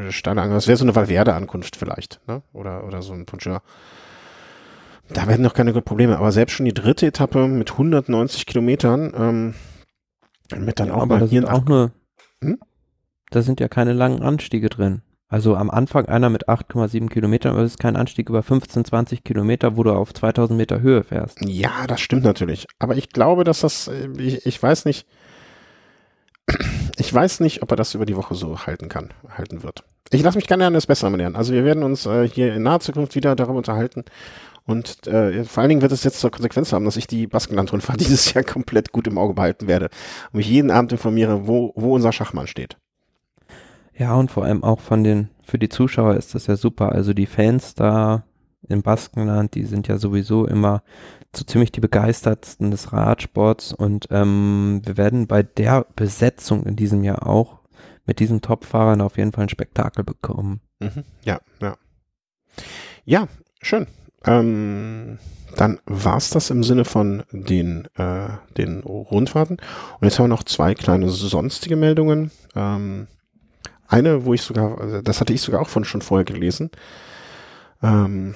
steile 0.09 0.41
Angel. 0.41 0.55
Das 0.55 0.67
wäre 0.67 0.77
so 0.77 0.85
eine 0.85 0.95
Valverde-Ankunft 0.95 1.75
vielleicht, 1.75 2.21
ne? 2.27 2.43
Oder 2.53 2.85
oder 2.85 3.01
so 3.01 3.13
ein 3.13 3.25
Puncher. 3.25 3.61
Da 5.09 5.27
werden 5.27 5.41
noch 5.41 5.53
keine 5.53 5.73
Probleme, 5.81 6.17
aber 6.17 6.31
selbst 6.31 6.53
schon 6.53 6.65
die 6.65 6.73
dritte 6.73 7.07
Etappe 7.07 7.47
mit 7.47 7.71
190 7.71 8.45
Kilometern, 8.45 9.13
ähm, 9.15 9.53
mit 10.57 10.79
dann 10.79 10.87
ja, 10.87 10.93
auch 10.93 11.05
mal 11.05 11.27
hier 11.27 11.51
auch 11.51 11.65
nur, 11.65 11.91
hm? 12.41 12.57
da 13.29 13.41
sind 13.41 13.59
ja 13.59 13.67
keine 13.67 13.93
langen 13.93 14.21
Anstiege 14.21 14.69
drin. 14.69 15.01
Also 15.27 15.55
am 15.55 15.71
Anfang 15.71 16.05
einer 16.05 16.29
mit 16.29 16.47
8,7 16.47 17.09
Kilometern, 17.09 17.53
aber 17.53 17.63
es 17.63 17.71
ist 17.71 17.79
kein 17.79 17.95
Anstieg 17.95 18.29
über 18.29 18.43
15, 18.43 18.85
20 18.85 19.23
Kilometer, 19.23 19.75
wo 19.75 19.83
du 19.83 19.91
auf 19.91 20.13
2000 20.13 20.55
Meter 20.55 20.81
Höhe 20.81 21.03
fährst. 21.03 21.39
Ja, 21.41 21.87
das 21.87 22.01
stimmt 22.01 22.23
natürlich. 22.23 22.67
Aber 22.77 22.95
ich 22.95 23.09
glaube, 23.09 23.43
dass 23.43 23.61
das, 23.61 23.87
äh, 23.87 24.09
ich, 24.19 24.45
ich 24.45 24.61
weiß 24.61 24.85
nicht, 24.85 25.07
ich 26.97 27.13
weiß 27.13 27.39
nicht, 27.39 27.61
ob 27.61 27.71
er 27.71 27.77
das 27.77 27.95
über 27.95 28.05
die 28.05 28.15
Woche 28.15 28.35
so 28.35 28.65
halten 28.65 28.89
kann, 28.89 29.09
halten 29.37 29.63
wird. 29.63 29.83
Ich 30.11 30.21
lasse 30.21 30.37
mich 30.37 30.47
gerne 30.47 30.67
an 30.67 30.73
das 30.73 30.87
Bessere 30.87 31.15
lernen. 31.15 31.35
Also 31.35 31.53
wir 31.53 31.65
werden 31.65 31.83
uns 31.83 32.05
äh, 32.05 32.27
hier 32.27 32.53
in 32.53 32.63
naher 32.63 32.79
Zukunft 32.79 33.15
wieder 33.15 33.35
darüber 33.35 33.57
unterhalten, 33.57 34.03
und 34.65 35.07
äh, 35.07 35.43
vor 35.43 35.61
allen 35.61 35.69
Dingen 35.69 35.81
wird 35.81 35.91
es 35.91 36.03
jetzt 36.03 36.19
zur 36.19 36.31
Konsequenz 36.31 36.71
haben, 36.71 36.85
dass 36.85 36.95
ich 36.95 37.07
die 37.07 37.27
Baskenland-Rundfahrt 37.27 37.99
dieses 37.99 38.33
Jahr 38.33 38.43
komplett 38.43 38.91
gut 38.91 39.07
im 39.07 39.17
Auge 39.17 39.33
behalten 39.33 39.67
werde 39.67 39.89
und 40.31 40.37
mich 40.37 40.49
jeden 40.49 40.71
Abend 40.71 40.91
informiere, 40.91 41.47
wo, 41.47 41.73
wo 41.75 41.93
unser 41.93 42.11
Schachmann 42.11 42.47
steht. 42.47 42.77
Ja, 43.95 44.15
und 44.15 44.31
vor 44.31 44.45
allem 44.45 44.63
auch 44.63 44.79
von 44.79 45.03
den, 45.03 45.29
für 45.43 45.59
die 45.59 45.69
Zuschauer 45.69 46.15
ist 46.15 46.33
das 46.33 46.47
ja 46.47 46.55
super. 46.55 46.93
Also 46.93 47.13
die 47.13 47.25
Fans 47.25 47.75
da 47.75 48.23
im 48.67 48.81
Baskenland, 48.81 49.55
die 49.55 49.65
sind 49.65 49.87
ja 49.87 49.97
sowieso 49.97 50.45
immer 50.45 50.83
so 51.35 51.43
ziemlich 51.43 51.71
die 51.71 51.79
begeistertsten 51.79 52.71
des 52.71 52.93
Radsports 52.93 53.73
und 53.73 54.07
ähm, 54.11 54.81
wir 54.83 54.97
werden 54.97 55.27
bei 55.27 55.43
der 55.43 55.85
Besetzung 55.95 56.65
in 56.65 56.75
diesem 56.75 57.03
Jahr 57.03 57.27
auch 57.27 57.59
mit 58.05 58.19
diesen 58.19 58.41
Top-Fahrern 58.41 59.01
auf 59.01 59.17
jeden 59.17 59.31
Fall 59.31 59.43
ein 59.43 59.49
Spektakel 59.49 60.03
bekommen. 60.03 60.61
Mhm. 60.79 61.03
Ja, 61.23 61.39
ja. 61.61 61.75
Ja, 63.05 63.27
schön. 63.61 63.87
Ähm, 64.25 65.17
dann 65.55 65.79
war's 65.85 66.29
das 66.29 66.49
im 66.49 66.63
Sinne 66.63 66.85
von 66.85 67.23
den, 67.31 67.87
äh, 67.95 68.29
den 68.57 68.81
Rundfahrten. 68.81 69.57
Und 69.57 70.03
jetzt 70.03 70.19
haben 70.19 70.25
wir 70.25 70.29
noch 70.29 70.43
zwei 70.43 70.73
kleine 70.73 71.09
sonstige 71.09 71.75
Meldungen. 71.75 72.31
Ähm, 72.55 73.07
eine, 73.87 74.25
wo 74.25 74.33
ich 74.33 74.41
sogar, 74.41 74.79
also 74.79 75.01
das 75.01 75.21
hatte 75.21 75.33
ich 75.33 75.41
sogar 75.41 75.61
auch 75.61 75.69
von 75.69 75.85
schon 75.85 76.01
vorher 76.01 76.25
gelesen. 76.25 76.71
Ähm, 77.81 78.33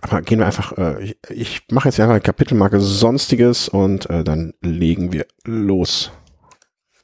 aber 0.00 0.22
gehen 0.22 0.38
wir 0.38 0.46
einfach, 0.46 0.76
äh, 0.78 1.02
ich, 1.02 1.16
ich 1.28 1.62
mache 1.70 1.88
jetzt 1.88 2.00
einfach 2.00 2.22
Kapitelmarke 2.22 2.80
Sonstiges 2.80 3.68
und 3.68 4.08
äh, 4.08 4.24
dann 4.24 4.54
legen 4.60 5.12
wir 5.12 5.26
los. 5.44 6.10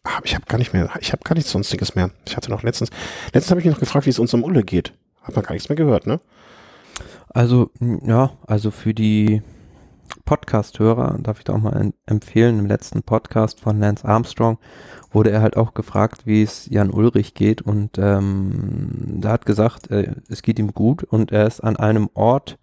Ah, 0.05 0.21
ich 0.25 0.35
habe 0.35 0.47
gar 0.47 0.59
nicht 0.59 0.73
mehr, 0.73 0.89
ich 1.01 1.13
habe 1.13 1.23
gar 1.23 1.35
nichts 1.35 1.51
Sonstiges 1.51 1.95
mehr. 1.95 2.11
Ich 2.27 2.37
hatte 2.37 2.51
noch 2.51 2.63
letztens, 2.63 2.91
letztens 3.27 3.51
habe 3.51 3.61
ich 3.61 3.67
mich 3.67 3.75
noch 3.75 3.81
gefragt, 3.81 4.07
wie 4.07 4.11
es 4.11 4.19
uns 4.19 4.33
um 4.33 4.43
Ulle 4.43 4.63
geht. 4.63 4.95
Hat 5.23 5.37
man 5.37 5.45
gar 5.45 5.53
nichts 5.53 5.69
mehr 5.69 5.77
gehört, 5.77 6.07
ne? 6.07 6.21
Also, 7.29 7.71
ja, 8.05 8.33
also 8.47 8.71
für 8.71 8.95
die 8.95 9.43
Podcast-Hörer 10.25 11.19
darf 11.23 11.39
ich 11.39 11.45
da 11.45 11.55
auch 11.55 11.59
mal 11.59 11.93
empfehlen, 12.07 12.59
im 12.59 12.67
letzten 12.67 13.03
Podcast 13.03 13.61
von 13.61 13.79
Lance 13.79 14.07
Armstrong 14.07 14.59
wurde 15.11 15.31
er 15.31 15.43
halt 15.43 15.57
auch 15.57 15.75
gefragt, 15.75 16.23
wie 16.27 16.43
es 16.43 16.67
Jan 16.71 16.91
Ulrich 16.91 17.35
geht 17.35 17.63
und 17.63 17.99
ähm, 17.99 19.19
da 19.21 19.31
hat 19.33 19.47
gesagt, 19.47 19.91
äh, 19.91 20.15
es 20.29 20.43
geht 20.43 20.59
ihm 20.59 20.73
gut 20.73 21.05
und 21.05 21.33
er 21.33 21.47
ist 21.47 21.61
an 21.61 21.77
einem 21.77 22.09
Ort, 22.15 22.59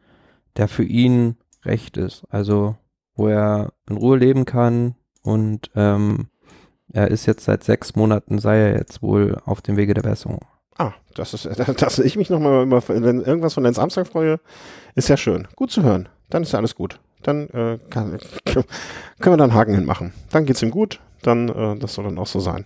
der 0.58 0.68
für 0.68 0.84
ihn 0.84 1.38
recht 1.64 1.98
ist, 1.98 2.24
also 2.30 2.76
wo 3.16 3.28
er 3.28 3.74
in 3.90 3.98
Ruhe 3.98 4.18
leben 4.18 4.46
kann 4.46 4.96
und 5.22 5.72
ähm, 5.76 6.28
er 6.92 7.10
ist 7.10 7.26
jetzt 7.26 7.46
seit 7.46 7.64
sechs 7.64 7.96
Monaten, 7.96 8.40
sei 8.40 8.58
er 8.58 8.78
jetzt 8.78 9.02
wohl 9.02 9.38
auf 9.46 9.62
dem 9.62 9.78
Wege 9.78 9.94
der 9.94 10.04
Besserung. 10.04 10.40
Ah, 10.78 10.94
das 11.14 11.34
ist, 11.34 11.46
dass 11.82 12.00
ich 12.00 12.16
mich 12.16 12.30
nochmal 12.30 12.64
immer, 12.64 12.82
wenn 12.88 13.22
irgendwas 13.22 13.54
von 13.54 13.64
Lance 13.64 13.82
Armstrong 13.82 14.06
freue, 14.06 14.40
ist 14.96 15.10
ja 15.10 15.18
schön. 15.18 15.48
Gut 15.56 15.72
zu 15.72 15.84
hören. 15.84 16.10
Dann 16.30 16.44
ist 16.44 16.52
ja 16.52 16.60
alles 16.60 16.76
gut. 16.76 17.00
Dann 17.24 17.50
äh, 17.50 17.80
kann, 17.90 18.18
können 18.46 18.66
wir 19.20 19.38
da 19.38 19.44
einen 19.46 19.54
Haken 19.54 19.74
hinmachen. 19.74 20.14
Dann 20.32 20.46
geht's 20.46 20.62
ihm 20.62 20.72
gut. 20.72 21.00
Dann, 21.22 21.50
äh, 21.50 21.78
das 21.78 21.96
soll 21.96 22.06
dann 22.06 22.20
auch 22.20 22.28
so 22.28 22.40
sein. 22.40 22.66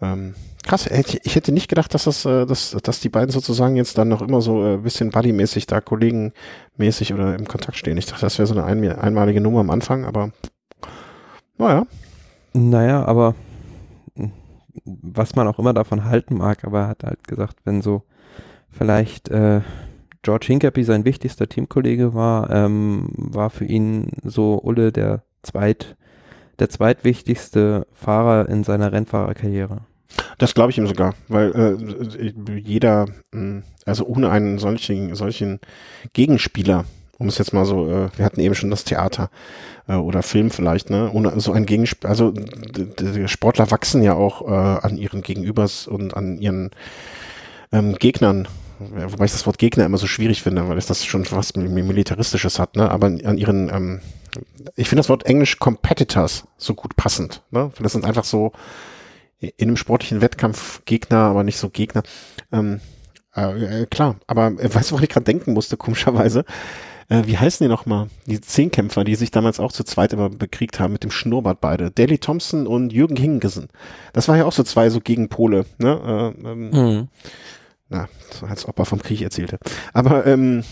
Ähm, 0.00 0.34
krass, 0.64 0.86
ich 0.86 1.34
hätte 1.36 1.52
nicht 1.52 1.68
gedacht, 1.68 1.94
dass 1.94 2.04
das, 2.04 2.24
äh, 2.24 2.46
dass, 2.46 2.76
dass 2.82 3.00
die 3.00 3.08
beiden 3.08 3.30
sozusagen 3.30 3.76
jetzt 3.76 3.96
dann 3.96 4.08
noch 4.08 4.22
immer 4.22 4.40
so 4.40 4.62
ein 4.62 4.74
äh, 4.74 4.76
bisschen 4.78 5.10
buddymäßig 5.10 5.66
da, 5.66 5.80
kollegenmäßig 5.80 7.14
oder 7.14 7.34
im 7.34 7.46
Kontakt 7.46 7.76
stehen. 7.76 7.96
Ich 7.98 8.06
dachte, 8.06 8.22
das 8.22 8.38
wäre 8.38 8.46
so 8.46 8.54
eine 8.54 8.64
ein, 8.64 8.84
einmalige 8.92 9.40
Nummer 9.40 9.60
am 9.60 9.70
Anfang, 9.70 10.04
aber 10.04 10.30
naja. 11.58 11.86
Naja, 12.52 13.04
aber 13.04 13.34
was 14.84 15.34
man 15.34 15.48
auch 15.48 15.58
immer 15.58 15.72
davon 15.72 16.04
halten 16.04 16.36
mag, 16.36 16.64
aber 16.64 16.80
er 16.80 16.88
hat 16.88 17.04
halt 17.04 17.26
gesagt, 17.26 17.56
wenn 17.64 17.82
so 17.82 18.02
vielleicht 18.70 19.28
äh, 19.28 19.60
George 20.22 20.46
Hincapie 20.46 20.84
sein 20.84 21.04
wichtigster 21.04 21.48
Teamkollege 21.48 22.14
war, 22.14 22.50
ähm, 22.50 23.08
war 23.14 23.50
für 23.50 23.64
ihn 23.64 24.10
so 24.24 24.60
Ulle 24.62 24.90
der 24.90 25.22
zweit 25.42 25.96
der 26.58 26.68
zweitwichtigste 26.68 27.86
Fahrer 27.92 28.48
in 28.48 28.64
seiner 28.64 28.92
Rennfahrerkarriere. 28.92 29.80
Das 30.38 30.54
glaube 30.54 30.70
ich 30.70 30.78
ihm 30.78 30.86
sogar, 30.86 31.14
weil 31.28 31.52
äh, 31.52 32.32
jeder, 32.58 33.06
hm, 33.32 33.62
also 33.84 34.06
ohne 34.06 34.30
einen 34.30 34.58
solchen, 34.58 35.14
solchen 35.14 35.60
Gegenspieler, 36.12 36.84
um 37.18 37.28
es 37.28 37.38
jetzt 37.38 37.52
mal 37.52 37.64
so, 37.64 37.88
äh, 37.88 38.08
wir 38.16 38.24
hatten 38.24 38.40
eben 38.40 38.54
schon 38.54 38.70
das 38.70 38.84
Theater 38.84 39.30
äh, 39.88 39.94
oder 39.94 40.22
Film 40.22 40.50
vielleicht, 40.50 40.90
ne? 40.90 41.10
Ohne 41.12 41.38
so 41.40 41.52
ein 41.52 41.66
Gegenspieler, 41.66 42.10
also 42.10 42.32
Sportler 43.26 43.70
wachsen 43.70 44.02
ja 44.02 44.14
auch 44.14 44.42
äh, 44.42 44.86
an 44.86 44.96
ihren 44.96 45.22
Gegenübers 45.22 45.86
und 45.86 46.16
an 46.16 46.38
ihren 46.38 46.70
ähm, 47.72 47.96
Gegnern 47.96 48.48
wobei 48.78 49.26
ich 49.26 49.32
das 49.32 49.46
Wort 49.46 49.58
Gegner 49.58 49.84
immer 49.84 49.98
so 49.98 50.06
schwierig 50.06 50.42
finde, 50.42 50.68
weil 50.68 50.78
es 50.78 50.86
das 50.86 51.04
schon 51.04 51.24
was 51.30 51.54
Militaristisches 51.54 52.58
hat, 52.58 52.76
ne? 52.76 52.90
Aber 52.90 53.06
an 53.06 53.38
ihren, 53.38 53.70
ähm, 53.72 54.00
ich 54.76 54.88
finde 54.88 55.00
das 55.00 55.08
Wort 55.08 55.26
Englisch 55.26 55.58
Competitors 55.58 56.46
so 56.56 56.74
gut 56.74 56.96
passend, 56.96 57.42
ne? 57.50 57.70
Das 57.80 57.92
sind 57.92 58.04
einfach 58.04 58.24
so 58.24 58.52
in 59.40 59.68
einem 59.68 59.76
sportlichen 59.76 60.20
Wettkampf 60.20 60.82
Gegner, 60.84 61.18
aber 61.18 61.44
nicht 61.44 61.58
so 61.58 61.68
Gegner. 61.68 62.02
Ähm, 62.52 62.80
äh, 63.36 63.82
äh 63.82 63.86
klar, 63.86 64.16
aber 64.26 64.46
äh, 64.58 64.74
weißt 64.74 64.90
du, 64.90 64.92
woran 64.92 65.04
ich 65.04 65.10
gerade 65.10 65.24
denken 65.24 65.52
musste, 65.52 65.76
komischerweise? 65.76 66.44
Äh, 67.08 67.22
wie 67.26 67.36
heißen 67.36 67.64
die 67.64 67.68
nochmal? 67.68 68.08
Die 68.26 68.40
Zehnkämpfer, 68.40 69.04
die 69.04 69.14
sich 69.16 69.30
damals 69.30 69.60
auch 69.60 69.72
zu 69.72 69.84
zweit 69.84 70.14
immer 70.14 70.30
bekriegt 70.30 70.80
haben 70.80 70.92
mit 70.92 71.04
dem 71.04 71.10
Schnurrbart 71.10 71.60
beide. 71.60 71.90
Daley 71.90 72.18
Thompson 72.18 72.66
und 72.66 72.92
Jürgen 72.92 73.16
Hingesen. 73.16 73.68
Das 74.14 74.28
war 74.28 74.38
ja 74.38 74.46
auch 74.46 74.52
so 74.52 74.62
zwei 74.62 74.88
so 74.88 75.00
Gegenpole, 75.00 75.66
ne? 75.78 76.34
Äh, 76.42 76.48
ähm, 76.48 76.70
mhm 76.70 77.08
na, 77.88 78.08
als 78.48 78.66
ob 78.66 78.78
er 78.78 78.84
vom 78.84 79.02
Krieg 79.02 79.22
erzählte. 79.22 79.58
Aber 79.92 80.26
ähm, 80.26 80.64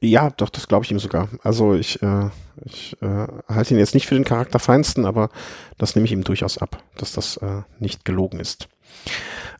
ja, 0.00 0.30
doch, 0.30 0.48
das 0.48 0.68
glaube 0.68 0.84
ich 0.84 0.90
ihm 0.90 0.98
sogar. 0.98 1.28
Also 1.42 1.74
ich, 1.74 2.02
äh, 2.02 2.30
ich 2.64 2.96
äh, 3.02 3.26
halte 3.48 3.74
ihn 3.74 3.78
jetzt 3.78 3.94
nicht 3.94 4.06
für 4.06 4.14
den 4.14 4.24
Charakterfeinsten, 4.24 5.04
aber 5.04 5.30
das 5.76 5.94
nehme 5.94 6.06
ich 6.06 6.12
ihm 6.12 6.24
durchaus 6.24 6.58
ab, 6.58 6.82
dass 6.96 7.12
das 7.12 7.36
äh, 7.38 7.62
nicht 7.78 8.04
gelogen 8.04 8.40
ist. 8.40 8.68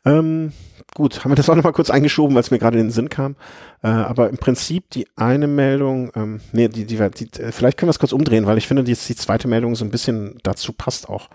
Ähm, 0.05 0.53
gut, 0.95 1.23
haben 1.23 1.31
wir 1.31 1.35
das 1.35 1.49
auch 1.49 1.55
nochmal 1.55 1.73
kurz 1.73 1.89
eingeschoben, 1.89 2.35
weil 2.35 2.41
es 2.41 2.51
mir 2.51 2.59
gerade 2.59 2.77
in 2.79 2.85
den 2.85 2.91
Sinn 2.91 3.09
kam. 3.09 3.35
Äh, 3.83 3.87
aber 3.87 4.29
im 4.29 4.37
Prinzip 4.37 4.89
die 4.91 5.07
eine 5.15 5.47
Meldung, 5.47 6.11
ähm, 6.15 6.41
nee, 6.51 6.67
die, 6.67 6.85
die, 6.85 6.97
die, 6.97 7.41
äh, 7.41 7.51
vielleicht 7.51 7.77
können 7.77 7.87
wir 7.87 7.91
es 7.91 7.99
kurz 7.99 8.13
umdrehen, 8.13 8.45
weil 8.45 8.57
ich 8.57 8.67
finde, 8.67 8.83
die, 8.83 8.93
die 8.95 9.15
zweite 9.15 9.47
Meldung 9.47 9.75
so 9.75 9.85
ein 9.85 9.91
bisschen 9.91 10.39
dazu 10.43 10.73
passt 10.73 11.09
auch. 11.09 11.29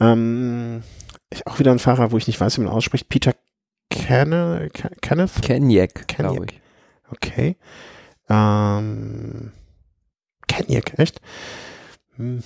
Ähm, 0.00 0.82
ich, 1.30 1.46
auch 1.46 1.58
wieder 1.58 1.72
ein 1.72 1.78
Fahrer, 1.78 2.12
wo 2.12 2.18
ich 2.18 2.26
nicht 2.26 2.40
weiß, 2.40 2.58
wie 2.58 2.62
man 2.62 2.72
ausspricht. 2.72 3.08
Peter 3.08 3.32
Kenne, 3.90 4.70
Kenneth? 5.00 5.42
Kenyek, 5.42 6.08
glaube 6.08 6.46
ich. 6.48 6.60
Okay. 7.10 7.56
Ähm, 8.32 9.52
Kenyek, 10.48 10.98
echt? 10.98 11.20
Hm. 12.16 12.42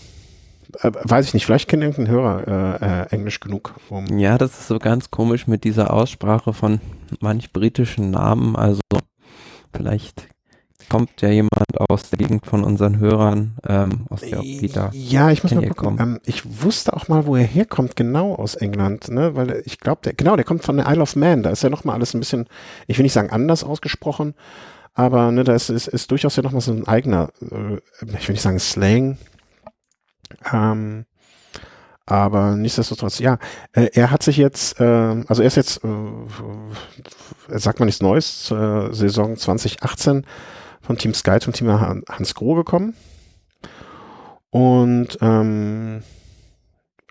Äh, 0.80 0.91
weiß 0.93 1.26
ich 1.28 1.34
nicht, 1.34 1.47
vielleicht 1.47 1.68
kennt 1.68 1.82
irgendein 1.82 2.09
Hörer 2.09 2.80
äh, 2.80 2.87
äh, 2.87 3.14
Englisch 3.14 3.41
genug. 3.41 3.74
Um 3.89 4.18
ja, 4.18 4.37
das 4.37 4.59
ist 4.59 4.68
so 4.68 4.78
ganz 4.78 5.11
komisch 5.11 5.47
mit 5.47 5.64
dieser 5.64 5.93
Aussprache 5.93 6.53
von 6.53 6.80
manch 7.20 7.53
britischen 7.53 8.11
Namen. 8.11 8.57
Also 8.57 8.80
vielleicht 9.72 10.28
kommt 10.89 11.20
ja 11.20 11.28
jemand 11.28 11.53
aus 11.89 12.11
der 12.11 12.18
Gegend 12.18 12.47
von 12.47 12.64
unseren 12.64 12.99
Hörern, 12.99 13.57
ähm, 13.66 14.07
aus 14.09 14.20
der 14.20 14.39
Peter. 14.39 14.91
Ja, 14.93 15.30
ich 15.30 15.43
muss 15.43 15.55
mal 15.55 15.68
gucken. 15.68 15.99
Ähm, 16.01 16.20
ich 16.24 16.62
wusste 16.62 16.95
auch 16.95 17.09
mal, 17.09 17.26
wo 17.26 17.37
er 17.37 17.45
herkommt, 17.45 17.97
genau 17.97 18.34
aus 18.34 18.55
England, 18.55 19.09
ne? 19.09 19.34
Weil 19.34 19.62
ich 19.64 19.78
glaube, 19.78 20.03
der, 20.05 20.14
genau, 20.14 20.37
der 20.37 20.45
kommt 20.45 20.64
von 20.64 20.76
der 20.76 20.89
Isle 20.89 21.03
of 21.03 21.16
Man. 21.16 21.43
Da 21.43 21.51
ist 21.51 21.62
ja 21.62 21.70
nochmal 21.70 21.97
alles 21.97 22.14
ein 22.14 22.20
bisschen, 22.20 22.49
ich 22.87 22.99
will 22.99 23.05
nicht 23.05 23.12
sagen 23.12 23.30
anders 23.30 23.64
ausgesprochen, 23.64 24.34
aber 24.97 25.30
ne, 25.30 25.44
da 25.44 25.55
ist, 25.55 25.68
ist, 25.68 25.88
ist 25.88 26.11
durchaus 26.11 26.36
ja 26.36 26.42
nochmal 26.42 26.62
so 26.62 26.72
ein 26.72 26.88
eigener, 26.88 27.28
äh, 27.42 27.76
ich 28.18 28.26
will 28.26 28.32
nicht 28.32 28.40
sagen 28.40 28.59
Slang. 28.59 29.18
Ähm, 30.51 31.05
aber 32.07 32.57
nichtsdestotrotz, 32.57 33.18
ja, 33.18 33.38
äh, 33.72 33.90
er 33.92 34.11
hat 34.11 34.22
sich 34.22 34.38
jetzt, 34.38 34.80
äh, 34.80 35.22
also 35.28 35.42
er 35.42 35.49
ist 35.49 35.57
jetzt, 35.57 35.84
äh, 35.84 37.59
sagt 37.59 37.78
man 37.78 37.86
nichts 37.86 38.01
Neues, 38.01 38.51
äh, 38.51 38.90
Saison 38.92 39.36
2018 39.36 40.24
von 40.80 40.97
Team 40.97 41.12
Sky 41.12 41.40
zum 41.40 41.53
Team 41.53 41.68
Hans 41.70 42.34
Groh 42.34 42.55
gekommen. 42.55 42.94
Und 44.49 45.18
ähm, 45.20 46.03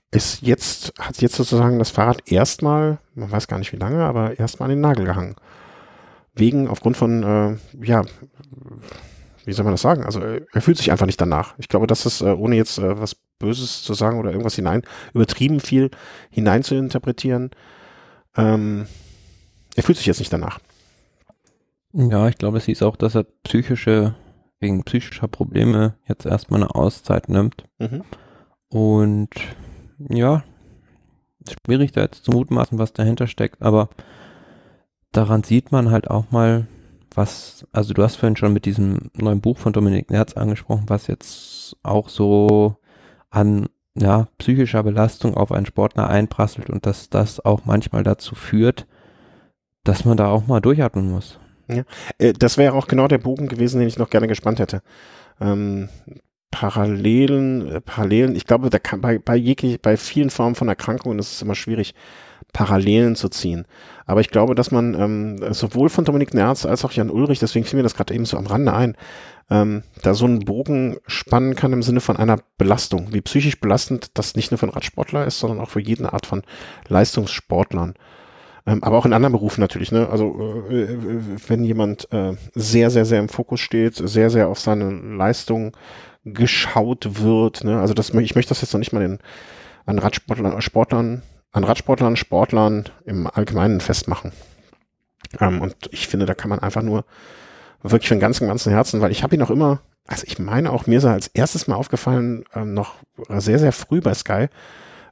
ist 0.09 0.41
jetzt, 0.41 0.93
hat 0.97 1.21
jetzt 1.21 1.35
sozusagen 1.35 1.77
das 1.77 1.91
Fahrrad 1.91 2.31
erstmal, 2.31 2.97
man 3.13 3.29
weiß 3.29 3.47
gar 3.47 3.59
nicht 3.59 3.73
wie 3.73 3.77
lange, 3.77 4.03
aber 4.03 4.39
erstmal 4.39 4.71
an 4.71 4.75
den 4.75 4.81
Nagel 4.81 5.05
gehangen. 5.05 5.35
Wegen, 6.35 6.67
aufgrund 6.67 6.97
von, 6.97 7.23
äh, 7.23 7.85
ja, 7.85 8.03
wie 9.45 9.53
soll 9.53 9.63
man 9.63 9.73
das 9.73 9.81
sagen? 9.81 10.03
Also 10.03 10.21
er 10.21 10.61
fühlt 10.61 10.77
sich 10.77 10.91
einfach 10.91 11.05
nicht 11.05 11.21
danach. 11.21 11.55
Ich 11.57 11.69
glaube, 11.69 11.87
dass 11.87 12.05
es, 12.05 12.21
äh, 12.21 12.25
ohne 12.25 12.55
jetzt 12.55 12.77
äh, 12.77 12.99
was 12.99 13.15
Böses 13.39 13.83
zu 13.83 13.93
sagen 13.93 14.19
oder 14.19 14.31
irgendwas 14.31 14.55
hinein, 14.55 14.81
übertrieben 15.13 15.59
viel 15.59 15.91
hinein 16.29 16.63
zu 16.63 16.75
interpretieren, 16.75 17.51
ähm, 18.35 18.87
er 19.75 19.83
fühlt 19.83 19.97
sich 19.97 20.07
jetzt 20.07 20.19
nicht 20.19 20.33
danach. 20.33 20.59
Ja, 21.93 22.27
ich 22.27 22.37
glaube, 22.37 22.57
es 22.57 22.65
hieß 22.65 22.81
auch, 22.81 22.95
dass 22.95 23.15
er 23.15 23.25
psychische, 23.43 24.15
wegen 24.59 24.83
psychischer 24.83 25.27
Probleme 25.27 25.95
jetzt 26.07 26.25
erstmal 26.25 26.61
eine 26.61 26.75
Auszeit 26.75 27.29
nimmt. 27.29 27.65
Mhm. 27.77 28.03
Und 28.69 29.29
ja, 30.09 30.43
schwierig 31.65 31.91
da 31.91 32.01
jetzt 32.01 32.25
zu 32.25 32.31
mutmaßen, 32.31 32.79
was 32.79 32.93
dahinter 32.93 33.27
steckt, 33.27 33.61
aber 33.61 33.89
daran 35.15 35.43
sieht 35.43 35.71
man 35.71 35.91
halt 35.91 36.09
auch 36.09 36.31
mal, 36.31 36.67
was, 37.13 37.65
also 37.71 37.93
du 37.93 38.03
hast 38.03 38.17
vorhin 38.17 38.35
schon 38.35 38.53
mit 38.53 38.65
diesem 38.65 39.09
neuen 39.13 39.41
Buch 39.41 39.57
von 39.57 39.73
Dominik 39.73 40.11
Nerz 40.11 40.33
angesprochen, 40.33 40.85
was 40.87 41.07
jetzt 41.07 41.77
auch 41.83 42.09
so 42.09 42.75
an 43.29 43.67
ja, 43.97 44.27
psychischer 44.37 44.83
Belastung 44.83 45.35
auf 45.35 45.51
einen 45.51 45.65
Sportler 45.65 46.09
einprasselt 46.09 46.69
und 46.69 46.85
dass 46.85 47.09
das 47.09 47.43
auch 47.43 47.61
manchmal 47.65 48.03
dazu 48.03 48.35
führt, 48.35 48.87
dass 49.85 50.03
man 50.03 50.17
da 50.17 50.27
auch 50.27 50.47
mal 50.47 50.59
durchatmen 50.59 51.09
muss. 51.09 51.39
Ja. 51.69 51.83
Äh, 52.17 52.33
das 52.33 52.57
wäre 52.57 52.73
auch 52.73 52.87
genau 52.87 53.07
der 53.07 53.17
Bogen 53.17 53.47
gewesen, 53.47 53.79
den 53.79 53.87
ich 53.87 53.97
noch 53.97 54.09
gerne 54.09 54.27
gespannt 54.27 54.59
hätte. 54.59 54.81
Ähm, 55.39 55.89
Parallelen, 56.51 57.67
äh, 57.67 57.81
Parallelen, 57.81 58.35
ich 58.35 58.45
glaube, 58.45 58.69
da 58.69 58.79
kann 58.79 59.01
bei, 59.01 59.19
bei 59.19 59.35
jeglich, 59.35 59.81
bei 59.81 59.95
vielen 59.95 60.29
Formen 60.29 60.55
von 60.55 60.67
Erkrankungen 60.67 61.19
ist 61.19 61.31
es 61.31 61.41
immer 61.41 61.55
schwierig, 61.55 61.95
Parallelen 62.53 63.15
zu 63.15 63.29
ziehen. 63.29 63.65
Aber 64.05 64.21
ich 64.21 64.29
glaube, 64.29 64.55
dass 64.55 64.71
man 64.71 64.93
ähm, 64.93 65.53
sowohl 65.53 65.89
von 65.89 66.05
Dominik 66.05 66.33
Nerz 66.33 66.65
als 66.65 66.85
auch 66.85 66.91
Jan 66.91 67.09
Ulrich, 67.09 67.39
deswegen 67.39 67.65
fiel 67.65 67.77
mir 67.77 67.83
das 67.83 67.95
gerade 67.95 68.13
eben 68.13 68.25
so 68.25 68.37
am 68.37 68.45
Rande 68.45 68.73
ein, 68.73 68.95
ähm, 69.49 69.83
da 70.01 70.13
so 70.13 70.25
einen 70.25 70.39
Bogen 70.39 70.97
spannen 71.05 71.55
kann 71.55 71.73
im 71.73 71.83
Sinne 71.83 71.99
von 71.99 72.17
einer 72.17 72.39
Belastung, 72.57 73.07
wie 73.11 73.21
psychisch 73.21 73.59
belastend 73.59 74.17
das 74.17 74.35
nicht 74.35 74.51
nur 74.51 74.57
für 74.57 74.65
einen 74.65 74.73
Radsportler 74.73 75.25
ist, 75.25 75.39
sondern 75.39 75.59
auch 75.59 75.69
für 75.69 75.81
jede 75.81 76.13
Art 76.13 76.25
von 76.25 76.43
Leistungssportlern. 76.87 77.95
Ähm, 78.67 78.83
aber 78.83 78.97
auch 78.97 79.05
in 79.05 79.13
anderen 79.13 79.33
Berufen 79.33 79.61
natürlich. 79.61 79.91
Ne? 79.91 80.07
Also 80.09 80.65
äh, 80.69 80.83
äh, 80.83 81.19
wenn 81.47 81.63
jemand 81.63 82.11
äh, 82.11 82.33
sehr, 82.53 82.89
sehr, 82.89 83.05
sehr 83.05 83.19
im 83.19 83.29
Fokus 83.29 83.59
steht, 83.59 83.95
sehr, 83.95 84.29
sehr 84.29 84.47
auf 84.47 84.59
seine 84.59 84.89
Leistung 84.89 85.75
geschaut 86.23 87.21
wird. 87.21 87.63
Ne? 87.63 87.79
Also 87.79 87.93
das, 87.93 88.09
ich 88.09 88.35
möchte 88.35 88.49
das 88.49 88.61
jetzt 88.61 88.73
noch 88.73 88.79
nicht 88.79 88.93
mal 88.93 89.03
in, 89.03 89.19
an 89.85 89.99
Radsportlern, 89.99 90.59
Sportlern, 90.61 91.21
an 91.55 91.63
Radsportlern, 91.63 92.17
Sportlern 92.17 92.85
im 93.05 93.27
Allgemeinen 93.27 93.79
festmachen. 93.79 94.33
Ähm, 95.39 95.61
und 95.61 95.75
ich 95.91 96.07
finde, 96.07 96.25
da 96.25 96.33
kann 96.33 96.49
man 96.49 96.59
einfach 96.59 96.81
nur 96.81 97.05
wirklich 97.81 98.09
von 98.09 98.19
ganzem, 98.19 98.47
ganzem 98.47 98.73
Herzen, 98.73 98.99
weil 98.99 99.11
ich 99.11 99.23
habe 99.23 99.35
ihn 99.35 99.41
auch 99.41 99.49
immer, 99.49 99.79
also 100.05 100.23
ich 100.27 100.37
meine 100.37 100.71
auch, 100.71 100.85
mir 100.85 100.97
ist 100.97 101.05
er 101.05 101.13
als 101.13 101.27
erstes 101.27 101.67
mal 101.67 101.75
aufgefallen, 101.75 102.43
ähm, 102.53 102.73
noch 102.73 102.95
sehr, 103.29 103.57
sehr 103.57 103.71
früh 103.71 104.01
bei 104.01 104.13
Sky, 104.13 104.47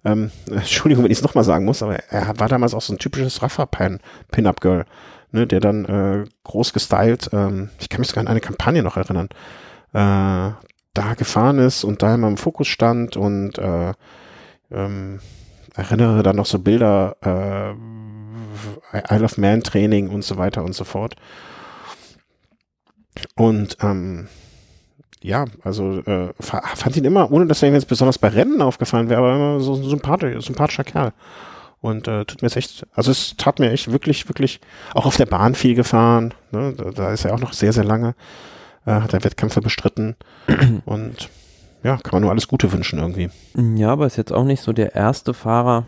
ähm, 0.04 0.32
Entschuldigung, 0.52 1.06
wenn 1.06 1.12
ich 1.12 1.20
es 1.20 1.24
nochmal 1.24 1.46
sagen 1.46 1.64
muss, 1.64 1.82
aber 1.82 1.96
er 1.96 2.38
war 2.38 2.50
damals 2.50 2.74
auch 2.74 2.82
so 2.82 2.94
ein 2.94 3.00
typisches 3.00 3.42
Rafa-Pin-Up-Girl, 3.42 4.86
ne, 5.32 5.48
der 5.48 5.62
dann 5.62 5.86
äh, 5.86 6.26
groß 6.44 6.74
gestylt, 6.74 7.30
ähm, 7.32 7.70
ich 7.80 7.88
kann 7.88 8.02
mich 8.02 8.10
sogar 8.10 8.22
an 8.22 8.28
eine 8.28 8.42
Kampagne 8.42 8.84
noch 8.84 8.98
erinnern, 8.98 9.30
äh, 9.94 10.52
da 10.94 11.14
gefahren 11.18 11.58
ist 11.60 11.86
und 11.86 12.02
da 12.02 12.16
immer 12.16 12.28
im 12.28 12.38
Fokus 12.38 12.68
stand 12.68 13.16
und 13.16 13.58
äh, 13.60 13.94
ähm, 14.72 15.20
erinnere 15.74 16.24
dann 16.24 16.36
noch 16.36 16.46
so 16.46 16.60
Bilder, 16.60 17.16
äh, 17.22 17.74
Isle 19.14 19.26
of 19.26 19.38
Man 19.38 19.64
Training 19.64 20.10
und 20.10 20.24
so 20.24 20.38
weiter 20.38 20.64
und 20.64 20.74
so 20.74 20.84
fort. 20.84 21.16
Und 23.36 23.78
ähm, 23.82 24.28
ja, 25.22 25.46
also 25.64 26.00
äh, 26.00 26.34
fand 26.40 26.98
ihn 26.98 27.06
immer, 27.06 27.32
ohne 27.32 27.48
dass 27.48 27.64
er 27.64 27.70
ihm 27.70 27.76
jetzt 27.76 27.88
besonders 27.88 28.18
bei 28.18 28.28
Rennen 28.28 28.62
aufgefallen 28.62 29.10
wäre, 29.10 29.20
aber 29.20 29.36
immer 29.36 29.60
so 29.62 29.76
ein 29.76 29.84
sympathisch, 29.84 30.46
sympathischer 30.46 30.84
Kerl. 30.84 31.14
Und 31.80 32.08
äh, 32.08 32.26
tut 32.26 32.42
mir 32.42 32.48
jetzt 32.48 32.58
echt, 32.58 32.86
also 32.94 33.12
es 33.12 33.36
tat 33.38 33.60
mir 33.60 33.72
echt 33.72 33.92
wirklich, 33.92 34.30
wirklich, 34.30 34.62
auch 34.94 35.06
auf 35.06 35.18
der 35.18 35.26
Bahn 35.26 35.56
viel 35.56 35.76
gefahren. 35.76 36.34
Ne? 36.52 36.74
Da, 36.78 36.92
da 36.92 37.12
ist 37.12 37.26
er 37.26 37.34
auch 37.34 37.40
noch 37.40 37.54
sehr, 37.54 37.74
sehr 37.74 37.84
lange, 37.84 38.16
äh, 38.86 38.92
hat 38.92 39.14
er 39.14 39.24
Wettkämpfe 39.24 39.62
bestritten. 39.62 40.16
und 40.86 41.30
ja, 41.84 41.98
kann 41.98 42.14
man 42.14 42.22
nur 42.22 42.32
alles 42.32 42.48
Gute 42.48 42.72
wünschen 42.72 43.00
irgendwie. 43.00 43.30
Ja, 43.76 43.90
aber 43.90 44.06
ist 44.06 44.18
jetzt 44.18 44.34
auch 44.34 44.46
nicht 44.46 44.62
so 44.62 44.74
der 44.74 44.96
erste 44.96 45.34
Fahrer, 45.34 45.86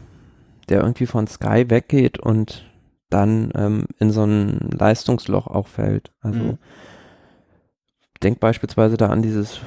der 0.70 0.82
irgendwie 0.82 1.06
von 1.06 1.28
Sky 1.28 1.70
weggeht 1.70 2.20
und 2.20 2.70
dann 3.10 3.52
ähm, 3.56 3.86
in 4.00 4.12
so 4.12 4.24
ein 4.24 4.70
Leistungsloch 4.72 5.48
auch 5.48 5.68
fällt. 5.68 6.12
Also 6.22 6.39
mhm 6.39 6.58
denke 8.26 8.39
beispielsweise 8.39 8.98
da 8.98 9.10
an 9.10 9.22
dieses 9.22 9.60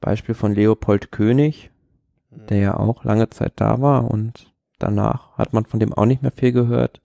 Beispiel 0.00 0.34
von 0.34 0.54
Leopold 0.54 1.12
König, 1.12 1.70
der 2.30 2.58
ja 2.58 2.76
auch 2.78 3.04
lange 3.04 3.28
Zeit 3.28 3.52
da 3.56 3.82
war 3.82 4.10
und 4.10 4.54
danach 4.78 5.36
hat 5.36 5.52
man 5.52 5.66
von 5.66 5.78
dem 5.78 5.92
auch 5.92 6.06
nicht 6.06 6.22
mehr 6.22 6.32
viel 6.32 6.52
gehört. 6.52 7.02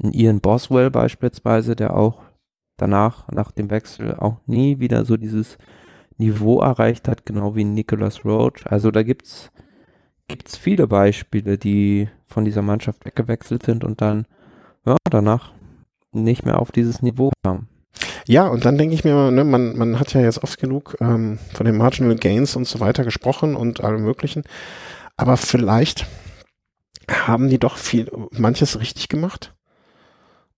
Ein 0.00 0.12
Ian 0.12 0.40
Boswell 0.40 0.90
beispielsweise, 0.90 1.74
der 1.74 1.96
auch 1.96 2.22
danach, 2.76 3.28
nach 3.32 3.50
dem 3.50 3.70
Wechsel, 3.70 4.14
auch 4.14 4.36
nie 4.46 4.78
wieder 4.78 5.04
so 5.04 5.16
dieses 5.16 5.58
Niveau 6.18 6.60
erreicht 6.60 7.08
hat, 7.08 7.26
genau 7.26 7.54
wie 7.56 7.64
Nicholas 7.64 8.24
Roach. 8.24 8.64
Also 8.66 8.90
da 8.90 9.02
gibt's 9.02 9.50
gibt's 10.28 10.56
viele 10.56 10.86
Beispiele, 10.86 11.58
die 11.58 12.08
von 12.26 12.44
dieser 12.44 12.62
Mannschaft 12.62 13.04
weggewechselt 13.04 13.64
sind 13.64 13.84
und 13.84 14.00
dann 14.00 14.26
ja, 14.84 14.96
danach 15.08 15.52
nicht 16.12 16.44
mehr 16.44 16.58
auf 16.58 16.72
dieses 16.72 17.02
Niveau 17.02 17.30
kamen. 17.44 17.68
Ja, 18.26 18.48
und 18.48 18.64
dann 18.64 18.76
denke 18.76 18.94
ich 18.94 19.04
mir, 19.04 19.30
ne, 19.30 19.44
man, 19.44 19.76
man 19.76 20.00
hat 20.00 20.12
ja 20.12 20.20
jetzt 20.20 20.42
oft 20.42 20.58
genug 20.58 20.96
ähm, 21.00 21.38
von 21.54 21.64
den 21.64 21.76
Marginal 21.76 22.16
Gains 22.16 22.56
und 22.56 22.66
so 22.66 22.80
weiter 22.80 23.04
gesprochen 23.04 23.54
und 23.54 23.84
allem 23.84 24.02
möglichen. 24.02 24.42
Aber 25.16 25.36
vielleicht 25.36 26.06
haben 27.08 27.48
die 27.48 27.58
doch 27.58 27.76
viel, 27.76 28.10
manches 28.32 28.80
richtig 28.80 29.08
gemacht. 29.08 29.54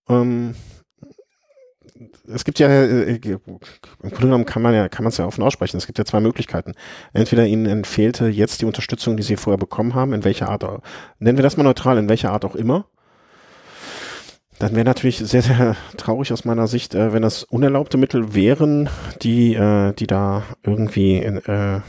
Ähm, 0.08 0.54
es 2.26 2.44
gibt 2.44 2.58
ja, 2.58 2.68
äh, 2.68 3.12
äh 3.12 3.20
im 3.24 4.10
Grunde 4.10 4.18
genommen 4.20 4.46
kann 4.46 4.62
man 4.62 4.74
ja, 4.74 4.88
kann 4.88 5.04
man 5.04 5.10
es 5.10 5.18
ja 5.18 5.26
offen 5.26 5.42
aussprechen. 5.42 5.76
Es 5.76 5.86
gibt 5.86 5.98
ja 5.98 6.04
zwei 6.04 6.20
Möglichkeiten. 6.20 6.74
Entweder 7.12 7.46
ihnen 7.46 7.66
entfehlte 7.66 8.28
jetzt 8.28 8.60
die 8.60 8.66
Unterstützung, 8.66 9.16
die 9.16 9.22
sie 9.22 9.36
vorher 9.36 9.58
bekommen 9.58 9.94
haben, 9.94 10.12
in 10.12 10.24
welcher 10.24 10.48
Art, 10.48 10.64
nennen 11.18 11.38
wir 11.38 11.42
das 11.42 11.56
mal 11.56 11.64
neutral, 11.64 11.98
in 11.98 12.08
welcher 12.08 12.32
Art 12.32 12.44
auch 12.44 12.54
immer. 12.54 12.86
Dann 14.58 14.74
wäre 14.74 14.84
natürlich 14.84 15.18
sehr, 15.18 15.42
sehr 15.42 15.76
traurig 15.96 16.32
aus 16.32 16.44
meiner 16.44 16.66
Sicht, 16.66 16.94
äh, 16.94 17.12
wenn 17.12 17.22
das 17.22 17.44
unerlaubte 17.44 17.96
Mittel 17.96 18.34
wären, 18.34 18.88
die, 19.22 19.54
äh, 19.54 19.92
die 19.92 20.08
da 20.08 20.42
irgendwie 20.64 21.16
in, 21.16 21.36
äh, 21.44 21.80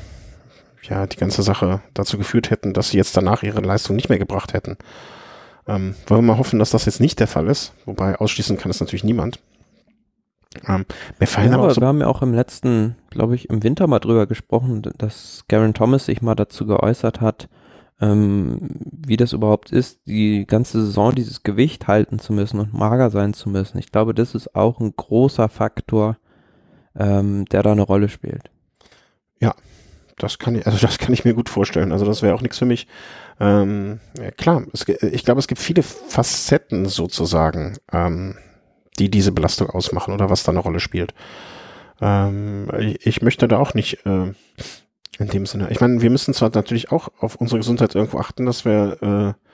ja, 0.84 1.08
die 1.08 1.18
ganze 1.18 1.42
Sache 1.42 1.82
dazu 1.94 2.18
geführt 2.18 2.52
hätten, 2.52 2.74
dass 2.74 2.90
sie 2.90 2.98
jetzt 2.98 3.18
danach 3.18 3.44
ihre 3.44 3.62
Leistung 3.62 3.96
nicht 3.96 4.10
mehr 4.10 4.20
gebracht 4.20 4.54
hätten. 4.54 4.78
Ähm, 5.68 5.96
wollen 6.08 6.22
wir 6.22 6.34
mal 6.34 6.38
hoffen, 6.38 6.60
dass 6.60 6.70
das 6.70 6.86
jetzt 6.86 7.00
nicht 7.00 7.20
der 7.20 7.28
Fall 7.28 7.48
ist, 7.48 7.74
wobei 7.86 8.16
ausschließen 8.16 8.58
kann 8.58 8.72
es 8.72 8.80
natürlich 8.80 9.04
niemand. 9.04 9.40
Ähm, 10.68 10.86
mir 11.20 11.28
fallen 11.28 11.50
ja, 11.52 11.56
aber, 11.56 11.66
aber 11.66 11.74
so 11.74 11.82
wir 11.82 11.88
haben 11.88 12.02
ja 12.02 12.08
auch 12.08 12.22
im 12.22 12.34
letzten, 12.34 12.96
glaube 13.10 13.36
ich, 13.36 13.50
im 13.50 13.62
Winter 13.64 13.88
mal 13.88 14.00
drüber 14.00 14.26
gesprochen, 14.26 14.82
dass 14.98 15.46
Garen 15.48 15.74
Thomas 15.74 16.06
sich 16.06 16.22
mal 16.22 16.36
dazu 16.36 16.66
geäußert 16.66 17.22
hat, 17.22 17.50
ähm, 18.02 18.58
wie 18.82 19.18
das 19.18 19.34
überhaupt 19.34 19.72
ist, 19.72 20.08
die 20.08 20.46
ganze 20.48 20.84
Saison 20.86 21.14
dieses 21.14 21.44
Gewicht 21.44 21.88
halten 21.88 22.18
zu 22.20 22.34
müssen 22.34 22.60
und 22.60 22.74
mager 22.74 23.10
sein 23.10 23.34
zu 23.34 23.50
müssen. 23.50 23.78
Ich 23.78 23.92
glaube, 23.92 24.14
das 24.14 24.36
ist 24.36 24.56
auch 24.56 24.80
ein 24.80 24.94
großer 24.96 25.50
Faktor, 25.50 26.18
ähm, 26.96 27.46
der 27.46 27.62
da 27.62 27.72
eine 27.72 27.82
Rolle 27.82 28.10
spielt. 28.10 28.50
Ja, 29.40 29.54
das 30.18 30.40
kann 30.40 30.56
ich, 30.56 30.66
also 30.66 30.80
das 30.80 30.98
kann 30.98 31.14
ich 31.14 31.26
mir 31.26 31.34
gut 31.34 31.50
vorstellen. 31.50 31.92
Also 31.92 32.06
das 32.06 32.22
wäre 32.22 32.34
auch 32.34 32.42
nichts 32.42 32.58
für 32.58 32.66
mich. 32.66 32.88
Ähm, 33.40 34.00
ja, 34.18 34.32
klar, 34.32 34.64
es, 34.74 34.88
ich 34.88 35.24
glaube, 35.24 35.40
es 35.40 35.48
gibt 35.48 35.62
viele 35.62 35.84
Facetten 35.84 36.86
sozusagen, 36.86 37.78
ähm, 37.92 38.36
die 39.00 39.10
diese 39.10 39.32
Belastung 39.32 39.70
ausmachen 39.70 40.14
oder 40.14 40.30
was 40.30 40.44
da 40.44 40.52
eine 40.52 40.60
Rolle 40.60 40.80
spielt. 40.80 41.14
Ähm, 42.02 42.68
ich, 42.80 43.06
ich, 43.06 43.22
möchte 43.22 43.48
da 43.48 43.58
auch 43.58 43.74
nicht 43.74 44.06
äh, 44.06 44.34
in 45.18 45.28
dem 45.28 45.46
Sinne. 45.46 45.70
Ich 45.72 45.82
meine, 45.82 46.02
wir 46.02 46.10
müssen 46.10 46.34
zwar 46.34 46.52
natürlich 46.54 46.92
auch 46.92 47.10
auf 47.20 47.36
unsere 47.36 47.60
Gesundheit 47.60 47.96
irgendwo 47.96 48.20
achten, 48.20 48.46
dass 48.46 48.66
wir 48.66 48.98
äh, 49.02 49.50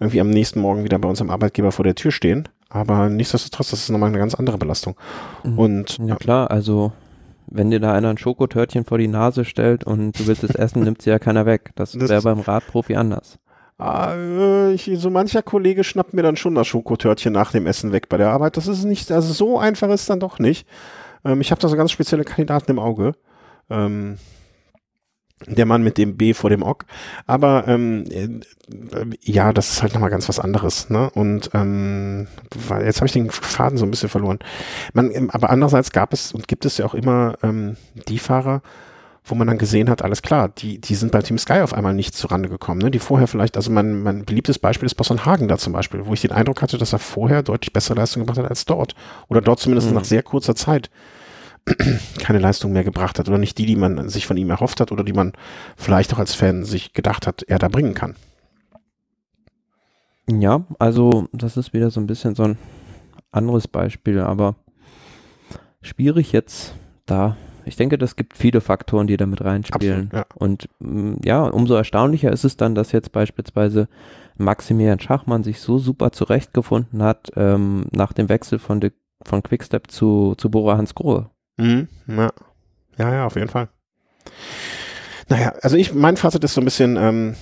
irgendwie 0.00 0.20
am 0.20 0.30
nächsten 0.30 0.60
Morgen 0.60 0.84
wieder 0.84 0.98
bei 0.98 1.08
unserem 1.08 1.30
Arbeitgeber 1.30 1.72
vor 1.72 1.84
der 1.84 1.94
Tür 1.94 2.10
stehen, 2.10 2.48
aber 2.68 3.08
nichtsdestotrotz, 3.08 3.70
das 3.70 3.80
ist 3.80 3.90
nochmal 3.90 4.08
eine 4.08 4.18
ganz 4.18 4.34
andere 4.34 4.58
Belastung. 4.58 4.96
Mhm. 5.44 5.58
Und 5.58 5.98
ja 5.98 6.16
klar, 6.16 6.50
also 6.50 6.92
wenn 7.46 7.70
dir 7.70 7.80
da 7.80 7.92
einer 7.92 8.08
ein 8.08 8.18
Schokotörtchen 8.18 8.84
vor 8.84 8.98
die 8.98 9.08
Nase 9.08 9.44
stellt 9.44 9.84
und 9.84 10.18
du 10.18 10.26
willst 10.26 10.42
es 10.42 10.54
essen, 10.54 10.82
nimmt 10.84 11.02
sie 11.02 11.10
ja 11.10 11.18
keiner 11.18 11.46
weg. 11.46 11.70
Das, 11.74 11.92
das 11.92 12.08
wäre 12.08 12.22
beim 12.22 12.40
Radprofi 12.40 12.96
anders. 12.96 13.38
Äh, 13.82 14.72
ich, 14.72 14.90
so 14.96 15.10
mancher 15.10 15.42
Kollege 15.42 15.84
schnappt 15.84 16.14
mir 16.14 16.22
dann 16.22 16.36
schon 16.36 16.54
das 16.54 16.66
Schokotörtchen 16.66 17.32
nach 17.32 17.52
dem 17.52 17.66
Essen 17.66 17.92
weg 17.92 18.08
bei 18.08 18.16
der 18.16 18.30
Arbeit. 18.30 18.56
Das 18.56 18.66
ist 18.66 18.84
nicht, 18.84 19.10
also 19.10 19.32
so 19.32 19.58
einfach 19.58 19.88
ist 19.90 20.08
dann 20.10 20.20
doch 20.20 20.38
nicht. 20.38 20.66
Ähm, 21.24 21.40
ich 21.40 21.50
habe 21.50 21.60
da 21.60 21.68
so 21.68 21.76
ganz 21.76 21.90
spezielle 21.90 22.24
Kandidaten 22.24 22.70
im 22.70 22.78
Auge. 22.78 23.14
Ähm, 23.70 24.18
der 25.46 25.66
Mann 25.66 25.82
mit 25.82 25.98
dem 25.98 26.16
B 26.16 26.34
vor 26.34 26.50
dem 26.50 26.62
Ock. 26.62 26.84
Aber 27.26 27.64
ähm, 27.66 28.04
äh, 28.10 28.28
ja, 29.20 29.52
das 29.52 29.70
ist 29.70 29.82
halt 29.82 29.94
nochmal 29.94 30.10
ganz 30.10 30.28
was 30.28 30.38
anderes. 30.38 30.90
Ne? 30.90 31.10
Und 31.10 31.50
ähm, 31.54 32.28
jetzt 32.84 32.98
habe 32.98 33.06
ich 33.06 33.12
den 33.12 33.30
Faden 33.30 33.78
so 33.78 33.84
ein 33.84 33.90
bisschen 33.90 34.08
verloren. 34.08 34.38
Man, 34.92 35.10
ähm, 35.12 35.30
aber 35.30 35.50
andererseits 35.50 35.92
gab 35.92 36.12
es 36.12 36.32
und 36.32 36.48
gibt 36.48 36.64
es 36.64 36.78
ja 36.78 36.86
auch 36.86 36.94
immer 36.94 37.36
ähm, 37.42 37.76
die 38.08 38.18
Fahrer, 38.18 38.62
wo 39.24 39.34
man 39.36 39.46
dann 39.46 39.58
gesehen 39.58 39.88
hat, 39.88 40.02
alles 40.02 40.22
klar, 40.22 40.48
die, 40.48 40.80
die 40.80 40.94
sind 40.96 41.12
bei 41.12 41.22
Team 41.22 41.38
Sky 41.38 41.60
auf 41.60 41.74
einmal 41.74 41.94
nicht 41.94 42.14
zurande 42.14 42.48
gekommen, 42.48 42.80
ne? 42.80 42.90
Die 42.90 42.98
vorher 42.98 43.28
vielleicht, 43.28 43.56
also 43.56 43.70
mein, 43.70 44.02
mein 44.02 44.24
beliebtes 44.24 44.58
Beispiel 44.58 44.86
ist 44.86 44.96
Boston 44.96 45.24
Hagen 45.24 45.46
da 45.46 45.58
zum 45.58 45.72
Beispiel, 45.72 46.06
wo 46.06 46.12
ich 46.12 46.22
den 46.22 46.32
Eindruck 46.32 46.60
hatte, 46.60 46.76
dass 46.76 46.92
er 46.92 46.98
vorher 46.98 47.42
deutlich 47.42 47.72
bessere 47.72 47.94
Leistung 47.94 48.24
gemacht 48.24 48.38
hat 48.38 48.50
als 48.50 48.64
dort. 48.64 48.94
Oder 49.28 49.40
dort 49.40 49.60
zumindest 49.60 49.88
mhm. 49.88 49.94
nach 49.94 50.04
sehr 50.04 50.24
kurzer 50.24 50.56
Zeit 50.56 50.90
keine 52.18 52.40
Leistung 52.40 52.72
mehr 52.72 52.82
gebracht 52.82 53.20
hat 53.20 53.28
oder 53.28 53.38
nicht 53.38 53.56
die, 53.58 53.66
die 53.66 53.76
man 53.76 54.08
sich 54.08 54.26
von 54.26 54.36
ihm 54.36 54.50
erhofft 54.50 54.80
hat 54.80 54.90
oder 54.90 55.04
die 55.04 55.12
man 55.12 55.32
vielleicht 55.76 56.12
auch 56.12 56.18
als 56.18 56.34
Fan 56.34 56.64
sich 56.64 56.92
gedacht 56.92 57.26
hat, 57.26 57.42
er 57.44 57.60
da 57.60 57.68
bringen 57.68 57.94
kann. 57.94 58.16
Ja, 60.28 60.64
also 60.78 61.28
das 61.32 61.56
ist 61.56 61.72
wieder 61.72 61.90
so 61.90 62.00
ein 62.00 62.06
bisschen 62.06 62.34
so 62.34 62.44
ein 62.44 62.58
anderes 63.30 63.68
Beispiel, 63.68 64.20
aber 64.20 64.56
schwierig 65.80 66.32
jetzt 66.32 66.74
da 67.06 67.36
ich 67.64 67.76
denke, 67.76 67.98
das 67.98 68.16
gibt 68.16 68.36
viele 68.36 68.60
Faktoren, 68.60 69.06
die 69.06 69.16
damit 69.16 69.44
reinspielen. 69.44 70.10
Absolut, 70.12 70.12
ja. 70.12 70.36
Und 70.36 70.68
mm, 70.80 71.14
ja, 71.24 71.44
umso 71.44 71.74
erstaunlicher 71.74 72.32
ist 72.32 72.44
es 72.44 72.56
dann, 72.56 72.74
dass 72.74 72.92
jetzt 72.92 73.12
beispielsweise 73.12 73.88
Maximilian 74.36 75.00
Schachmann 75.00 75.44
sich 75.44 75.60
so 75.60 75.78
super 75.78 76.12
zurechtgefunden 76.12 77.02
hat 77.02 77.30
ähm, 77.36 77.86
nach 77.92 78.12
dem 78.12 78.28
Wechsel 78.28 78.58
von, 78.58 78.80
de, 78.80 78.92
von 79.24 79.42
Quickstep 79.42 79.90
zu, 79.90 80.34
zu 80.36 80.50
Bora 80.50 80.76
Hans 80.76 80.94
Grohe. 80.94 81.30
Mhm, 81.56 81.88
ja. 82.08 82.30
ja, 82.98 83.14
ja, 83.14 83.26
auf 83.26 83.36
jeden 83.36 83.48
Fall. 83.48 83.68
Naja, 85.28 85.54
also 85.62 85.76
ich, 85.76 85.94
mein 85.94 86.16
Fazit 86.16 86.44
ist 86.44 86.54
so 86.54 86.60
ein 86.60 86.64
bisschen, 86.64 86.96
ähm, 86.96 87.36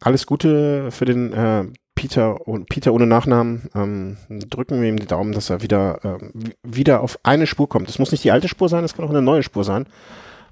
alles 0.00 0.26
Gute 0.26 0.90
für 0.90 1.04
den 1.04 1.32
äh, 1.32 1.64
Peter, 1.98 2.36
Peter 2.70 2.92
ohne 2.92 3.08
Nachnamen. 3.08 3.68
Ähm, 3.74 4.16
drücken 4.28 4.80
wir 4.80 4.88
ihm 4.88 5.00
die 5.00 5.08
Daumen, 5.08 5.32
dass 5.32 5.50
er 5.50 5.62
wieder, 5.62 6.04
äh, 6.04 6.42
wieder 6.62 7.00
auf 7.00 7.18
eine 7.24 7.48
Spur 7.48 7.68
kommt. 7.68 7.88
Es 7.88 7.98
muss 7.98 8.12
nicht 8.12 8.22
die 8.22 8.30
alte 8.30 8.46
Spur 8.46 8.68
sein, 8.68 8.84
es 8.84 8.94
kann 8.94 9.04
auch 9.04 9.10
eine 9.10 9.20
neue 9.20 9.42
Spur 9.42 9.64
sein. 9.64 9.86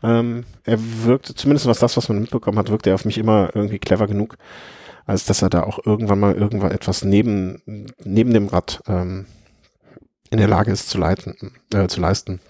Ähm, 0.02 0.42
er 0.64 0.78
wirkt, 1.04 1.26
zumindest 1.26 1.68
was 1.68 1.78
das, 1.78 1.96
was 1.96 2.08
man 2.08 2.18
mitbekommen 2.18 2.58
hat, 2.58 2.68
wirkt 2.70 2.88
er 2.88 2.96
auf 2.96 3.04
mich 3.04 3.16
immer 3.16 3.50
irgendwie 3.54 3.78
clever 3.78 4.08
genug, 4.08 4.38
als 5.06 5.24
dass 5.24 5.40
er 5.40 5.48
da 5.48 5.62
auch 5.62 5.78
irgendwann 5.86 6.18
mal 6.18 6.34
irgendwann 6.34 6.72
etwas 6.72 7.04
neben, 7.04 7.62
neben 8.02 8.32
dem 8.32 8.48
Rad 8.48 8.82
ähm, 8.88 9.26
in 10.30 10.38
der 10.38 10.48
Lage 10.48 10.72
ist 10.72 10.88
zu 10.88 10.98
leiten, 10.98 11.36
äh, 11.72 11.86
zu 11.86 12.00
leisten. 12.00 12.40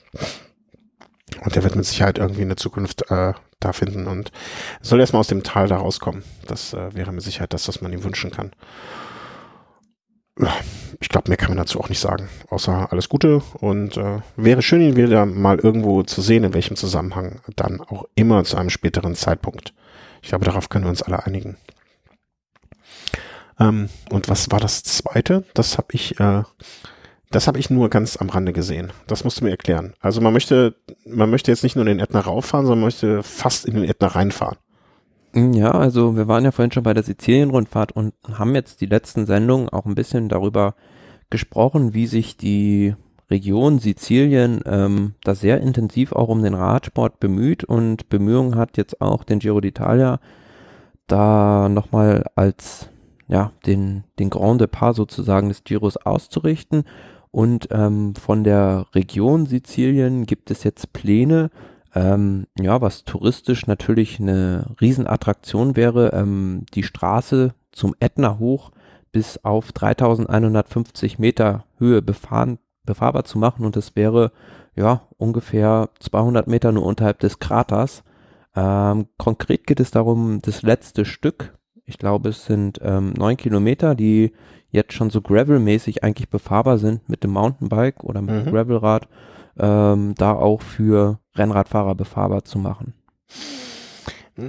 Und 1.44 1.54
er 1.54 1.62
wird 1.62 1.76
mit 1.76 1.84
Sicherheit 1.84 2.16
irgendwie 2.16 2.42
in 2.42 2.48
der 2.48 2.56
Zukunft 2.56 3.10
äh, 3.10 3.34
da 3.60 3.72
finden 3.72 4.06
und 4.06 4.32
soll 4.80 5.00
erstmal 5.00 5.20
aus 5.20 5.28
dem 5.28 5.42
Tal 5.42 5.68
da 5.68 5.76
rauskommen. 5.76 6.22
Das 6.46 6.72
äh, 6.74 6.94
wäre 6.94 7.12
mit 7.12 7.22
Sicherheit 7.22 7.52
das, 7.52 7.68
was 7.68 7.80
man 7.80 7.92
ihm 7.92 8.04
wünschen 8.04 8.30
kann. 8.30 8.52
Ich 11.00 11.08
glaube, 11.08 11.30
mehr 11.30 11.38
kann 11.38 11.48
man 11.48 11.56
dazu 11.56 11.80
auch 11.80 11.88
nicht 11.88 11.98
sagen, 11.98 12.28
außer 12.50 12.92
alles 12.92 13.08
Gute 13.08 13.42
und 13.60 13.96
äh, 13.96 14.20
wäre 14.36 14.60
schön, 14.60 14.82
ihn 14.82 14.96
wieder 14.96 15.24
mal 15.24 15.58
irgendwo 15.58 16.02
zu 16.02 16.20
sehen, 16.20 16.44
in 16.44 16.52
welchem 16.52 16.76
Zusammenhang, 16.76 17.40
dann 17.56 17.80
auch 17.80 18.04
immer 18.16 18.44
zu 18.44 18.58
einem 18.58 18.68
späteren 18.68 19.14
Zeitpunkt. 19.14 19.72
Ich 20.20 20.28
glaube, 20.28 20.44
darauf 20.44 20.68
können 20.68 20.84
wir 20.84 20.90
uns 20.90 21.00
alle 21.00 21.24
einigen. 21.24 21.56
Ähm, 23.58 23.88
und 24.10 24.28
was 24.28 24.50
war 24.50 24.60
das 24.60 24.82
zweite? 24.82 25.44
Das 25.54 25.78
habe 25.78 25.88
ich 25.92 26.20
äh, 26.20 26.42
das 27.30 27.48
habe 27.48 27.58
ich 27.58 27.70
nur 27.70 27.90
ganz 27.90 28.16
am 28.16 28.28
Rande 28.28 28.52
gesehen. 28.52 28.92
Das 29.06 29.24
musst 29.24 29.40
du 29.40 29.44
mir 29.44 29.50
erklären. 29.50 29.94
Also 30.00 30.20
man 30.20 30.32
möchte, 30.32 30.76
man 31.04 31.30
möchte 31.30 31.50
jetzt 31.50 31.64
nicht 31.64 31.76
nur 31.76 31.86
in 31.86 31.98
den 31.98 32.00
Ätna 32.00 32.20
rauffahren, 32.20 32.66
sondern 32.66 32.80
man 32.80 32.86
möchte 32.86 33.22
fast 33.22 33.66
in 33.66 33.74
den 33.74 33.84
Ätna 33.84 34.08
reinfahren. 34.08 34.58
Mm, 35.32 35.52
ja, 35.52 35.72
also 35.72 36.16
wir 36.16 36.28
waren 36.28 36.44
ja 36.44 36.52
vorhin 36.52 36.72
schon 36.72 36.84
bei 36.84 36.94
der 36.94 37.02
Sizilien-Rundfahrt 37.02 37.92
und 37.92 38.14
haben 38.32 38.54
jetzt 38.54 38.80
die 38.80 38.86
letzten 38.86 39.26
Sendungen 39.26 39.68
auch 39.68 39.86
ein 39.86 39.94
bisschen 39.94 40.28
darüber 40.28 40.74
gesprochen, 41.28 41.94
wie 41.94 42.06
sich 42.06 42.36
die 42.36 42.94
Region 43.28 43.80
Sizilien 43.80 44.60
ähm, 44.64 45.14
da 45.24 45.34
sehr 45.34 45.60
intensiv 45.60 46.12
auch 46.12 46.28
um 46.28 46.42
den 46.42 46.54
Radsport 46.54 47.18
bemüht 47.18 47.64
und 47.64 48.08
Bemühungen 48.08 48.54
hat 48.54 48.76
jetzt 48.76 49.00
auch 49.00 49.24
den 49.24 49.40
Giro 49.40 49.58
d'Italia 49.58 50.18
da 51.08 51.68
nochmal 51.68 52.24
als 52.36 52.88
ja 53.26 53.50
den 53.66 54.04
den 54.20 54.30
Grand 54.30 54.60
Depart 54.60 54.94
sozusagen 54.94 55.48
des 55.48 55.64
Giros 55.64 55.96
auszurichten 55.96 56.84
und 57.36 57.68
ähm, 57.70 58.14
von 58.14 58.44
der 58.44 58.86
Region 58.94 59.44
Sizilien 59.44 60.24
gibt 60.24 60.50
es 60.50 60.64
jetzt 60.64 60.94
Pläne, 60.94 61.50
ähm, 61.94 62.46
ja, 62.58 62.80
was 62.80 63.04
touristisch 63.04 63.66
natürlich 63.66 64.18
eine 64.18 64.74
Riesenattraktion 64.80 65.76
wäre, 65.76 66.14
ähm, 66.14 66.64
die 66.72 66.82
Straße 66.82 67.52
zum 67.72 67.94
Ätna 68.00 68.38
hoch 68.38 68.70
bis 69.12 69.44
auf 69.44 69.72
3150 69.72 71.18
Meter 71.18 71.66
Höhe 71.76 72.00
befahren, 72.00 72.58
befahrbar 72.86 73.24
zu 73.24 73.38
machen 73.38 73.66
und 73.66 73.76
das 73.76 73.94
wäre 73.96 74.32
ja 74.74 75.02
ungefähr 75.18 75.90
200 76.00 76.46
Meter 76.46 76.72
nur 76.72 76.86
unterhalb 76.86 77.18
des 77.18 77.38
Kraters. 77.38 78.02
Ähm, 78.54 79.08
konkret 79.18 79.66
geht 79.66 79.80
es 79.80 79.90
darum, 79.90 80.40
das 80.40 80.62
letzte 80.62 81.04
Stück, 81.04 81.54
ich 81.84 81.98
glaube 81.98 82.30
es 82.30 82.46
sind 82.46 82.80
ähm, 82.82 83.12
neun 83.12 83.36
Kilometer, 83.36 83.94
die 83.94 84.32
jetzt 84.70 84.92
schon 84.92 85.10
so 85.10 85.20
Gravel-mäßig 85.20 86.02
eigentlich 86.02 86.28
befahrbar 86.28 86.78
sind 86.78 87.08
mit 87.08 87.24
dem 87.24 87.32
Mountainbike 87.32 88.04
oder 88.04 88.20
mit 88.22 88.34
mhm. 88.34 88.44
dem 88.44 88.52
Gravelrad, 88.52 89.08
ähm, 89.58 90.14
da 90.16 90.32
auch 90.32 90.62
für 90.62 91.20
Rennradfahrer 91.34 91.94
befahrbar 91.94 92.44
zu 92.44 92.58
machen. 92.58 92.94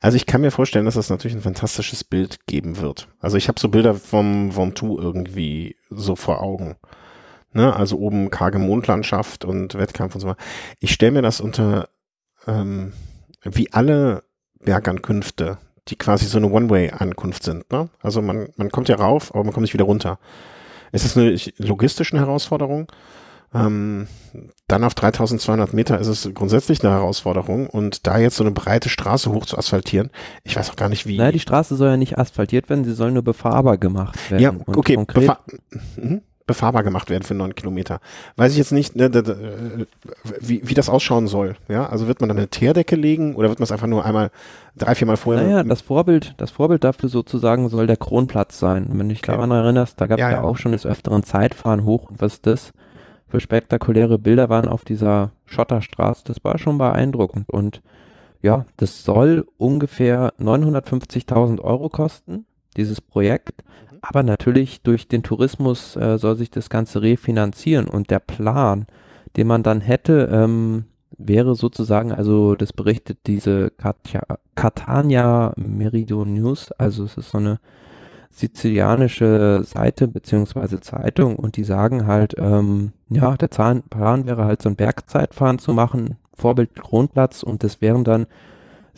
Also 0.00 0.16
ich 0.16 0.26
kann 0.26 0.42
mir 0.42 0.50
vorstellen, 0.50 0.84
dass 0.84 0.94
das 0.94 1.10
natürlich 1.10 1.36
ein 1.36 1.42
fantastisches 1.42 2.04
Bild 2.04 2.46
geben 2.46 2.78
wird. 2.78 3.08
Also 3.18 3.38
ich 3.38 3.48
habe 3.48 3.58
so 3.58 3.68
Bilder 3.68 3.94
vom 3.94 4.54
Ventoux 4.54 5.00
irgendwie 5.00 5.74
so 5.90 6.14
vor 6.14 6.42
Augen. 6.42 6.76
Ne? 7.52 7.74
Also 7.74 7.98
oben 7.98 8.30
karge 8.30 8.58
Mondlandschaft 8.58 9.44
und 9.44 9.74
Wettkampf 9.74 10.14
und 10.14 10.20
so 10.20 10.28
weiter. 10.28 10.42
Ich 10.78 10.92
stelle 10.92 11.12
mir 11.12 11.22
das 11.22 11.40
unter 11.40 11.88
ähm, 12.46 12.92
wie 13.42 13.72
alle 13.72 14.24
Bergankünfte 14.60 15.58
die 15.88 15.96
quasi 15.96 16.26
so 16.26 16.38
eine 16.38 16.50
One-Way-Ankunft 16.50 17.42
sind. 17.42 17.70
Ne? 17.70 17.88
Also 18.02 18.22
man, 18.22 18.48
man 18.56 18.70
kommt 18.70 18.88
ja 18.88 18.96
rauf, 18.96 19.34
aber 19.34 19.44
man 19.44 19.52
kommt 19.52 19.62
nicht 19.62 19.74
wieder 19.74 19.84
runter. 19.84 20.18
Es 20.92 21.04
ist 21.04 21.16
eine 21.16 21.36
logistische 21.58 22.18
Herausforderung. 22.18 22.86
Ähm, 23.54 24.08
dann 24.66 24.82
auf 24.82 24.94
3200 24.94 25.72
Meter 25.72 25.98
ist 25.98 26.08
es 26.08 26.28
grundsätzlich 26.34 26.82
eine 26.82 26.92
Herausforderung 26.92 27.68
und 27.68 28.06
da 28.06 28.18
jetzt 28.18 28.36
so 28.36 28.44
eine 28.44 28.50
breite 28.50 28.88
Straße 28.88 29.30
hoch 29.30 29.46
zu 29.46 29.56
asphaltieren, 29.56 30.10
ich 30.42 30.56
weiß 30.56 30.70
auch 30.70 30.76
gar 30.76 30.88
nicht 30.88 31.06
wie. 31.06 31.16
Nein, 31.16 31.32
die 31.32 31.38
Straße 31.38 31.76
soll 31.76 31.90
ja 31.90 31.96
nicht 31.96 32.18
asphaltiert 32.18 32.68
werden, 32.68 32.84
sie 32.84 32.92
soll 32.92 33.12
nur 33.12 33.22
befahrbar 33.22 33.78
gemacht 33.78 34.30
werden. 34.30 34.42
Ja, 34.42 34.52
okay, 34.66 34.96
befahr 34.96 35.44
mhm 35.96 36.22
befahrbar 36.46 36.84
gemacht 36.84 37.10
werden 37.10 37.24
für 37.24 37.34
neun 37.34 37.54
Kilometer. 37.54 38.00
Weiß 38.36 38.52
ich 38.52 38.58
jetzt 38.58 38.72
nicht, 38.72 38.94
ne, 38.94 39.10
wie, 40.40 40.62
wie 40.64 40.74
das 40.74 40.88
ausschauen 40.88 41.26
soll. 41.26 41.56
Ja, 41.68 41.86
also 41.86 42.06
wird 42.06 42.20
man 42.20 42.28
dann 42.28 42.38
eine 42.38 42.48
Teerdecke 42.48 42.94
legen 42.94 43.34
oder 43.34 43.48
wird 43.48 43.58
man 43.58 43.64
es 43.64 43.72
einfach 43.72 43.88
nur 43.88 44.04
einmal 44.04 44.30
drei, 44.76 44.94
viermal 44.94 45.16
vorher? 45.16 45.42
Naja, 45.42 45.62
das 45.64 45.80
Vorbild, 45.80 46.34
das 46.36 46.52
Vorbild 46.52 46.84
dafür 46.84 47.08
sozusagen 47.08 47.68
soll 47.68 47.86
der 47.86 47.96
Kronplatz 47.96 48.58
sein. 48.58 48.86
Wenn 48.90 49.08
du 49.08 49.14
dich 49.14 49.22
daran 49.22 49.50
erinnerst, 49.50 50.00
da 50.00 50.06
gab 50.06 50.18
es 50.18 50.20
ja, 50.20 50.30
ja, 50.30 50.42
auch 50.42 50.56
schon 50.56 50.72
des 50.72 50.86
Öfteren 50.86 51.24
Zeitfahren 51.24 51.84
hoch 51.84 52.10
und 52.10 52.20
was 52.20 52.40
das 52.40 52.72
für 53.28 53.40
spektakuläre 53.40 54.18
Bilder 54.18 54.48
waren 54.48 54.68
auf 54.68 54.84
dieser 54.84 55.32
Schotterstraße, 55.46 56.22
das 56.26 56.44
war 56.44 56.58
schon 56.58 56.78
beeindruckend 56.78 57.50
und 57.50 57.82
ja, 58.42 58.66
das 58.76 59.02
soll 59.02 59.46
ungefähr 59.56 60.32
950.000 60.38 61.60
Euro 61.60 61.88
kosten, 61.88 62.46
dieses 62.76 63.00
Projekt. 63.00 63.64
Aber 64.08 64.22
natürlich 64.22 64.82
durch 64.82 65.08
den 65.08 65.24
Tourismus 65.24 65.96
äh, 65.96 66.16
soll 66.18 66.36
sich 66.36 66.50
das 66.50 66.70
Ganze 66.70 67.02
refinanzieren 67.02 67.88
und 67.88 68.10
der 68.10 68.20
Plan, 68.20 68.86
den 69.36 69.48
man 69.48 69.64
dann 69.64 69.80
hätte, 69.80 70.28
ähm, 70.32 70.84
wäre 71.18 71.56
sozusagen, 71.56 72.12
also 72.12 72.54
das 72.54 72.72
berichtet 72.72 73.18
diese 73.26 73.70
Katja, 73.70 74.22
Catania 74.54 75.52
Meridian 75.56 76.34
News, 76.34 76.70
also 76.72 77.04
es 77.04 77.16
ist 77.16 77.30
so 77.30 77.38
eine 77.38 77.58
sizilianische 78.30 79.62
Seite 79.64 80.06
beziehungsweise 80.06 80.80
Zeitung 80.80 81.36
und 81.36 81.56
die 81.56 81.64
sagen 81.64 82.06
halt, 82.06 82.34
ähm, 82.38 82.92
ja, 83.08 83.36
der 83.36 83.48
Plan 83.48 84.26
wäre 84.26 84.44
halt 84.44 84.62
so 84.62 84.68
ein 84.68 84.76
Bergzeitfahren 84.76 85.58
zu 85.58 85.72
machen, 85.72 86.16
Vorbild 86.34 86.76
Kronplatz 86.76 87.42
und 87.42 87.64
das 87.64 87.80
wären 87.80 88.04
dann 88.04 88.26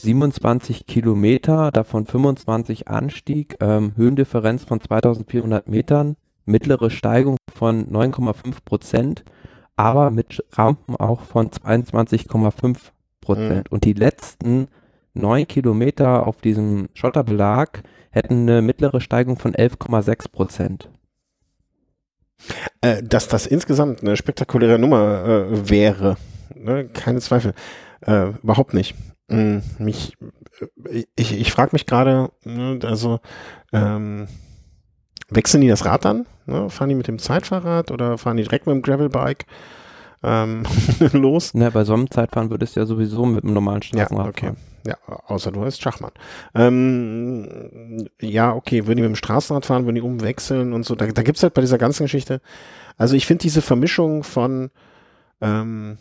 27 0.01 0.87
Kilometer, 0.87 1.71
davon 1.73 2.07
25 2.07 2.89
Anstieg, 2.89 3.57
ähm, 3.61 3.93
Höhendifferenz 3.97 4.65
von 4.65 4.81
2400 4.81 5.69
Metern, 5.69 6.17
mittlere 6.45 6.91
Steigung 6.91 7.37
von 7.55 7.87
9,5 7.91 8.65
Prozent, 8.65 9.25
aber 9.77 10.11
mit 10.11 10.45
Rampen 10.53 10.97
auch 10.97 11.23
von 11.23 11.51
22,5 11.51 12.77
Prozent. 13.21 13.71
Mhm. 13.71 13.75
Und 13.75 13.85
die 13.85 13.93
letzten 13.93 14.69
neun 15.15 15.47
Kilometer 15.47 16.27
auf 16.27 16.41
diesem 16.41 16.89
Schotterbelag 16.95 17.83
hätten 18.11 18.49
eine 18.49 18.63
mittlere 18.63 19.01
Steigung 19.01 19.39
von 19.39 19.55
11,6 19.55 20.31
Prozent. 20.31 20.91
Äh, 22.81 23.03
dass 23.03 23.29
das 23.29 23.47
insgesamt 23.47 24.03
eine 24.03 24.17
spektakuläre 24.17 24.79
Nummer 24.79 25.25
äh, 25.25 25.71
wäre, 25.71 26.17
ne? 26.55 26.89
keine 26.89 27.21
Zweifel. 27.21 27.53
Äh, 28.01 28.29
überhaupt 28.43 28.75
nicht. 28.75 28.95
Mm, 29.29 29.59
mich, 29.79 30.17
äh, 30.91 31.05
ich, 31.17 31.39
ich 31.39 31.53
frage 31.53 31.71
mich 31.73 31.87
gerade, 31.87 32.31
ne, 32.45 32.79
also 32.83 33.21
ähm, 33.73 34.27
wechseln 35.29 35.61
die 35.61 35.69
das 35.69 35.85
Rad 35.85 36.07
an? 36.07 36.27
Ne? 36.47 36.71
Fahren 36.71 36.89
die 36.89 36.95
mit 36.95 37.09
dem 37.09 37.19
Zeitfahrrad 37.19 37.91
oder 37.91 38.19
fahren 38.19 38.39
die 38.39 38.43
direkt 38.43 38.67
mit 38.67 38.75
dem 38.75 38.83
Gravelbike 38.83 39.47
ähm, 40.23 40.65
los? 41.13 41.55
Ne, 41.55 41.71
bei 41.71 41.85
so 41.85 41.95
einem 41.95 42.11
Zeitfahren 42.11 42.51
würdest 42.51 42.77
du 42.77 42.81
ja 42.81 42.87
sowieso 42.87 43.27
mit 43.27 43.45
dem 43.45 43.53
normalen 43.53 43.83
Straßenrad 43.83 44.25
ja, 44.25 44.31
okay. 44.31 44.47
fahren. 44.47 44.57
Ja, 44.87 44.97
außer 45.27 45.53
du 45.53 45.63
heißt 45.65 45.83
Schachmann. 45.83 46.13
Ähm, 46.55 48.09
ja, 48.21 48.55
okay, 48.55 48.87
würden 48.87 48.97
die 48.97 49.03
mit 49.03 49.11
dem 49.11 49.17
Straßenrad 49.17 49.67
fahren, 49.67 49.85
würden 49.85 49.97
die 49.97 50.01
umwechseln 50.01 50.73
und 50.73 50.87
so. 50.87 50.95
Da, 50.95 51.07
da 51.07 51.23
gibt 51.23 51.37
es 51.37 51.43
halt 51.43 51.53
bei 51.53 51.61
dieser 51.61 51.79
ganzen 51.79 52.05
Geschichte, 52.05 52.41
also 52.97 53.15
ich 53.15 53.27
finde 53.27 53.43
diese 53.43 53.61
Vermischung 53.61 54.25
von 54.25 54.71
ähm, 55.41 55.99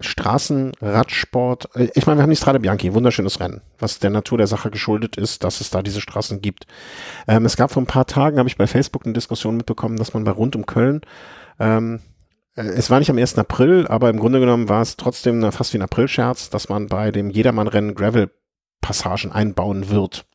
Straßenradsport, 0.00 1.76
äh, 1.76 1.88
ich 1.94 2.06
meine, 2.06 2.18
wir 2.18 2.22
haben 2.22 2.30
die 2.30 2.36
Strade 2.36 2.60
Bianchi, 2.60 2.94
wunderschönes 2.94 3.40
Rennen, 3.40 3.60
was 3.78 3.98
der 3.98 4.10
Natur 4.10 4.38
der 4.38 4.46
Sache 4.46 4.70
geschuldet 4.70 5.16
ist, 5.16 5.44
dass 5.44 5.60
es 5.60 5.70
da 5.70 5.82
diese 5.82 6.00
Straßen 6.00 6.40
gibt. 6.40 6.66
Ähm, 7.28 7.44
es 7.44 7.56
gab 7.56 7.70
vor 7.70 7.82
ein 7.82 7.86
paar 7.86 8.06
Tagen, 8.06 8.38
habe 8.38 8.48
ich 8.48 8.56
bei 8.56 8.66
Facebook 8.66 9.04
eine 9.04 9.12
Diskussion 9.12 9.56
mitbekommen, 9.56 9.96
dass 9.96 10.14
man 10.14 10.24
bei 10.24 10.32
rund 10.32 10.56
um 10.56 10.66
Köln 10.66 11.02
ähm, 11.58 12.00
äh, 12.56 12.62
es 12.62 12.90
war 12.90 12.98
nicht 12.98 13.10
am 13.10 13.18
1. 13.18 13.38
April, 13.38 13.86
aber 13.86 14.10
im 14.10 14.18
Grunde 14.18 14.40
genommen 14.40 14.68
war 14.68 14.82
es 14.82 14.96
trotzdem 14.96 15.50
fast 15.52 15.72
wie 15.72 15.78
ein 15.78 15.82
April-Scherz, 15.82 16.50
dass 16.50 16.68
man 16.68 16.86
bei 16.86 17.10
dem 17.10 17.30
Jedermann-Rennen 17.30 17.94
Gravel-Passagen 17.94 19.32
einbauen 19.32 19.90
wird. 19.90 20.26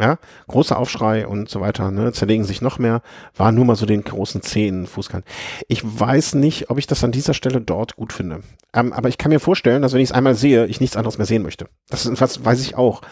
Ja, 0.00 0.16
großer 0.48 0.78
Aufschrei 0.78 1.26
und 1.26 1.50
so 1.50 1.60
weiter, 1.60 1.90
ne, 1.90 2.10
zerlegen 2.12 2.44
sich 2.44 2.62
noch 2.62 2.78
mehr, 2.78 3.02
war 3.36 3.52
nur 3.52 3.66
mal 3.66 3.76
so 3.76 3.84
den 3.84 4.02
großen 4.02 4.40
Zehen 4.40 4.86
Fußkant. 4.86 5.26
Ich 5.68 5.82
weiß 5.84 6.36
nicht, 6.36 6.70
ob 6.70 6.78
ich 6.78 6.86
das 6.86 7.04
an 7.04 7.12
dieser 7.12 7.34
Stelle 7.34 7.60
dort 7.60 7.96
gut 7.96 8.14
finde. 8.14 8.40
Ähm, 8.72 8.94
aber 8.94 9.10
ich 9.10 9.18
kann 9.18 9.30
mir 9.30 9.40
vorstellen, 9.40 9.82
dass 9.82 9.92
wenn 9.92 10.00
ich 10.00 10.08
es 10.08 10.14
einmal 10.14 10.34
sehe, 10.34 10.64
ich 10.66 10.80
nichts 10.80 10.96
anderes 10.96 11.18
mehr 11.18 11.26
sehen 11.26 11.42
möchte. 11.42 11.66
Das 11.90 12.06
ist 12.06 12.18
was 12.18 12.44
weiß 12.44 12.62
ich 12.62 12.76
auch. 12.76 13.02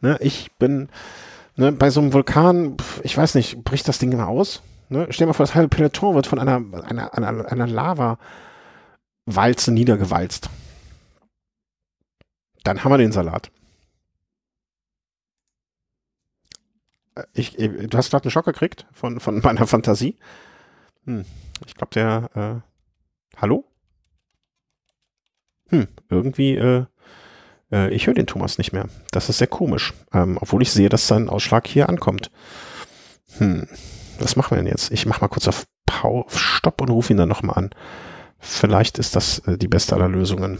Ne, 0.00 0.18
ich 0.20 0.50
bin 0.58 0.88
ne, 1.54 1.70
bei 1.70 1.90
so 1.90 2.00
einem 2.00 2.12
Vulkan, 2.12 2.76
ich 3.04 3.16
weiß 3.16 3.36
nicht, 3.36 3.62
bricht 3.62 3.86
das 3.86 4.00
Ding 4.00 4.10
immer 4.10 4.26
aus? 4.26 4.62
Ne? 4.88 5.06
Stell 5.10 5.26
dir 5.26 5.28
mal 5.28 5.34
vor, 5.34 5.46
das 5.46 5.54
halbe 5.54 5.68
Peloton 5.68 6.16
wird 6.16 6.26
von 6.26 6.40
einer, 6.40 6.60
einer, 6.84 7.14
einer, 7.14 7.52
einer 7.52 7.66
Lava-Walze 7.68 9.70
niedergewalzt. 9.70 10.50
Dann 12.64 12.82
haben 12.82 12.90
wir 12.90 12.98
den 12.98 13.12
Salat. 13.12 13.52
Ich, 17.32 17.58
äh, 17.58 17.68
du 17.68 17.98
hast 17.98 18.10
gerade 18.10 18.24
einen 18.24 18.30
Schock 18.30 18.44
gekriegt 18.44 18.86
von, 18.92 19.20
von 19.20 19.40
meiner 19.44 19.66
Fantasie. 19.66 20.18
Hm, 21.04 21.24
ich 21.66 21.74
glaube, 21.74 21.94
der. 21.94 22.30
Äh, 22.34 23.38
hallo? 23.40 23.64
Hm, 25.68 25.88
irgendwie. 26.08 26.56
Äh, 26.56 26.86
äh, 27.72 27.90
ich 27.90 28.06
höre 28.06 28.14
den 28.14 28.26
Thomas 28.26 28.58
nicht 28.58 28.72
mehr. 28.72 28.88
Das 29.10 29.28
ist 29.28 29.38
sehr 29.38 29.46
komisch. 29.46 29.94
Ähm, 30.12 30.38
obwohl 30.40 30.62
ich 30.62 30.70
sehe, 30.70 30.88
dass 30.88 31.08
sein 31.08 31.28
Ausschlag 31.28 31.66
hier 31.66 31.88
ankommt. 31.88 32.30
Hm, 33.38 33.66
was 34.18 34.36
machen 34.36 34.52
wir 34.52 34.62
denn 34.62 34.70
jetzt? 34.70 34.92
Ich 34.92 35.06
mache 35.06 35.22
mal 35.22 35.28
kurz 35.28 35.48
auf, 35.48 35.66
Pau 35.86 36.22
auf 36.22 36.38
Stopp 36.38 36.80
und 36.80 36.90
rufe 36.90 37.12
ihn 37.12 37.16
dann 37.16 37.28
nochmal 37.28 37.56
an. 37.56 37.70
Vielleicht 38.38 38.98
ist 38.98 39.16
das 39.16 39.40
äh, 39.40 39.56
die 39.58 39.68
beste 39.68 39.94
aller 39.94 40.08
Lösungen. 40.08 40.58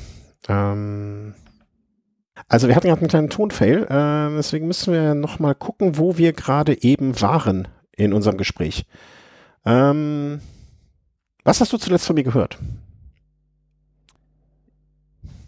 Ähm, 0.48 1.34
also 2.48 2.68
wir 2.68 2.76
hatten 2.76 2.88
gerade 2.88 3.00
einen 3.00 3.08
kleinen 3.08 3.30
Tonfail, 3.30 3.84
äh, 3.84 4.36
deswegen 4.36 4.66
müssen 4.66 4.92
wir 4.92 5.14
noch 5.14 5.38
mal 5.38 5.54
gucken, 5.54 5.98
wo 5.98 6.18
wir 6.18 6.32
gerade 6.32 6.82
eben 6.82 7.20
waren 7.20 7.68
in 7.96 8.12
unserem 8.12 8.36
Gespräch. 8.36 8.86
Ähm, 9.64 10.40
was 11.44 11.60
hast 11.60 11.72
du 11.72 11.78
zuletzt 11.78 12.06
von 12.06 12.14
mir 12.14 12.24
gehört? 12.24 12.58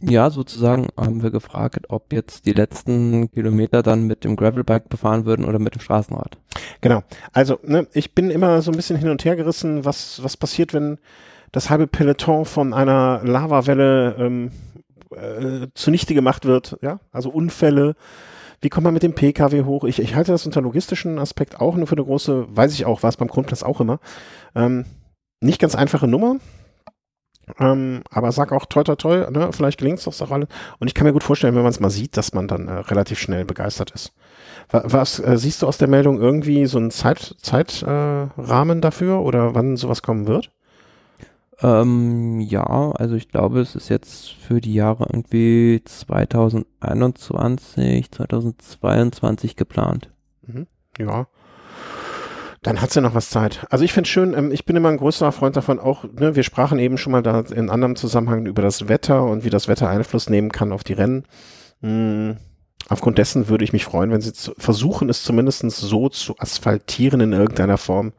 Ja, 0.06 0.28
sozusagen 0.28 0.88
haben 0.98 1.22
wir 1.22 1.30
gefragt, 1.30 1.86
ob 1.88 2.12
jetzt 2.12 2.44
die 2.44 2.52
letzten 2.52 3.30
Kilometer 3.30 3.82
dann 3.82 4.06
mit 4.06 4.24
dem 4.24 4.36
Gravelbike 4.36 4.90
befahren 4.90 5.24
würden 5.24 5.46
oder 5.46 5.58
mit 5.58 5.74
dem 5.74 5.80
Straßenrad. 5.80 6.36
Genau. 6.82 7.02
Also, 7.32 7.58
ne, 7.62 7.86
ich 7.94 8.14
bin 8.14 8.30
immer 8.30 8.60
so 8.60 8.70
ein 8.70 8.76
bisschen 8.76 8.98
hin 8.98 9.08
und 9.08 9.24
her 9.24 9.34
gerissen, 9.34 9.86
was, 9.86 10.22
was 10.22 10.36
passiert, 10.36 10.74
wenn 10.74 10.98
das 11.52 11.70
halbe 11.70 11.86
Peloton 11.86 12.44
von 12.44 12.74
einer 12.74 13.22
Lavawelle 13.24 14.16
ähm, 14.18 14.50
äh, 15.16 15.68
zunichte 15.74 16.14
gemacht 16.14 16.44
wird, 16.44 16.76
ja, 16.82 17.00
also 17.12 17.30
Unfälle. 17.30 17.94
Wie 18.60 18.70
kommt 18.70 18.84
man 18.84 18.94
mit 18.94 19.02
dem 19.02 19.14
PKW 19.14 19.64
hoch? 19.64 19.84
Ich, 19.84 19.98
ich 19.98 20.14
halte 20.14 20.32
das 20.32 20.46
unter 20.46 20.62
logistischen 20.62 21.18
Aspekt 21.18 21.60
auch 21.60 21.76
nur 21.76 21.86
für 21.86 21.96
eine 21.96 22.04
große, 22.04 22.46
weiß 22.48 22.72
ich 22.72 22.86
auch, 22.86 23.02
war 23.02 23.10
es 23.10 23.16
beim 23.16 23.28
Grundplatz 23.28 23.62
auch 23.62 23.80
immer. 23.80 24.00
Ähm, 24.54 24.86
nicht 25.40 25.60
ganz 25.60 25.74
einfache 25.74 26.08
Nummer. 26.08 26.36
Ähm, 27.58 28.02
aber 28.10 28.32
sag 28.32 28.52
auch 28.52 28.64
toi 28.64 28.84
toi 28.84 28.96
toi, 28.96 29.30
ne, 29.30 29.50
vielleicht 29.52 29.78
gelingt 29.78 29.98
es 29.98 30.04
doch 30.04 30.30
alle. 30.30 30.48
Und 30.78 30.88
ich 30.88 30.94
kann 30.94 31.06
mir 31.06 31.12
gut 31.12 31.22
vorstellen, 31.22 31.54
wenn 31.54 31.62
man 31.62 31.72
es 31.72 31.80
mal 31.80 31.90
sieht, 31.90 32.16
dass 32.16 32.32
man 32.32 32.48
dann 32.48 32.68
äh, 32.68 32.72
relativ 32.72 33.18
schnell 33.18 33.44
begeistert 33.44 33.90
ist. 33.90 34.14
Was, 34.70 34.92
was 34.92 35.18
äh, 35.20 35.36
siehst 35.36 35.60
du 35.62 35.66
aus 35.66 35.76
der 35.76 35.88
Meldung 35.88 36.20
irgendwie 36.20 36.64
so 36.66 36.78
einen 36.78 36.90
Zeitrahmen 36.90 37.38
Zeit, 37.42 37.82
äh, 37.82 38.80
dafür 38.80 39.20
oder 39.20 39.54
wann 39.54 39.76
sowas 39.76 40.02
kommen 40.02 40.26
wird? 40.26 40.50
Ähm, 41.64 42.40
ja, 42.40 42.92
also 42.92 43.14
ich 43.14 43.30
glaube, 43.30 43.60
es 43.60 43.74
ist 43.74 43.88
jetzt 43.88 44.32
für 44.32 44.60
die 44.60 44.74
Jahre 44.74 45.06
irgendwie 45.10 45.80
2021, 45.82 48.10
2022 48.10 49.56
geplant. 49.56 50.10
Mhm. 50.46 50.66
Ja. 50.98 51.26
Dann 52.60 52.82
hat's 52.82 52.94
ja 52.94 53.00
noch 53.00 53.14
was 53.14 53.30
Zeit. 53.30 53.64
Also 53.70 53.82
ich 53.82 53.94
finde 53.94 54.10
schön, 54.10 54.34
ähm, 54.34 54.52
ich 54.52 54.66
bin 54.66 54.76
immer 54.76 54.90
ein 54.90 54.98
größerer 54.98 55.32
Freund 55.32 55.56
davon, 55.56 55.80
auch, 55.80 56.04
ne, 56.04 56.36
wir 56.36 56.42
sprachen 56.42 56.78
eben 56.78 56.98
schon 56.98 57.12
mal 57.12 57.22
da 57.22 57.40
in 57.40 57.70
anderem 57.70 57.96
Zusammenhang 57.96 58.44
über 58.44 58.60
das 58.60 58.90
Wetter 58.90 59.24
und 59.24 59.44
wie 59.44 59.50
das 59.50 59.66
Wetter 59.66 59.88
Einfluss 59.88 60.28
nehmen 60.28 60.52
kann 60.52 60.70
auf 60.70 60.84
die 60.84 60.92
Rennen. 60.92 61.24
Mhm. 61.80 62.36
Aufgrund 62.90 63.16
dessen 63.16 63.48
würde 63.48 63.64
ich 63.64 63.72
mich 63.72 63.86
freuen, 63.86 64.10
wenn 64.10 64.20
sie 64.20 64.32
versuchen, 64.58 65.08
es 65.08 65.24
zumindest 65.24 65.62
so 65.70 66.10
zu 66.10 66.38
asphaltieren 66.38 67.22
in 67.22 67.32
irgendeiner 67.32 67.78
Form, 67.78 68.12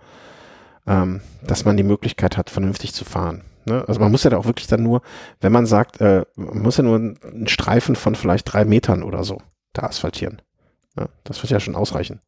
ähm, 0.87 1.21
dass 1.41 1.65
man 1.65 1.77
die 1.77 1.83
Möglichkeit 1.83 2.37
hat, 2.37 2.49
vernünftig 2.49 2.93
zu 2.93 3.05
fahren. 3.05 3.43
Ne? 3.65 3.83
Also 3.87 3.99
man 3.99 4.11
muss 4.11 4.23
ja 4.23 4.29
da 4.29 4.37
auch 4.37 4.45
wirklich 4.45 4.67
dann 4.67 4.83
nur, 4.83 5.01
wenn 5.41 5.51
man 5.51 5.65
sagt, 5.65 5.99
äh, 6.01 6.25
man 6.35 6.61
muss 6.61 6.77
ja 6.77 6.83
nur 6.83 6.95
einen 6.95 7.47
Streifen 7.47 7.95
von 7.95 8.15
vielleicht 8.15 8.51
drei 8.51 8.65
Metern 8.65 9.03
oder 9.03 9.23
so 9.23 9.41
da 9.73 9.83
asphaltieren. 9.83 10.41
Ja, 10.97 11.07
das 11.23 11.41
wird 11.41 11.51
ja 11.51 11.59
schon 11.59 11.75
ausreichen. 11.75 12.21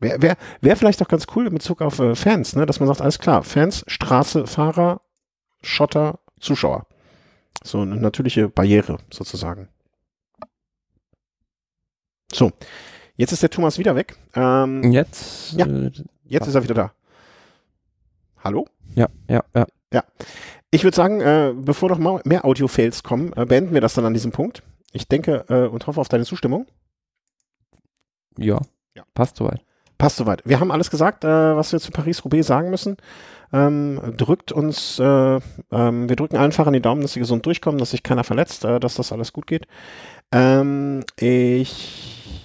Wäre 0.00 0.22
wär, 0.22 0.36
wär 0.60 0.76
vielleicht 0.76 1.02
auch 1.02 1.08
ganz 1.08 1.26
cool 1.34 1.46
in 1.46 1.54
Bezug 1.54 1.82
auf 1.82 1.98
äh, 1.98 2.14
Fans, 2.14 2.56
ne? 2.56 2.66
dass 2.66 2.80
man 2.80 2.86
sagt, 2.86 3.00
alles 3.00 3.18
klar, 3.18 3.42
Fans, 3.42 3.84
Straße, 3.86 4.46
Fahrer, 4.46 5.00
Schotter, 5.62 6.20
Zuschauer. 6.40 6.86
So 7.62 7.80
eine 7.80 7.96
natürliche 7.96 8.48
Barriere 8.48 8.98
sozusagen. 9.10 9.68
So, 12.32 12.52
jetzt 13.16 13.32
ist 13.32 13.42
der 13.42 13.50
Thomas 13.50 13.78
wieder 13.78 13.94
weg. 13.94 14.16
Ähm, 14.34 14.92
jetzt? 14.92 15.52
Ja, 15.52 15.66
äh, 15.66 15.90
jetzt 16.24 16.46
ist 16.46 16.54
er 16.54 16.62
wieder 16.62 16.74
da. 16.74 16.92
Hallo? 18.44 18.66
Ja, 18.94 19.08
ja, 19.26 19.42
ja. 19.56 19.66
Ja. 19.90 20.04
Ich 20.70 20.84
würde 20.84 20.94
sagen, 20.94 21.20
äh, 21.22 21.54
bevor 21.56 21.88
noch 21.88 22.24
mehr 22.24 22.44
Audio-Fails 22.44 23.02
kommen, 23.02 23.32
äh, 23.36 23.46
beenden 23.46 23.72
wir 23.72 23.80
das 23.80 23.94
dann 23.94 24.04
an 24.04 24.12
diesem 24.12 24.32
Punkt. 24.32 24.62
Ich 24.92 25.08
denke 25.08 25.46
äh, 25.48 25.66
und 25.66 25.86
hoffe 25.86 26.00
auf 26.00 26.08
deine 26.08 26.24
Zustimmung. 26.24 26.66
Ja, 28.36 28.60
ja. 28.94 29.04
passt 29.14 29.36
soweit. 29.36 29.62
Passt 29.96 30.16
soweit. 30.16 30.42
Wir 30.44 30.60
haben 30.60 30.72
alles 30.72 30.90
gesagt, 30.90 31.24
äh, 31.24 31.56
was 31.56 31.72
wir 31.72 31.80
zu 31.80 31.90
Paris-Roubaix 31.90 32.46
sagen 32.46 32.68
müssen. 32.68 32.98
Ähm, 33.52 34.00
drückt 34.16 34.52
uns, 34.52 34.98
äh, 34.98 35.40
ähm, 35.70 36.08
wir 36.08 36.16
drücken 36.16 36.36
allen 36.36 36.52
Fahrern 36.52 36.74
die 36.74 36.82
Daumen, 36.82 37.00
dass 37.00 37.14
sie 37.14 37.20
gesund 37.20 37.46
durchkommen, 37.46 37.78
dass 37.78 37.92
sich 37.92 38.02
keiner 38.02 38.24
verletzt, 38.24 38.64
äh, 38.64 38.78
dass 38.78 38.96
das 38.96 39.12
alles 39.12 39.32
gut 39.32 39.46
geht. 39.46 39.66
Ähm, 40.32 41.04
ich 41.18 42.43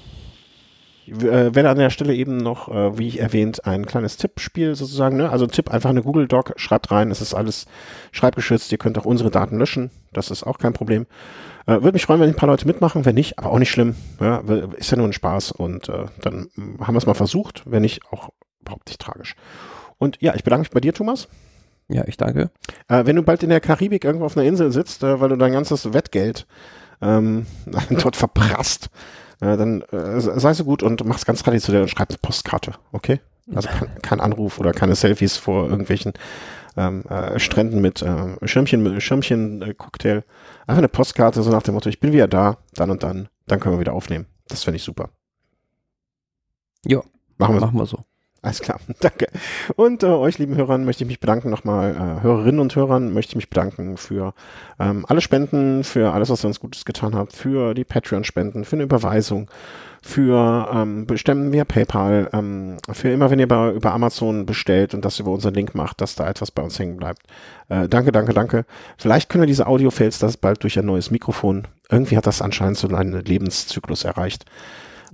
äh, 1.11 1.56
werde 1.56 1.69
an 1.69 1.77
der 1.77 1.90
Stelle 1.90 2.14
eben 2.14 2.38
noch, 2.38 2.69
äh, 2.69 2.98
wie 2.98 3.07
ich 3.07 3.19
erwähnt, 3.19 3.65
ein 3.65 3.86
kleines 3.86 4.18
Tippspiel 4.18 4.76
sozusagen, 4.76 5.18
ne? 5.18 5.30
Also 5.30 5.48
Tipp, 5.48 5.72
einfach 5.72 5.90
eine 5.90 6.03
Google 6.03 6.27
Doc, 6.27 6.53
schreibt 6.57 6.91
rein, 6.91 7.11
es 7.11 7.22
ist 7.22 7.34
alles 7.34 7.65
schreibgeschützt, 8.11 8.72
ihr 8.72 8.77
könnt 8.77 8.98
auch 8.98 9.06
unsere 9.06 9.31
Daten 9.31 9.57
löschen, 9.57 9.91
das 10.14 10.31
ist 10.31 10.44
auch 10.44 10.57
kein 10.57 10.73
Problem. 10.73 11.06
Äh, 11.65 11.73
Würde 11.73 11.94
mich 11.94 12.06
freuen, 12.06 12.19
wenn 12.22 12.30
ein 12.30 12.36
paar 12.36 12.49
Leute 12.49 12.68
mitmachen, 12.68 13.06
wenn 13.06 13.15
nicht, 13.15 13.38
aber 13.40 13.52
auch 13.52 13.60
nicht 13.60 13.72
schlimm. 13.72 13.95
Ja, 14.19 14.44
ist 14.77 14.91
ja 14.91 14.98
nur 14.98 15.07
ein 15.07 15.14
Spaß 15.14 15.52
und 15.52 15.90
äh, 15.90 16.06
dann 16.22 16.49
haben 16.80 16.94
wir 16.94 16.99
es 16.99 17.06
mal 17.06 17.14
versucht, 17.14 17.64
wenn 17.65 17.81
nicht, 17.81 18.02
auch 18.11 18.30
überhaupt 18.61 18.88
nicht 18.88 18.99
tragisch. 18.99 19.36
Und 19.98 20.22
ja, 20.22 20.34
ich 20.36 20.44
bedanke 20.44 20.61
mich 20.61 20.72
bei 20.72 20.80
dir, 20.80 20.94
Thomas. 20.94 21.27
Ja, 21.90 22.03
ich 22.07 22.18
danke. 22.18 22.52
Äh, 22.88 23.06
wenn 23.06 23.15
du 23.15 23.23
bald 23.23 23.44
in 23.44 23.49
der 23.49 23.60
Karibik 23.60 24.03
irgendwo 24.06 24.26
auf 24.26 24.38
einer 24.38 24.45
Insel 24.48 24.72
sitzt, 24.72 25.03
äh, 25.03 25.19
weil 25.19 25.30
du 25.30 25.38
dein 25.38 25.52
ganzes 25.52 25.91
Wettgeld 25.94 26.45
ähm, 27.02 27.48
dort 27.90 28.15
verprasst, 28.15 28.90
äh, 29.41 29.57
dann 29.57 29.81
äh, 29.91 30.19
sei 30.19 30.53
so 30.53 30.63
gut 30.63 30.83
und 30.83 31.05
mach's 31.05 31.25
ganz 31.25 31.43
traditionell 31.43 31.83
und 31.83 31.89
schreib 31.89 32.09
eine 32.09 32.17
Postkarte, 32.17 32.73
okay? 32.91 33.19
Also 33.53 33.69
kein, 33.69 34.01
kein 34.01 34.19
Anruf 34.19 34.59
oder 34.59 34.73
keine 34.73 34.95
Selfies 34.95 35.37
vor 35.37 35.69
irgendwelchen 35.69 36.13
ähm, 36.77 37.03
äh, 37.09 37.39
Stränden 37.39 37.81
mit 37.81 38.01
äh, 38.01 38.47
Schirmchen, 38.47 39.01
Schirmchen 39.01 39.61
äh, 39.61 39.73
Cocktail. 39.73 40.23
Einfach 40.67 40.79
eine 40.79 40.87
Postkarte, 40.87 41.41
so 41.41 41.49
nach 41.49 41.63
dem 41.63 41.73
Motto, 41.73 41.89
ich 41.89 41.99
bin 41.99 42.13
wieder 42.13 42.27
da, 42.27 42.57
dann 42.75 42.91
und 42.91 43.03
dann, 43.03 43.27
dann 43.47 43.59
können 43.59 43.75
wir 43.75 43.79
wieder 43.79 43.93
aufnehmen. 43.93 44.27
Das 44.47 44.63
finde 44.63 44.77
ich 44.77 44.83
super. 44.83 45.09
Ja, 46.85 47.01
machen 47.37 47.55
wir, 47.55 47.61
machen 47.61 47.77
wir 47.77 47.85
so. 47.85 48.05
Alles 48.41 48.61
klar, 48.61 48.79
danke. 49.01 49.27
Und 49.75 50.03
äh, 50.03 50.07
euch, 50.07 50.37
lieben 50.37 50.55
Hörern, 50.55 50.85
möchte 50.85 51.03
ich 51.03 51.07
mich 51.07 51.19
bedanken 51.19 51.49
nochmal, 51.49 51.91
äh, 51.91 52.23
Hörerinnen 52.23 52.61
und 52.61 52.75
Hörern, 52.75 53.13
möchte 53.13 53.31
ich 53.31 53.35
mich 53.35 53.49
bedanken 53.49 53.97
für 53.97 54.33
ähm, 54.79 55.05
alle 55.07 55.21
Spenden, 55.21 55.83
für 55.83 56.13
alles, 56.13 56.29
was 56.29 56.43
ihr 56.43 56.47
uns 56.47 56.59
Gutes 56.59 56.85
getan 56.85 57.15
habt, 57.15 57.33
für 57.33 57.73
die 57.73 57.83
Patreon-Spenden, 57.83 58.63
für 58.63 58.77
eine 58.77 58.83
Überweisung, 58.83 59.49
für 60.01 60.69
ähm, 60.73 61.05
Bestimmen 61.05 61.51
via 61.51 61.65
PayPal, 61.65 62.29
ähm, 62.31 62.77
für 62.91 63.09
immer, 63.09 63.29
wenn 63.29 63.39
ihr 63.39 63.47
bei, 63.47 63.73
über 63.73 63.91
Amazon 63.91 64.45
bestellt 64.45 64.93
und 64.93 65.03
das 65.03 65.19
über 65.19 65.31
unseren 65.31 65.53
Link 65.53 65.75
macht, 65.75 65.99
dass 65.99 66.15
da 66.15 66.29
etwas 66.29 66.51
bei 66.51 66.63
uns 66.63 66.79
hängen 66.79 66.95
bleibt. 66.95 67.23
Äh, 67.67 67.89
danke, 67.89 68.13
danke, 68.13 68.33
danke. 68.33 68.65
Vielleicht 68.97 69.29
können 69.29 69.41
wir 69.41 69.47
diese 69.47 69.67
Audio-Fails 69.67 70.19
das 70.19 70.37
bald 70.37 70.63
durch 70.63 70.79
ein 70.79 70.85
neues 70.85 71.11
Mikrofon. 71.11 71.67
Irgendwie 71.89 72.15
hat 72.15 72.25
das 72.25 72.41
anscheinend 72.41 72.77
so 72.77 72.87
einen 72.87 73.21
Lebenszyklus 73.21 74.05
erreicht. 74.05 74.45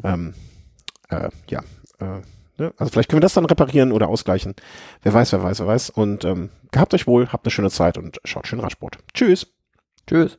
Ähm, 0.04 0.36
äh, 1.10 1.30
ja, 1.50 1.62
äh, 2.00 2.22
Ne? 2.58 2.74
Also 2.78 2.92
vielleicht 2.92 3.10
können 3.10 3.18
wir 3.18 3.26
das 3.26 3.34
dann 3.34 3.46
reparieren 3.46 3.92
oder 3.92 4.08
ausgleichen. 4.08 4.56
Wer 5.02 5.14
weiß, 5.14 5.32
wer 5.34 5.44
weiß, 5.44 5.60
wer 5.60 5.68
weiß. 5.68 5.90
Und 5.92 6.26
ähm, 6.26 6.50
gehabt 6.72 6.94
euch 6.94 7.08
wohl, 7.08 7.28
habt 7.30 7.46
eine 7.46 7.52
schöne 7.52 7.70
Zeit 7.70 7.98
und 7.98 8.20
schaut 8.24 8.48
schön 8.48 8.60
Radsport. 8.60 8.98
Tschüss. 9.14 9.48
Tschüss. 10.08 10.38